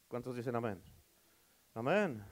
¿Cuántos 0.09 0.35
dicen 0.35 0.57
amén? 0.57 0.83
Amén. 1.75 2.25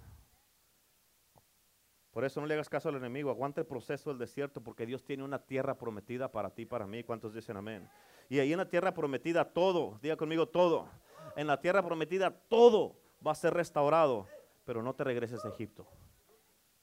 Por 2.11 2.25
eso 2.25 2.41
no 2.41 2.47
le 2.47 2.55
hagas 2.55 2.71
caso 2.71 2.89
al 2.89 2.97
enemigo, 2.97 3.31
aguanta 3.31 3.61
el 3.61 3.67
proceso 3.67 4.09
del 4.09 4.19
desierto 4.19 4.63
porque 4.63 4.87
Dios 4.87 5.05
tiene 5.05 5.23
una 5.23 5.39
tierra 5.39 5.77
prometida 5.77 6.33
para 6.33 6.49
ti, 6.49 6.65
para 6.65 6.87
mí. 6.87 7.05
¿Cuántos 7.05 7.35
dicen 7.35 7.59
amén? 7.59 7.89
Y 8.31 8.39
ahí 8.39 8.53
en 8.53 8.59
la 8.59 8.71
tierra 8.71 8.95
prometida 8.95 9.45
todo, 9.45 9.99
diga 10.01 10.17
conmigo 10.17 10.49
todo. 10.49 10.89
En 11.37 11.47
la 11.47 11.61
tierra 11.61 11.85
prometida 11.85 12.31
todo 12.31 12.97
va 13.25 13.33
a 13.33 13.35
ser 13.35 13.53
restaurado, 13.53 14.27
pero 14.65 14.83
no 14.83 14.95
te 14.95 15.05
regreses 15.05 15.45
a 15.45 15.49
Egipto. 15.51 15.87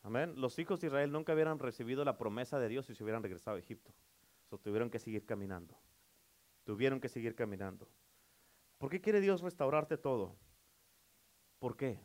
Amén. 0.03 0.33
Los 0.37 0.59
hijos 0.59 0.79
de 0.79 0.87
Israel 0.87 1.11
nunca 1.11 1.33
hubieran 1.33 1.57
recibido 1.57 2.05
la 2.05 2.17
promesa 2.17 2.59
de 2.59 2.69
Dios 2.69 2.85
si 2.85 2.93
se 2.93 3.03
hubieran 3.03 3.23
regresado 3.23 3.57
a 3.57 3.59
Egipto. 3.59 3.91
Tuvieron 4.61 4.91
que 4.91 4.99
seguir 4.99 5.25
caminando. 5.25 5.75
Tuvieron 6.63 6.99
que 6.99 7.09
seguir 7.09 7.33
caminando. 7.33 7.87
¿Por 8.77 8.91
qué 8.91 9.01
quiere 9.01 9.19
Dios 9.19 9.41
restaurarte 9.41 9.97
todo? 9.97 10.35
¿Por 11.63 11.77
qué? 11.77 11.97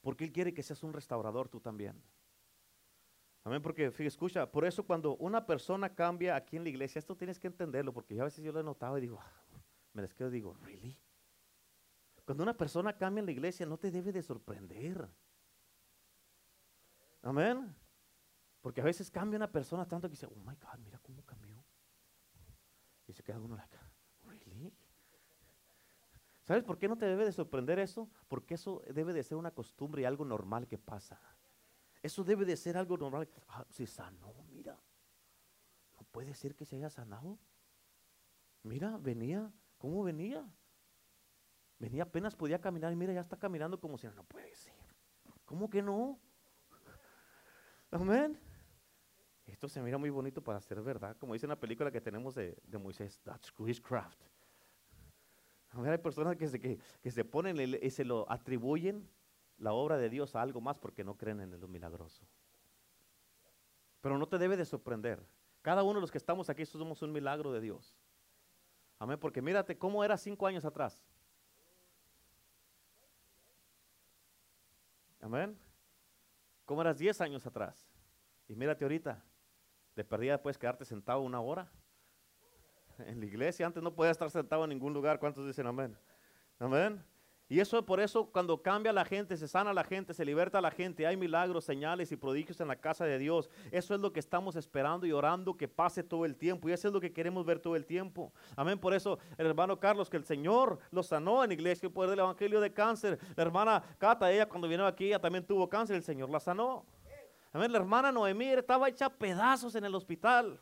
Porque 0.00 0.22
Él 0.22 0.30
quiere 0.30 0.54
que 0.54 0.62
seas 0.62 0.84
un 0.84 0.92
restaurador 0.92 1.48
tú 1.48 1.58
también. 1.58 2.00
Amén, 3.42 3.60
porque 3.60 3.90
fíjate, 3.90 4.06
escucha, 4.06 4.48
por 4.48 4.64
eso 4.64 4.86
cuando 4.86 5.16
una 5.16 5.44
persona 5.44 5.92
cambia 5.92 6.36
aquí 6.36 6.56
en 6.56 6.62
la 6.62 6.68
iglesia, 6.68 7.00
esto 7.00 7.16
tienes 7.16 7.40
que 7.40 7.48
entenderlo, 7.48 7.92
porque 7.92 8.20
a 8.20 8.22
veces 8.22 8.44
yo 8.44 8.52
lo 8.52 8.60
he 8.60 8.62
notado 8.62 8.96
y 8.96 9.00
digo, 9.00 9.18
me 9.92 10.02
les 10.02 10.14
quedo 10.14 10.28
y 10.28 10.34
digo, 10.34 10.54
¿really? 10.62 10.96
Cuando 12.24 12.44
una 12.44 12.56
persona 12.56 12.96
cambia 12.96 13.18
en 13.18 13.26
la 13.26 13.32
iglesia, 13.32 13.66
no 13.66 13.76
te 13.76 13.90
debe 13.90 14.12
de 14.12 14.22
sorprender. 14.22 15.08
Amén. 17.22 17.74
Porque 18.60 18.82
a 18.82 18.84
veces 18.84 19.10
cambia 19.10 19.36
una 19.36 19.50
persona 19.50 19.84
tanto 19.84 20.06
que 20.06 20.12
dice, 20.12 20.26
oh 20.26 20.44
my 20.44 20.54
God, 20.54 20.78
mira 20.78 21.00
cómo 21.00 21.24
cambió. 21.24 21.60
Y 23.08 23.12
se 23.14 23.24
queda 23.24 23.40
uno 23.40 23.56
acá. 23.56 23.79
¿Sabes 26.50 26.64
por 26.64 26.78
qué 26.78 26.88
no 26.88 26.98
te 26.98 27.06
debe 27.06 27.24
de 27.24 27.30
sorprender 27.30 27.78
eso? 27.78 28.10
Porque 28.26 28.54
eso 28.54 28.82
debe 28.92 29.12
de 29.12 29.22
ser 29.22 29.36
una 29.36 29.52
costumbre 29.52 30.02
y 30.02 30.04
algo 30.04 30.24
normal 30.24 30.66
que 30.66 30.78
pasa. 30.78 31.20
Eso 32.02 32.24
debe 32.24 32.44
de 32.44 32.56
ser 32.56 32.76
algo 32.76 32.96
normal. 32.98 33.28
Ah, 33.46 33.64
se 33.70 33.86
sanó, 33.86 34.34
mira. 34.48 34.76
No 35.94 36.02
puede 36.10 36.34
ser 36.34 36.56
que 36.56 36.64
se 36.64 36.74
haya 36.74 36.90
sanado. 36.90 37.38
Mira, 38.64 38.98
venía, 38.98 39.52
¿cómo 39.78 40.02
venía? 40.02 40.44
Venía 41.78 42.02
apenas 42.02 42.34
podía 42.34 42.60
caminar 42.60 42.92
y 42.92 42.96
mira, 42.96 43.12
ya 43.12 43.20
está 43.20 43.36
caminando 43.36 43.78
como 43.78 43.96
si 43.96 44.08
no, 44.08 44.24
puede 44.24 44.52
ser. 44.56 44.74
¿Cómo 45.44 45.70
que 45.70 45.82
no? 45.82 46.18
Amén. 47.92 48.36
Esto 49.46 49.68
se 49.68 49.80
mira 49.80 49.98
muy 49.98 50.10
bonito 50.10 50.42
para 50.42 50.60
ser 50.60 50.82
verdad. 50.82 51.16
Como 51.16 51.32
dice 51.32 51.46
una 51.46 51.60
película 51.60 51.92
que 51.92 52.00
tenemos 52.00 52.34
de, 52.34 52.60
Moisés, 52.72 53.20
that's 53.22 53.56
witchcraft. 53.56 54.20
Hay 55.72 55.98
personas 55.98 56.36
que 56.36 56.48
se, 56.48 56.60
que, 56.60 56.78
que 57.02 57.10
se 57.10 57.24
ponen 57.24 57.58
y 57.80 57.90
se 57.90 58.04
lo 58.04 58.30
atribuyen 58.30 59.08
la 59.58 59.72
obra 59.72 59.98
de 59.98 60.08
Dios 60.08 60.34
a 60.34 60.42
algo 60.42 60.60
más 60.60 60.76
porque 60.76 61.04
no 61.04 61.16
creen 61.16 61.40
en 61.40 61.60
lo 61.60 61.68
milagroso. 61.68 62.24
Pero 64.00 64.18
no 64.18 64.26
te 64.26 64.38
debe 64.38 64.56
de 64.56 64.64
sorprender. 64.64 65.22
Cada 65.62 65.82
uno 65.82 65.94
de 65.94 66.00
los 66.00 66.10
que 66.10 66.18
estamos 66.18 66.48
aquí 66.48 66.64
somos 66.64 67.02
un 67.02 67.12
milagro 67.12 67.52
de 67.52 67.60
Dios. 67.60 67.94
Amén, 68.98 69.18
porque 69.18 69.42
mírate 69.42 69.76
cómo 69.76 70.02
era 70.02 70.16
cinco 70.16 70.46
años 70.46 70.64
atrás. 70.64 71.04
Amén. 75.20 75.58
¿Cómo 76.64 76.80
eras 76.80 76.98
diez 76.98 77.20
años 77.20 77.46
atrás? 77.46 77.90
Y 78.48 78.54
mírate 78.54 78.84
ahorita. 78.84 79.22
De 79.94 80.04
perdida 80.04 80.40
puedes 80.40 80.56
quedarte 80.56 80.84
sentado 80.84 81.20
una 81.20 81.40
hora. 81.40 81.70
En 83.06 83.20
la 83.20 83.26
iglesia 83.26 83.66
antes 83.66 83.82
no 83.82 83.94
podías 83.94 84.12
estar 84.12 84.30
sentado 84.30 84.64
en 84.64 84.70
ningún 84.70 84.92
lugar. 84.92 85.18
¿Cuántos 85.18 85.46
dicen 85.46 85.66
amén? 85.66 85.96
Amén. 86.58 87.02
Y 87.50 87.58
eso 87.58 87.84
por 87.84 87.98
eso 87.98 88.26
cuando 88.30 88.62
cambia 88.62 88.92
la 88.92 89.04
gente, 89.04 89.36
se 89.36 89.48
sana 89.48 89.74
la 89.74 89.82
gente, 89.82 90.14
se 90.14 90.24
liberta 90.24 90.60
la 90.60 90.70
gente, 90.70 91.04
hay 91.04 91.16
milagros, 91.16 91.64
señales 91.64 92.12
y 92.12 92.16
prodigios 92.16 92.60
en 92.60 92.68
la 92.68 92.76
casa 92.76 93.04
de 93.04 93.18
Dios. 93.18 93.50
Eso 93.72 93.92
es 93.92 94.00
lo 94.00 94.12
que 94.12 94.20
estamos 94.20 94.54
esperando 94.54 95.04
y 95.04 95.10
orando 95.10 95.56
que 95.56 95.66
pase 95.66 96.04
todo 96.04 96.24
el 96.24 96.36
tiempo. 96.36 96.68
Y 96.68 96.72
eso 96.72 96.86
es 96.86 96.94
lo 96.94 97.00
que 97.00 97.12
queremos 97.12 97.44
ver 97.44 97.58
todo 97.58 97.74
el 97.74 97.86
tiempo. 97.86 98.32
Amén. 98.54 98.78
Por 98.78 98.94
eso 98.94 99.18
el 99.36 99.46
hermano 99.46 99.80
Carlos, 99.80 100.08
que 100.08 100.16
el 100.16 100.24
Señor 100.24 100.78
lo 100.92 101.02
sanó 101.02 101.42
en 101.42 101.50
iglesia, 101.50 101.88
el 101.88 101.92
poder 101.92 102.10
del 102.10 102.20
evangelio 102.20 102.60
de 102.60 102.72
cáncer. 102.72 103.18
La 103.34 103.42
hermana 103.42 103.82
Cata, 103.98 104.30
ella 104.30 104.48
cuando 104.48 104.68
vino 104.68 104.86
aquí, 104.86 105.06
ella 105.06 105.18
también 105.18 105.44
tuvo 105.44 105.68
cáncer, 105.68 105.96
el 105.96 106.04
Señor 106.04 106.30
la 106.30 106.38
sanó. 106.38 106.86
Amén. 107.52 107.72
La 107.72 107.78
hermana 107.78 108.12
Noemí 108.12 108.46
estaba 108.46 108.88
hecha 108.88 109.10
pedazos 109.10 109.74
en 109.74 109.84
el 109.84 109.94
hospital. 109.96 110.60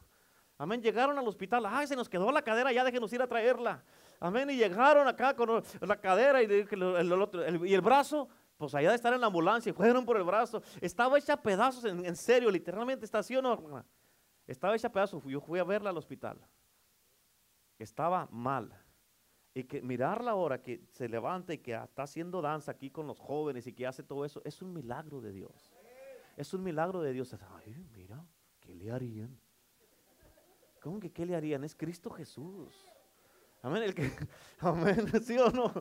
Amén. 0.59 0.83
Llegaron 0.83 1.17
al 1.17 1.27
hospital. 1.27 1.65
Ay, 1.67 1.87
se 1.87 1.95
nos 1.95 2.09
quedó 2.09 2.33
la 2.33 2.43
cadera, 2.43 2.73
ya 2.73 2.83
déjenos 2.83 3.13
ir 3.13 3.23
a 3.23 3.29
traerla. 3.29 3.83
Amén. 4.19 4.51
Y 4.51 4.57
llegaron 4.57 5.07
acá 5.07 5.35
con 5.35 5.63
la 5.81 6.01
cadera 6.01 6.43
y 6.43 6.47
el, 6.47 7.81
brazo. 7.81 8.29
Pues 8.57 8.75
allá 8.75 8.89
de 8.91 8.97
estar 8.97 9.15
en 9.15 9.21
la 9.21 9.29
ambulancia 9.29 9.71
y 9.71 9.73
fueron 9.75 10.05
por 10.05 10.17
el 10.17 10.25
brazo. 10.25 10.61
Estaba 10.81 11.17
hecha 11.17 11.37
pedazos, 11.41 11.85
en, 11.85 12.17
serio, 12.17 12.51
literalmente. 12.51 13.05
¿Está 13.05 13.21
así 13.21 13.37
o 13.37 13.41
no, 13.41 13.85
Estaba 14.49 14.75
hecha 14.75 14.91
pedazos. 14.91 15.23
Yo 15.25 15.41
fui 15.41 15.61
a 15.61 15.65
verla 15.65 15.91
al 15.91 15.97
hospital. 15.97 16.41
Estaba 17.79 18.27
mal. 18.33 18.73
Y 19.55 19.63
que 19.63 19.81
mirarla 19.81 20.33
ahora 20.33 20.61
que 20.61 20.83
se 20.91 21.09
levanta 21.09 21.55
y 21.55 21.59
que 21.59 21.75
está 21.75 22.03
haciendo 22.03 22.43
danza 22.43 22.73
aquí 22.73 22.91
con 22.91 23.07
los 23.07 23.21
jóvenes 23.21 23.67
y 23.69 23.73
que 23.73 23.87
hace 23.87 24.03
todo 24.03 24.25
eso, 24.25 24.43
es 24.45 24.61
un 24.61 24.73
milagro 24.73 25.21
de 25.21 25.31
Dios. 25.31 25.73
Es 26.37 26.53
un 26.53 26.65
milagro 26.65 27.01
de 27.01 27.13
Dios. 27.13 27.35
Ay, 27.57 27.77
mira, 27.93 28.25
¿qué 28.61 28.75
le 28.75 28.91
harían? 28.91 29.39
¿Cómo 30.81 31.01
que 31.01 31.11
qué 31.11 31.27
le 31.27 31.37
harían? 31.37 31.65
Es 31.65 31.75
Cristo 31.75 32.11
Jesús. 32.11 32.75
Amén. 33.63 33.83
El 33.83 33.95
que, 33.95 34.11
amén. 34.61 35.11
¿Sí 35.23 35.37
o 35.39 35.51
no? 35.51 35.73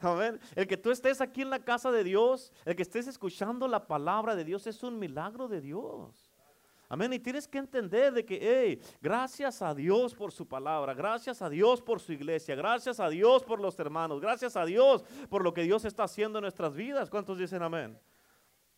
Amén. 0.00 0.40
El 0.54 0.66
que 0.66 0.76
tú 0.76 0.90
estés 0.90 1.20
aquí 1.20 1.42
en 1.42 1.50
la 1.50 1.58
casa 1.58 1.90
de 1.90 2.04
Dios, 2.04 2.52
el 2.64 2.76
que 2.76 2.82
estés 2.82 3.06
escuchando 3.06 3.66
la 3.66 3.86
palabra 3.86 4.36
de 4.36 4.44
Dios 4.44 4.66
es 4.66 4.82
un 4.82 4.98
milagro 4.98 5.48
de 5.48 5.60
Dios. 5.60 6.30
Amén. 6.88 7.12
Y 7.12 7.18
tienes 7.18 7.48
que 7.48 7.58
entender 7.58 8.12
de 8.12 8.24
que, 8.24 8.38
hey, 8.40 8.80
gracias 9.00 9.62
a 9.62 9.74
Dios 9.74 10.14
por 10.14 10.30
su 10.30 10.46
palabra, 10.46 10.94
gracias 10.94 11.42
a 11.42 11.48
Dios 11.48 11.82
por 11.82 11.98
su 11.98 12.12
iglesia, 12.12 12.54
gracias 12.54 13.00
a 13.00 13.08
Dios 13.08 13.42
por 13.42 13.58
los 13.58 13.78
hermanos, 13.78 14.20
gracias 14.20 14.54
a 14.56 14.64
Dios 14.64 15.02
por 15.28 15.42
lo 15.42 15.52
que 15.52 15.62
Dios 15.62 15.84
está 15.84 16.04
haciendo 16.04 16.38
en 16.38 16.42
nuestras 16.42 16.74
vidas. 16.74 17.10
¿Cuántos 17.10 17.38
dicen 17.38 17.62
amén? 17.62 17.98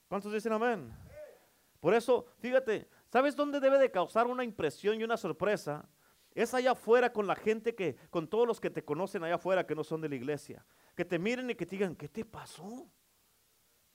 ¿Cuántos 0.09 0.33
dicen 0.33 0.53
amén? 0.53 0.91
Por 1.81 1.95
eso, 1.95 2.27
fíjate, 2.39 2.89
¿sabes 3.09 3.37
dónde 3.37 3.61
debe 3.61 3.79
de 3.79 3.91
causar 3.91 4.27
una 4.27 4.45
impresión 4.45 5.01
y 5.01 5.05
una 5.05 5.17
sorpresa? 5.17 5.89
Es 6.35 6.53
allá 6.53 6.73
afuera 6.73 7.13
con 7.13 7.27
la 7.27 7.35
gente 7.35 7.75
que, 7.75 7.97
con 8.11 8.29
todos 8.29 8.47
los 8.47 8.61
que 8.61 8.69
te 8.69 8.85
conocen 8.85 9.25
allá 9.25 9.37
afuera 9.37 9.67
que 9.67 9.75
no 9.75 9.83
son 9.83 10.03
de 10.03 10.09
la 10.09 10.17
iglesia. 10.17 10.67
Que 10.95 11.05
te 11.05 11.19
miren 11.19 11.49
y 11.51 11.55
que 11.55 11.65
te 11.65 11.77
digan, 11.77 11.97
¿qué 11.97 12.09
te 12.09 12.25
pasó? 12.25 12.87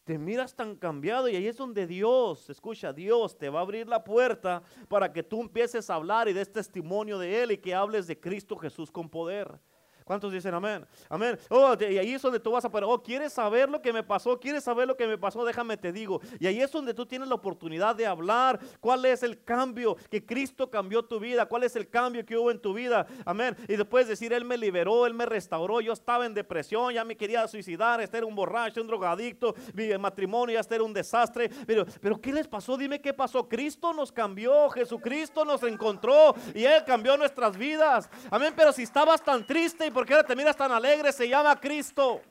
Te 0.03 0.17
miras 0.17 0.55
tan 0.55 0.75
cambiado 0.75 1.29
y 1.29 1.35
ahí 1.35 1.45
es 1.45 1.57
donde 1.57 1.85
Dios, 1.85 2.49
escucha, 2.49 2.91
Dios 2.91 3.37
te 3.37 3.49
va 3.49 3.59
a 3.59 3.61
abrir 3.61 3.87
la 3.87 4.03
puerta 4.03 4.63
para 4.87 5.13
que 5.13 5.21
tú 5.21 5.41
empieces 5.41 5.89
a 5.89 5.95
hablar 5.95 6.27
y 6.27 6.33
des 6.33 6.51
testimonio 6.51 7.19
de 7.19 7.43
Él 7.43 7.51
y 7.51 7.57
que 7.59 7.75
hables 7.75 8.07
de 8.07 8.19
Cristo 8.19 8.57
Jesús 8.57 8.91
con 8.91 9.07
poder. 9.07 9.59
¿Cuántos 10.03 10.31
dicen 10.31 10.53
amén? 10.53 10.85
Amén. 11.09 11.37
Oh, 11.49 11.75
y 11.79 11.97
ahí 11.97 12.13
es 12.13 12.21
donde 12.21 12.39
tú 12.39 12.51
vas 12.51 12.65
a 12.65 12.69
poner, 12.69 12.87
oh, 12.89 13.01
¿quieres 13.01 13.33
saber 13.33 13.69
lo 13.69 13.81
que 13.81 13.93
me 13.93 14.03
pasó? 14.03 14.39
¿Quieres 14.39 14.63
saber 14.63 14.87
lo 14.87 14.97
que 14.97 15.07
me 15.07 15.17
pasó? 15.17 15.43
Déjame 15.45 15.77
te 15.77 15.91
digo. 15.91 16.21
Y 16.39 16.47
ahí 16.47 16.61
es 16.61 16.71
donde 16.71 16.93
tú 16.93 17.05
tienes 17.05 17.27
la 17.27 17.35
oportunidad 17.35 17.95
de 17.95 18.05
hablar 18.05 18.59
cuál 18.79 19.05
es 19.05 19.23
el 19.23 19.43
cambio 19.43 19.95
que 20.09 20.25
Cristo 20.25 20.69
cambió 20.69 21.03
tu 21.03 21.19
vida, 21.19 21.45
cuál 21.45 21.63
es 21.63 21.75
el 21.75 21.89
cambio 21.89 22.25
que 22.25 22.37
hubo 22.37 22.51
en 22.51 22.59
tu 22.59 22.73
vida. 22.73 23.05
Amén. 23.25 23.55
Y 23.67 23.75
después 23.75 24.07
decir, 24.07 24.33
Él 24.33 24.45
me 24.45 24.57
liberó, 24.57 25.05
Él 25.05 25.13
me 25.13 25.25
restauró, 25.25 25.81
yo 25.81 25.93
estaba 25.93 26.25
en 26.25 26.33
depresión, 26.33 26.93
ya 26.93 27.05
me 27.05 27.15
quería 27.15 27.47
suicidar, 27.47 28.01
este 28.01 28.17
era 28.17 28.25
un 28.25 28.35
borracho, 28.35 28.81
un 28.81 28.87
drogadicto, 28.87 29.55
mi 29.73 29.97
matrimonio 29.97 30.53
ya 30.53 30.59
este 30.59 30.75
era 30.75 30.83
un 30.83 30.93
desastre. 30.93 31.49
Pero, 31.65 31.85
pero 32.01 32.19
¿qué 32.19 32.33
les 32.33 32.47
pasó? 32.47 32.77
Dime 32.77 33.01
qué 33.01 33.13
pasó. 33.13 33.47
Cristo 33.47 33.93
nos 33.93 34.11
cambió, 34.11 34.69
Jesucristo 34.69 35.45
nos 35.45 35.63
encontró 35.63 36.35
y 36.53 36.63
Él 36.63 36.83
cambió 36.85 37.17
nuestras 37.17 37.57
vidas. 37.57 38.09
Amén. 38.29 38.53
Pero 38.55 38.71
si 38.71 38.83
estabas 38.83 39.23
tan 39.23 39.45
triste 39.45 39.85
y 39.85 39.90
porque 39.91 40.13
ahora 40.13 40.27
te 40.27 40.35
miras 40.35 40.55
tan 40.55 40.71
alegre, 40.71 41.11
se 41.11 41.27
llama 41.27 41.59
Cristo. 41.59 42.21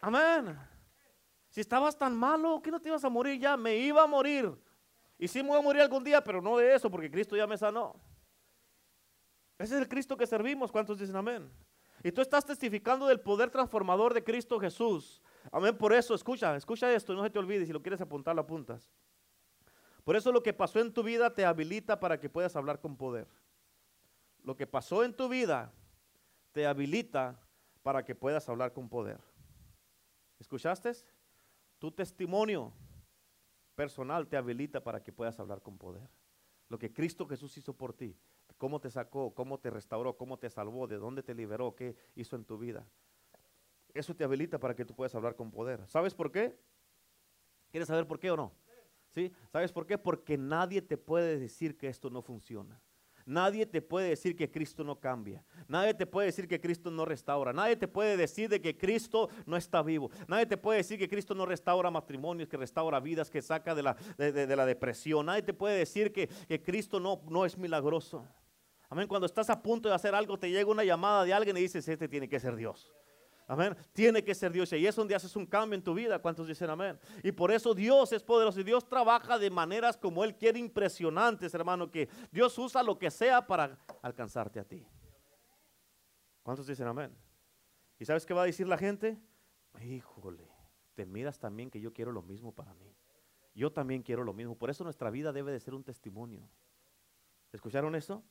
Amén. 0.00 0.58
Si 1.48 1.60
estabas 1.60 1.96
tan 1.96 2.16
malo, 2.16 2.60
que 2.62 2.70
no 2.70 2.80
te 2.80 2.88
ibas 2.88 3.04
a 3.04 3.08
morir 3.08 3.40
ya? 3.40 3.56
Me 3.56 3.76
iba 3.76 4.02
a 4.02 4.06
morir. 4.06 4.52
Y 5.18 5.28
sí 5.28 5.42
me 5.42 5.50
voy 5.50 5.58
a 5.58 5.62
morir 5.62 5.82
algún 5.82 6.04
día, 6.04 6.22
pero 6.22 6.42
no 6.42 6.58
de 6.58 6.74
eso, 6.74 6.90
porque 6.90 7.10
Cristo 7.10 7.36
ya 7.36 7.46
me 7.46 7.56
sanó. 7.56 7.98
Ese 9.58 9.74
es 9.74 9.80
el 9.80 9.88
Cristo 9.88 10.16
que 10.16 10.26
servimos. 10.26 10.70
¿Cuántos 10.70 10.98
dicen 10.98 11.16
amén? 11.16 11.50
Y 12.02 12.12
tú 12.12 12.20
estás 12.20 12.44
testificando 12.44 13.06
del 13.06 13.20
poder 13.20 13.50
transformador 13.50 14.12
de 14.12 14.22
Cristo 14.22 14.60
Jesús. 14.60 15.22
Amén. 15.50 15.76
Por 15.76 15.92
eso, 15.92 16.14
escucha, 16.14 16.54
escucha 16.56 16.92
esto, 16.92 17.14
no 17.14 17.22
se 17.22 17.30
te 17.30 17.38
olvide. 17.38 17.64
Si 17.64 17.72
lo 17.72 17.80
quieres 17.80 18.00
apuntar, 18.00 18.34
lo 18.34 18.42
apuntas. 18.42 18.92
Por 20.04 20.14
eso 20.14 20.30
lo 20.30 20.42
que 20.42 20.52
pasó 20.52 20.78
en 20.80 20.92
tu 20.92 21.02
vida 21.02 21.34
te 21.34 21.44
habilita 21.44 21.98
para 21.98 22.20
que 22.20 22.28
puedas 22.28 22.54
hablar 22.54 22.80
con 22.80 22.96
poder. 22.96 23.26
Lo 24.44 24.54
que 24.56 24.66
pasó 24.66 25.02
en 25.02 25.14
tu 25.14 25.28
vida 25.28 25.72
te 26.56 26.66
habilita 26.66 27.38
para 27.82 28.02
que 28.02 28.14
puedas 28.14 28.48
hablar 28.48 28.72
con 28.72 28.88
poder. 28.88 29.20
¿Escuchaste? 30.38 30.90
Tu 31.78 31.92
testimonio 31.92 32.72
personal 33.74 34.26
te 34.26 34.38
habilita 34.38 34.82
para 34.82 35.04
que 35.04 35.12
puedas 35.12 35.38
hablar 35.38 35.60
con 35.60 35.76
poder. 35.76 36.08
Lo 36.70 36.78
que 36.78 36.94
Cristo 36.94 37.26
Jesús 37.26 37.58
hizo 37.58 37.74
por 37.74 37.92
ti, 37.92 38.16
cómo 38.56 38.80
te 38.80 38.90
sacó, 38.90 39.34
cómo 39.34 39.60
te 39.60 39.68
restauró, 39.68 40.16
cómo 40.16 40.38
te 40.38 40.48
salvó, 40.48 40.86
de 40.86 40.96
dónde 40.96 41.22
te 41.22 41.34
liberó, 41.34 41.76
qué 41.76 41.94
hizo 42.14 42.36
en 42.36 42.46
tu 42.46 42.56
vida. 42.56 42.88
Eso 43.92 44.16
te 44.16 44.24
habilita 44.24 44.58
para 44.58 44.74
que 44.74 44.86
tú 44.86 44.94
puedas 44.94 45.14
hablar 45.14 45.36
con 45.36 45.50
poder. 45.50 45.86
¿Sabes 45.88 46.14
por 46.14 46.32
qué? 46.32 46.58
¿Quieres 47.70 47.88
saber 47.88 48.06
por 48.06 48.18
qué 48.18 48.30
o 48.30 48.36
no? 48.38 48.54
¿Sí? 49.10 49.30
¿Sabes 49.52 49.72
por 49.72 49.86
qué? 49.86 49.98
Porque 49.98 50.38
nadie 50.38 50.80
te 50.80 50.96
puede 50.96 51.38
decir 51.38 51.76
que 51.76 51.88
esto 51.88 52.08
no 52.08 52.22
funciona. 52.22 52.80
Nadie 53.26 53.66
te 53.66 53.82
puede 53.82 54.10
decir 54.10 54.36
que 54.36 54.48
Cristo 54.48 54.84
no 54.84 55.00
cambia. 55.00 55.44
Nadie 55.66 55.94
te 55.94 56.06
puede 56.06 56.26
decir 56.26 56.46
que 56.46 56.60
Cristo 56.60 56.92
no 56.92 57.04
restaura. 57.04 57.52
Nadie 57.52 57.74
te 57.74 57.88
puede 57.88 58.16
decir 58.16 58.48
de 58.48 58.60
que 58.60 58.78
Cristo 58.78 59.28
no 59.46 59.56
está 59.56 59.82
vivo. 59.82 60.12
Nadie 60.28 60.46
te 60.46 60.56
puede 60.56 60.78
decir 60.78 60.96
que 60.96 61.08
Cristo 61.08 61.34
no 61.34 61.44
restaura 61.44 61.90
matrimonios, 61.90 62.48
que 62.48 62.56
restaura 62.56 63.00
vidas, 63.00 63.28
que 63.28 63.42
saca 63.42 63.74
de 63.74 63.82
la, 63.82 63.96
de, 64.16 64.54
la 64.54 64.64
depresión. 64.64 65.26
Nadie 65.26 65.42
te 65.42 65.52
puede 65.52 65.76
decir 65.76 66.12
que, 66.12 66.28
que 66.28 66.62
Cristo 66.62 67.00
no, 67.00 67.20
no 67.28 67.44
es 67.44 67.58
milagroso. 67.58 68.24
Amén. 68.88 69.08
Cuando 69.08 69.26
estás 69.26 69.50
a 69.50 69.60
punto 69.60 69.88
de 69.88 69.96
hacer 69.96 70.14
algo, 70.14 70.38
te 70.38 70.48
llega 70.48 70.70
una 70.70 70.84
llamada 70.84 71.24
de 71.24 71.32
alguien 71.32 71.56
y 71.56 71.62
dices, 71.62 71.88
este 71.88 72.08
tiene 72.08 72.28
que 72.28 72.38
ser 72.38 72.54
Dios. 72.54 72.92
Amén. 73.46 73.76
Tiene 73.92 74.24
que 74.24 74.34
ser 74.34 74.50
Dios. 74.52 74.72
Y 74.72 74.86
es 74.86 74.96
donde 74.96 75.14
haces 75.14 75.36
un 75.36 75.46
cambio 75.46 75.76
en 75.76 75.82
tu 75.82 75.94
vida. 75.94 76.18
¿Cuántos 76.18 76.48
dicen 76.48 76.68
amén? 76.68 76.98
Y 77.22 77.30
por 77.30 77.52
eso 77.52 77.74
Dios 77.74 78.12
es 78.12 78.22
poderoso. 78.22 78.60
Y 78.60 78.64
Dios 78.64 78.88
trabaja 78.88 79.38
de 79.38 79.50
maneras 79.50 79.96
como 79.96 80.24
Él 80.24 80.36
quiere 80.36 80.58
impresionantes, 80.58 81.54
hermano. 81.54 81.90
Que 81.90 82.08
Dios 82.32 82.58
usa 82.58 82.82
lo 82.82 82.98
que 82.98 83.10
sea 83.10 83.46
para 83.46 83.78
alcanzarte 84.02 84.58
a 84.58 84.64
ti. 84.64 84.84
¿Cuántos 86.42 86.66
dicen 86.66 86.88
amén? 86.88 87.16
¿Y 87.98 88.04
sabes 88.04 88.26
qué 88.26 88.34
va 88.34 88.42
a 88.42 88.46
decir 88.46 88.66
la 88.66 88.78
gente? 88.78 89.16
Híjole, 89.80 90.50
te 90.94 91.06
miras 91.06 91.38
también 91.38 91.70
que 91.70 91.80
yo 91.80 91.92
quiero 91.92 92.10
lo 92.10 92.22
mismo 92.22 92.52
para 92.52 92.74
mí. 92.74 92.96
Yo 93.54 93.72
también 93.72 94.02
quiero 94.02 94.24
lo 94.24 94.32
mismo. 94.32 94.56
Por 94.56 94.70
eso 94.70 94.82
nuestra 94.84 95.10
vida 95.10 95.32
debe 95.32 95.52
de 95.52 95.60
ser 95.60 95.74
un 95.74 95.84
testimonio. 95.84 96.48
¿Escucharon 97.52 97.94
eso? 97.94 98.22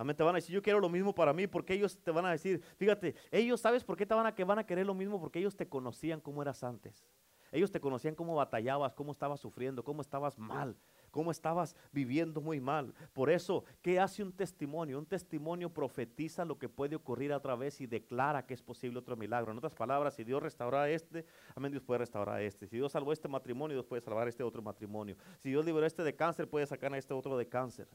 Amén, 0.00 0.16
te 0.16 0.22
van 0.22 0.34
a 0.34 0.38
decir, 0.38 0.54
yo 0.54 0.62
quiero 0.62 0.80
lo 0.80 0.88
mismo 0.88 1.14
para 1.14 1.34
mí, 1.34 1.46
porque 1.46 1.74
ellos 1.74 1.98
te 2.02 2.10
van 2.10 2.24
a 2.24 2.30
decir, 2.30 2.62
fíjate, 2.78 3.14
ellos, 3.30 3.60
¿sabes 3.60 3.84
por 3.84 3.98
qué 3.98 4.06
te 4.06 4.14
van 4.14 4.24
a, 4.24 4.30
a 4.60 4.64
querer 4.64 4.86
lo 4.86 4.94
mismo? 4.94 5.20
Porque 5.20 5.40
ellos 5.40 5.54
te 5.54 5.68
conocían 5.68 6.22
como 6.22 6.40
eras 6.40 6.64
antes. 6.64 7.06
Ellos 7.52 7.70
te 7.70 7.80
conocían 7.80 8.14
cómo 8.14 8.34
batallabas, 8.34 8.94
cómo 8.94 9.12
estabas 9.12 9.40
sufriendo, 9.40 9.84
cómo 9.84 10.00
estabas 10.00 10.38
mal, 10.38 10.74
cómo 11.10 11.30
estabas 11.30 11.76
viviendo 11.92 12.40
muy 12.40 12.60
mal. 12.62 12.94
Por 13.12 13.28
eso, 13.28 13.64
¿qué 13.82 14.00
hace 14.00 14.22
un 14.22 14.32
testimonio? 14.32 14.98
Un 14.98 15.04
testimonio 15.04 15.68
profetiza 15.68 16.46
lo 16.46 16.58
que 16.58 16.70
puede 16.70 16.96
ocurrir 16.96 17.34
otra 17.34 17.54
vez 17.54 17.78
y 17.82 17.86
declara 17.86 18.46
que 18.46 18.54
es 18.54 18.62
posible 18.62 19.00
otro 19.00 19.18
milagro. 19.18 19.52
En 19.52 19.58
otras 19.58 19.74
palabras, 19.74 20.14
si 20.14 20.24
Dios 20.24 20.42
restaura 20.42 20.88
este, 20.88 21.26
amén, 21.54 21.72
Dios 21.72 21.84
puede 21.84 21.98
restaurar 21.98 22.40
este. 22.40 22.66
Si 22.66 22.76
Dios 22.76 22.92
salvó 22.92 23.12
este 23.12 23.28
matrimonio, 23.28 23.74
Dios 23.76 23.84
puede 23.84 24.00
salvar 24.00 24.28
este 24.28 24.42
otro 24.44 24.62
matrimonio. 24.62 25.18
Si 25.42 25.50
Dios 25.50 25.62
liberó 25.62 25.84
este 25.84 26.02
de 26.02 26.16
cáncer, 26.16 26.48
puede 26.48 26.66
sacar 26.66 26.94
a 26.94 26.96
este 26.96 27.12
otro 27.12 27.36
de 27.36 27.46
cáncer. 27.46 27.86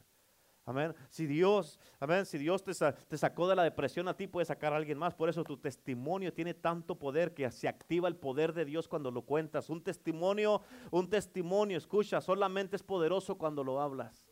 Amén. 0.68 0.96
Si 1.08 1.28
Dios, 1.28 1.78
amén, 2.00 2.26
si 2.26 2.38
Dios 2.38 2.64
te, 2.64 2.74
sacó 3.16 3.48
de 3.48 3.54
la 3.54 3.62
depresión 3.62 4.08
a 4.08 4.16
ti, 4.16 4.26
puede 4.26 4.44
sacar 4.44 4.72
a 4.72 4.76
alguien 4.76 4.98
más. 4.98 5.14
Por 5.14 5.28
eso 5.28 5.44
tu 5.44 5.56
testimonio 5.56 6.32
tiene 6.34 6.54
tanto 6.54 6.98
poder 6.98 7.34
que 7.34 7.48
se 7.52 7.68
activa 7.68 8.08
el 8.08 8.16
poder 8.16 8.52
de 8.52 8.64
Dios 8.64 8.88
cuando 8.88 9.12
lo 9.12 9.22
cuentas. 9.22 9.70
Un 9.70 9.80
testimonio, 9.80 10.62
un 10.90 11.08
testimonio, 11.08 11.78
escucha, 11.78 12.20
solamente 12.20 12.74
es 12.74 12.82
poderoso 12.82 13.38
cuando 13.38 13.62
lo 13.62 13.80
hablas. 13.80 14.26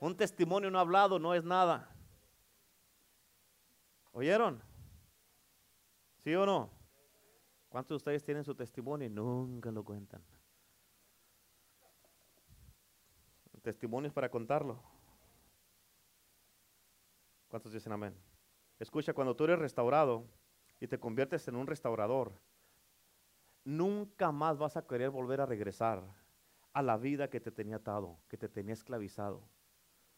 Un 0.00 0.16
testimonio 0.16 0.68
no 0.68 0.80
hablado 0.80 1.20
no 1.20 1.32
es 1.32 1.44
nada. 1.44 1.94
¿Oyeron? 4.10 4.60
¿Sí 6.24 6.34
o 6.34 6.44
no? 6.44 6.70
¿Cuántos 7.68 7.90
de 7.90 7.96
ustedes 7.98 8.24
tienen 8.24 8.42
su 8.42 8.56
testimonio 8.56 9.06
y 9.06 9.10
nunca 9.10 9.70
lo 9.70 9.84
cuentan? 9.84 10.22
Testimonios 13.62 14.12
para 14.12 14.28
contarlo. 14.28 14.91
¿Cuántos 17.52 17.74
dicen 17.74 17.92
amén? 17.92 18.14
Escucha, 18.78 19.12
cuando 19.12 19.36
tú 19.36 19.44
eres 19.44 19.58
restaurado 19.58 20.24
y 20.80 20.86
te 20.86 20.98
conviertes 20.98 21.46
en 21.48 21.56
un 21.56 21.66
restaurador, 21.66 22.32
nunca 23.62 24.32
más 24.32 24.56
vas 24.56 24.78
a 24.78 24.86
querer 24.86 25.10
volver 25.10 25.42
a 25.42 25.44
regresar 25.44 26.02
a 26.72 26.80
la 26.80 26.96
vida 26.96 27.28
que 27.28 27.40
te 27.40 27.52
tenía 27.52 27.76
atado, 27.76 28.18
que 28.30 28.38
te 28.38 28.48
tenía 28.48 28.72
esclavizado. 28.72 29.46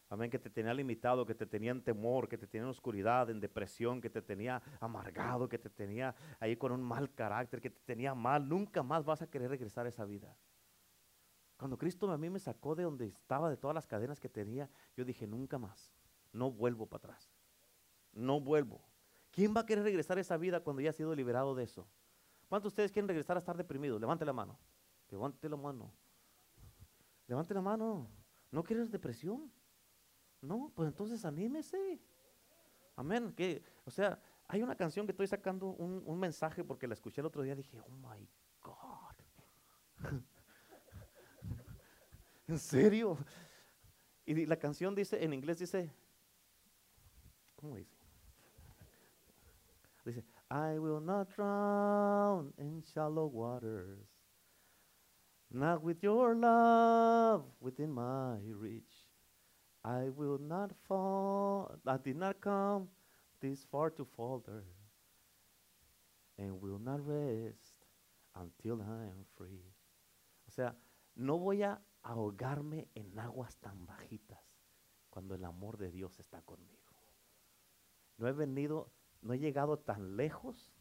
Amén, 0.07 0.31
que 0.31 0.39
te 0.39 0.49
tenía 0.49 0.73
limitado, 0.73 1.25
que 1.25 1.35
te 1.35 1.45
tenía 1.45 1.71
en 1.71 1.83
temor, 1.83 2.29
que 2.29 2.37
te 2.37 2.47
tenía 2.47 2.63
en 2.63 2.69
oscuridad, 2.69 3.29
en 3.29 3.41
depresión, 3.41 3.99
que 3.99 4.09
te 4.09 4.21
tenía 4.21 4.61
amargado, 4.79 5.49
que 5.49 5.59
te 5.59 5.69
tenía 5.69 6.15
ahí 6.39 6.55
con 6.55 6.71
un 6.71 6.81
mal 6.81 7.13
carácter, 7.13 7.59
que 7.59 7.69
te 7.69 7.81
tenía 7.81 8.15
mal. 8.15 8.47
Nunca 8.47 8.81
más 8.81 9.03
vas 9.03 9.21
a 9.21 9.29
querer 9.29 9.49
regresar 9.49 9.85
a 9.85 9.89
esa 9.89 10.05
vida. 10.05 10.37
Cuando 11.57 11.77
Cristo 11.77 12.09
a 12.09 12.17
mí 12.17 12.29
me 12.29 12.39
sacó 12.39 12.75
de 12.75 12.83
donde 12.83 13.07
estaba, 13.07 13.49
de 13.49 13.57
todas 13.57 13.75
las 13.75 13.87
cadenas 13.87 14.21
que 14.21 14.29
tenía, 14.29 14.69
yo 14.95 15.03
dije, 15.03 15.27
nunca 15.27 15.57
más 15.57 15.94
no 16.35 16.51
vuelvo 16.51 16.85
para 16.85 17.05
atrás. 17.05 17.31
No 18.11 18.39
vuelvo. 18.39 18.81
¿Quién 19.31 19.55
va 19.55 19.61
a 19.61 19.65
querer 19.65 19.83
regresar 19.83 20.17
a 20.17 20.21
esa 20.21 20.37
vida 20.37 20.59
cuando 20.59 20.81
ya 20.81 20.89
ha 20.89 20.93
sido 20.93 21.15
liberado 21.15 21.55
de 21.55 21.63
eso? 21.63 21.87
¿Cuántos 22.47 22.71
de 22.71 22.73
ustedes 22.73 22.91
quieren 22.91 23.07
regresar 23.07 23.37
a 23.37 23.39
estar 23.39 23.57
deprimidos? 23.57 23.99
Levante 23.99 24.25
la 24.25 24.33
mano. 24.33 24.59
Levante 25.09 25.49
la 25.49 25.55
mano. 25.55 25.91
Levante 27.27 27.53
la 27.53 27.61
mano. 27.61 28.09
¿No 28.51 28.63
quieres 28.63 28.91
depresión? 28.91 29.51
No, 30.41 30.71
pues 30.75 30.87
entonces 30.87 31.25
anímese. 31.25 31.99
Amén. 32.95 33.33
Que, 33.33 33.63
o 33.85 33.91
sea, 33.91 34.21
hay 34.47 34.61
una 34.61 34.75
canción 34.75 35.05
que 35.05 35.11
estoy 35.11 35.27
sacando 35.27 35.67
un, 35.67 36.03
un 36.05 36.19
mensaje 36.19 36.63
porque 36.63 36.87
la 36.87 36.93
escuché 36.93 37.21
el 37.21 37.27
otro 37.27 37.41
día. 37.41 37.55
Dije, 37.55 37.79
oh 37.79 37.91
my 37.91 38.29
God. 38.61 39.15
¿En 42.47 42.59
serio? 42.59 43.17
Y 44.25 44.45
la 44.45 44.57
canción 44.57 44.93
dice, 44.95 45.23
en 45.23 45.33
inglés 45.33 45.59
dice, 45.59 45.93
¿Cómo 47.55 47.77
dice? 47.77 47.95
Dice, 50.05 50.23
I 50.51 50.77
will 50.77 50.99
not 50.99 51.29
drown 51.35 52.53
in 52.59 52.83
shallow 52.93 53.25
waters, 53.25 54.05
not 55.51 55.81
with 55.81 56.03
your 56.03 56.35
love 56.35 57.43
within 57.59 57.91
my 57.91 58.37
reach. 58.53 59.05
I 59.83 60.09
will 60.09 60.37
not 60.39 60.71
fall, 60.87 61.79
I 61.87 61.97
did 61.97 62.17
not 62.17 62.39
come 62.39 62.89
this 63.41 63.65
far 63.65 63.89
to 63.91 64.05
falter, 64.05 64.63
and 66.37 66.61
will 66.61 66.79
not 66.79 66.99
rest 67.05 67.85
until 68.35 68.81
I 68.81 69.05
am 69.05 69.25
free. 69.35 69.73
O 70.47 70.51
sea, 70.51 70.75
no 71.15 71.37
voy 71.37 71.63
a 71.63 71.79
ahogarme 72.03 72.89
en 72.95 73.17
aguas 73.17 73.57
tan 73.57 73.85
bajitas 73.85 74.39
cuando 75.09 75.33
el 75.33 75.45
amor 75.45 75.77
de 75.77 75.91
Dios 75.91 76.19
está 76.19 76.41
conmigo. 76.41 76.84
No 78.17 78.27
he 78.27 78.31
venido, 78.31 78.91
no 79.21 79.33
he 79.33 79.39
llegado 79.39 79.79
tan 79.79 80.15
lejos 80.15 80.73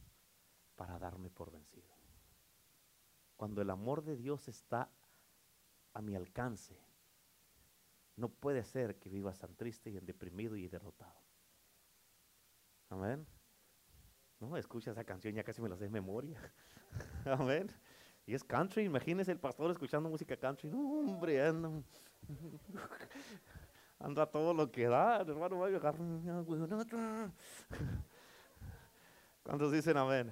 para 0.77 0.99
darme 0.99 1.31
por 1.31 1.51
vencido. 1.51 1.93
Cuando 3.37 3.63
el 3.63 3.71
amor 3.71 4.05
de 4.05 4.17
Dios 4.17 4.49
está 4.49 4.91
a 5.93 6.03
mi 6.03 6.15
alcance, 6.15 6.79
no 8.17 8.29
puede 8.29 8.65
ser 8.65 8.97
que 8.99 9.09
vivas 9.09 9.39
tan 9.39 9.55
triste 9.57 9.91
y 9.91 9.99
deprimido 9.99 10.57
y 10.57 10.69
derrotado. 10.69 11.21
Amén. 12.91 13.27
No, 14.39 14.57
escucha 14.57 14.93
esa 14.93 15.05
canción, 15.05 15.35
ya 15.35 15.43
casi 15.43 15.61
me 15.61 15.69
la 15.69 15.77
sé 15.77 15.85
de 15.85 15.91
memoria. 15.91 16.39
Amén. 17.25 17.71
Y 18.27 18.35
es 18.35 18.45
country, 18.45 18.85
imagínese 18.85 19.33
el 19.33 19.41
pastor 19.41 19.71
escuchando 19.71 20.09
música 20.09 20.37
country. 20.37 20.71
Hombre, 20.73 21.53
no 21.53 21.83
anda 24.05 24.27
todo 24.27 24.53
lo 24.53 24.71
que 24.71 24.87
da, 24.87 25.23
hermano, 25.23 25.59
va 25.59 25.67
a 25.67 25.71
llegar. 25.71 25.97
¿Cuántos 29.43 29.73
dicen 29.73 29.97
amén? 29.97 30.31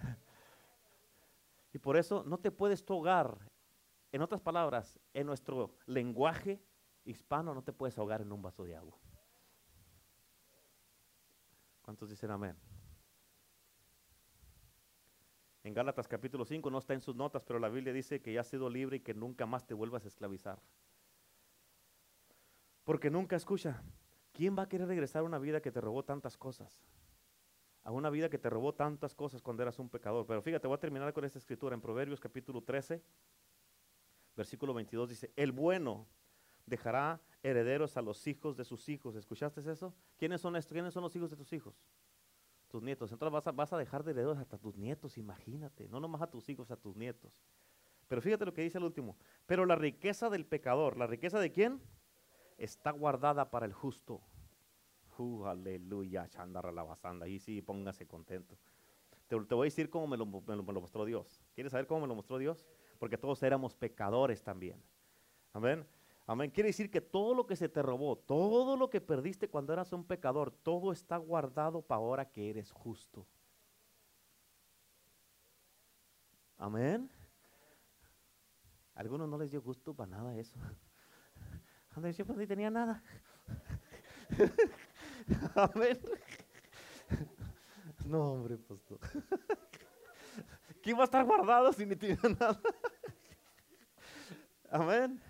Y 1.73 1.79
por 1.79 1.97
eso 1.97 2.23
no 2.27 2.37
te 2.39 2.51
puedes 2.51 2.85
togar, 2.85 3.39
en 4.13 4.21
otras 4.21 4.43
palabras, 4.43 5.01
en 5.15 5.27
nuestro 5.27 5.75
lenguaje 5.87 6.63
hispano 7.05 7.55
no 7.55 7.63
te 7.63 7.73
puedes 7.73 7.97
ahogar 7.97 8.21
en 8.21 8.31
un 8.31 8.43
vaso 8.43 8.63
de 8.63 8.77
agua. 8.77 8.99
¿Cuántos 11.81 12.11
dicen 12.11 12.31
amén? 12.31 12.55
En 15.65 15.73
Gálatas 15.73 16.07
capítulo 16.07 16.45
5 16.45 16.71
no 16.71 16.79
está 16.79 16.93
en 16.93 17.01
sus 17.01 17.17
notas, 17.17 17.43
pero 17.43 17.59
la 17.59 17.71
Biblia 17.71 17.95
dice 17.95 18.21
que 18.21 18.35
ya 18.35 18.43
has 18.43 18.49
sido 18.49 18.69
libre 18.69 18.99
y 18.99 19.01
que 19.01 19.15
nunca 19.15 19.47
más 19.47 19.67
te 19.67 19.73
vuelvas 19.73 20.05
a 20.05 20.09
esclavizar. 20.09 20.61
Porque 22.85 23.11
nunca 23.11 23.37
escucha. 23.37 23.83
¿Quién 24.33 24.57
va 24.57 24.63
a 24.63 24.69
querer 24.69 24.89
regresar 24.89 25.21
a 25.21 25.25
una 25.25 25.39
vida 25.39 25.61
que 25.61 25.71
te 25.71 25.81
robó 25.81 26.05
tantas 26.05 26.37
cosas? 26.37 26.83
A 27.85 27.91
una 27.91 28.11
vida 28.11 28.29
que 28.29 28.39
te 28.39 28.49
robó 28.49 28.75
tantas 28.75 29.15
cosas 29.15 29.43
cuando 29.43 29.63
eras 29.63 29.79
un 29.79 29.89
pecador. 29.89 30.27
Pero 30.27 30.41
fíjate, 30.41 30.67
voy 30.67 30.77
a 30.77 30.81
terminar 30.81 31.13
con 31.13 31.25
esta 31.25 31.39
escritura 31.39 31.75
en 31.75 31.81
Proverbios 31.81 32.21
capítulo 32.21 32.63
13, 32.63 33.03
versículo 34.37 34.73
22 34.73 35.11
dice, 35.11 35.33
el 35.37 35.53
bueno 35.53 36.07
dejará 36.65 37.21
herederos 37.43 37.97
a 37.97 38.03
los 38.03 38.27
hijos 38.27 38.57
de 38.57 38.65
sus 38.65 38.89
hijos. 38.89 39.17
¿Escuchaste 39.17 39.61
eso? 39.71 39.95
¿Quiénes 40.17 40.41
son 40.41 40.57
estos? 40.57 40.73
¿Quiénes 40.73 40.95
son 40.95 41.03
los 41.03 41.15
hijos 41.15 41.31
de 41.31 41.37
tus 41.37 41.53
hijos? 41.53 41.75
Tus 42.69 42.83
nietos. 42.83 43.13
Entonces 43.13 43.33
vas 43.33 43.47
a, 43.47 43.53
vas 43.53 43.73
a 43.73 43.79
dejar 43.79 44.03
de 44.05 44.13
herederos 44.13 44.39
hasta 44.39 44.57
tus 44.57 44.77
nietos, 44.77 45.19
imagínate. 45.19 45.89
No 45.89 46.01
nomás 46.01 46.23
a 46.23 46.31
tus 46.31 46.49
hijos, 46.49 46.71
a 46.71 46.77
tus 46.77 46.97
nietos. 46.97 47.45
Pero 48.09 48.23
fíjate 48.23 48.47
lo 48.47 48.55
que 48.55 48.63
dice 48.63 48.79
el 48.79 48.85
último. 48.85 49.17
Pero 49.47 49.67
la 49.67 49.77
riqueza 49.77 50.31
del 50.31 50.47
pecador, 50.47 50.97
¿la 50.97 51.07
riqueza 51.07 51.39
de 51.39 51.53
quién? 51.53 51.83
Está 52.59 52.91
guardada 52.91 53.51
para 53.51 53.67
el 53.67 53.73
justo. 53.73 54.21
Uh, 55.19 55.45
aleluya, 55.45 56.29
chandara 56.29 56.73
la 56.73 56.83
basanda. 56.83 57.27
Ahí 57.27 57.39
sí, 57.39 57.63
póngase 57.63 58.07
contento. 58.07 58.57
Te, 59.29 59.37
voy 59.37 59.65
a 59.65 59.71
decir 59.71 59.89
cómo 59.89 60.07
me 60.07 60.17
lo, 60.17 60.27
mostró 60.27 61.05
Dios. 61.05 61.41
¿Quieres 61.55 61.71
saber 61.71 61.87
cómo 61.87 62.03
me 62.03 62.07
lo 62.07 62.15
mostró 62.15 62.39
Dios? 62.39 62.67
Porque 62.99 63.17
todos 63.17 63.43
éramos 63.43 63.75
pecadores 63.75 64.43
también. 64.43 64.83
Amén. 65.53 65.87
Amén. 66.27 66.51
Quiere 66.51 66.69
decir 66.69 66.91
que 66.91 67.01
todo 67.01 67.35
lo 67.35 67.47
que 67.47 67.57
se 67.57 67.69
te 67.69 67.83
robó, 67.83 68.17
todo 68.17 68.77
lo 68.77 68.91
que 68.91 69.01
perdiste 69.01 69.49
cuando 69.49 69.73
eras 69.73 69.93
un 69.93 70.05
pecador, 70.05 70.51
todo 70.51 70.93
está 70.93 71.17
guardado 71.17 71.83
para 71.83 71.99
ahora 71.99 72.31
que 72.31 72.51
eres 72.51 72.71
justo. 72.71 73.27
Amén. 76.59 77.11
A 78.95 79.01
algunos 79.01 79.29
no 79.29 79.39
les 79.39 79.51
dio 79.51 79.63
gusto 79.63 79.95
para 79.95 80.11
nada 80.11 80.37
eso. 80.37 80.59
Cuando 81.93 82.11
yo 82.11 82.25
pues 82.25 82.39
ni 82.39 82.47
tenía 82.47 82.71
nada. 82.71 83.03
Amén. 85.55 86.01
No, 88.07 88.33
hombre, 88.33 88.57
pastor. 88.57 88.99
¿Quién 90.83 90.97
va 90.97 91.03
a 91.03 91.05
estar 91.05 91.25
guardado 91.25 91.73
si 91.73 91.87
ni 91.87 91.95
tiene 91.97 92.19
nada? 92.39 92.61
Amén. 94.71 95.21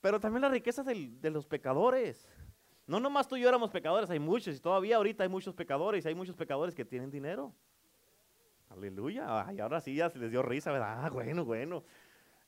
Pero 0.00 0.18
también 0.18 0.42
la 0.42 0.48
riqueza 0.48 0.82
de 0.82 1.30
los 1.30 1.46
pecadores. 1.46 2.28
No 2.86 2.98
nomás 2.98 3.28
tú 3.28 3.36
y 3.36 3.42
yo 3.42 3.48
éramos 3.48 3.70
pecadores, 3.70 4.10
hay 4.10 4.18
muchos, 4.18 4.56
y 4.56 4.60
todavía 4.60 4.96
ahorita 4.96 5.22
hay 5.22 5.28
muchos 5.28 5.54
pecadores, 5.54 6.04
y 6.04 6.08
hay 6.08 6.14
muchos 6.14 6.34
pecadores 6.34 6.74
que 6.74 6.84
tienen 6.84 7.10
dinero. 7.10 7.54
Aleluya. 8.68 9.46
Y 9.52 9.60
ahora 9.60 9.80
sí 9.80 9.94
ya 9.94 10.10
se 10.10 10.18
les 10.18 10.30
dio 10.30 10.42
risa, 10.42 10.72
¿verdad? 10.72 11.04
Ah, 11.04 11.10
bueno, 11.10 11.44
bueno. 11.44 11.84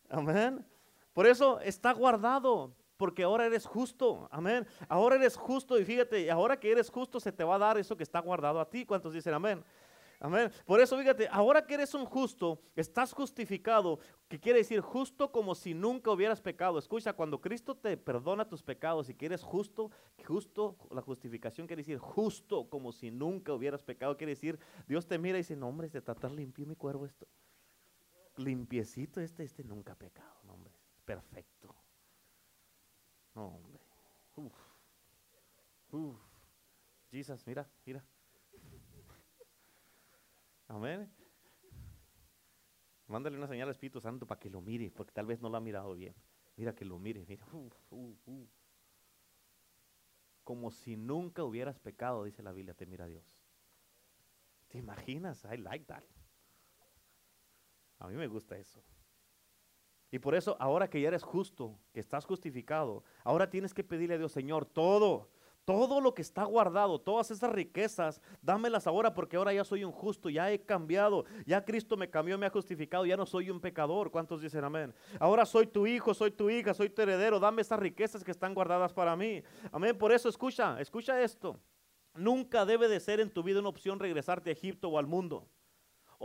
Amén. 0.08 0.64
Por 1.12 1.26
eso 1.26 1.60
está 1.60 1.92
guardado, 1.92 2.74
porque 2.96 3.24
ahora 3.24 3.46
eres 3.46 3.66
justo. 3.66 4.28
Amén. 4.30 4.66
Ahora 4.88 5.16
eres 5.16 5.36
justo 5.36 5.78
y 5.78 5.84
fíjate, 5.84 6.30
ahora 6.30 6.58
que 6.58 6.70
eres 6.70 6.88
justo 6.90 7.20
se 7.20 7.32
te 7.32 7.44
va 7.44 7.56
a 7.56 7.58
dar 7.58 7.78
eso 7.78 7.96
que 7.96 8.02
está 8.02 8.20
guardado 8.20 8.60
a 8.60 8.68
ti. 8.68 8.86
¿Cuántos 8.86 9.12
dicen 9.12 9.34
amén? 9.34 9.64
Amén. 10.22 10.52
Por 10.64 10.80
eso, 10.80 10.96
fíjate, 10.96 11.26
ahora 11.32 11.66
que 11.66 11.74
eres 11.74 11.94
un 11.94 12.04
justo, 12.04 12.60
estás 12.76 13.12
justificado, 13.12 13.98
que 14.28 14.38
quiere 14.38 14.60
decir 14.60 14.80
justo 14.80 15.32
como 15.32 15.52
si 15.56 15.74
nunca 15.74 16.12
hubieras 16.12 16.40
pecado. 16.40 16.78
Escucha, 16.78 17.12
cuando 17.12 17.40
Cristo 17.40 17.74
te 17.74 17.96
perdona 17.96 18.48
tus 18.48 18.62
pecados 18.62 19.08
y 19.08 19.14
que 19.14 19.26
eres 19.26 19.42
justo, 19.42 19.90
justo, 20.24 20.76
la 20.92 21.02
justificación 21.02 21.66
quiere 21.66 21.82
decir 21.82 21.98
justo 21.98 22.70
como 22.70 22.92
si 22.92 23.10
nunca 23.10 23.52
hubieras 23.52 23.82
pecado. 23.82 24.16
Quiere 24.16 24.34
decir, 24.34 24.60
Dios 24.86 25.08
te 25.08 25.18
mira 25.18 25.38
y 25.38 25.40
dice, 25.40 25.56
no, 25.56 25.66
hombre, 25.66 25.88
de 25.88 26.00
tratar 26.00 26.30
limpio 26.30 26.66
mi 26.66 26.76
cuerpo 26.76 27.04
esto. 27.04 27.26
Limpiecito 28.36 29.20
este, 29.20 29.42
este 29.42 29.64
nunca 29.64 29.94
ha 29.94 29.96
pecado, 29.96 30.40
perfecto. 31.04 31.74
No, 33.34 33.46
hombre. 33.46 33.80
Jesus, 37.10 37.46
mira, 37.46 37.68
mira. 37.84 38.04
Amén. 40.68 41.12
Mándale 43.06 43.36
una 43.36 43.46
señal 43.46 43.68
al 43.68 43.72
Espíritu 43.72 44.00
Santo 44.00 44.26
para 44.26 44.38
que 44.38 44.48
lo 44.48 44.62
mire, 44.62 44.90
porque 44.90 45.12
tal 45.12 45.26
vez 45.26 45.40
no 45.42 45.50
lo 45.50 45.58
ha 45.58 45.60
mirado 45.60 45.92
bien. 45.94 46.14
Mira 46.56 46.74
que 46.74 46.86
lo 46.86 46.98
mire, 46.98 47.26
mira. 47.26 47.46
Como 50.44 50.70
si 50.70 50.96
nunca 50.96 51.44
hubieras 51.44 51.78
pecado, 51.78 52.24
dice 52.24 52.42
la 52.42 52.52
Biblia, 52.52 52.74
te 52.74 52.86
mira 52.86 53.06
Dios. 53.06 53.38
¿Te 54.68 54.78
imaginas? 54.78 55.44
I 55.44 55.58
like 55.58 55.84
that. 55.84 56.02
A 57.98 58.08
mí 58.08 58.14
me 58.14 58.26
gusta 58.26 58.56
eso. 58.56 58.82
Y 60.12 60.18
por 60.18 60.34
eso, 60.34 60.56
ahora 60.60 60.88
que 60.90 61.00
ya 61.00 61.08
eres 61.08 61.22
justo, 61.22 61.74
que 61.94 61.98
estás 61.98 62.26
justificado, 62.26 63.02
ahora 63.24 63.48
tienes 63.48 63.72
que 63.72 63.82
pedirle 63.82 64.16
a 64.16 64.18
Dios, 64.18 64.30
Señor, 64.30 64.66
todo, 64.66 65.30
todo 65.64 66.02
lo 66.02 66.12
que 66.12 66.20
está 66.20 66.44
guardado, 66.44 67.00
todas 67.00 67.30
esas 67.30 67.50
riquezas, 67.50 68.20
dámelas 68.42 68.86
ahora 68.86 69.14
porque 69.14 69.38
ahora 69.38 69.54
ya 69.54 69.64
soy 69.64 69.84
un 69.84 69.90
justo, 69.90 70.28
ya 70.28 70.52
he 70.52 70.60
cambiado, 70.60 71.24
ya 71.46 71.64
Cristo 71.64 71.96
me 71.96 72.10
cambió, 72.10 72.36
me 72.36 72.44
ha 72.44 72.50
justificado, 72.50 73.06
ya 73.06 73.16
no 73.16 73.24
soy 73.24 73.48
un 73.48 73.58
pecador. 73.58 74.10
¿Cuántos 74.10 74.42
dicen 74.42 74.62
amén? 74.62 74.92
Ahora 75.18 75.46
soy 75.46 75.66
tu 75.66 75.86
hijo, 75.86 76.12
soy 76.12 76.30
tu 76.30 76.50
hija, 76.50 76.74
soy 76.74 76.90
tu 76.90 77.00
heredero, 77.00 77.40
dame 77.40 77.62
esas 77.62 77.80
riquezas 77.80 78.22
que 78.22 78.32
están 78.32 78.52
guardadas 78.52 78.92
para 78.92 79.16
mí. 79.16 79.42
Amén. 79.72 79.96
Por 79.96 80.12
eso 80.12 80.28
escucha, 80.28 80.78
escucha 80.78 81.22
esto. 81.22 81.58
Nunca 82.14 82.66
debe 82.66 82.86
de 82.86 83.00
ser 83.00 83.18
en 83.20 83.30
tu 83.30 83.42
vida 83.42 83.60
una 83.60 83.70
opción 83.70 83.98
regresarte 83.98 84.50
a 84.50 84.52
Egipto 84.52 84.90
o 84.90 84.98
al 84.98 85.06
mundo. 85.06 85.48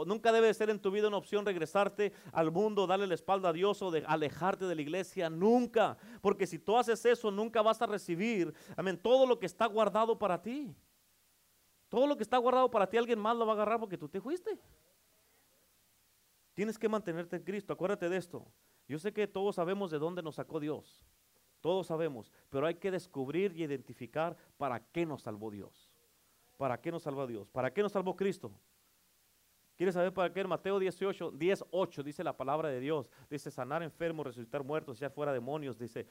Nunca 0.06 0.32
debe 0.32 0.54
ser 0.54 0.70
en 0.70 0.80
tu 0.80 0.91
vida 0.91 1.08
una 1.08 1.18
opción 1.18 1.45
regresarte 1.45 2.14
al 2.32 2.52
mundo, 2.52 2.86
darle 2.86 3.08
la 3.08 3.16
espalda 3.16 3.50
a 3.50 3.54
Dios 3.54 3.82
o 3.82 3.91
de 3.91 4.04
alejarte 4.06 4.66
de 4.66 4.76
la 4.76 4.82
iglesia. 4.82 5.30
Nunca. 5.30 5.98
Porque 6.22 6.45
si 6.45 6.60
tú 6.60 6.78
haces 6.78 7.04
eso, 7.06 7.32
nunca 7.32 7.62
vas 7.62 7.82
a 7.82 7.88
recibir, 7.88 8.54
amén, 8.76 8.98
todo 8.98 9.26
lo 9.26 9.39
que 9.39 9.45
está 9.45 9.66
guardado 9.66 10.18
para 10.18 10.41
ti. 10.41 10.76
Todo 11.89 12.06
lo 12.06 12.18
que 12.18 12.24
está 12.24 12.38
guardado 12.38 12.70
para 12.70 12.89
ti, 12.89 12.98
alguien 12.98 13.20
más 13.20 13.36
lo 13.38 13.45
va 13.45 13.54
a 13.54 13.56
agarrar 13.56 13.80
porque 13.80 13.98
tú 13.98 14.10
te 14.10 14.20
fuiste. 14.20 14.60
Tienes 16.54 16.78
que 16.78 16.89
mantenerte 16.89 17.36
en 17.36 17.43
Cristo. 17.43 17.74
Acuérdate 17.74 18.10
de 18.10 18.18
esto. 18.18 18.45
Yo 18.88 19.00
sé 19.00 19.14
que 19.14 19.28
todos 19.28 19.56
sabemos 19.56 19.91
de 19.91 20.00
dónde 20.00 20.22
nos 20.24 20.36
sacó 20.36 20.60
Dios. 20.60 21.06
Todos 21.62 21.88
sabemos. 21.88 22.32
Pero 22.50 22.66
hay 22.66 22.76
que 22.76 22.91
descubrir 22.91 23.54
y 23.56 23.64
identificar 23.64 24.36
para 24.58 24.80
qué 24.80 25.06
nos 25.06 25.22
salvó 25.22 25.52
Dios. 25.52 25.91
¿Para 26.58 26.82
qué 26.82 26.91
nos 26.91 27.04
salvó 27.04 27.28
Dios? 27.28 27.50
¿Para 27.50 27.72
qué 27.72 27.84
nos 27.84 27.91
salvó 27.91 28.16
Cristo? 28.16 28.52
¿Quieres 29.78 29.93
saber 29.93 30.11
para 30.11 30.34
qué? 30.34 30.43
Mateo 30.43 30.80
18, 30.80 31.32
10, 31.32 31.65
8 31.69 32.01
dice 32.01 32.23
la 32.23 32.36
palabra 32.36 32.69
de 32.69 32.80
Dios. 32.80 33.11
Dice 33.30 33.51
sanar 33.51 33.84
enfermos, 33.84 34.25
resucitar 34.25 34.63
muertos, 34.63 34.97
echar 34.97 35.11
fuera 35.11 35.32
demonios. 35.32 35.78
Dice 35.78 36.07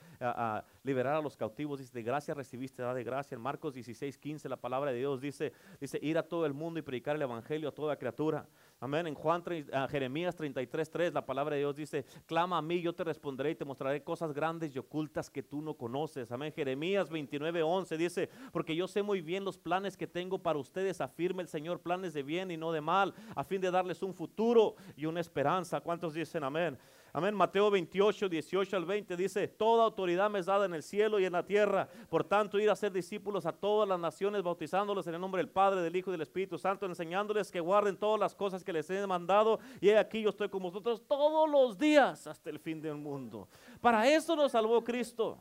liberar 0.84 1.16
a 1.16 1.20
los 1.20 1.36
cautivos. 1.36 1.80
Dice 1.80 1.92
de 1.92 2.04
gracia 2.04 2.32
recibiste, 2.32 2.82
da 2.82 2.94
de 2.94 3.02
gracia. 3.02 3.34
En 3.34 3.40
Marcos 3.40 3.74
16, 3.74 4.18
15 4.18 4.48
la 4.48 4.56
palabra 4.56 4.92
de 4.92 4.98
Dios 4.98 5.20
dice, 5.20 5.52
dice 5.80 5.98
ir 6.00 6.16
a 6.16 6.22
todo 6.22 6.46
el 6.46 6.54
mundo 6.54 6.78
y 6.78 6.82
predicar 6.82 7.16
el 7.16 7.22
evangelio 7.22 7.68
a 7.70 7.72
toda 7.72 7.96
criatura. 7.96 8.46
Amén. 8.78 9.06
En 9.06 9.14
Juan, 9.14 9.42
Jeremías 9.88 10.36
33, 10.36 10.90
3 10.90 11.14
la 11.14 11.24
palabra 11.24 11.54
de 11.54 11.60
Dios 11.60 11.76
dice, 11.76 12.04
clama 12.26 12.58
a 12.58 12.62
mí, 12.62 12.82
yo 12.82 12.94
te 12.94 13.04
responderé 13.04 13.52
y 13.52 13.54
te 13.54 13.64
mostraré 13.64 14.02
cosas 14.04 14.34
grandes 14.34 14.76
y 14.76 14.78
ocultas 14.78 15.30
que 15.30 15.42
tú 15.42 15.62
no 15.62 15.72
conoces. 15.74 16.30
Amén. 16.30 16.52
Jeremías 16.52 17.08
29, 17.08 17.62
11 17.62 17.96
dice, 17.96 18.28
porque 18.52 18.76
yo 18.76 18.86
sé 18.86 19.02
muy 19.02 19.22
bien 19.22 19.46
los 19.46 19.56
planes 19.56 19.96
que 19.96 20.06
tengo 20.06 20.38
para 20.38 20.58
ustedes, 20.58 21.00
afirma 21.00 21.40
el 21.40 21.48
Señor, 21.48 21.80
planes 21.80 22.12
de 22.12 22.22
bien 22.22 22.50
y 22.50 22.58
no 22.58 22.70
de 22.70 22.82
mal, 22.82 23.14
de 23.48 23.70
darles 23.70 24.02
un 24.02 24.12
futuro 24.12 24.74
y 24.94 25.06
una 25.06 25.20
esperanza. 25.20 25.80
¿Cuántos 25.80 26.12
dicen 26.12 26.44
amén? 26.44 26.76
Amén. 27.12 27.34
Mateo 27.34 27.70
28, 27.70 28.28
18 28.28 28.76
al 28.76 28.84
20 28.84 29.16
dice, 29.16 29.48
toda 29.48 29.84
autoridad 29.84 30.28
me 30.28 30.38
es 30.38 30.46
dada 30.46 30.66
en 30.66 30.74
el 30.74 30.82
cielo 30.82 31.18
y 31.18 31.24
en 31.24 31.32
la 31.32 31.44
tierra. 31.44 31.88
Por 32.10 32.24
tanto, 32.24 32.58
ir 32.58 32.68
a 32.68 32.76
ser 32.76 32.92
discípulos 32.92 33.46
a 33.46 33.52
todas 33.52 33.88
las 33.88 33.98
naciones, 33.98 34.42
bautizándolos 34.42 35.06
en 35.06 35.14
el 35.14 35.20
nombre 35.20 35.40
del 35.40 35.48
Padre, 35.50 35.80
del 35.80 35.96
Hijo 35.96 36.10
y 36.10 36.12
del 36.12 36.22
Espíritu 36.22 36.58
Santo, 36.58 36.84
enseñándoles 36.84 37.50
que 37.50 37.60
guarden 37.60 37.96
todas 37.96 38.20
las 38.20 38.34
cosas 38.34 38.62
que 38.62 38.72
les 38.72 38.90
he 38.90 39.06
mandado. 39.06 39.58
Y 39.80 39.90
aquí 39.90 40.22
yo 40.22 40.30
estoy 40.30 40.48
con 40.48 40.62
vosotros 40.62 41.02
todos 41.08 41.48
los 41.48 41.78
días 41.78 42.26
hasta 42.26 42.50
el 42.50 42.58
fin 42.58 42.80
del 42.82 42.96
mundo. 42.96 43.48
Para 43.80 44.06
eso 44.08 44.36
nos 44.36 44.52
salvó 44.52 44.84
Cristo. 44.84 45.38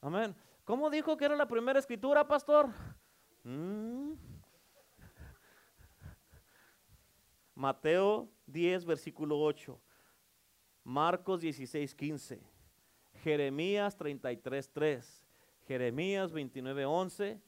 Amén. 0.00 0.34
¿Cómo 0.64 0.90
dijo 0.90 1.16
que 1.16 1.24
era 1.24 1.36
la 1.36 1.46
primera 1.46 1.78
escritura, 1.78 2.26
pastor? 2.26 2.68
Mm. 3.44 4.14
Mateo 7.54 8.28
10, 8.46 8.84
versículo 8.84 9.40
8. 9.40 9.80
Marcos 10.86 11.40
16, 11.40 11.96
15. 11.96 12.40
Jeremías 13.24 13.96
33, 13.96 14.70
3. 14.70 15.26
Jeremías 15.66 16.30
29, 16.30 16.84
11. 16.84 17.42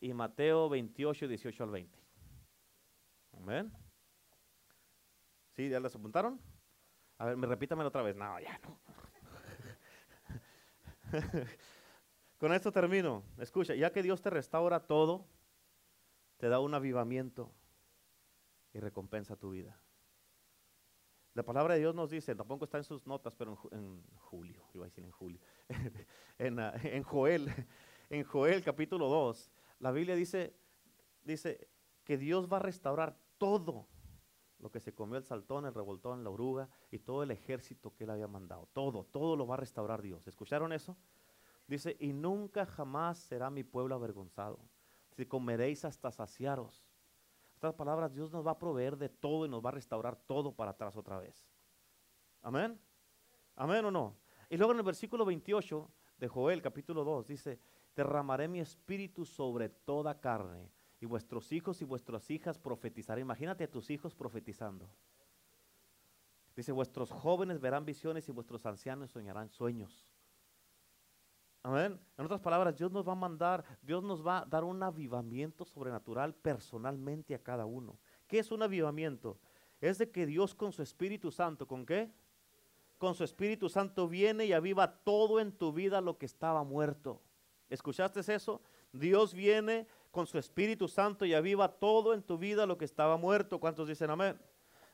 Y 0.00 0.12
Mateo 0.12 0.68
28, 0.68 1.28
18 1.28 1.62
al 1.62 1.70
20. 1.70 1.98
Amén. 3.36 3.72
¿Sí? 5.54 5.68
¿Ya 5.68 5.78
las 5.78 5.94
apuntaron? 5.94 6.40
A 7.18 7.26
ver, 7.26 7.36
me 7.36 7.46
repítamelo 7.46 7.88
otra 7.88 8.02
vez. 8.02 8.16
No, 8.16 8.40
ya 8.40 8.58
no. 8.64 8.80
Con 12.38 12.52
esto 12.52 12.72
termino. 12.72 13.22
Escucha, 13.38 13.76
ya 13.76 13.92
que 13.92 14.02
Dios 14.02 14.20
te 14.22 14.30
restaura 14.30 14.80
todo, 14.80 15.24
te 16.38 16.48
da 16.48 16.58
un 16.58 16.74
avivamiento 16.74 17.52
y 18.72 18.80
recompensa 18.80 19.36
tu 19.36 19.52
vida. 19.52 19.80
La 21.38 21.44
palabra 21.44 21.74
de 21.74 21.80
Dios 21.80 21.94
nos 21.94 22.10
dice, 22.10 22.34
tampoco 22.34 22.64
está 22.64 22.78
en 22.78 22.82
sus 22.82 23.06
notas, 23.06 23.32
pero 23.32 23.56
en, 23.70 24.02
julio, 24.16 24.64
iba 24.74 24.86
a 24.86 24.88
decir 24.88 25.04
en 25.04 25.12
julio, 25.12 25.38
en, 26.38 26.58
ah, 26.58 26.74
en, 26.82 27.04
Joel, 27.04 27.46
en 28.10 28.24
Joel 28.24 28.64
capítulo 28.64 29.06
2, 29.06 29.48
la 29.78 29.92
Biblia 29.92 30.16
dice, 30.16 30.52
dice 31.22 31.68
que 32.02 32.18
Dios 32.18 32.52
va 32.52 32.56
a 32.56 32.60
restaurar 32.60 33.16
todo 33.38 33.86
lo 34.58 34.72
que 34.72 34.80
se 34.80 34.92
comió 34.96 35.16
el 35.16 35.22
saltón, 35.22 35.64
el 35.64 35.74
revoltón, 35.74 36.24
la 36.24 36.30
oruga 36.30 36.68
y 36.90 36.98
todo 36.98 37.22
el 37.22 37.30
ejército 37.30 37.94
que 37.94 38.02
él 38.02 38.10
había 38.10 38.26
mandado. 38.26 38.68
Todo, 38.72 39.04
todo 39.04 39.36
lo 39.36 39.46
va 39.46 39.54
a 39.54 39.58
restaurar 39.58 40.02
Dios. 40.02 40.26
¿Escucharon 40.26 40.72
eso? 40.72 40.96
Dice, 41.68 41.96
y 42.00 42.14
nunca 42.14 42.66
jamás 42.66 43.16
será 43.16 43.48
mi 43.48 43.62
pueblo 43.62 43.94
avergonzado. 43.94 44.58
Si 45.12 45.24
comeréis 45.24 45.84
hasta 45.84 46.10
saciaros 46.10 46.87
estas 47.58 47.74
palabras, 47.74 48.14
Dios 48.14 48.30
nos 48.30 48.46
va 48.46 48.52
a 48.52 48.58
proveer 48.58 48.96
de 48.96 49.08
todo 49.08 49.44
y 49.44 49.48
nos 49.48 49.64
va 49.64 49.70
a 49.70 49.72
restaurar 49.72 50.14
todo 50.14 50.52
para 50.52 50.70
atrás 50.70 50.96
otra 50.96 51.18
vez. 51.18 51.50
Amén. 52.40 52.80
Amén 53.56 53.84
o 53.84 53.90
no. 53.90 54.16
Y 54.48 54.56
luego 54.56 54.72
en 54.72 54.78
el 54.78 54.84
versículo 54.84 55.24
28 55.24 55.90
de 56.18 56.28
Joel, 56.28 56.62
capítulo 56.62 57.02
2, 57.02 57.26
dice, 57.26 57.58
derramaré 57.96 58.46
mi 58.46 58.60
espíritu 58.60 59.24
sobre 59.24 59.68
toda 59.68 60.20
carne 60.20 60.70
y 61.00 61.06
vuestros 61.06 61.50
hijos 61.50 61.82
y 61.82 61.84
vuestras 61.84 62.30
hijas 62.30 62.60
profetizarán. 62.60 63.22
Imagínate 63.22 63.64
a 63.64 63.70
tus 63.70 63.90
hijos 63.90 64.14
profetizando. 64.14 64.88
Dice, 66.54 66.70
vuestros 66.70 67.10
jóvenes 67.10 67.58
verán 67.60 67.84
visiones 67.84 68.28
y 68.28 68.32
vuestros 68.32 68.64
ancianos 68.66 69.10
soñarán 69.10 69.48
sueños. 69.48 70.08
Amén. 71.62 71.98
En 72.16 72.24
otras 72.24 72.40
palabras, 72.40 72.76
Dios 72.76 72.90
nos 72.92 73.06
va 73.06 73.12
a 73.12 73.16
mandar, 73.16 73.64
Dios 73.82 74.02
nos 74.02 74.26
va 74.26 74.38
a 74.38 74.44
dar 74.44 74.64
un 74.64 74.82
avivamiento 74.82 75.64
sobrenatural 75.64 76.34
personalmente 76.34 77.34
a 77.34 77.42
cada 77.42 77.66
uno. 77.66 77.98
¿Qué 78.26 78.38
es 78.38 78.50
un 78.50 78.62
avivamiento? 78.62 79.38
Es 79.80 79.98
de 79.98 80.10
que 80.10 80.26
Dios 80.26 80.54
con 80.54 80.72
su 80.72 80.82
Espíritu 80.82 81.30
Santo, 81.30 81.66
¿con 81.66 81.84
qué? 81.84 82.10
Con 82.96 83.14
su 83.14 83.24
Espíritu 83.24 83.68
Santo 83.68 84.08
viene 84.08 84.46
y 84.46 84.52
aviva 84.52 84.98
todo 84.98 85.40
en 85.40 85.52
tu 85.52 85.72
vida 85.72 86.00
lo 86.00 86.18
que 86.18 86.26
estaba 86.26 86.64
muerto. 86.64 87.20
¿Escuchaste 87.68 88.20
eso? 88.32 88.62
Dios 88.92 89.34
viene 89.34 89.86
con 90.10 90.26
su 90.26 90.38
Espíritu 90.38 90.88
Santo 90.88 91.24
y 91.26 91.34
aviva 91.34 91.68
todo 91.68 92.14
en 92.14 92.22
tu 92.22 92.38
vida 92.38 92.66
lo 92.66 92.78
que 92.78 92.84
estaba 92.84 93.16
muerto. 93.16 93.60
¿Cuántos 93.60 93.88
dicen 93.88 94.10
amén? 94.10 94.40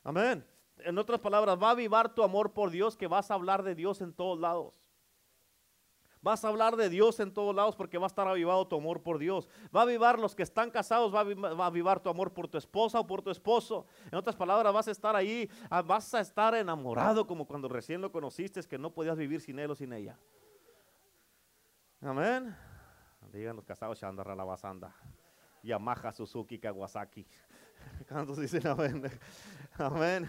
Amén. 0.03 0.45
En 0.79 0.99
otras 0.99 1.21
palabras, 1.21 1.57
va 1.62 1.69
a 1.69 1.73
avivar 1.73 2.15
tu 2.15 2.23
amor 2.23 2.53
por 2.53 2.71
Dios 2.71 2.97
que 2.97 3.07
vas 3.07 3.31
a 3.31 3.35
hablar 3.35 3.62
de 3.62 3.75
Dios 3.75 4.01
en 4.01 4.12
todos 4.12 4.39
lados. 4.39 4.84
Vas 6.25 6.43
a 6.43 6.49
hablar 6.49 6.75
de 6.77 6.89
Dios 6.89 7.20
en 7.20 7.35
todos 7.35 7.55
lados 7.55 7.77
porque 7.77 7.99
va 7.99 8.07
a 8.07 8.09
estar 8.09 8.27
avivado 8.27 8.66
tu 8.66 8.77
amor 8.77 9.03
por 9.03 9.18
Dios. 9.18 9.47
Va 9.77 9.81
a 9.81 9.83
avivar 9.83 10.18
los 10.18 10.35
que 10.35 10.43
están 10.43 10.70
casados, 10.70 11.14
va 11.14 11.18
a, 11.18 11.66
avivar, 11.66 12.01
tu 12.01 12.09
amor 12.09 12.33
por 12.33 12.49
tu 12.49 12.57
esposa 12.57 12.99
o 12.99 13.07
por 13.07 13.20
tu 13.20 13.29
esposo. 13.29 13.85
En 14.11 14.14
otras 14.16 14.35
palabras, 14.35 14.72
vas 14.72 14.89
a 14.89 14.91
estar 14.91 15.14
ahí, 15.14 15.51
ah, 15.68 15.83
vas 15.83 16.14
a 16.14 16.20
estar 16.20 16.55
enamorado 16.55 17.27
como 17.27 17.47
cuando 17.47 17.68
recién 17.68 18.01
lo 18.01 18.11
conociste, 18.11 18.62
que 18.62 18.79
no 18.79 18.91
podías 18.91 19.18
vivir 19.18 19.43
sin 19.43 19.59
él 19.59 19.70
o 19.70 19.75
sin 19.75 19.93
ella. 19.93 20.18
Amén. 22.01 22.57
Digan 23.31 23.57
los 23.57 23.66
casados, 23.66 24.01
Shandara 24.01 24.35
la 24.35 24.45
basanda. 24.45 24.97
Yamaha, 25.62 26.11
Suzuki, 26.11 26.59
Kawasaki. 26.59 27.27
¿Cuántos 28.09 28.39
dicen 28.39 28.66
amén? 28.66 29.03
Amén. 29.77 30.27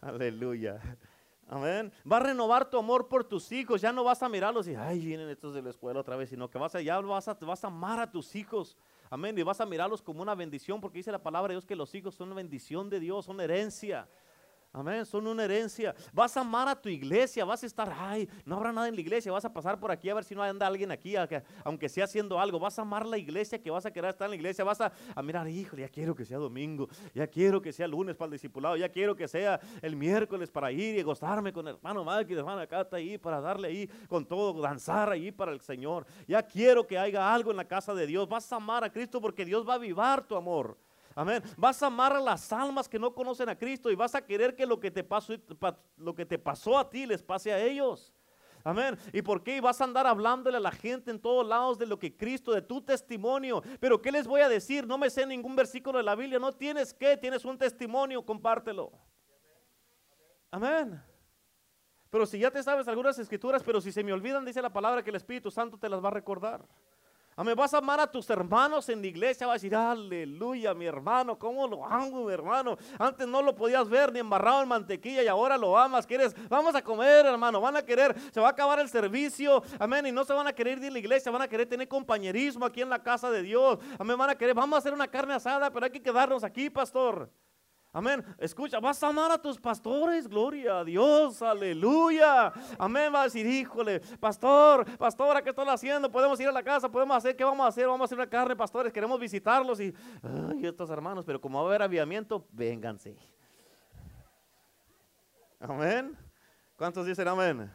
Aleluya. 0.00 0.80
Amén. 1.52 1.92
Va 2.10 2.16
a 2.16 2.20
renovar 2.20 2.70
tu 2.70 2.78
amor 2.78 3.08
por 3.08 3.24
tus 3.24 3.52
hijos. 3.52 3.82
Ya 3.82 3.92
no 3.92 4.02
vas 4.02 4.22
a 4.22 4.28
mirarlos 4.30 4.66
y, 4.68 4.74
ay, 4.74 5.04
vienen 5.04 5.28
estos 5.28 5.52
de 5.52 5.60
la 5.60 5.68
escuela 5.68 6.00
otra 6.00 6.16
vez, 6.16 6.30
sino 6.30 6.48
que 6.48 6.56
vas 6.56 6.74
a, 6.74 6.80
ya 6.80 6.98
vas 6.98 7.28
a, 7.28 7.66
amar 7.66 8.00
a 8.00 8.10
tus 8.10 8.34
hijos. 8.34 8.74
Amén. 9.10 9.36
Y 9.38 9.42
vas 9.42 9.60
a 9.60 9.66
mirarlos 9.66 10.00
como 10.00 10.22
una 10.22 10.34
bendición, 10.34 10.80
porque 10.80 11.00
dice 11.00 11.12
la 11.12 11.22
palabra 11.22 11.48
de 11.48 11.56
Dios 11.56 11.66
que 11.66 11.76
los 11.76 11.94
hijos 11.94 12.14
son 12.14 12.28
una 12.28 12.36
bendición 12.36 12.88
de 12.88 13.00
Dios, 13.00 13.26
son 13.26 13.38
herencia. 13.38 14.08
Amén, 14.74 15.04
son 15.04 15.26
una 15.26 15.44
herencia. 15.44 15.94
Vas 16.14 16.34
a 16.34 16.40
amar 16.40 16.66
a 16.66 16.74
tu 16.74 16.88
iglesia, 16.88 17.44
vas 17.44 17.62
a 17.62 17.66
estar, 17.66 17.94
ay, 17.94 18.26
no 18.46 18.56
habrá 18.56 18.72
nada 18.72 18.88
en 18.88 18.94
la 18.94 19.02
iglesia, 19.02 19.30
vas 19.30 19.44
a 19.44 19.52
pasar 19.52 19.78
por 19.78 19.90
aquí 19.90 20.08
a 20.08 20.14
ver 20.14 20.24
si 20.24 20.34
no 20.34 20.42
anda 20.42 20.66
alguien 20.66 20.90
aquí, 20.90 21.14
aunque 21.62 21.90
sea 21.90 22.04
haciendo 22.04 22.40
algo. 22.40 22.58
Vas 22.58 22.78
a 22.78 22.82
amar 22.82 23.04
la 23.04 23.18
iglesia, 23.18 23.60
que 23.60 23.70
vas 23.70 23.84
a 23.84 23.90
querer 23.90 24.10
estar 24.10 24.24
en 24.24 24.30
la 24.30 24.36
iglesia, 24.36 24.64
vas 24.64 24.80
a, 24.80 24.90
mirar, 25.22 25.46
híjole, 25.46 25.82
ya 25.82 25.88
quiero 25.90 26.14
que 26.14 26.24
sea 26.24 26.38
domingo, 26.38 26.88
ya 27.14 27.26
quiero 27.26 27.60
que 27.60 27.70
sea 27.70 27.86
lunes 27.86 28.16
para 28.16 28.28
el 28.28 28.32
discipulado, 28.32 28.76
ya 28.78 28.88
quiero 28.88 29.14
que 29.14 29.28
sea 29.28 29.60
el 29.82 29.94
miércoles 29.94 30.50
para 30.50 30.72
ir 30.72 30.98
y 30.98 31.02
gozarme 31.02 31.52
con 31.52 31.68
el 31.68 31.74
hermano 31.74 32.06
y 32.26 32.32
hermana 32.32 32.66
Cata 32.66 32.96
ahí, 32.96 33.18
para 33.18 33.42
darle 33.42 33.68
ahí 33.68 33.90
con 34.08 34.24
todo, 34.24 34.58
danzar 34.58 35.10
ahí 35.10 35.30
para 35.30 35.52
el 35.52 35.60
Señor. 35.60 36.06
Ya 36.26 36.42
quiero 36.42 36.86
que 36.86 36.98
haya 36.98 37.34
algo 37.34 37.50
en 37.50 37.58
la 37.58 37.66
casa 37.66 37.92
de 37.92 38.06
Dios. 38.06 38.26
Vas 38.26 38.50
a 38.50 38.56
amar 38.56 38.84
a 38.84 38.90
Cristo 38.90 39.20
porque 39.20 39.44
Dios 39.44 39.68
va 39.68 39.74
a 39.74 39.76
avivar 39.76 40.26
tu 40.26 40.34
amor. 40.34 40.78
Amén. 41.14 41.42
Vas 41.56 41.82
a 41.82 41.86
amar 41.86 42.14
a 42.14 42.20
las 42.20 42.52
almas 42.52 42.88
que 42.88 42.98
no 42.98 43.14
conocen 43.14 43.48
a 43.48 43.56
Cristo 43.56 43.90
y 43.90 43.94
vas 43.94 44.14
a 44.14 44.24
querer 44.24 44.54
que 44.54 44.66
lo 44.66 44.80
que 44.80 44.90
te 44.90 45.04
pasó, 45.04 46.78
a 46.78 46.90
ti 46.90 47.06
les 47.06 47.22
pase 47.22 47.52
a 47.52 47.62
ellos. 47.62 48.12
Amén. 48.64 48.96
¿Y 49.12 49.22
por 49.22 49.42
qué 49.42 49.60
vas 49.60 49.80
a 49.80 49.84
andar 49.84 50.06
hablándole 50.06 50.56
a 50.56 50.60
la 50.60 50.70
gente 50.70 51.10
en 51.10 51.20
todos 51.20 51.46
lados 51.46 51.78
de 51.78 51.86
lo 51.86 51.98
que 51.98 52.16
Cristo, 52.16 52.52
de 52.52 52.62
tu 52.62 52.80
testimonio? 52.80 53.62
Pero 53.80 54.00
¿qué 54.00 54.12
les 54.12 54.26
voy 54.26 54.40
a 54.40 54.48
decir? 54.48 54.86
No 54.86 54.98
me 54.98 55.10
sé 55.10 55.26
ningún 55.26 55.56
versículo 55.56 55.98
de 55.98 56.04
la 56.04 56.14
Biblia. 56.14 56.38
No 56.38 56.52
tienes 56.52 56.94
que, 56.94 57.16
tienes 57.16 57.44
un 57.44 57.58
testimonio, 57.58 58.24
compártelo. 58.24 58.92
Amén. 60.50 61.02
Pero 62.08 62.26
si 62.26 62.38
ya 62.38 62.50
te 62.50 62.62
sabes 62.62 62.86
algunas 62.86 63.18
escrituras, 63.18 63.62
pero 63.64 63.80
si 63.80 63.90
se 63.90 64.04
me 64.04 64.12
olvidan, 64.12 64.44
dice 64.44 64.62
la 64.62 64.72
palabra 64.72 65.02
que 65.02 65.10
el 65.10 65.16
Espíritu 65.16 65.50
Santo 65.50 65.78
te 65.78 65.88
las 65.88 66.02
va 66.04 66.08
a 66.08 66.12
recordar. 66.12 66.64
Amén. 67.34 67.56
Vas 67.56 67.72
a 67.72 67.78
amar 67.78 67.98
a 67.98 68.06
tus 68.06 68.28
hermanos 68.28 68.88
en 68.90 69.00
la 69.00 69.06
iglesia. 69.06 69.46
Vas 69.46 69.54
a 69.54 69.56
decir, 69.56 69.74
aleluya, 69.74 70.74
mi 70.74 70.84
hermano. 70.84 71.38
¿Cómo 71.38 71.66
lo 71.66 71.84
amo, 71.84 72.24
mi 72.24 72.32
hermano? 72.32 72.76
Antes 72.98 73.26
no 73.26 73.40
lo 73.40 73.54
podías 73.54 73.88
ver 73.88 74.12
ni 74.12 74.18
embarrado 74.18 74.62
en 74.62 74.68
mantequilla 74.68 75.22
y 75.22 75.28
ahora 75.28 75.56
lo 75.56 75.78
amas. 75.78 76.06
¿Quieres? 76.06 76.34
Vamos 76.48 76.74
a 76.74 76.82
comer, 76.82 77.24
hermano. 77.24 77.60
Van 77.60 77.76
a 77.76 77.82
querer, 77.82 78.14
se 78.32 78.40
va 78.40 78.48
a 78.48 78.50
acabar 78.50 78.80
el 78.80 78.88
servicio. 78.88 79.62
Amén. 79.78 80.06
Y 80.06 80.12
no 80.12 80.24
se 80.24 80.34
van 80.34 80.46
a 80.46 80.52
querer 80.52 80.78
ir 80.78 80.80
de 80.84 80.90
la 80.90 80.98
iglesia. 80.98 81.32
Van 81.32 81.42
a 81.42 81.48
querer 81.48 81.66
tener 81.66 81.88
compañerismo 81.88 82.66
aquí 82.66 82.82
en 82.82 82.90
la 82.90 83.02
casa 83.02 83.30
de 83.30 83.42
Dios. 83.42 83.78
Amén. 83.98 84.18
Van 84.18 84.28
a 84.28 84.34
querer, 84.34 84.54
vamos 84.54 84.76
a 84.76 84.78
hacer 84.78 84.92
una 84.92 85.08
carne 85.08 85.32
asada, 85.32 85.70
pero 85.70 85.86
hay 85.86 85.92
que 85.92 86.02
quedarnos 86.02 86.44
aquí, 86.44 86.68
pastor. 86.68 87.30
Amén. 87.94 88.24
Escucha, 88.38 88.80
vas 88.80 89.02
a 89.02 89.08
amar 89.08 89.30
a 89.30 89.36
tus 89.36 89.60
pastores. 89.60 90.26
Gloria 90.26 90.78
a 90.78 90.84
Dios. 90.84 91.42
Aleluya. 91.42 92.50
Amén. 92.78 93.12
Va 93.14 93.20
a 93.20 93.24
decir, 93.24 93.44
híjole, 93.44 94.00
pastor, 94.18 94.86
pastora, 94.96 95.42
¿qué 95.42 95.50
están 95.50 95.68
haciendo? 95.68 96.10
Podemos 96.10 96.40
ir 96.40 96.48
a 96.48 96.52
la 96.52 96.62
casa, 96.62 96.90
podemos 96.90 97.14
hacer, 97.14 97.36
¿qué 97.36 97.44
vamos 97.44 97.64
a 97.66 97.68
hacer? 97.68 97.86
Vamos 97.86 98.00
a 98.00 98.04
hacer 98.06 98.16
una 98.16 98.28
carne, 98.28 98.56
pastores. 98.56 98.92
Queremos 98.94 99.20
visitarlos 99.20 99.78
y, 99.78 99.94
estos 100.62 100.88
hermanos, 100.88 101.26
pero 101.26 101.38
como 101.38 101.58
va 101.58 101.64
a 101.64 101.68
haber 101.68 101.82
aviamiento, 101.82 102.46
vénganse. 102.50 103.14
Amén. 105.60 106.16
¿Cuántos 106.76 107.04
dicen 107.04 107.28
amén? 107.28 107.70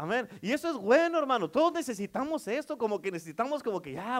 Amén. 0.00 0.26
Y 0.40 0.50
eso 0.50 0.70
es 0.70 0.76
bueno, 0.78 1.18
hermano. 1.18 1.50
Todos 1.50 1.74
necesitamos 1.74 2.48
esto, 2.48 2.78
como 2.78 3.02
que 3.02 3.12
necesitamos 3.12 3.62
como 3.62 3.82
que 3.82 3.92
ya 3.92 4.18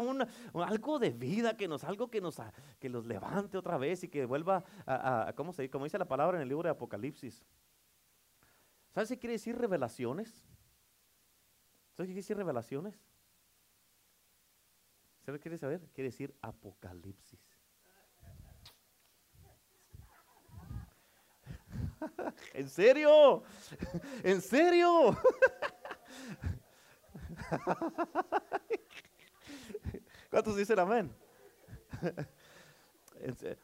algo 0.52 0.98
de 0.98 1.08
vida, 1.08 1.56
que 1.56 1.66
nos, 1.66 1.84
algo 1.84 2.10
que 2.10 2.20
nos, 2.20 2.36
que 2.78 2.90
los 2.90 3.06
levante 3.06 3.56
otra 3.56 3.78
vez 3.78 4.04
y 4.04 4.08
que 4.08 4.26
vuelva 4.26 4.62
a, 4.84 5.32
¿cómo 5.34 5.54
se 5.54 5.70
Como 5.70 5.84
dice 5.84 5.96
la 5.96 6.04
palabra 6.04 6.36
en 6.36 6.42
el 6.42 6.50
libro 6.50 6.64
de 6.64 6.72
Apocalipsis. 6.72 7.46
¿Sabes 8.90 9.08
qué 9.08 9.18
quiere 9.18 9.32
decir 9.32 9.56
revelaciones? 9.56 10.28
¿Sabes 11.96 12.08
qué 12.08 12.12
quiere 12.12 12.16
decir 12.16 12.36
revelaciones? 12.36 13.00
¿Sabes 15.24 15.38
qué 15.38 15.44
quiere 15.44 15.56
saber? 15.56 15.80
Quiere 15.94 16.10
decir 16.10 16.36
Apocalipsis. 16.42 17.40
¿En 22.54 22.68
serio? 22.68 23.42
¿En 24.22 24.40
serio? 24.40 25.18
¿Cuántos 30.30 30.56
dicen 30.56 30.78
amén? 30.78 31.12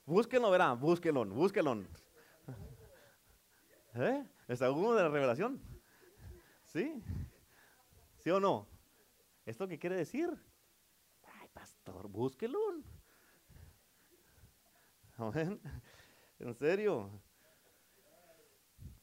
Búsquenlo, 0.05 0.51
verán, 0.51 0.81
búsquenlo, 0.81 1.25
búsquenlo. 1.25 1.85
¿Eh? 3.95 4.27
¿Es 4.49 4.63
alguno 4.63 4.95
de 4.95 5.03
la 5.03 5.09
revelación? 5.09 5.61
¿Sí? 6.65 7.03
¿Sí 8.19 8.31
o 8.31 8.41
no? 8.41 8.67
¿Esto 9.47 9.69
qué 9.69 9.79
quiere 9.79 9.97
decir? 9.97 10.29
Ay, 11.41 11.49
pastor, 11.55 12.09
búsquelo. 12.09 12.59
Amén. 15.17 15.61
¿En 16.39 16.55
serio? 16.55 17.11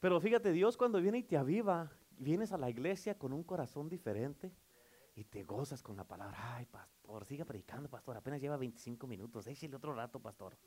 Pero 0.04 0.20
fíjate, 0.20 0.52
Dios 0.52 0.76
cuando 0.76 1.00
viene 1.00 1.16
y 1.16 1.22
te 1.22 1.38
aviva, 1.38 1.90
vienes 2.18 2.52
a 2.52 2.58
la 2.58 2.68
iglesia 2.68 3.16
con 3.16 3.32
un 3.32 3.42
corazón 3.42 3.88
diferente 3.88 4.52
y 5.14 5.24
te 5.24 5.44
gozas 5.44 5.82
con 5.82 5.96
la 5.96 6.04
palabra. 6.04 6.56
Ay, 6.56 6.66
pastor, 6.66 7.24
siga 7.24 7.46
predicando, 7.46 7.88
pastor. 7.88 8.18
Apenas 8.18 8.38
lleva 8.38 8.58
25 8.58 9.06
minutos. 9.06 9.46
Déjale 9.46 9.74
otro 9.74 9.94
rato, 9.94 10.20
pastor. 10.20 10.58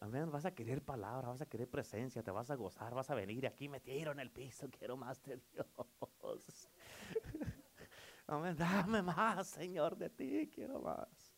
Amén. 0.00 0.30
Vas 0.30 0.46
a 0.46 0.54
querer 0.54 0.82
palabra, 0.82 1.28
vas 1.28 1.42
a 1.42 1.46
querer 1.50 1.68
presencia, 1.68 2.22
te 2.22 2.30
vas 2.30 2.50
a 2.50 2.54
gozar, 2.54 2.94
vas 2.94 3.10
a 3.10 3.14
venir 3.14 3.46
aquí 3.46 3.68
me 3.68 3.78
tiro 3.78 4.12
en 4.12 4.20
el 4.20 4.30
piso. 4.30 4.70
Quiero 4.78 4.96
más 4.96 5.22
de 5.24 5.36
Dios. 5.52 6.70
Amén. 8.26 8.56
Dame 8.56 9.02
más, 9.02 9.48
Señor, 9.48 9.98
de 9.98 10.08
ti. 10.08 10.50
Quiero 10.50 10.80
más. 10.80 11.30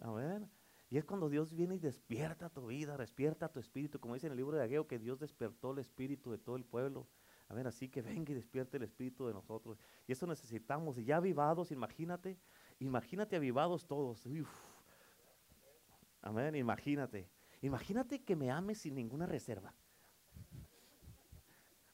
Amén. 0.00 0.48
Y 0.90 0.98
es 0.98 1.04
cuando 1.04 1.28
Dios 1.28 1.54
viene 1.54 1.76
y 1.76 1.78
despierta 1.78 2.50
tu 2.50 2.66
vida, 2.66 2.96
despierta 2.96 3.48
tu 3.48 3.60
espíritu, 3.60 4.00
como 4.00 4.14
dice 4.14 4.26
en 4.26 4.32
el 4.32 4.38
libro 4.38 4.56
de 4.56 4.64
Ageo, 4.64 4.88
que 4.88 4.98
Dios 4.98 5.20
despertó 5.20 5.70
el 5.70 5.78
espíritu 5.78 6.32
de 6.32 6.38
todo 6.38 6.56
el 6.56 6.64
pueblo. 6.64 7.06
Amén, 7.48 7.68
así 7.68 7.88
que 7.88 8.02
venga 8.02 8.32
y 8.32 8.34
despierte 8.34 8.76
el 8.76 8.82
espíritu 8.82 9.24
de 9.26 9.32
nosotros. 9.32 9.78
Y 10.08 10.12
eso 10.12 10.26
necesitamos. 10.26 10.98
Y 10.98 11.04
ya 11.04 11.18
avivados, 11.18 11.70
imagínate, 11.70 12.36
imagínate 12.80 13.36
avivados 13.36 13.86
todos. 13.86 14.26
Amén, 16.22 16.56
imagínate. 16.56 17.30
Imagínate 17.62 18.24
que 18.24 18.34
me 18.34 18.50
ames 18.50 18.78
sin 18.78 18.96
ninguna 18.96 19.26
reserva. 19.26 19.72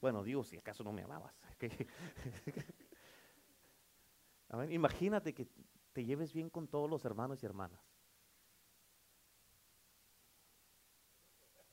Bueno, 0.01 0.23
Dios, 0.23 0.47
si 0.47 0.57
acaso 0.57 0.83
no 0.83 0.91
me 0.91 1.03
amabas. 1.03 1.35
Amén. 4.49 4.71
Imagínate 4.71 5.35
que 5.35 5.47
te 5.93 6.03
lleves 6.03 6.33
bien 6.33 6.49
con 6.49 6.67
todos 6.67 6.89
los 6.89 7.05
hermanos 7.05 7.43
y 7.43 7.45
hermanas. 7.45 7.86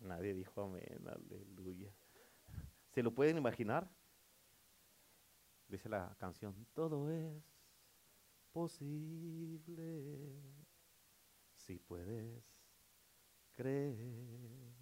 Nadie 0.05 0.35
dijo 0.35 0.61
amén, 0.61 1.03
aleluya. 1.07 1.91
¿Se 2.91 3.03
lo 3.03 3.15
pueden 3.15 3.39
imaginar? 3.39 3.91
Dice 5.67 5.89
la 5.89 6.15
canción, 6.19 6.55
todo 6.75 7.11
es 7.11 7.43
posible 8.53 10.43
si 11.55 11.79
puedes 11.79 12.45
creer. 13.53 14.75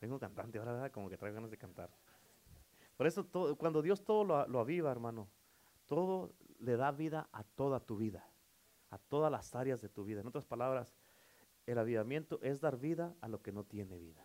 Tengo 0.00 0.18
cantante 0.18 0.58
ahora. 0.58 0.90
Como 0.90 1.08
que 1.08 1.16
traigo 1.16 1.36
ganas 1.36 1.50
de 1.50 1.58
cantar. 1.58 1.90
Por 2.96 3.06
eso 3.06 3.24
todo, 3.24 3.56
cuando 3.56 3.82
Dios 3.82 4.04
todo 4.04 4.24
lo, 4.24 4.48
lo 4.48 4.58
aviva, 4.58 4.90
hermano, 4.90 5.30
todo 5.86 6.34
le 6.58 6.76
da 6.76 6.90
vida 6.90 7.28
a 7.30 7.44
toda 7.44 7.78
tu 7.78 7.96
vida 7.96 8.28
a 8.90 8.98
todas 8.98 9.30
las 9.30 9.54
áreas 9.54 9.80
de 9.80 9.88
tu 9.88 10.04
vida. 10.04 10.20
En 10.20 10.26
otras 10.26 10.46
palabras, 10.46 10.94
el 11.66 11.78
avivamiento 11.78 12.40
es 12.42 12.60
dar 12.60 12.78
vida 12.78 13.14
a 13.20 13.28
lo 13.28 13.42
que 13.42 13.52
no 13.52 13.64
tiene 13.64 13.98
vida. 13.98 14.24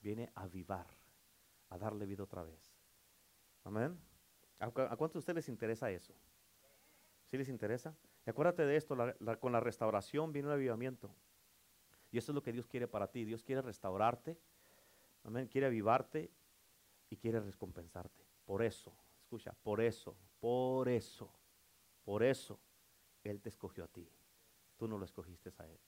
Viene 0.00 0.30
a 0.34 0.42
avivar, 0.42 0.86
a 1.70 1.78
darle 1.78 2.06
vida 2.06 2.22
otra 2.22 2.44
vez. 2.44 2.72
Amén. 3.64 3.98
¿A, 4.60 4.66
a 4.66 4.96
cuántos 4.96 5.14
de 5.14 5.18
ustedes 5.18 5.36
les 5.36 5.48
interesa 5.48 5.90
eso? 5.90 6.14
¿Sí 7.26 7.36
les 7.36 7.48
interesa? 7.48 7.94
Y 8.24 8.30
acuérdate 8.30 8.64
de 8.64 8.76
esto, 8.76 8.96
con 9.40 9.52
la 9.52 9.60
restauración 9.60 10.32
viene 10.32 10.48
un 10.48 10.54
avivamiento. 10.54 11.10
Y 12.10 12.18
eso 12.18 12.32
es 12.32 12.34
lo 12.34 12.42
que 12.42 12.52
Dios 12.52 12.66
quiere 12.66 12.88
para 12.88 13.10
ti. 13.10 13.24
Dios 13.24 13.42
quiere 13.42 13.62
restaurarte, 13.62 14.38
amén, 15.24 15.46
quiere 15.48 15.66
avivarte 15.66 16.30
y 17.10 17.16
quiere 17.16 17.40
recompensarte. 17.40 18.24
Por 18.44 18.62
eso, 18.62 18.94
escucha, 19.20 19.54
por 19.62 19.80
eso, 19.80 20.16
por 20.40 20.88
eso, 20.88 21.30
por 22.04 22.22
eso, 22.22 22.58
Él 23.28 23.42
te 23.42 23.50
escogió 23.50 23.84
a 23.84 23.88
ti. 23.88 24.08
Tú 24.76 24.88
no 24.88 24.96
lo 24.96 25.04
escogiste 25.04 25.52
a 25.58 25.66
Él. 25.66 25.78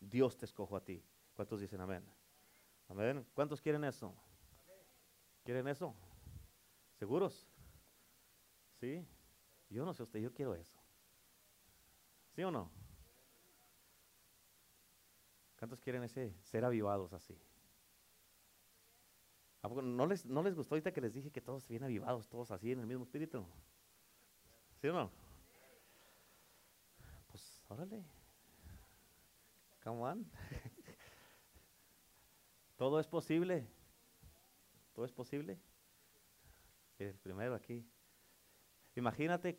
Dios 0.00 0.36
te 0.36 0.44
escogió 0.44 0.76
a 0.76 0.84
ti. 0.84 1.02
¿Cuántos 1.34 1.60
dicen 1.60 1.80
amén? 1.80 2.04
Amén. 2.88 3.26
¿Cuántos 3.32 3.60
quieren 3.62 3.84
eso? 3.84 4.14
¿Quieren 5.44 5.66
eso? 5.68 5.94
¿Seguros? 6.98 7.48
¿Sí? 8.80 9.06
Yo 9.70 9.84
no 9.84 9.94
sé 9.94 10.02
usted, 10.02 10.20
yo 10.20 10.32
quiero 10.32 10.54
eso. 10.54 10.78
¿Sí 12.34 12.42
o 12.42 12.50
no? 12.50 12.70
¿Cuántos 15.58 15.80
quieren 15.80 16.02
ese 16.02 16.34
ser 16.42 16.64
avivados 16.64 17.12
así? 17.14 17.40
¿A 19.62 19.68
poco 19.68 19.80
no 19.80 20.06
les, 20.06 20.26
no 20.26 20.42
les 20.42 20.54
gustó 20.54 20.74
ahorita 20.74 20.92
que 20.92 21.00
les 21.00 21.14
dije 21.14 21.30
que 21.30 21.40
todos 21.40 21.66
bien 21.66 21.82
avivados, 21.82 22.28
todos 22.28 22.50
así 22.50 22.72
en 22.72 22.80
el 22.80 22.86
mismo 22.86 23.04
espíritu? 23.04 23.46
¿Sí 24.82 24.88
o 24.88 24.92
no? 24.92 25.23
Órale. 27.68 28.04
Come 29.82 30.02
on. 30.02 30.24
Todo 32.76 33.00
es 33.00 33.06
posible. 33.06 33.66
Todo 34.94 35.04
es 35.04 35.12
posible. 35.12 35.58
El 36.98 37.18
primero 37.18 37.54
aquí. 37.54 37.86
Imagínate 38.96 39.58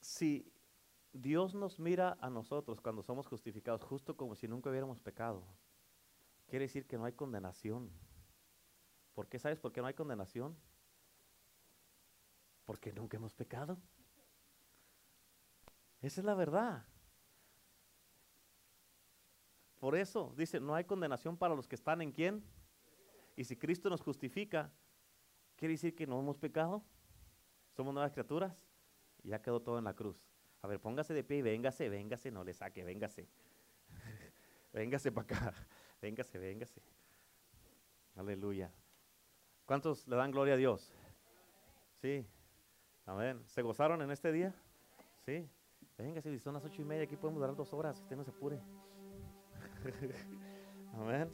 si 0.00 0.52
Dios 1.12 1.54
nos 1.54 1.80
mira 1.80 2.16
a 2.20 2.30
nosotros 2.30 2.80
cuando 2.80 3.02
somos 3.02 3.26
justificados, 3.26 3.82
justo 3.82 4.16
como 4.16 4.34
si 4.34 4.46
nunca 4.46 4.70
hubiéramos 4.70 5.00
pecado. 5.00 5.42
Quiere 6.46 6.66
decir 6.66 6.86
que 6.86 6.98
no 6.98 7.04
hay 7.04 7.12
condenación. 7.12 7.90
¿Por 9.14 9.28
qué 9.28 9.38
sabes 9.38 9.58
por 9.58 9.72
qué 9.72 9.80
no 9.80 9.86
hay 9.86 9.94
condenación? 9.94 10.56
Porque 12.64 12.92
nunca 12.92 13.16
hemos 13.16 13.34
pecado. 13.34 13.78
Esa 16.06 16.20
es 16.20 16.24
la 16.24 16.34
verdad. 16.34 16.84
Por 19.80 19.96
eso 19.96 20.32
dice, 20.36 20.60
no 20.60 20.76
hay 20.76 20.84
condenación 20.84 21.36
para 21.36 21.56
los 21.56 21.66
que 21.66 21.74
están 21.74 22.00
en 22.00 22.12
quién. 22.12 22.44
Y 23.34 23.42
si 23.42 23.56
Cristo 23.56 23.90
nos 23.90 24.02
justifica, 24.02 24.70
quiere 25.56 25.74
decir 25.74 25.96
que 25.96 26.06
no 26.06 26.20
hemos 26.20 26.38
pecado. 26.38 26.84
Somos 27.72 27.92
nuevas 27.92 28.12
criaturas. 28.12 28.68
Y 29.24 29.30
ya 29.30 29.42
quedó 29.42 29.60
todo 29.60 29.78
en 29.78 29.84
la 29.84 29.94
cruz. 29.94 30.16
A 30.62 30.68
ver, 30.68 30.78
póngase 30.78 31.12
de 31.12 31.24
pie 31.24 31.38
y 31.38 31.42
véngase, 31.42 31.88
véngase, 31.88 32.30
no 32.30 32.44
le 32.44 32.54
saque, 32.54 32.84
véngase. 32.84 33.26
véngase 34.72 35.10
para 35.10 35.24
acá. 35.24 35.54
Véngase, 36.00 36.38
véngase. 36.38 36.82
Aleluya. 38.14 38.70
¿Cuántos 39.64 40.06
le 40.06 40.14
dan 40.14 40.30
gloria 40.30 40.54
a 40.54 40.56
Dios? 40.56 40.94
Sí. 42.00 42.24
Amén. 43.06 43.42
¿Se 43.48 43.60
gozaron 43.60 44.02
en 44.02 44.12
este 44.12 44.30
día? 44.30 44.54
Sí. 45.24 45.50
Véngase, 45.98 46.30
si 46.30 46.38
son 46.38 46.54
las 46.54 46.64
ocho 46.64 46.82
y 46.82 46.84
media, 46.84 47.04
aquí 47.04 47.16
podemos 47.16 47.40
dar 47.40 47.54
dos 47.54 47.72
horas, 47.72 48.00
usted 48.00 48.16
no 48.16 48.24
se 48.24 48.30
apure. 48.30 48.60
Amén. 50.94 51.30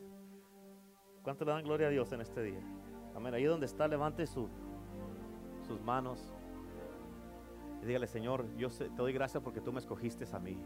¿Cuánto 1.22 1.44
le 1.44 1.52
dan 1.52 1.64
gloria 1.64 1.88
a 1.88 1.90
Dios 1.90 2.12
en 2.12 2.20
este 2.20 2.42
día? 2.42 2.60
Amén. 3.14 3.34
Ahí 3.34 3.44
donde 3.44 3.66
está, 3.66 3.88
levante 3.88 4.26
su, 4.26 4.48
sus 5.66 5.80
manos 5.80 6.32
y 7.82 7.86
dígale, 7.86 8.06
Señor, 8.06 8.46
yo 8.56 8.68
te 8.70 8.88
doy 8.88 9.12
gracias 9.12 9.42
porque 9.42 9.60
tú 9.60 9.72
me 9.72 9.80
escogiste 9.80 10.24
a 10.32 10.38
mí. 10.38 10.56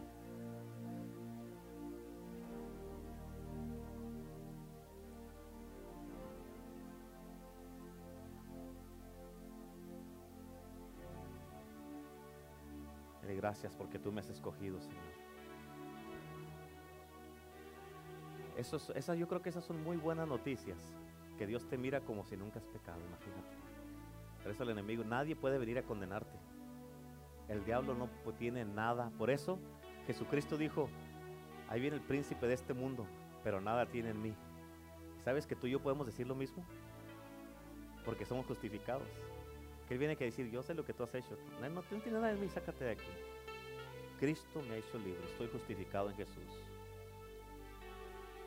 Gracias 13.47 13.77
porque 13.77 13.97
tú 14.01 14.11
me 14.11 14.19
has 14.21 14.29
escogido, 14.29 14.81
Señor. 14.81 15.05
Eso 18.57 18.77
es- 18.77 18.91
esas, 18.91 19.17
yo 19.17 19.29
creo 19.29 19.41
que 19.41 19.51
esas 19.51 19.65
son 19.65 19.85
muy 19.85 19.97
buenas 19.97 20.27
noticias. 20.27 20.93
Que 21.39 21.47
Dios 21.47 21.65
te 21.69 21.79
mira 21.79 22.01
como 22.01 22.25
si 22.25 22.37
nunca 22.37 22.59
has 22.59 22.67
pecado, 22.67 22.99
imagínate. 23.07 23.57
Por 24.43 24.51
eso 24.51 24.63
el 24.65 24.71
enemigo, 24.71 25.05
nadie 25.05 25.37
puede 25.37 25.59
venir 25.59 25.79
a 25.79 25.83
condenarte. 25.83 26.37
El 27.49 27.65
diablo 27.65 27.95
no 27.95 28.09
tiene 28.37 28.65
nada. 28.65 29.11
Por 29.17 29.31
eso 29.31 29.61
Jesucristo 30.09 30.57
dijo, 30.57 30.89
ahí 31.69 31.81
viene 31.81 31.97
el 31.97 32.03
príncipe 32.03 32.49
de 32.49 32.55
este 32.55 32.75
mundo, 32.75 33.07
pero 33.45 33.61
nada 33.61 33.87
tiene 33.87 34.11
en 34.11 34.23
mí. 34.23 34.35
¿Sabes 35.25 35.47
que 35.47 35.55
tú 35.55 35.69
y 35.69 35.71
yo 35.71 35.81
podemos 35.81 36.05
decir 36.07 36.27
lo 36.27 36.35
mismo? 36.35 36.65
Porque 38.05 38.25
somos 38.25 38.45
justificados. 38.47 39.07
Que 39.87 39.95
él 39.95 40.01
viene 40.01 40.17
que 40.17 40.25
decir, 40.25 40.51
yo 40.51 40.65
sé 40.65 40.75
lo 40.75 40.85
que 40.85 40.93
tú 40.93 41.05
has 41.05 41.15
hecho. 41.15 41.37
No, 41.61 41.69
no, 41.69 41.75
no 41.77 41.83
tienes 41.83 42.13
nada 42.13 42.33
en 42.33 42.41
mí, 42.41 42.49
sácate 42.49 42.85
de 42.85 42.91
aquí. 42.93 43.05
Cristo 44.19 44.63
me 44.63 44.75
ha 44.75 44.77
hecho 44.79 44.99
libre, 44.99 45.25
estoy 45.25 45.49
justificado 45.49 46.11
en 46.11 46.17
Jesús. 46.17 46.45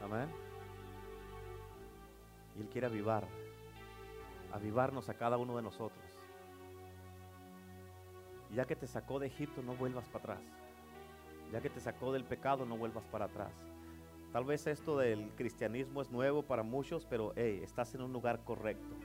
Amén. 0.01 0.29
Y 2.57 2.61
Él 2.61 2.69
quiere 2.69 2.87
avivar, 2.87 3.25
avivarnos 4.51 5.09
a 5.09 5.13
cada 5.13 5.37
uno 5.37 5.55
de 5.55 5.61
nosotros. 5.61 6.03
Ya 8.55 8.65
que 8.65 8.75
te 8.75 8.87
sacó 8.87 9.19
de 9.19 9.27
Egipto, 9.27 9.61
no 9.61 9.75
vuelvas 9.75 10.07
para 10.07 10.33
atrás. 10.33 10.43
Ya 11.51 11.61
que 11.61 11.69
te 11.69 11.79
sacó 11.79 12.11
del 12.11 12.23
pecado, 12.23 12.65
no 12.65 12.77
vuelvas 12.77 13.05
para 13.05 13.25
atrás. 13.25 13.53
Tal 14.31 14.45
vez 14.45 14.67
esto 14.67 14.97
del 14.97 15.31
cristianismo 15.35 16.01
es 16.01 16.11
nuevo 16.11 16.43
para 16.43 16.63
muchos, 16.63 17.05
pero 17.05 17.33
hey, 17.35 17.61
estás 17.63 17.93
en 17.95 18.01
un 18.01 18.13
lugar 18.13 18.43
correcto. 18.43 18.95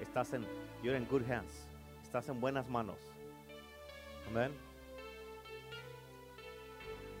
Estás 0.00 0.32
en, 0.34 0.46
you're 0.82 0.98
in 0.98 1.06
good 1.06 1.22
hands. 1.30 1.68
Estás 2.02 2.28
en 2.28 2.40
buenas 2.40 2.68
manos. 2.68 2.98
Amén. 4.28 4.52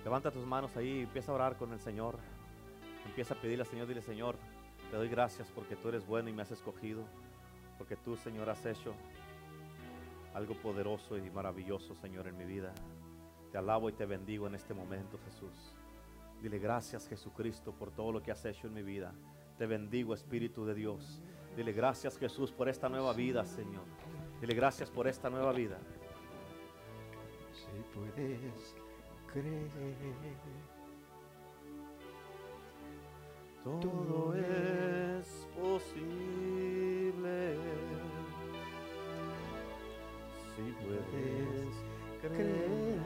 Levanta 0.04 0.30
tus 0.30 0.44
manos 0.46 0.76
ahí 0.76 0.98
y 0.98 1.02
empieza 1.02 1.32
a 1.32 1.34
orar 1.34 1.56
con 1.56 1.72
el 1.72 1.80
Señor. 1.80 2.18
Empieza 3.06 3.32
a 3.34 3.40
pedirle 3.40 3.62
al 3.62 3.68
Señor, 3.68 3.86
dile 3.88 4.02
Señor, 4.02 4.36
te 4.90 4.96
doy 4.98 5.08
gracias 5.08 5.50
porque 5.54 5.76
tú 5.76 5.88
eres 5.88 6.06
bueno 6.06 6.28
y 6.28 6.32
me 6.32 6.42
has 6.42 6.50
escogido. 6.50 7.04
Porque 7.78 7.96
tú, 7.96 8.14
Señor, 8.16 8.48
has 8.50 8.64
hecho 8.66 8.94
algo 10.34 10.54
poderoso 10.54 11.16
y 11.16 11.30
maravilloso, 11.30 11.94
Señor, 11.94 12.28
en 12.28 12.36
mi 12.36 12.44
vida. 12.44 12.72
Te 13.50 13.58
alabo 13.58 13.88
y 13.88 13.92
te 13.92 14.04
bendigo 14.04 14.46
en 14.46 14.54
este 14.54 14.74
momento, 14.74 15.18
Jesús. 15.24 15.74
Dile 16.42 16.58
gracias, 16.58 17.08
Jesucristo, 17.08 17.72
por 17.72 17.90
todo 17.90 18.12
lo 18.12 18.22
que 18.22 18.30
has 18.30 18.44
hecho 18.44 18.66
en 18.66 18.74
mi 18.74 18.82
vida. 18.82 19.14
Te 19.56 19.66
bendigo, 19.66 20.12
Espíritu 20.12 20.66
de 20.66 20.74
Dios. 20.74 21.22
Dile 21.56 21.72
gracias, 21.72 22.18
Jesús, 22.18 22.52
por 22.52 22.68
esta 22.68 22.88
nueva 22.88 23.14
vida, 23.14 23.44
Señor. 23.46 23.84
Dile 24.40 24.54
gracias 24.54 24.90
por 24.90 25.08
esta 25.08 25.30
nueva 25.30 25.52
vida. 25.52 25.78
Si 27.52 27.96
puedes 27.96 28.83
creer, 29.34 29.68
Todo 33.64 34.34
es 34.36 35.48
posible. 35.60 37.34
Si 40.54 40.62
puedes 40.84 41.74
creer. 42.22 43.00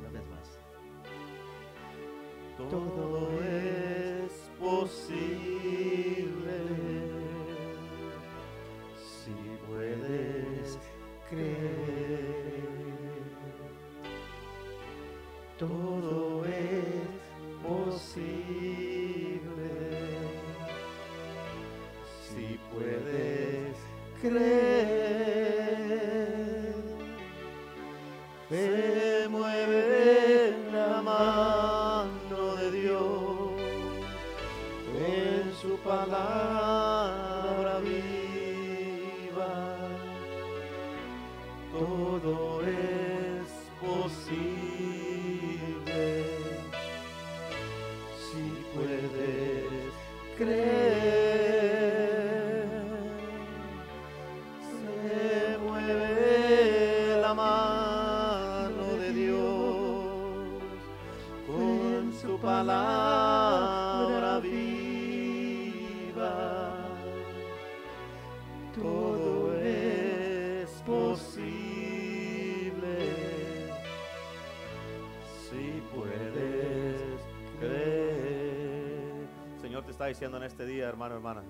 Una 0.00 0.08
vez 0.10 0.26
más. 0.30 0.48
todo 2.56 2.86
está 80.02 80.08
diciendo 80.08 80.36
en 80.38 80.42
este 80.42 80.66
día, 80.66 80.88
hermano, 80.88 81.14
hermana. 81.14 81.44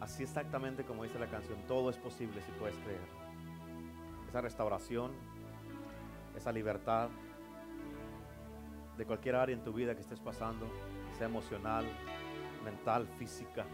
Así 0.00 0.22
exactamente 0.22 0.84
como 0.84 1.02
dice 1.02 1.18
la 1.18 1.28
canción, 1.28 1.58
todo 1.66 1.88
es 1.88 1.96
posible 1.96 2.42
si 2.42 2.52
puedes 2.52 2.76
creer. 2.76 3.00
Esa 4.28 4.42
restauración, 4.42 5.12
esa 6.36 6.52
libertad 6.52 7.08
de 8.98 9.06
cualquier 9.06 9.36
área 9.36 9.56
en 9.56 9.64
tu 9.64 9.72
vida 9.72 9.94
que 9.94 10.02
estés 10.02 10.20
pasando, 10.20 10.66
sea 11.16 11.26
emocional, 11.26 11.86
mental, 12.62 13.08
física. 13.18 13.64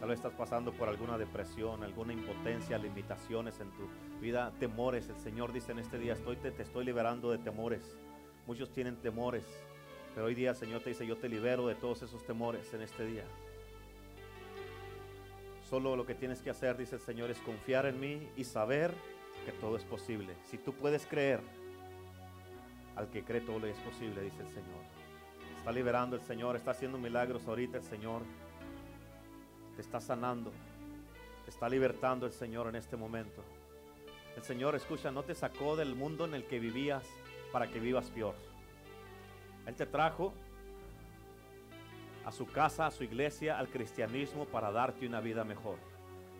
Tal 0.00 0.08
vez 0.08 0.18
estás 0.18 0.32
pasando 0.32 0.72
por 0.72 0.88
alguna 0.88 1.18
depresión, 1.18 1.84
alguna 1.84 2.14
impotencia, 2.14 2.78
limitaciones 2.78 3.60
en 3.60 3.70
tu 3.72 3.86
vida, 4.18 4.50
temores. 4.58 5.10
El 5.10 5.18
Señor 5.18 5.52
dice 5.52 5.72
en 5.72 5.80
este 5.80 5.98
día, 5.98 6.14
estoy, 6.14 6.36
te, 6.36 6.52
te 6.52 6.62
estoy 6.62 6.86
liberando 6.86 7.30
de 7.30 7.36
temores. 7.36 7.98
Muchos 8.46 8.72
tienen 8.72 8.96
temores, 8.96 9.44
pero 10.14 10.26
hoy 10.26 10.34
día 10.34 10.50
el 10.50 10.56
Señor 10.56 10.82
te 10.82 10.90
dice, 10.90 11.06
yo 11.06 11.16
te 11.16 11.28
libero 11.28 11.66
de 11.66 11.74
todos 11.74 12.02
esos 12.02 12.24
temores 12.24 12.72
en 12.74 12.82
este 12.82 13.06
día. 13.06 13.24
Solo 15.68 15.96
lo 15.96 16.04
que 16.04 16.14
tienes 16.14 16.42
que 16.42 16.50
hacer, 16.50 16.76
dice 16.76 16.96
el 16.96 17.00
Señor, 17.00 17.30
es 17.30 17.38
confiar 17.38 17.86
en 17.86 17.98
mí 17.98 18.28
y 18.36 18.44
saber 18.44 18.92
que 19.46 19.52
todo 19.52 19.76
es 19.76 19.84
posible. 19.84 20.34
Si 20.44 20.58
tú 20.58 20.74
puedes 20.74 21.06
creer, 21.06 21.40
al 22.94 23.08
que 23.08 23.24
cree 23.24 23.40
todo 23.40 23.66
es 23.66 23.78
posible, 23.78 24.20
dice 24.20 24.42
el 24.42 24.48
Señor. 24.48 24.82
Está 25.56 25.72
liberando 25.72 26.16
el 26.16 26.22
Señor, 26.22 26.56
está 26.56 26.72
haciendo 26.72 26.98
milagros 26.98 27.46
ahorita 27.46 27.78
el 27.78 27.84
Señor. 27.84 28.22
Te 29.76 29.80
está 29.80 30.00
sanando, 30.00 30.52
te 31.44 31.50
está 31.50 31.68
libertando 31.68 32.26
el 32.26 32.32
Señor 32.32 32.68
en 32.68 32.76
este 32.76 32.96
momento. 32.96 33.42
El 34.36 34.42
Señor, 34.42 34.74
escucha, 34.74 35.10
no 35.10 35.22
te 35.22 35.34
sacó 35.34 35.76
del 35.76 35.94
mundo 35.94 36.24
en 36.26 36.34
el 36.34 36.44
que 36.44 36.58
vivías 36.58 37.04
para 37.50 37.70
que 37.70 37.80
vivas 37.80 38.10
peor. 38.10 38.34
Él 39.66 39.74
te 39.74 39.86
trajo 39.86 40.32
a 42.24 42.32
su 42.32 42.46
casa, 42.46 42.86
a 42.86 42.90
su 42.90 43.04
iglesia, 43.04 43.58
al 43.58 43.68
cristianismo 43.68 44.44
para 44.46 44.70
darte 44.70 45.06
una 45.06 45.20
vida 45.20 45.44
mejor. 45.44 45.78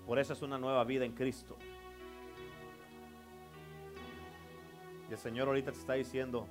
Por 0.06 0.18
eso 0.18 0.32
es 0.32 0.42
una 0.42 0.58
nueva 0.58 0.84
vida 0.84 1.04
en 1.04 1.12
Cristo. 1.12 1.56
Y 5.08 5.12
el 5.12 5.18
Señor 5.18 5.48
ahorita 5.48 5.72
te 5.72 5.78
está 5.78 5.94
diciendo, 5.94 6.46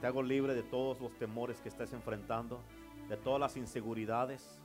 te 0.00 0.06
hago 0.06 0.22
libre 0.22 0.54
de 0.54 0.62
todos 0.62 1.00
los 1.00 1.12
temores 1.18 1.60
que 1.60 1.68
estés 1.68 1.92
enfrentando, 1.92 2.60
de 3.08 3.16
todas 3.16 3.40
las 3.40 3.56
inseguridades, 3.56 4.60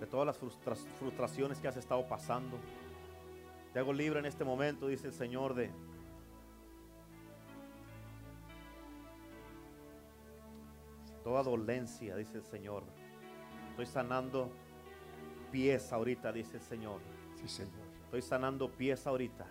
de 0.00 0.06
todas 0.06 0.26
las 0.26 0.38
frustra- 0.38 0.74
frustraciones 0.98 1.60
que 1.60 1.68
has 1.68 1.76
estado 1.76 2.06
pasando. 2.08 2.56
Te 3.72 3.78
hago 3.78 3.92
libre 3.92 4.18
en 4.18 4.26
este 4.26 4.44
momento, 4.44 4.88
dice 4.88 5.08
el 5.08 5.12
Señor, 5.12 5.54
de 5.54 5.70
toda 11.30 11.44
dolencia, 11.44 12.16
dice 12.16 12.38
el 12.38 12.42
Señor. 12.42 12.82
Estoy 13.70 13.86
sanando 13.86 14.50
pies 15.52 15.92
ahorita, 15.92 16.32
dice 16.32 16.56
el 16.56 16.62
Señor. 16.62 17.00
Sí, 17.36 17.46
Señor. 17.46 17.86
Estoy 18.02 18.20
sanando 18.20 18.68
pies 18.68 19.06
ahorita. 19.06 19.46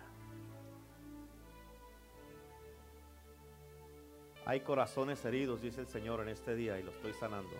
Hay 4.44 4.60
corazones 4.60 5.24
heridos, 5.24 5.62
dice 5.62 5.80
el 5.80 5.86
Señor, 5.86 6.20
en 6.20 6.28
este 6.28 6.54
día 6.54 6.78
y 6.78 6.82
lo 6.82 6.90
estoy 6.90 7.14
sanando. 7.14 7.56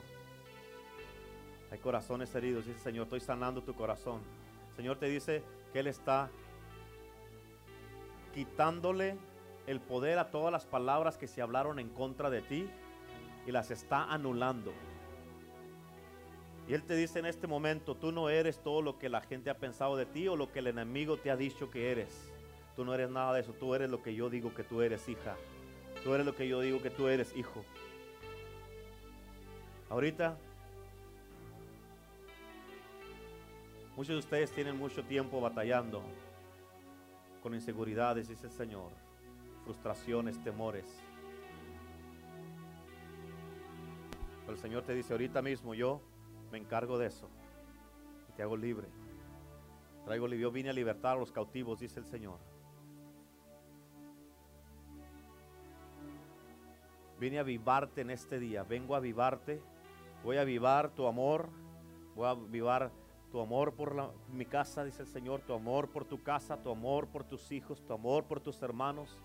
Hay 1.71 1.79
corazones 1.79 2.35
heridos, 2.35 2.67
dice 2.67 2.77
el 2.77 2.85
Señor, 2.85 3.05
estoy 3.05 3.21
sanando 3.21 3.63
tu 3.63 3.73
corazón. 3.73 4.21
El 4.69 4.77
Señor 4.77 4.99
te 4.99 5.07
dice 5.07 5.43
que 5.73 5.81
Él 5.81 5.87
está 5.87 6.29
quitándole 8.35 9.17
el 9.67 9.81
poder 9.81 10.19
a 10.19 10.31
todas 10.31 10.53
las 10.53 10.67
palabras 10.67 11.17
que 11.17 11.27
se 11.27 11.41
hablaron 11.41 11.79
en 11.79 11.89
contra 11.89 12.29
de 12.29 12.43
ti 12.43 12.69
y 13.47 13.53
las 13.53 13.71
está 13.71 14.05
anulando. 14.05 14.73
Y 16.69 16.75
Él 16.75 16.85
te 16.85 16.95
dice 16.95 17.19
en 17.19 17.27
este 17.27 17.47
momento, 17.47 17.97
tú 17.97 18.13
no 18.13 18.29
eres 18.29 18.63
todo 18.63 18.81
lo 18.81 18.99
que 18.99 19.09
la 19.09 19.21
gente 19.21 19.51
ha 19.51 19.59
pensado 19.59 19.97
de 19.97 20.07
ti 20.07 20.29
o 20.29 20.37
lo 20.37 20.53
que 20.53 20.61
el 20.61 20.69
enemigo 20.69 21.17
te 21.17 21.31
ha 21.31 21.37
dicho 21.37 21.71
que 21.71 21.91
eres. 21.91 22.31
Tú 22.77 22.85
no 22.85 22.95
eres 22.95 23.11
nada 23.11 23.35
de 23.35 23.41
eso, 23.41 23.53
tú 23.53 23.75
eres 23.75 23.91
lo 23.91 24.03
que 24.03 24.15
yo 24.15 24.31
digo 24.31 24.55
que 24.55 24.63
tú 24.63 24.81
eres, 24.81 25.09
hija. 25.09 25.37
Tú 26.05 26.15
eres 26.15 26.25
lo 26.25 26.35
que 26.35 26.47
yo 26.47 26.61
digo 26.61 26.81
que 26.81 26.91
tú 26.91 27.09
eres, 27.09 27.35
hijo. 27.37 27.65
Ahorita, 29.89 30.39
muchos 33.97 34.15
de 34.15 34.19
ustedes 34.19 34.53
tienen 34.53 34.79
mucho 34.79 35.03
tiempo 35.03 35.41
batallando 35.41 36.03
con 37.43 37.55
inseguridades, 37.55 38.29
dice 38.29 38.47
el 38.47 38.53
Señor, 38.53 38.93
frustraciones, 39.65 40.43
temores. 40.45 40.85
El 44.51 44.59
Señor 44.59 44.83
te 44.85 44.95
dice, 44.95 45.13
ahorita 45.13 45.43
mismo 45.43 45.75
yo 45.75 46.01
me 46.51 46.59
encargo 46.59 46.99
de 46.99 47.07
eso 47.07 47.29
y 48.29 48.33
te 48.33 48.43
hago 48.43 48.57
libre. 48.57 48.89
Traigo 50.05 50.27
libre. 50.27 50.51
Vine 50.51 50.71
a 50.71 50.73
libertar 50.73 51.17
a 51.17 51.21
los 51.21 51.31
cautivos, 51.31 51.79
dice 51.79 52.01
el 52.01 52.07
Señor. 52.07 52.39
Vine 57.19 57.39
a 57.39 57.43
avivarte 57.43 58.01
en 58.01 58.11
este 58.11 58.39
día. 58.39 58.63
Vengo 58.63 58.95
a 58.95 58.99
avivarte. 58.99 59.63
Voy 60.25 60.39
a 60.39 60.41
avivar 60.41 60.91
tu 60.91 61.07
amor. 61.07 61.49
Voy 62.15 62.27
a 62.27 62.31
avivar 62.31 62.91
tu 63.31 63.41
amor 63.41 63.75
por 63.75 63.95
la- 63.95 64.11
mi 64.33 64.47
casa, 64.47 64.85
dice 64.85 65.03
el 65.03 65.09
Señor. 65.09 65.43
Tu 65.43 65.53
amor 65.53 65.91
por 65.91 66.05
tu 66.05 66.23
casa, 66.23 66.57
tu 66.57 66.71
amor 66.71 67.07
por 67.09 67.25
tus 67.25 67.53
hijos, 67.53 67.85
tu 67.87 67.93
amor 67.93 68.25
por 68.25 68.41
tus 68.41 68.61
hermanos. 68.63 69.19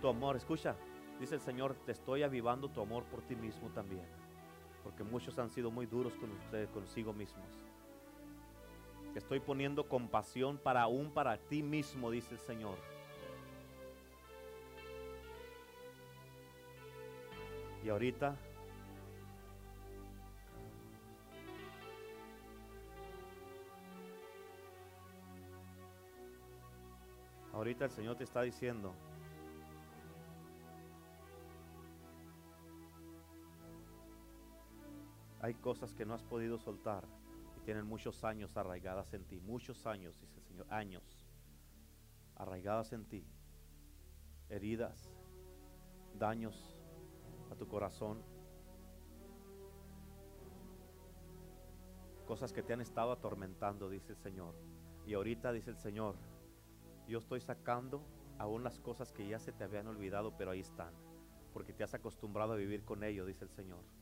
Tu 0.00 0.08
amor, 0.08 0.36
escucha, 0.36 0.76
dice 1.18 1.34
el 1.34 1.40
Señor, 1.40 1.74
te 1.84 1.92
estoy 1.92 2.22
avivando 2.22 2.68
tu 2.68 2.80
amor 2.80 3.04
por 3.04 3.22
ti 3.22 3.34
mismo 3.34 3.70
también. 3.70 4.06
Porque 4.88 5.04
muchos 5.04 5.38
han 5.38 5.50
sido 5.50 5.70
muy 5.70 5.84
duros 5.84 6.14
con 6.14 6.32
ustedes, 6.32 6.70
consigo 6.70 7.12
mismos. 7.12 7.46
Estoy 9.14 9.38
poniendo 9.38 9.86
compasión 9.86 10.56
para 10.56 10.80
aún 10.80 11.10
para 11.10 11.36
ti 11.36 11.62
mismo, 11.62 12.10
dice 12.10 12.32
el 12.32 12.40
Señor. 12.40 12.78
Y 17.84 17.90
ahorita 17.90 18.34
Ahorita 27.52 27.84
el 27.84 27.90
Señor 27.90 28.16
te 28.16 28.24
está 28.24 28.40
diciendo 28.40 28.94
Hay 35.48 35.54
cosas 35.54 35.94
que 35.94 36.04
no 36.04 36.12
has 36.12 36.22
podido 36.22 36.58
soltar 36.58 37.08
y 37.56 37.60
tienen 37.60 37.86
muchos 37.86 38.22
años 38.22 38.54
arraigadas 38.58 39.14
en 39.14 39.24
ti, 39.24 39.40
muchos 39.40 39.86
años, 39.86 40.20
dice 40.20 40.40
el 40.40 40.44
Señor, 40.44 40.66
años 40.68 41.26
arraigadas 42.36 42.92
en 42.92 43.06
ti, 43.06 43.26
heridas, 44.50 45.10
daños 46.18 46.76
a 47.50 47.54
tu 47.54 47.66
corazón, 47.66 48.22
cosas 52.26 52.52
que 52.52 52.62
te 52.62 52.74
han 52.74 52.82
estado 52.82 53.10
atormentando, 53.10 53.88
dice 53.88 54.12
el 54.12 54.18
Señor. 54.18 54.54
Y 55.06 55.14
ahorita 55.14 55.50
dice 55.52 55.70
el 55.70 55.78
Señor, 55.78 56.16
yo 57.06 57.20
estoy 57.20 57.40
sacando 57.40 58.02
aún 58.36 58.64
las 58.64 58.78
cosas 58.80 59.14
que 59.14 59.26
ya 59.26 59.38
se 59.38 59.52
te 59.52 59.64
habían 59.64 59.86
olvidado, 59.86 60.36
pero 60.36 60.50
ahí 60.50 60.60
están, 60.60 60.92
porque 61.54 61.72
te 61.72 61.84
has 61.84 61.94
acostumbrado 61.94 62.52
a 62.52 62.56
vivir 62.56 62.84
con 62.84 63.02
ello, 63.02 63.24
dice 63.24 63.46
el 63.46 63.50
Señor. 63.50 63.97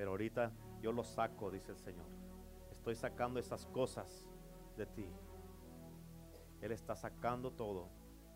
Pero 0.00 0.12
ahorita 0.12 0.50
yo 0.80 0.92
lo 0.92 1.04
saco, 1.04 1.50
dice 1.50 1.72
el 1.72 1.76
Señor. 1.76 2.06
Estoy 2.72 2.94
sacando 2.94 3.38
esas 3.38 3.66
cosas 3.66 4.26
de 4.74 4.86
ti. 4.86 5.06
Él 6.62 6.72
está 6.72 6.96
sacando 6.96 7.50
todo 7.50 7.90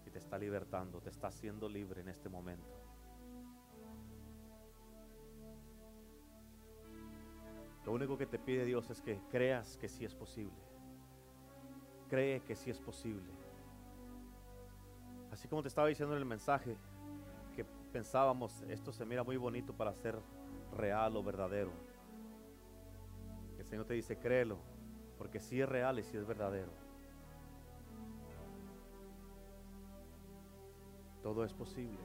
y 0.04 0.10
te 0.10 0.18
está 0.18 0.36
libertando, 0.36 1.00
te 1.00 1.08
está 1.08 1.28
haciendo 1.28 1.66
libre 1.66 2.02
en 2.02 2.10
este 2.10 2.28
momento. 2.28 2.68
Lo 7.86 7.92
único 7.92 8.18
que 8.18 8.26
te 8.26 8.38
pide 8.38 8.66
Dios 8.66 8.90
es 8.90 9.00
que 9.00 9.18
creas 9.30 9.78
que 9.78 9.88
sí 9.88 10.04
es 10.04 10.14
posible. 10.14 10.62
Cree 12.10 12.42
que 12.42 12.56
sí 12.56 12.68
es 12.68 12.78
posible. 12.78 13.32
Así 15.30 15.48
como 15.48 15.62
te 15.62 15.68
estaba 15.68 15.88
diciendo 15.88 16.14
en 16.14 16.20
el 16.20 16.28
mensaje, 16.28 16.76
que 17.56 17.64
pensábamos, 17.90 18.60
esto 18.68 18.92
se 18.92 19.06
mira 19.06 19.24
muy 19.24 19.38
bonito 19.38 19.72
para 19.72 19.94
ser 19.94 20.20
real 20.74 21.16
o 21.16 21.22
verdadero. 21.22 21.72
El 23.58 23.66
Señor 23.66 23.86
te 23.86 23.94
dice, 23.94 24.18
créelo, 24.18 24.58
porque 25.16 25.40
si 25.40 25.50
sí 25.50 25.60
es 25.60 25.68
real 25.68 25.98
y 25.98 26.02
si 26.02 26.10
sí 26.12 26.16
es 26.16 26.26
verdadero. 26.26 26.70
Todo 31.22 31.44
es 31.44 31.54
posible. 31.54 31.98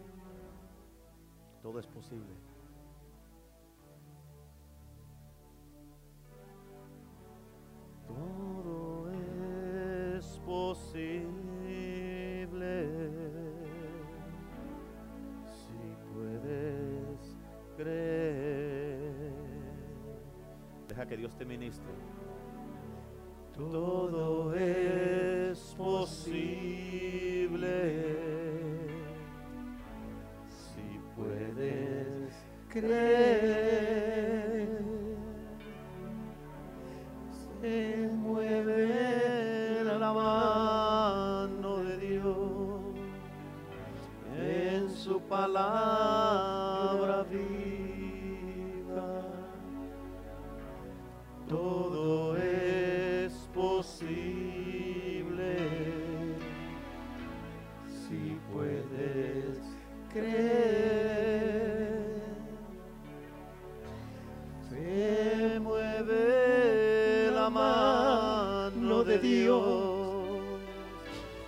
Todo 1.62 1.80
es 1.80 1.88
posible. 1.88 2.34
Todo 8.08 9.12
es 9.12 10.40
posible. 10.46 11.70
Que 21.10 21.18
Dios 21.18 21.36
te 21.36 21.44
ministre. 21.44 21.90
Todo 23.57 24.53
es 24.53 25.57
posible. 25.76 27.48
Si 30.48 30.99
puedes 31.15 32.36
creer. 32.69 33.39
La 67.50 68.70
mano 68.72 69.04
de 69.04 69.18
Dios 69.18 69.64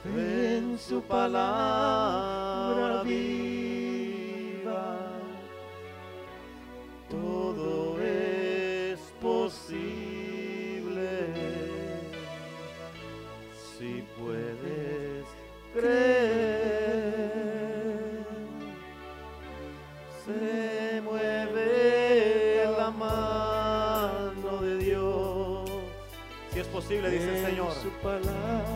en 0.04 0.80
su 0.80 1.00
palabra 1.04 3.04
viva. 3.04 3.61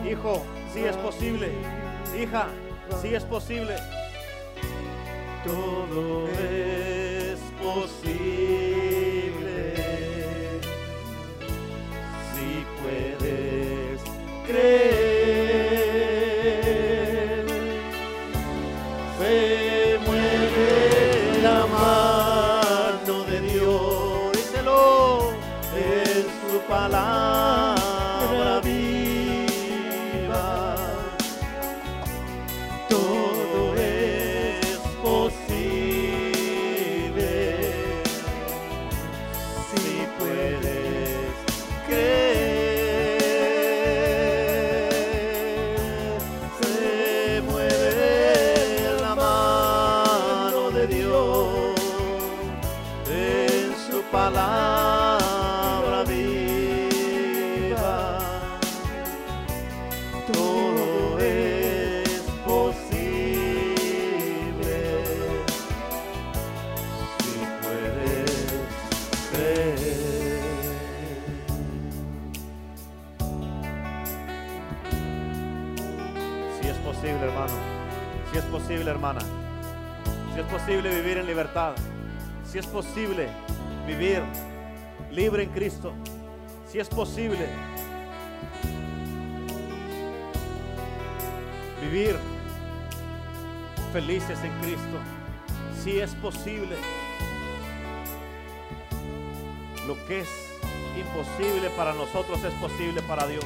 Hijo, 0.08 0.42
si 0.72 0.80
es 0.84 0.96
posible. 0.96 1.52
Hija, 2.20 2.48
si 3.00 3.14
es 3.14 3.24
posible. 3.24 3.76
Todo 5.44 6.28
es 6.28 7.38
posible. 7.62 8.65
Posible 80.66 80.96
vivir 80.96 81.18
en 81.18 81.26
libertad. 81.28 81.76
Si 82.44 82.58
es 82.58 82.66
posible 82.66 83.28
vivir 83.86 84.20
libre 85.12 85.44
en 85.44 85.50
Cristo. 85.50 85.92
Si 86.68 86.80
es 86.80 86.88
posible 86.88 87.46
vivir 91.80 92.16
felices 93.92 94.40
en 94.42 94.60
Cristo. 94.60 94.98
Si 95.84 96.00
es 96.00 96.12
posible. 96.16 96.74
Lo 99.86 99.94
que 100.08 100.22
es 100.22 100.28
imposible 100.98 101.70
para 101.76 101.94
nosotros 101.94 102.42
es 102.42 102.54
posible 102.54 103.02
para 103.02 103.24
Dios. 103.28 103.44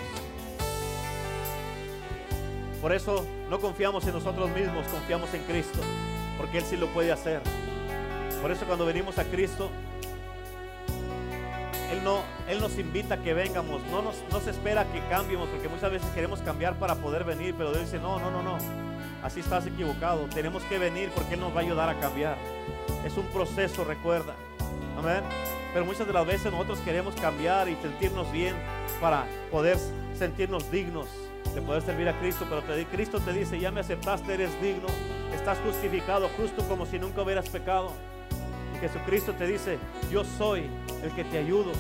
Por 2.80 2.94
eso 2.94 3.26
no 3.51 3.60
confiamos 3.60 4.06
en 4.06 4.14
nosotros 4.14 4.48
mismos, 4.52 4.86
confiamos 4.88 5.34
en 5.34 5.42
Cristo, 5.42 5.80
porque 6.40 6.56
Él 6.56 6.64
sí 6.64 6.78
lo 6.78 6.86
puede 6.86 7.12
hacer. 7.12 7.42
Por 8.40 8.50
eso 8.50 8.64
cuando 8.64 8.86
venimos 8.86 9.18
a 9.18 9.24
Cristo, 9.24 9.70
Él, 11.92 12.02
no, 12.02 12.22
Él 12.48 12.60
nos 12.60 12.78
invita 12.78 13.16
a 13.16 13.18
que 13.18 13.34
vengamos, 13.34 13.82
no, 13.90 14.00
nos, 14.00 14.24
no 14.32 14.40
se 14.40 14.48
espera 14.48 14.86
que 14.90 15.00
cambiemos, 15.10 15.50
porque 15.50 15.68
muchas 15.68 15.90
veces 15.90 16.08
queremos 16.14 16.40
cambiar 16.40 16.76
para 16.76 16.94
poder 16.94 17.24
venir, 17.24 17.54
pero 17.58 17.72
Dios 17.72 17.84
dice, 17.84 17.98
no, 17.98 18.18
no, 18.18 18.30
no, 18.30 18.42
no, 18.42 18.56
así 19.22 19.40
estás 19.40 19.66
equivocado, 19.66 20.28
tenemos 20.32 20.62
que 20.62 20.78
venir 20.78 21.10
porque 21.14 21.34
Él 21.34 21.40
nos 21.40 21.54
va 21.54 21.58
a 21.58 21.62
ayudar 21.62 21.90
a 21.90 22.00
cambiar. 22.00 22.38
Es 23.04 23.18
un 23.18 23.26
proceso, 23.26 23.84
recuerda. 23.84 24.34
Amén. 24.98 25.22
Pero 25.74 25.84
muchas 25.84 26.06
de 26.06 26.14
las 26.14 26.26
veces 26.26 26.50
nosotros 26.50 26.78
queremos 26.80 27.14
cambiar 27.16 27.68
y 27.68 27.76
sentirnos 27.76 28.32
bien 28.32 28.54
para 28.98 29.26
poder 29.50 29.76
sentirnos 30.18 30.70
dignos 30.70 31.06
de 31.54 31.60
poder 31.60 31.82
servir 31.82 32.08
a 32.08 32.18
Cristo. 32.18 32.46
Pero 32.48 32.62
te, 32.62 32.86
Cristo 32.86 33.20
te 33.20 33.34
dice, 33.34 33.60
ya 33.60 33.70
me 33.70 33.80
aceptaste, 33.80 34.32
eres 34.32 34.50
digno, 34.62 34.88
estás 35.35 35.59
justificado 35.59 36.28
justo 36.36 36.66
como 36.69 36.86
si 36.86 36.98
nunca 36.98 37.23
hubieras 37.23 37.48
pecado. 37.48 37.93
Y 38.74 38.78
Jesucristo 38.78 39.32
te 39.35 39.47
dice, 39.47 39.78
yo 40.11 40.24
soy 40.24 40.69
el 41.02 41.11
que 41.12 41.24
te 41.24 41.39
ayudo. 41.39 41.73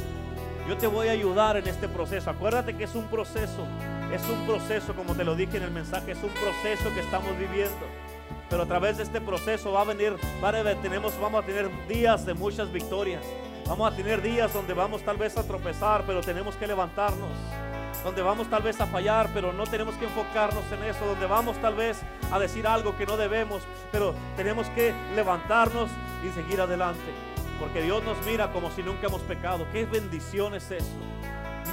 Yo 0.68 0.76
te 0.76 0.86
voy 0.86 1.08
a 1.08 1.12
ayudar 1.12 1.56
en 1.56 1.66
este 1.66 1.88
proceso. 1.88 2.30
Acuérdate 2.30 2.76
que 2.76 2.84
es 2.84 2.94
un 2.94 3.04
proceso. 3.08 3.66
Es 4.12 4.22
un 4.28 4.46
proceso, 4.46 4.94
como 4.94 5.14
te 5.14 5.24
lo 5.24 5.34
dije 5.34 5.56
en 5.56 5.64
el 5.64 5.70
mensaje, 5.70 6.12
es 6.12 6.22
un 6.22 6.30
proceso 6.30 6.92
que 6.94 7.00
estamos 7.00 7.36
viviendo. 7.38 7.86
Pero 8.48 8.64
a 8.64 8.66
través 8.66 8.96
de 8.96 9.04
este 9.04 9.20
proceso 9.20 9.72
va 9.72 9.82
a 9.82 9.84
venir, 9.84 10.16
vamos 10.40 11.42
a 11.42 11.46
tener 11.46 11.70
días 11.86 12.26
de 12.26 12.34
muchas 12.34 12.72
victorias. 12.72 13.24
Vamos 13.66 13.92
a 13.92 13.94
tener 13.94 14.20
días 14.20 14.52
donde 14.52 14.74
vamos 14.74 15.02
tal 15.04 15.16
vez 15.16 15.36
a 15.36 15.44
tropezar, 15.44 16.02
pero 16.04 16.20
tenemos 16.20 16.56
que 16.56 16.66
levantarnos. 16.66 17.30
Donde 18.04 18.22
vamos 18.22 18.48
tal 18.48 18.62
vez 18.62 18.80
a 18.80 18.86
fallar, 18.86 19.28
pero 19.34 19.52
no 19.52 19.64
tenemos 19.64 19.94
que 19.96 20.06
enfocarnos 20.06 20.64
en 20.72 20.84
eso. 20.84 21.04
Donde 21.04 21.26
vamos 21.26 21.60
tal 21.60 21.74
vez 21.74 22.00
a 22.32 22.38
decir 22.38 22.66
algo 22.66 22.96
que 22.96 23.06
no 23.06 23.16
debemos, 23.16 23.62
pero 23.92 24.14
tenemos 24.36 24.68
que 24.70 24.94
levantarnos 25.14 25.90
y 26.24 26.30
seguir 26.30 26.60
adelante. 26.60 27.12
Porque 27.58 27.82
Dios 27.82 28.02
nos 28.04 28.16
mira 28.24 28.52
como 28.52 28.70
si 28.70 28.82
nunca 28.82 29.06
hemos 29.06 29.20
pecado. 29.22 29.66
Qué 29.70 29.84
bendición 29.84 30.54
es 30.54 30.70
eso. 30.70 30.86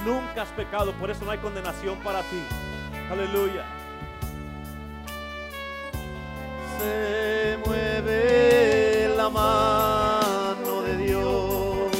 Nunca 0.04 0.42
has 0.42 0.48
pecado, 0.50 0.92
por 0.92 1.10
eso 1.10 1.24
no 1.24 1.30
hay 1.30 1.38
condenación 1.38 1.98
para 2.00 2.20
ti. 2.22 2.42
Aleluya. 3.10 3.64
Se 6.78 7.58
mueve 7.64 9.14
la 9.16 9.28
mano 9.30 10.82
de 10.82 10.96
Dios 10.98 11.90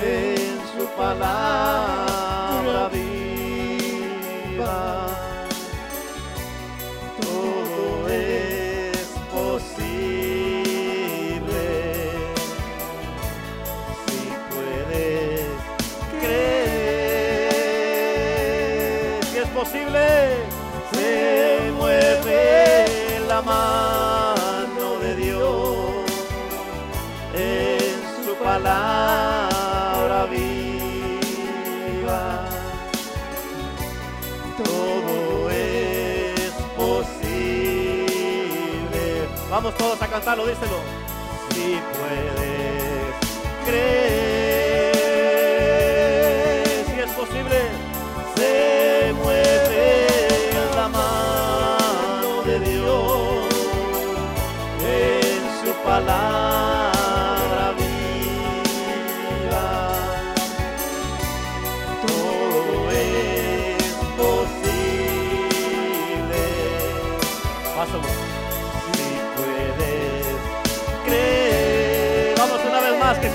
en 0.00 0.60
su 0.78 0.86
palabra 0.96 2.19
Vamos 39.62 39.76
todos 39.76 40.00
a 40.00 40.08
cantarlo, 40.08 40.46
díselo. 40.46 40.78
Si 41.50 41.78
puedes 41.92 43.14
creer, 43.66 44.94
Si 46.86 46.98
es 46.98 47.10
posible. 47.10 47.79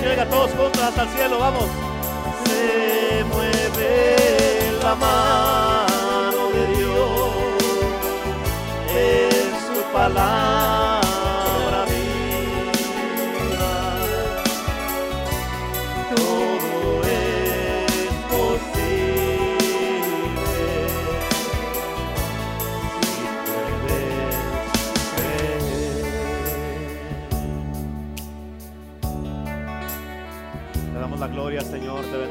Se 0.06 0.10
oiga 0.10 0.24
todos 0.26 0.52
juntos 0.52 0.80
hasta 0.80 1.02
el 1.02 1.08
cielo, 1.08 1.38
vamos. 1.40 1.64
se 2.44 3.24
mueve 3.24 4.78
la 4.80 4.94
mano 4.94 6.48
de 6.54 6.66
Dios 6.76 7.30
en 8.94 9.74
su 9.74 9.82
palabra 9.92 10.75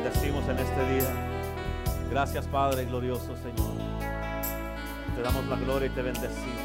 bendecimos 0.05 0.47
en 0.47 0.59
este 0.59 0.93
día. 0.93 1.09
Gracias, 2.11 2.45
Padre 2.45 2.85
glorioso, 2.85 3.35
Señor. 3.37 3.73
Te 5.15 5.21
damos 5.23 5.47
la 5.47 5.55
gloria 5.55 5.87
y 5.87 5.89
te 5.89 6.03
bendecimos. 6.03 6.61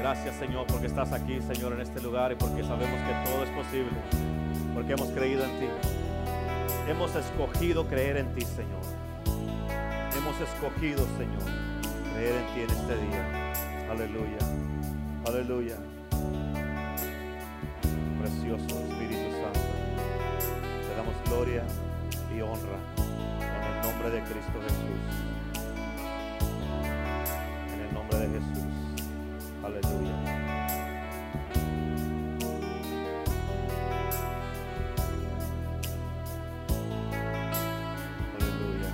Gracias, 0.00 0.34
Señor, 0.34 0.66
porque 0.66 0.88
estás 0.88 1.12
aquí, 1.12 1.40
Señor, 1.42 1.74
en 1.74 1.80
este 1.80 2.00
lugar 2.00 2.32
y 2.32 2.34
porque 2.34 2.64
sabemos 2.64 2.98
que 3.06 3.30
todo 3.30 3.44
es 3.44 3.50
posible, 3.50 3.96
porque 4.74 4.94
hemos 4.94 5.10
creído 5.10 5.44
en 5.44 5.60
ti. 5.60 5.66
Hemos 6.88 7.14
escogido 7.14 7.86
creer 7.86 8.16
en 8.16 8.34
ti, 8.34 8.40
Señor. 8.40 8.82
Hemos 10.16 10.40
escogido, 10.40 11.06
Señor, 11.16 11.44
creer 12.14 12.34
en 12.34 12.54
ti 12.54 12.60
en 12.62 12.70
este 12.80 12.96
día. 12.96 13.52
Aleluya. 13.92 14.38
Aleluya. 15.24 15.76
Precioso 18.18 18.80
Espíritu 18.90 19.30
Santo. 19.40 19.60
Te 20.88 20.96
damos 20.96 21.14
gloria 21.26 21.62
y 22.36 22.40
honra 22.40 22.78
en 23.40 23.62
el 23.62 23.82
nombre 23.82 24.10
de 24.10 24.22
Cristo 24.22 24.52
Jesús. 24.62 25.00
En 27.72 27.80
el 27.80 27.94
nombre 27.94 28.18
de 28.18 28.28
Jesús. 28.28 28.64
Aleluya. 29.62 30.16
Aleluya. 38.38 38.90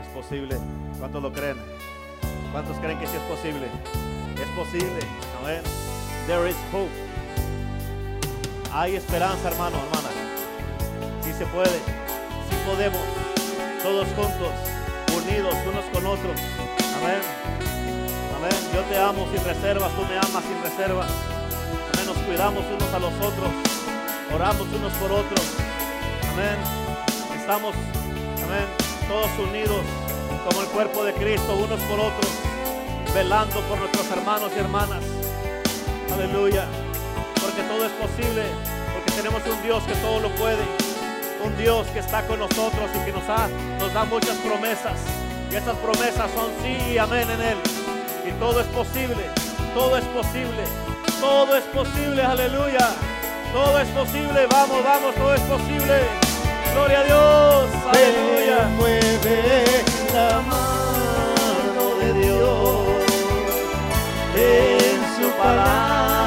Es 0.00 0.08
posible. 0.08 0.58
¿Cuántos 0.98 1.22
lo 1.22 1.32
creen? 1.32 1.56
¿Cuántos 2.52 2.76
creen 2.78 2.98
que 2.98 3.06
sí 3.06 3.16
es 3.16 3.22
posible? 3.22 3.66
Es 4.40 4.48
posible. 4.56 5.00
Amén. 5.40 5.62
There 6.26 6.48
is 6.48 6.56
hope. 6.72 6.90
Hay 8.72 8.96
esperanza, 8.96 9.48
hermano, 9.48 9.78
hermana. 9.78 10.09
Se 11.40 11.46
puede, 11.46 11.70
si 11.70 12.68
podemos, 12.68 13.00
todos 13.82 14.06
juntos, 14.08 14.52
unidos 15.16 15.54
unos 15.66 15.84
con 15.86 16.04
otros. 16.04 16.36
Amén. 17.00 17.22
Amén. 18.36 18.52
Yo 18.74 18.82
te 18.82 18.98
amo 18.98 19.26
sin 19.32 19.42
reservas, 19.42 19.90
tú 19.96 20.02
me 20.02 20.18
amas 20.18 20.44
sin 20.44 20.62
reservas. 20.62 21.10
Amén. 21.94 22.06
Nos 22.08 22.18
cuidamos 22.26 22.62
unos 22.68 22.92
a 22.92 22.98
los 22.98 23.14
otros. 23.14 23.48
Oramos 24.34 24.68
unos 24.68 24.92
por 25.00 25.12
otros. 25.12 25.40
Amén. 26.30 26.58
Estamos, 27.40 27.74
amén, 28.44 28.66
todos 29.08 29.30
unidos 29.38 29.80
como 30.46 30.60
el 30.60 30.68
cuerpo 30.68 31.04
de 31.04 31.14
Cristo, 31.14 31.56
unos 31.56 31.80
por 31.88 32.00
otros, 32.00 32.30
velando 33.14 33.62
por 33.62 33.78
nuestros 33.78 34.10
hermanos 34.10 34.52
y 34.54 34.58
hermanas. 34.58 35.02
Aleluya. 36.12 36.66
Porque 37.40 37.62
todo 37.62 37.86
es 37.86 37.92
posible. 37.92 38.44
Porque 38.92 39.10
tenemos 39.12 39.40
un 39.46 39.62
Dios 39.62 39.82
que 39.84 39.94
todo 39.94 40.20
lo 40.20 40.28
puede. 40.36 40.89
Un 41.44 41.56
Dios 41.56 41.86
que 41.88 42.00
está 42.00 42.26
con 42.26 42.38
nosotros 42.38 42.90
y 42.94 43.04
que 43.04 43.12
nos, 43.12 43.28
ha, 43.28 43.48
nos 43.78 43.92
da 43.94 44.04
muchas 44.04 44.36
promesas. 44.38 44.98
Y 45.50 45.56
esas 45.56 45.74
promesas 45.76 46.30
son 46.32 46.50
sí 46.62 46.92
y 46.92 46.98
amén 46.98 47.28
en 47.30 47.40
Él. 47.40 47.58
Y 48.28 48.32
todo 48.32 48.60
es 48.60 48.66
posible. 48.68 49.24
Todo 49.74 49.96
es 49.96 50.04
posible. 50.04 50.64
Todo 51.20 51.56
es 51.56 51.64
posible. 51.64 52.22
Aleluya. 52.22 52.90
Todo 53.52 53.78
es 53.80 53.88
posible. 53.88 54.46
Vamos, 54.50 54.84
vamos. 54.84 55.14
Todo 55.14 55.34
es 55.34 55.40
posible. 55.42 56.02
Gloria 56.74 57.00
a 57.00 57.04
Dios. 57.04 57.66
Aleluya. 57.88 58.68
Mueve 58.76 59.64
la 60.12 60.40
mano 60.42 61.94
de 62.00 62.12
Dios 62.20 62.86
en 64.36 65.22
su 65.22 65.30
palabra 65.32 66.19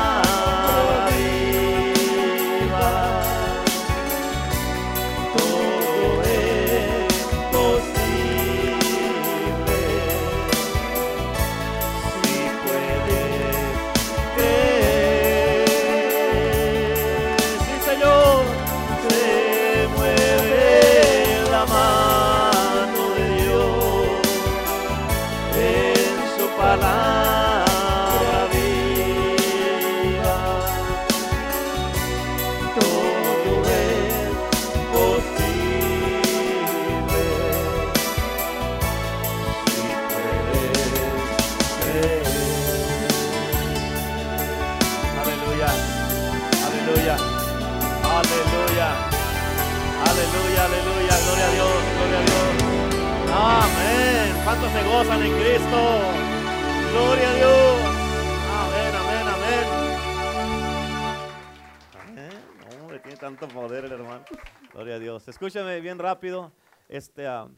Este, 66.94 67.26
ah, 67.26 67.50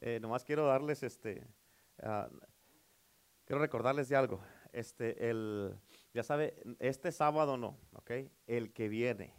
eh, 0.00 0.20
nomás 0.20 0.44
quiero 0.44 0.64
darles 0.64 1.02
este. 1.02 1.44
ah, 2.04 2.30
quiero 3.44 3.60
recordarles 3.60 4.08
de 4.08 4.14
algo. 4.14 4.40
Este, 4.72 5.28
el, 5.28 5.76
ya 6.14 6.22
sabe, 6.22 6.54
este 6.78 7.10
sábado 7.10 7.56
no, 7.56 7.76
¿ok? 7.94 8.12
El 8.46 8.72
que 8.72 8.88
viene, 8.88 9.34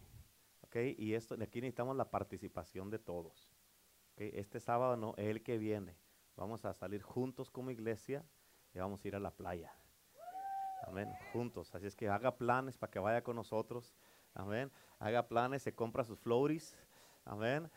¿ok? 0.63 0.75
Y 0.97 1.13
esto, 1.13 1.35
aquí 1.35 1.61
necesitamos 1.61 1.95
la 1.95 2.11
participación 2.11 2.89
de 2.89 2.99
todos. 2.99 3.49
¿ok? 4.11 4.21
Este 4.33 4.59
sábado 4.59 4.97
no, 4.97 5.13
el 5.15 5.43
que 5.43 5.57
viene. 5.57 5.95
Vamos 6.35 6.65
a 6.65 6.73
salir 6.73 7.01
juntos 7.01 7.49
como 7.49 7.71
iglesia 7.71 8.25
y 8.73 8.79
vamos 8.79 9.01
a 9.05 9.07
ir 9.07 9.15
a 9.15 9.19
la 9.21 9.31
playa. 9.31 9.73
Amén, 10.85 11.09
juntos. 11.31 11.73
Así 11.73 11.87
es 11.87 11.95
que 11.95 12.09
haga 12.09 12.35
planes 12.35 12.77
para 12.77 12.91
que 12.91 12.99
vaya 12.99 13.23
con 13.23 13.37
nosotros. 13.37 13.95
Amén. 14.33 14.69
Haga 14.99 15.29
planes, 15.29 15.61
se 15.61 15.73
compra 15.73 16.03
sus 16.03 16.19
floaties. 16.19 16.77
Amén. 17.23 17.71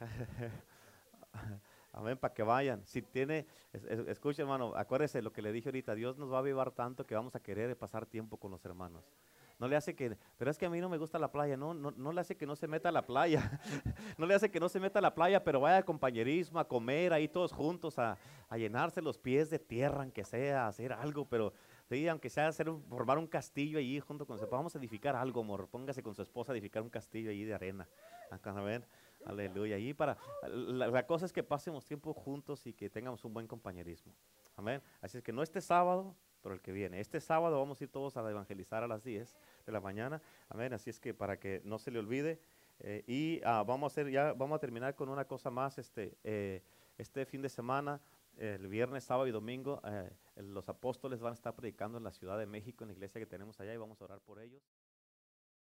Amén, 1.92 2.16
para 2.18 2.34
que 2.34 2.42
vayan. 2.42 2.84
Si 2.86 3.02
tiene, 3.02 3.46
es- 3.72 3.84
es- 3.84 4.06
escuche 4.08 4.42
hermano, 4.42 4.74
acuérdese 4.76 5.22
lo 5.22 5.32
que 5.32 5.42
le 5.42 5.52
dije 5.52 5.68
ahorita, 5.68 5.94
Dios 5.94 6.16
nos 6.16 6.30
va 6.30 6.36
a 6.36 6.40
avivar 6.40 6.70
tanto 6.70 7.04
que 7.06 7.14
vamos 7.14 7.34
a 7.34 7.40
querer 7.40 7.76
pasar 7.76 8.06
tiempo 8.06 8.36
con 8.36 8.50
los 8.50 8.64
hermanos. 8.64 9.04
No 9.58 9.66
le 9.66 9.74
hace 9.74 9.96
que, 9.96 10.16
pero 10.36 10.52
es 10.52 10.56
que 10.58 10.66
a 10.66 10.70
mí 10.70 10.80
no 10.80 10.88
me 10.88 10.98
gusta 10.98 11.18
la 11.18 11.32
playa, 11.32 11.56
no, 11.56 11.74
no, 11.74 11.90
no 11.90 12.12
le 12.12 12.20
hace 12.20 12.36
que 12.36 12.46
no 12.46 12.54
se 12.54 12.68
meta 12.68 12.90
a 12.90 12.92
la 12.92 13.04
playa, 13.04 13.60
no 14.16 14.24
le 14.24 14.34
hace 14.34 14.52
que 14.52 14.60
no 14.60 14.68
se 14.68 14.78
meta 14.78 15.00
a 15.00 15.02
la 15.02 15.12
playa, 15.16 15.42
pero 15.42 15.58
vaya 15.58 15.78
a 15.78 15.82
compañerismo, 15.82 16.60
a 16.60 16.68
comer 16.68 17.12
ahí 17.12 17.26
todos 17.26 17.52
juntos, 17.52 17.98
a, 17.98 18.16
llenarse 18.56 19.02
los 19.02 19.18
pies 19.18 19.50
de 19.50 19.58
tierra, 19.58 20.02
aunque 20.02 20.24
sea, 20.24 20.66
a 20.66 20.68
hacer 20.68 20.92
algo, 20.92 21.24
pero 21.24 21.52
sí, 21.88 22.06
aunque 22.06 22.30
sea 22.30 22.46
hacer, 22.46 22.70
formar 22.88 23.18
un 23.18 23.26
castillo 23.26 23.80
allí 23.80 23.98
junto 23.98 24.24
con 24.24 24.38
su 24.38 24.46
vamos 24.46 24.76
a 24.76 24.78
edificar 24.78 25.16
algo, 25.16 25.40
amor, 25.40 25.66
póngase 25.66 26.04
con 26.04 26.14
su 26.14 26.22
esposa 26.22 26.52
a 26.52 26.54
edificar 26.54 26.80
un 26.84 26.90
castillo 26.90 27.30
allí 27.30 27.42
de 27.42 27.54
arena, 27.54 27.88
acá, 28.30 28.52
a 28.52 28.62
ver, 28.62 28.86
aleluya, 29.28 29.78
y 29.78 29.94
para, 29.94 30.18
la, 30.42 31.06
cosa 31.06 31.26
es 31.26 31.32
que 31.32 31.42
pasemos 31.42 31.86
tiempo 31.86 32.12
juntos 32.12 32.66
y 32.66 32.72
que 32.72 32.90
tengamos 32.90 33.24
un 33.24 33.32
buen 33.32 33.46
compañerismo, 33.46 34.12
amén, 34.56 34.82
así 35.00 35.18
es 35.18 35.22
que 35.22 35.32
no 35.32 35.42
este 35.42 35.60
sábado, 35.60 36.16
pero 36.42 36.54
el 36.54 36.60
que 36.60 36.72
viene, 36.72 37.00
este 37.00 37.20
sábado 37.20 37.58
vamos 37.58 37.80
a 37.80 37.84
ir 37.84 37.90
todos 37.90 38.16
a 38.16 38.28
evangelizar 38.28 38.82
a 38.82 38.88
las 38.88 39.04
10 39.04 39.36
de 39.66 39.72
la 39.72 39.80
mañana, 39.80 40.20
amén, 40.48 40.72
así 40.72 40.90
es 40.90 40.98
que 40.98 41.14
para 41.14 41.38
que 41.38 41.60
no 41.64 41.78
se 41.78 41.90
le 41.90 41.98
olvide, 41.98 42.40
eh, 42.80 43.04
y 43.06 43.40
ah, 43.44 43.64
vamos 43.66 43.92
a 43.92 43.92
hacer 43.92 44.10
ya, 44.10 44.32
vamos 44.32 44.56
a 44.56 44.58
terminar 44.58 44.94
con 44.94 45.08
una 45.08 45.26
cosa 45.26 45.50
más, 45.50 45.78
este, 45.78 46.16
eh, 46.24 46.62
este 46.96 47.26
fin 47.26 47.42
de 47.42 47.48
semana, 47.48 48.00
el 48.38 48.68
viernes, 48.68 49.04
sábado 49.04 49.26
y 49.26 49.32
domingo, 49.32 49.80
eh, 49.84 50.10
los 50.36 50.68
apóstoles 50.68 51.20
van 51.20 51.32
a 51.32 51.34
estar 51.34 51.54
predicando 51.54 51.98
en 51.98 52.04
la 52.04 52.12
Ciudad 52.12 52.38
de 52.38 52.46
México, 52.46 52.84
en 52.84 52.88
la 52.88 52.94
iglesia 52.94 53.20
que 53.20 53.26
tenemos 53.26 53.58
allá, 53.60 53.74
y 53.74 53.76
vamos 53.76 54.00
a 54.00 54.04
orar 54.04 54.20
por 54.20 54.40
ellos. 54.40 54.62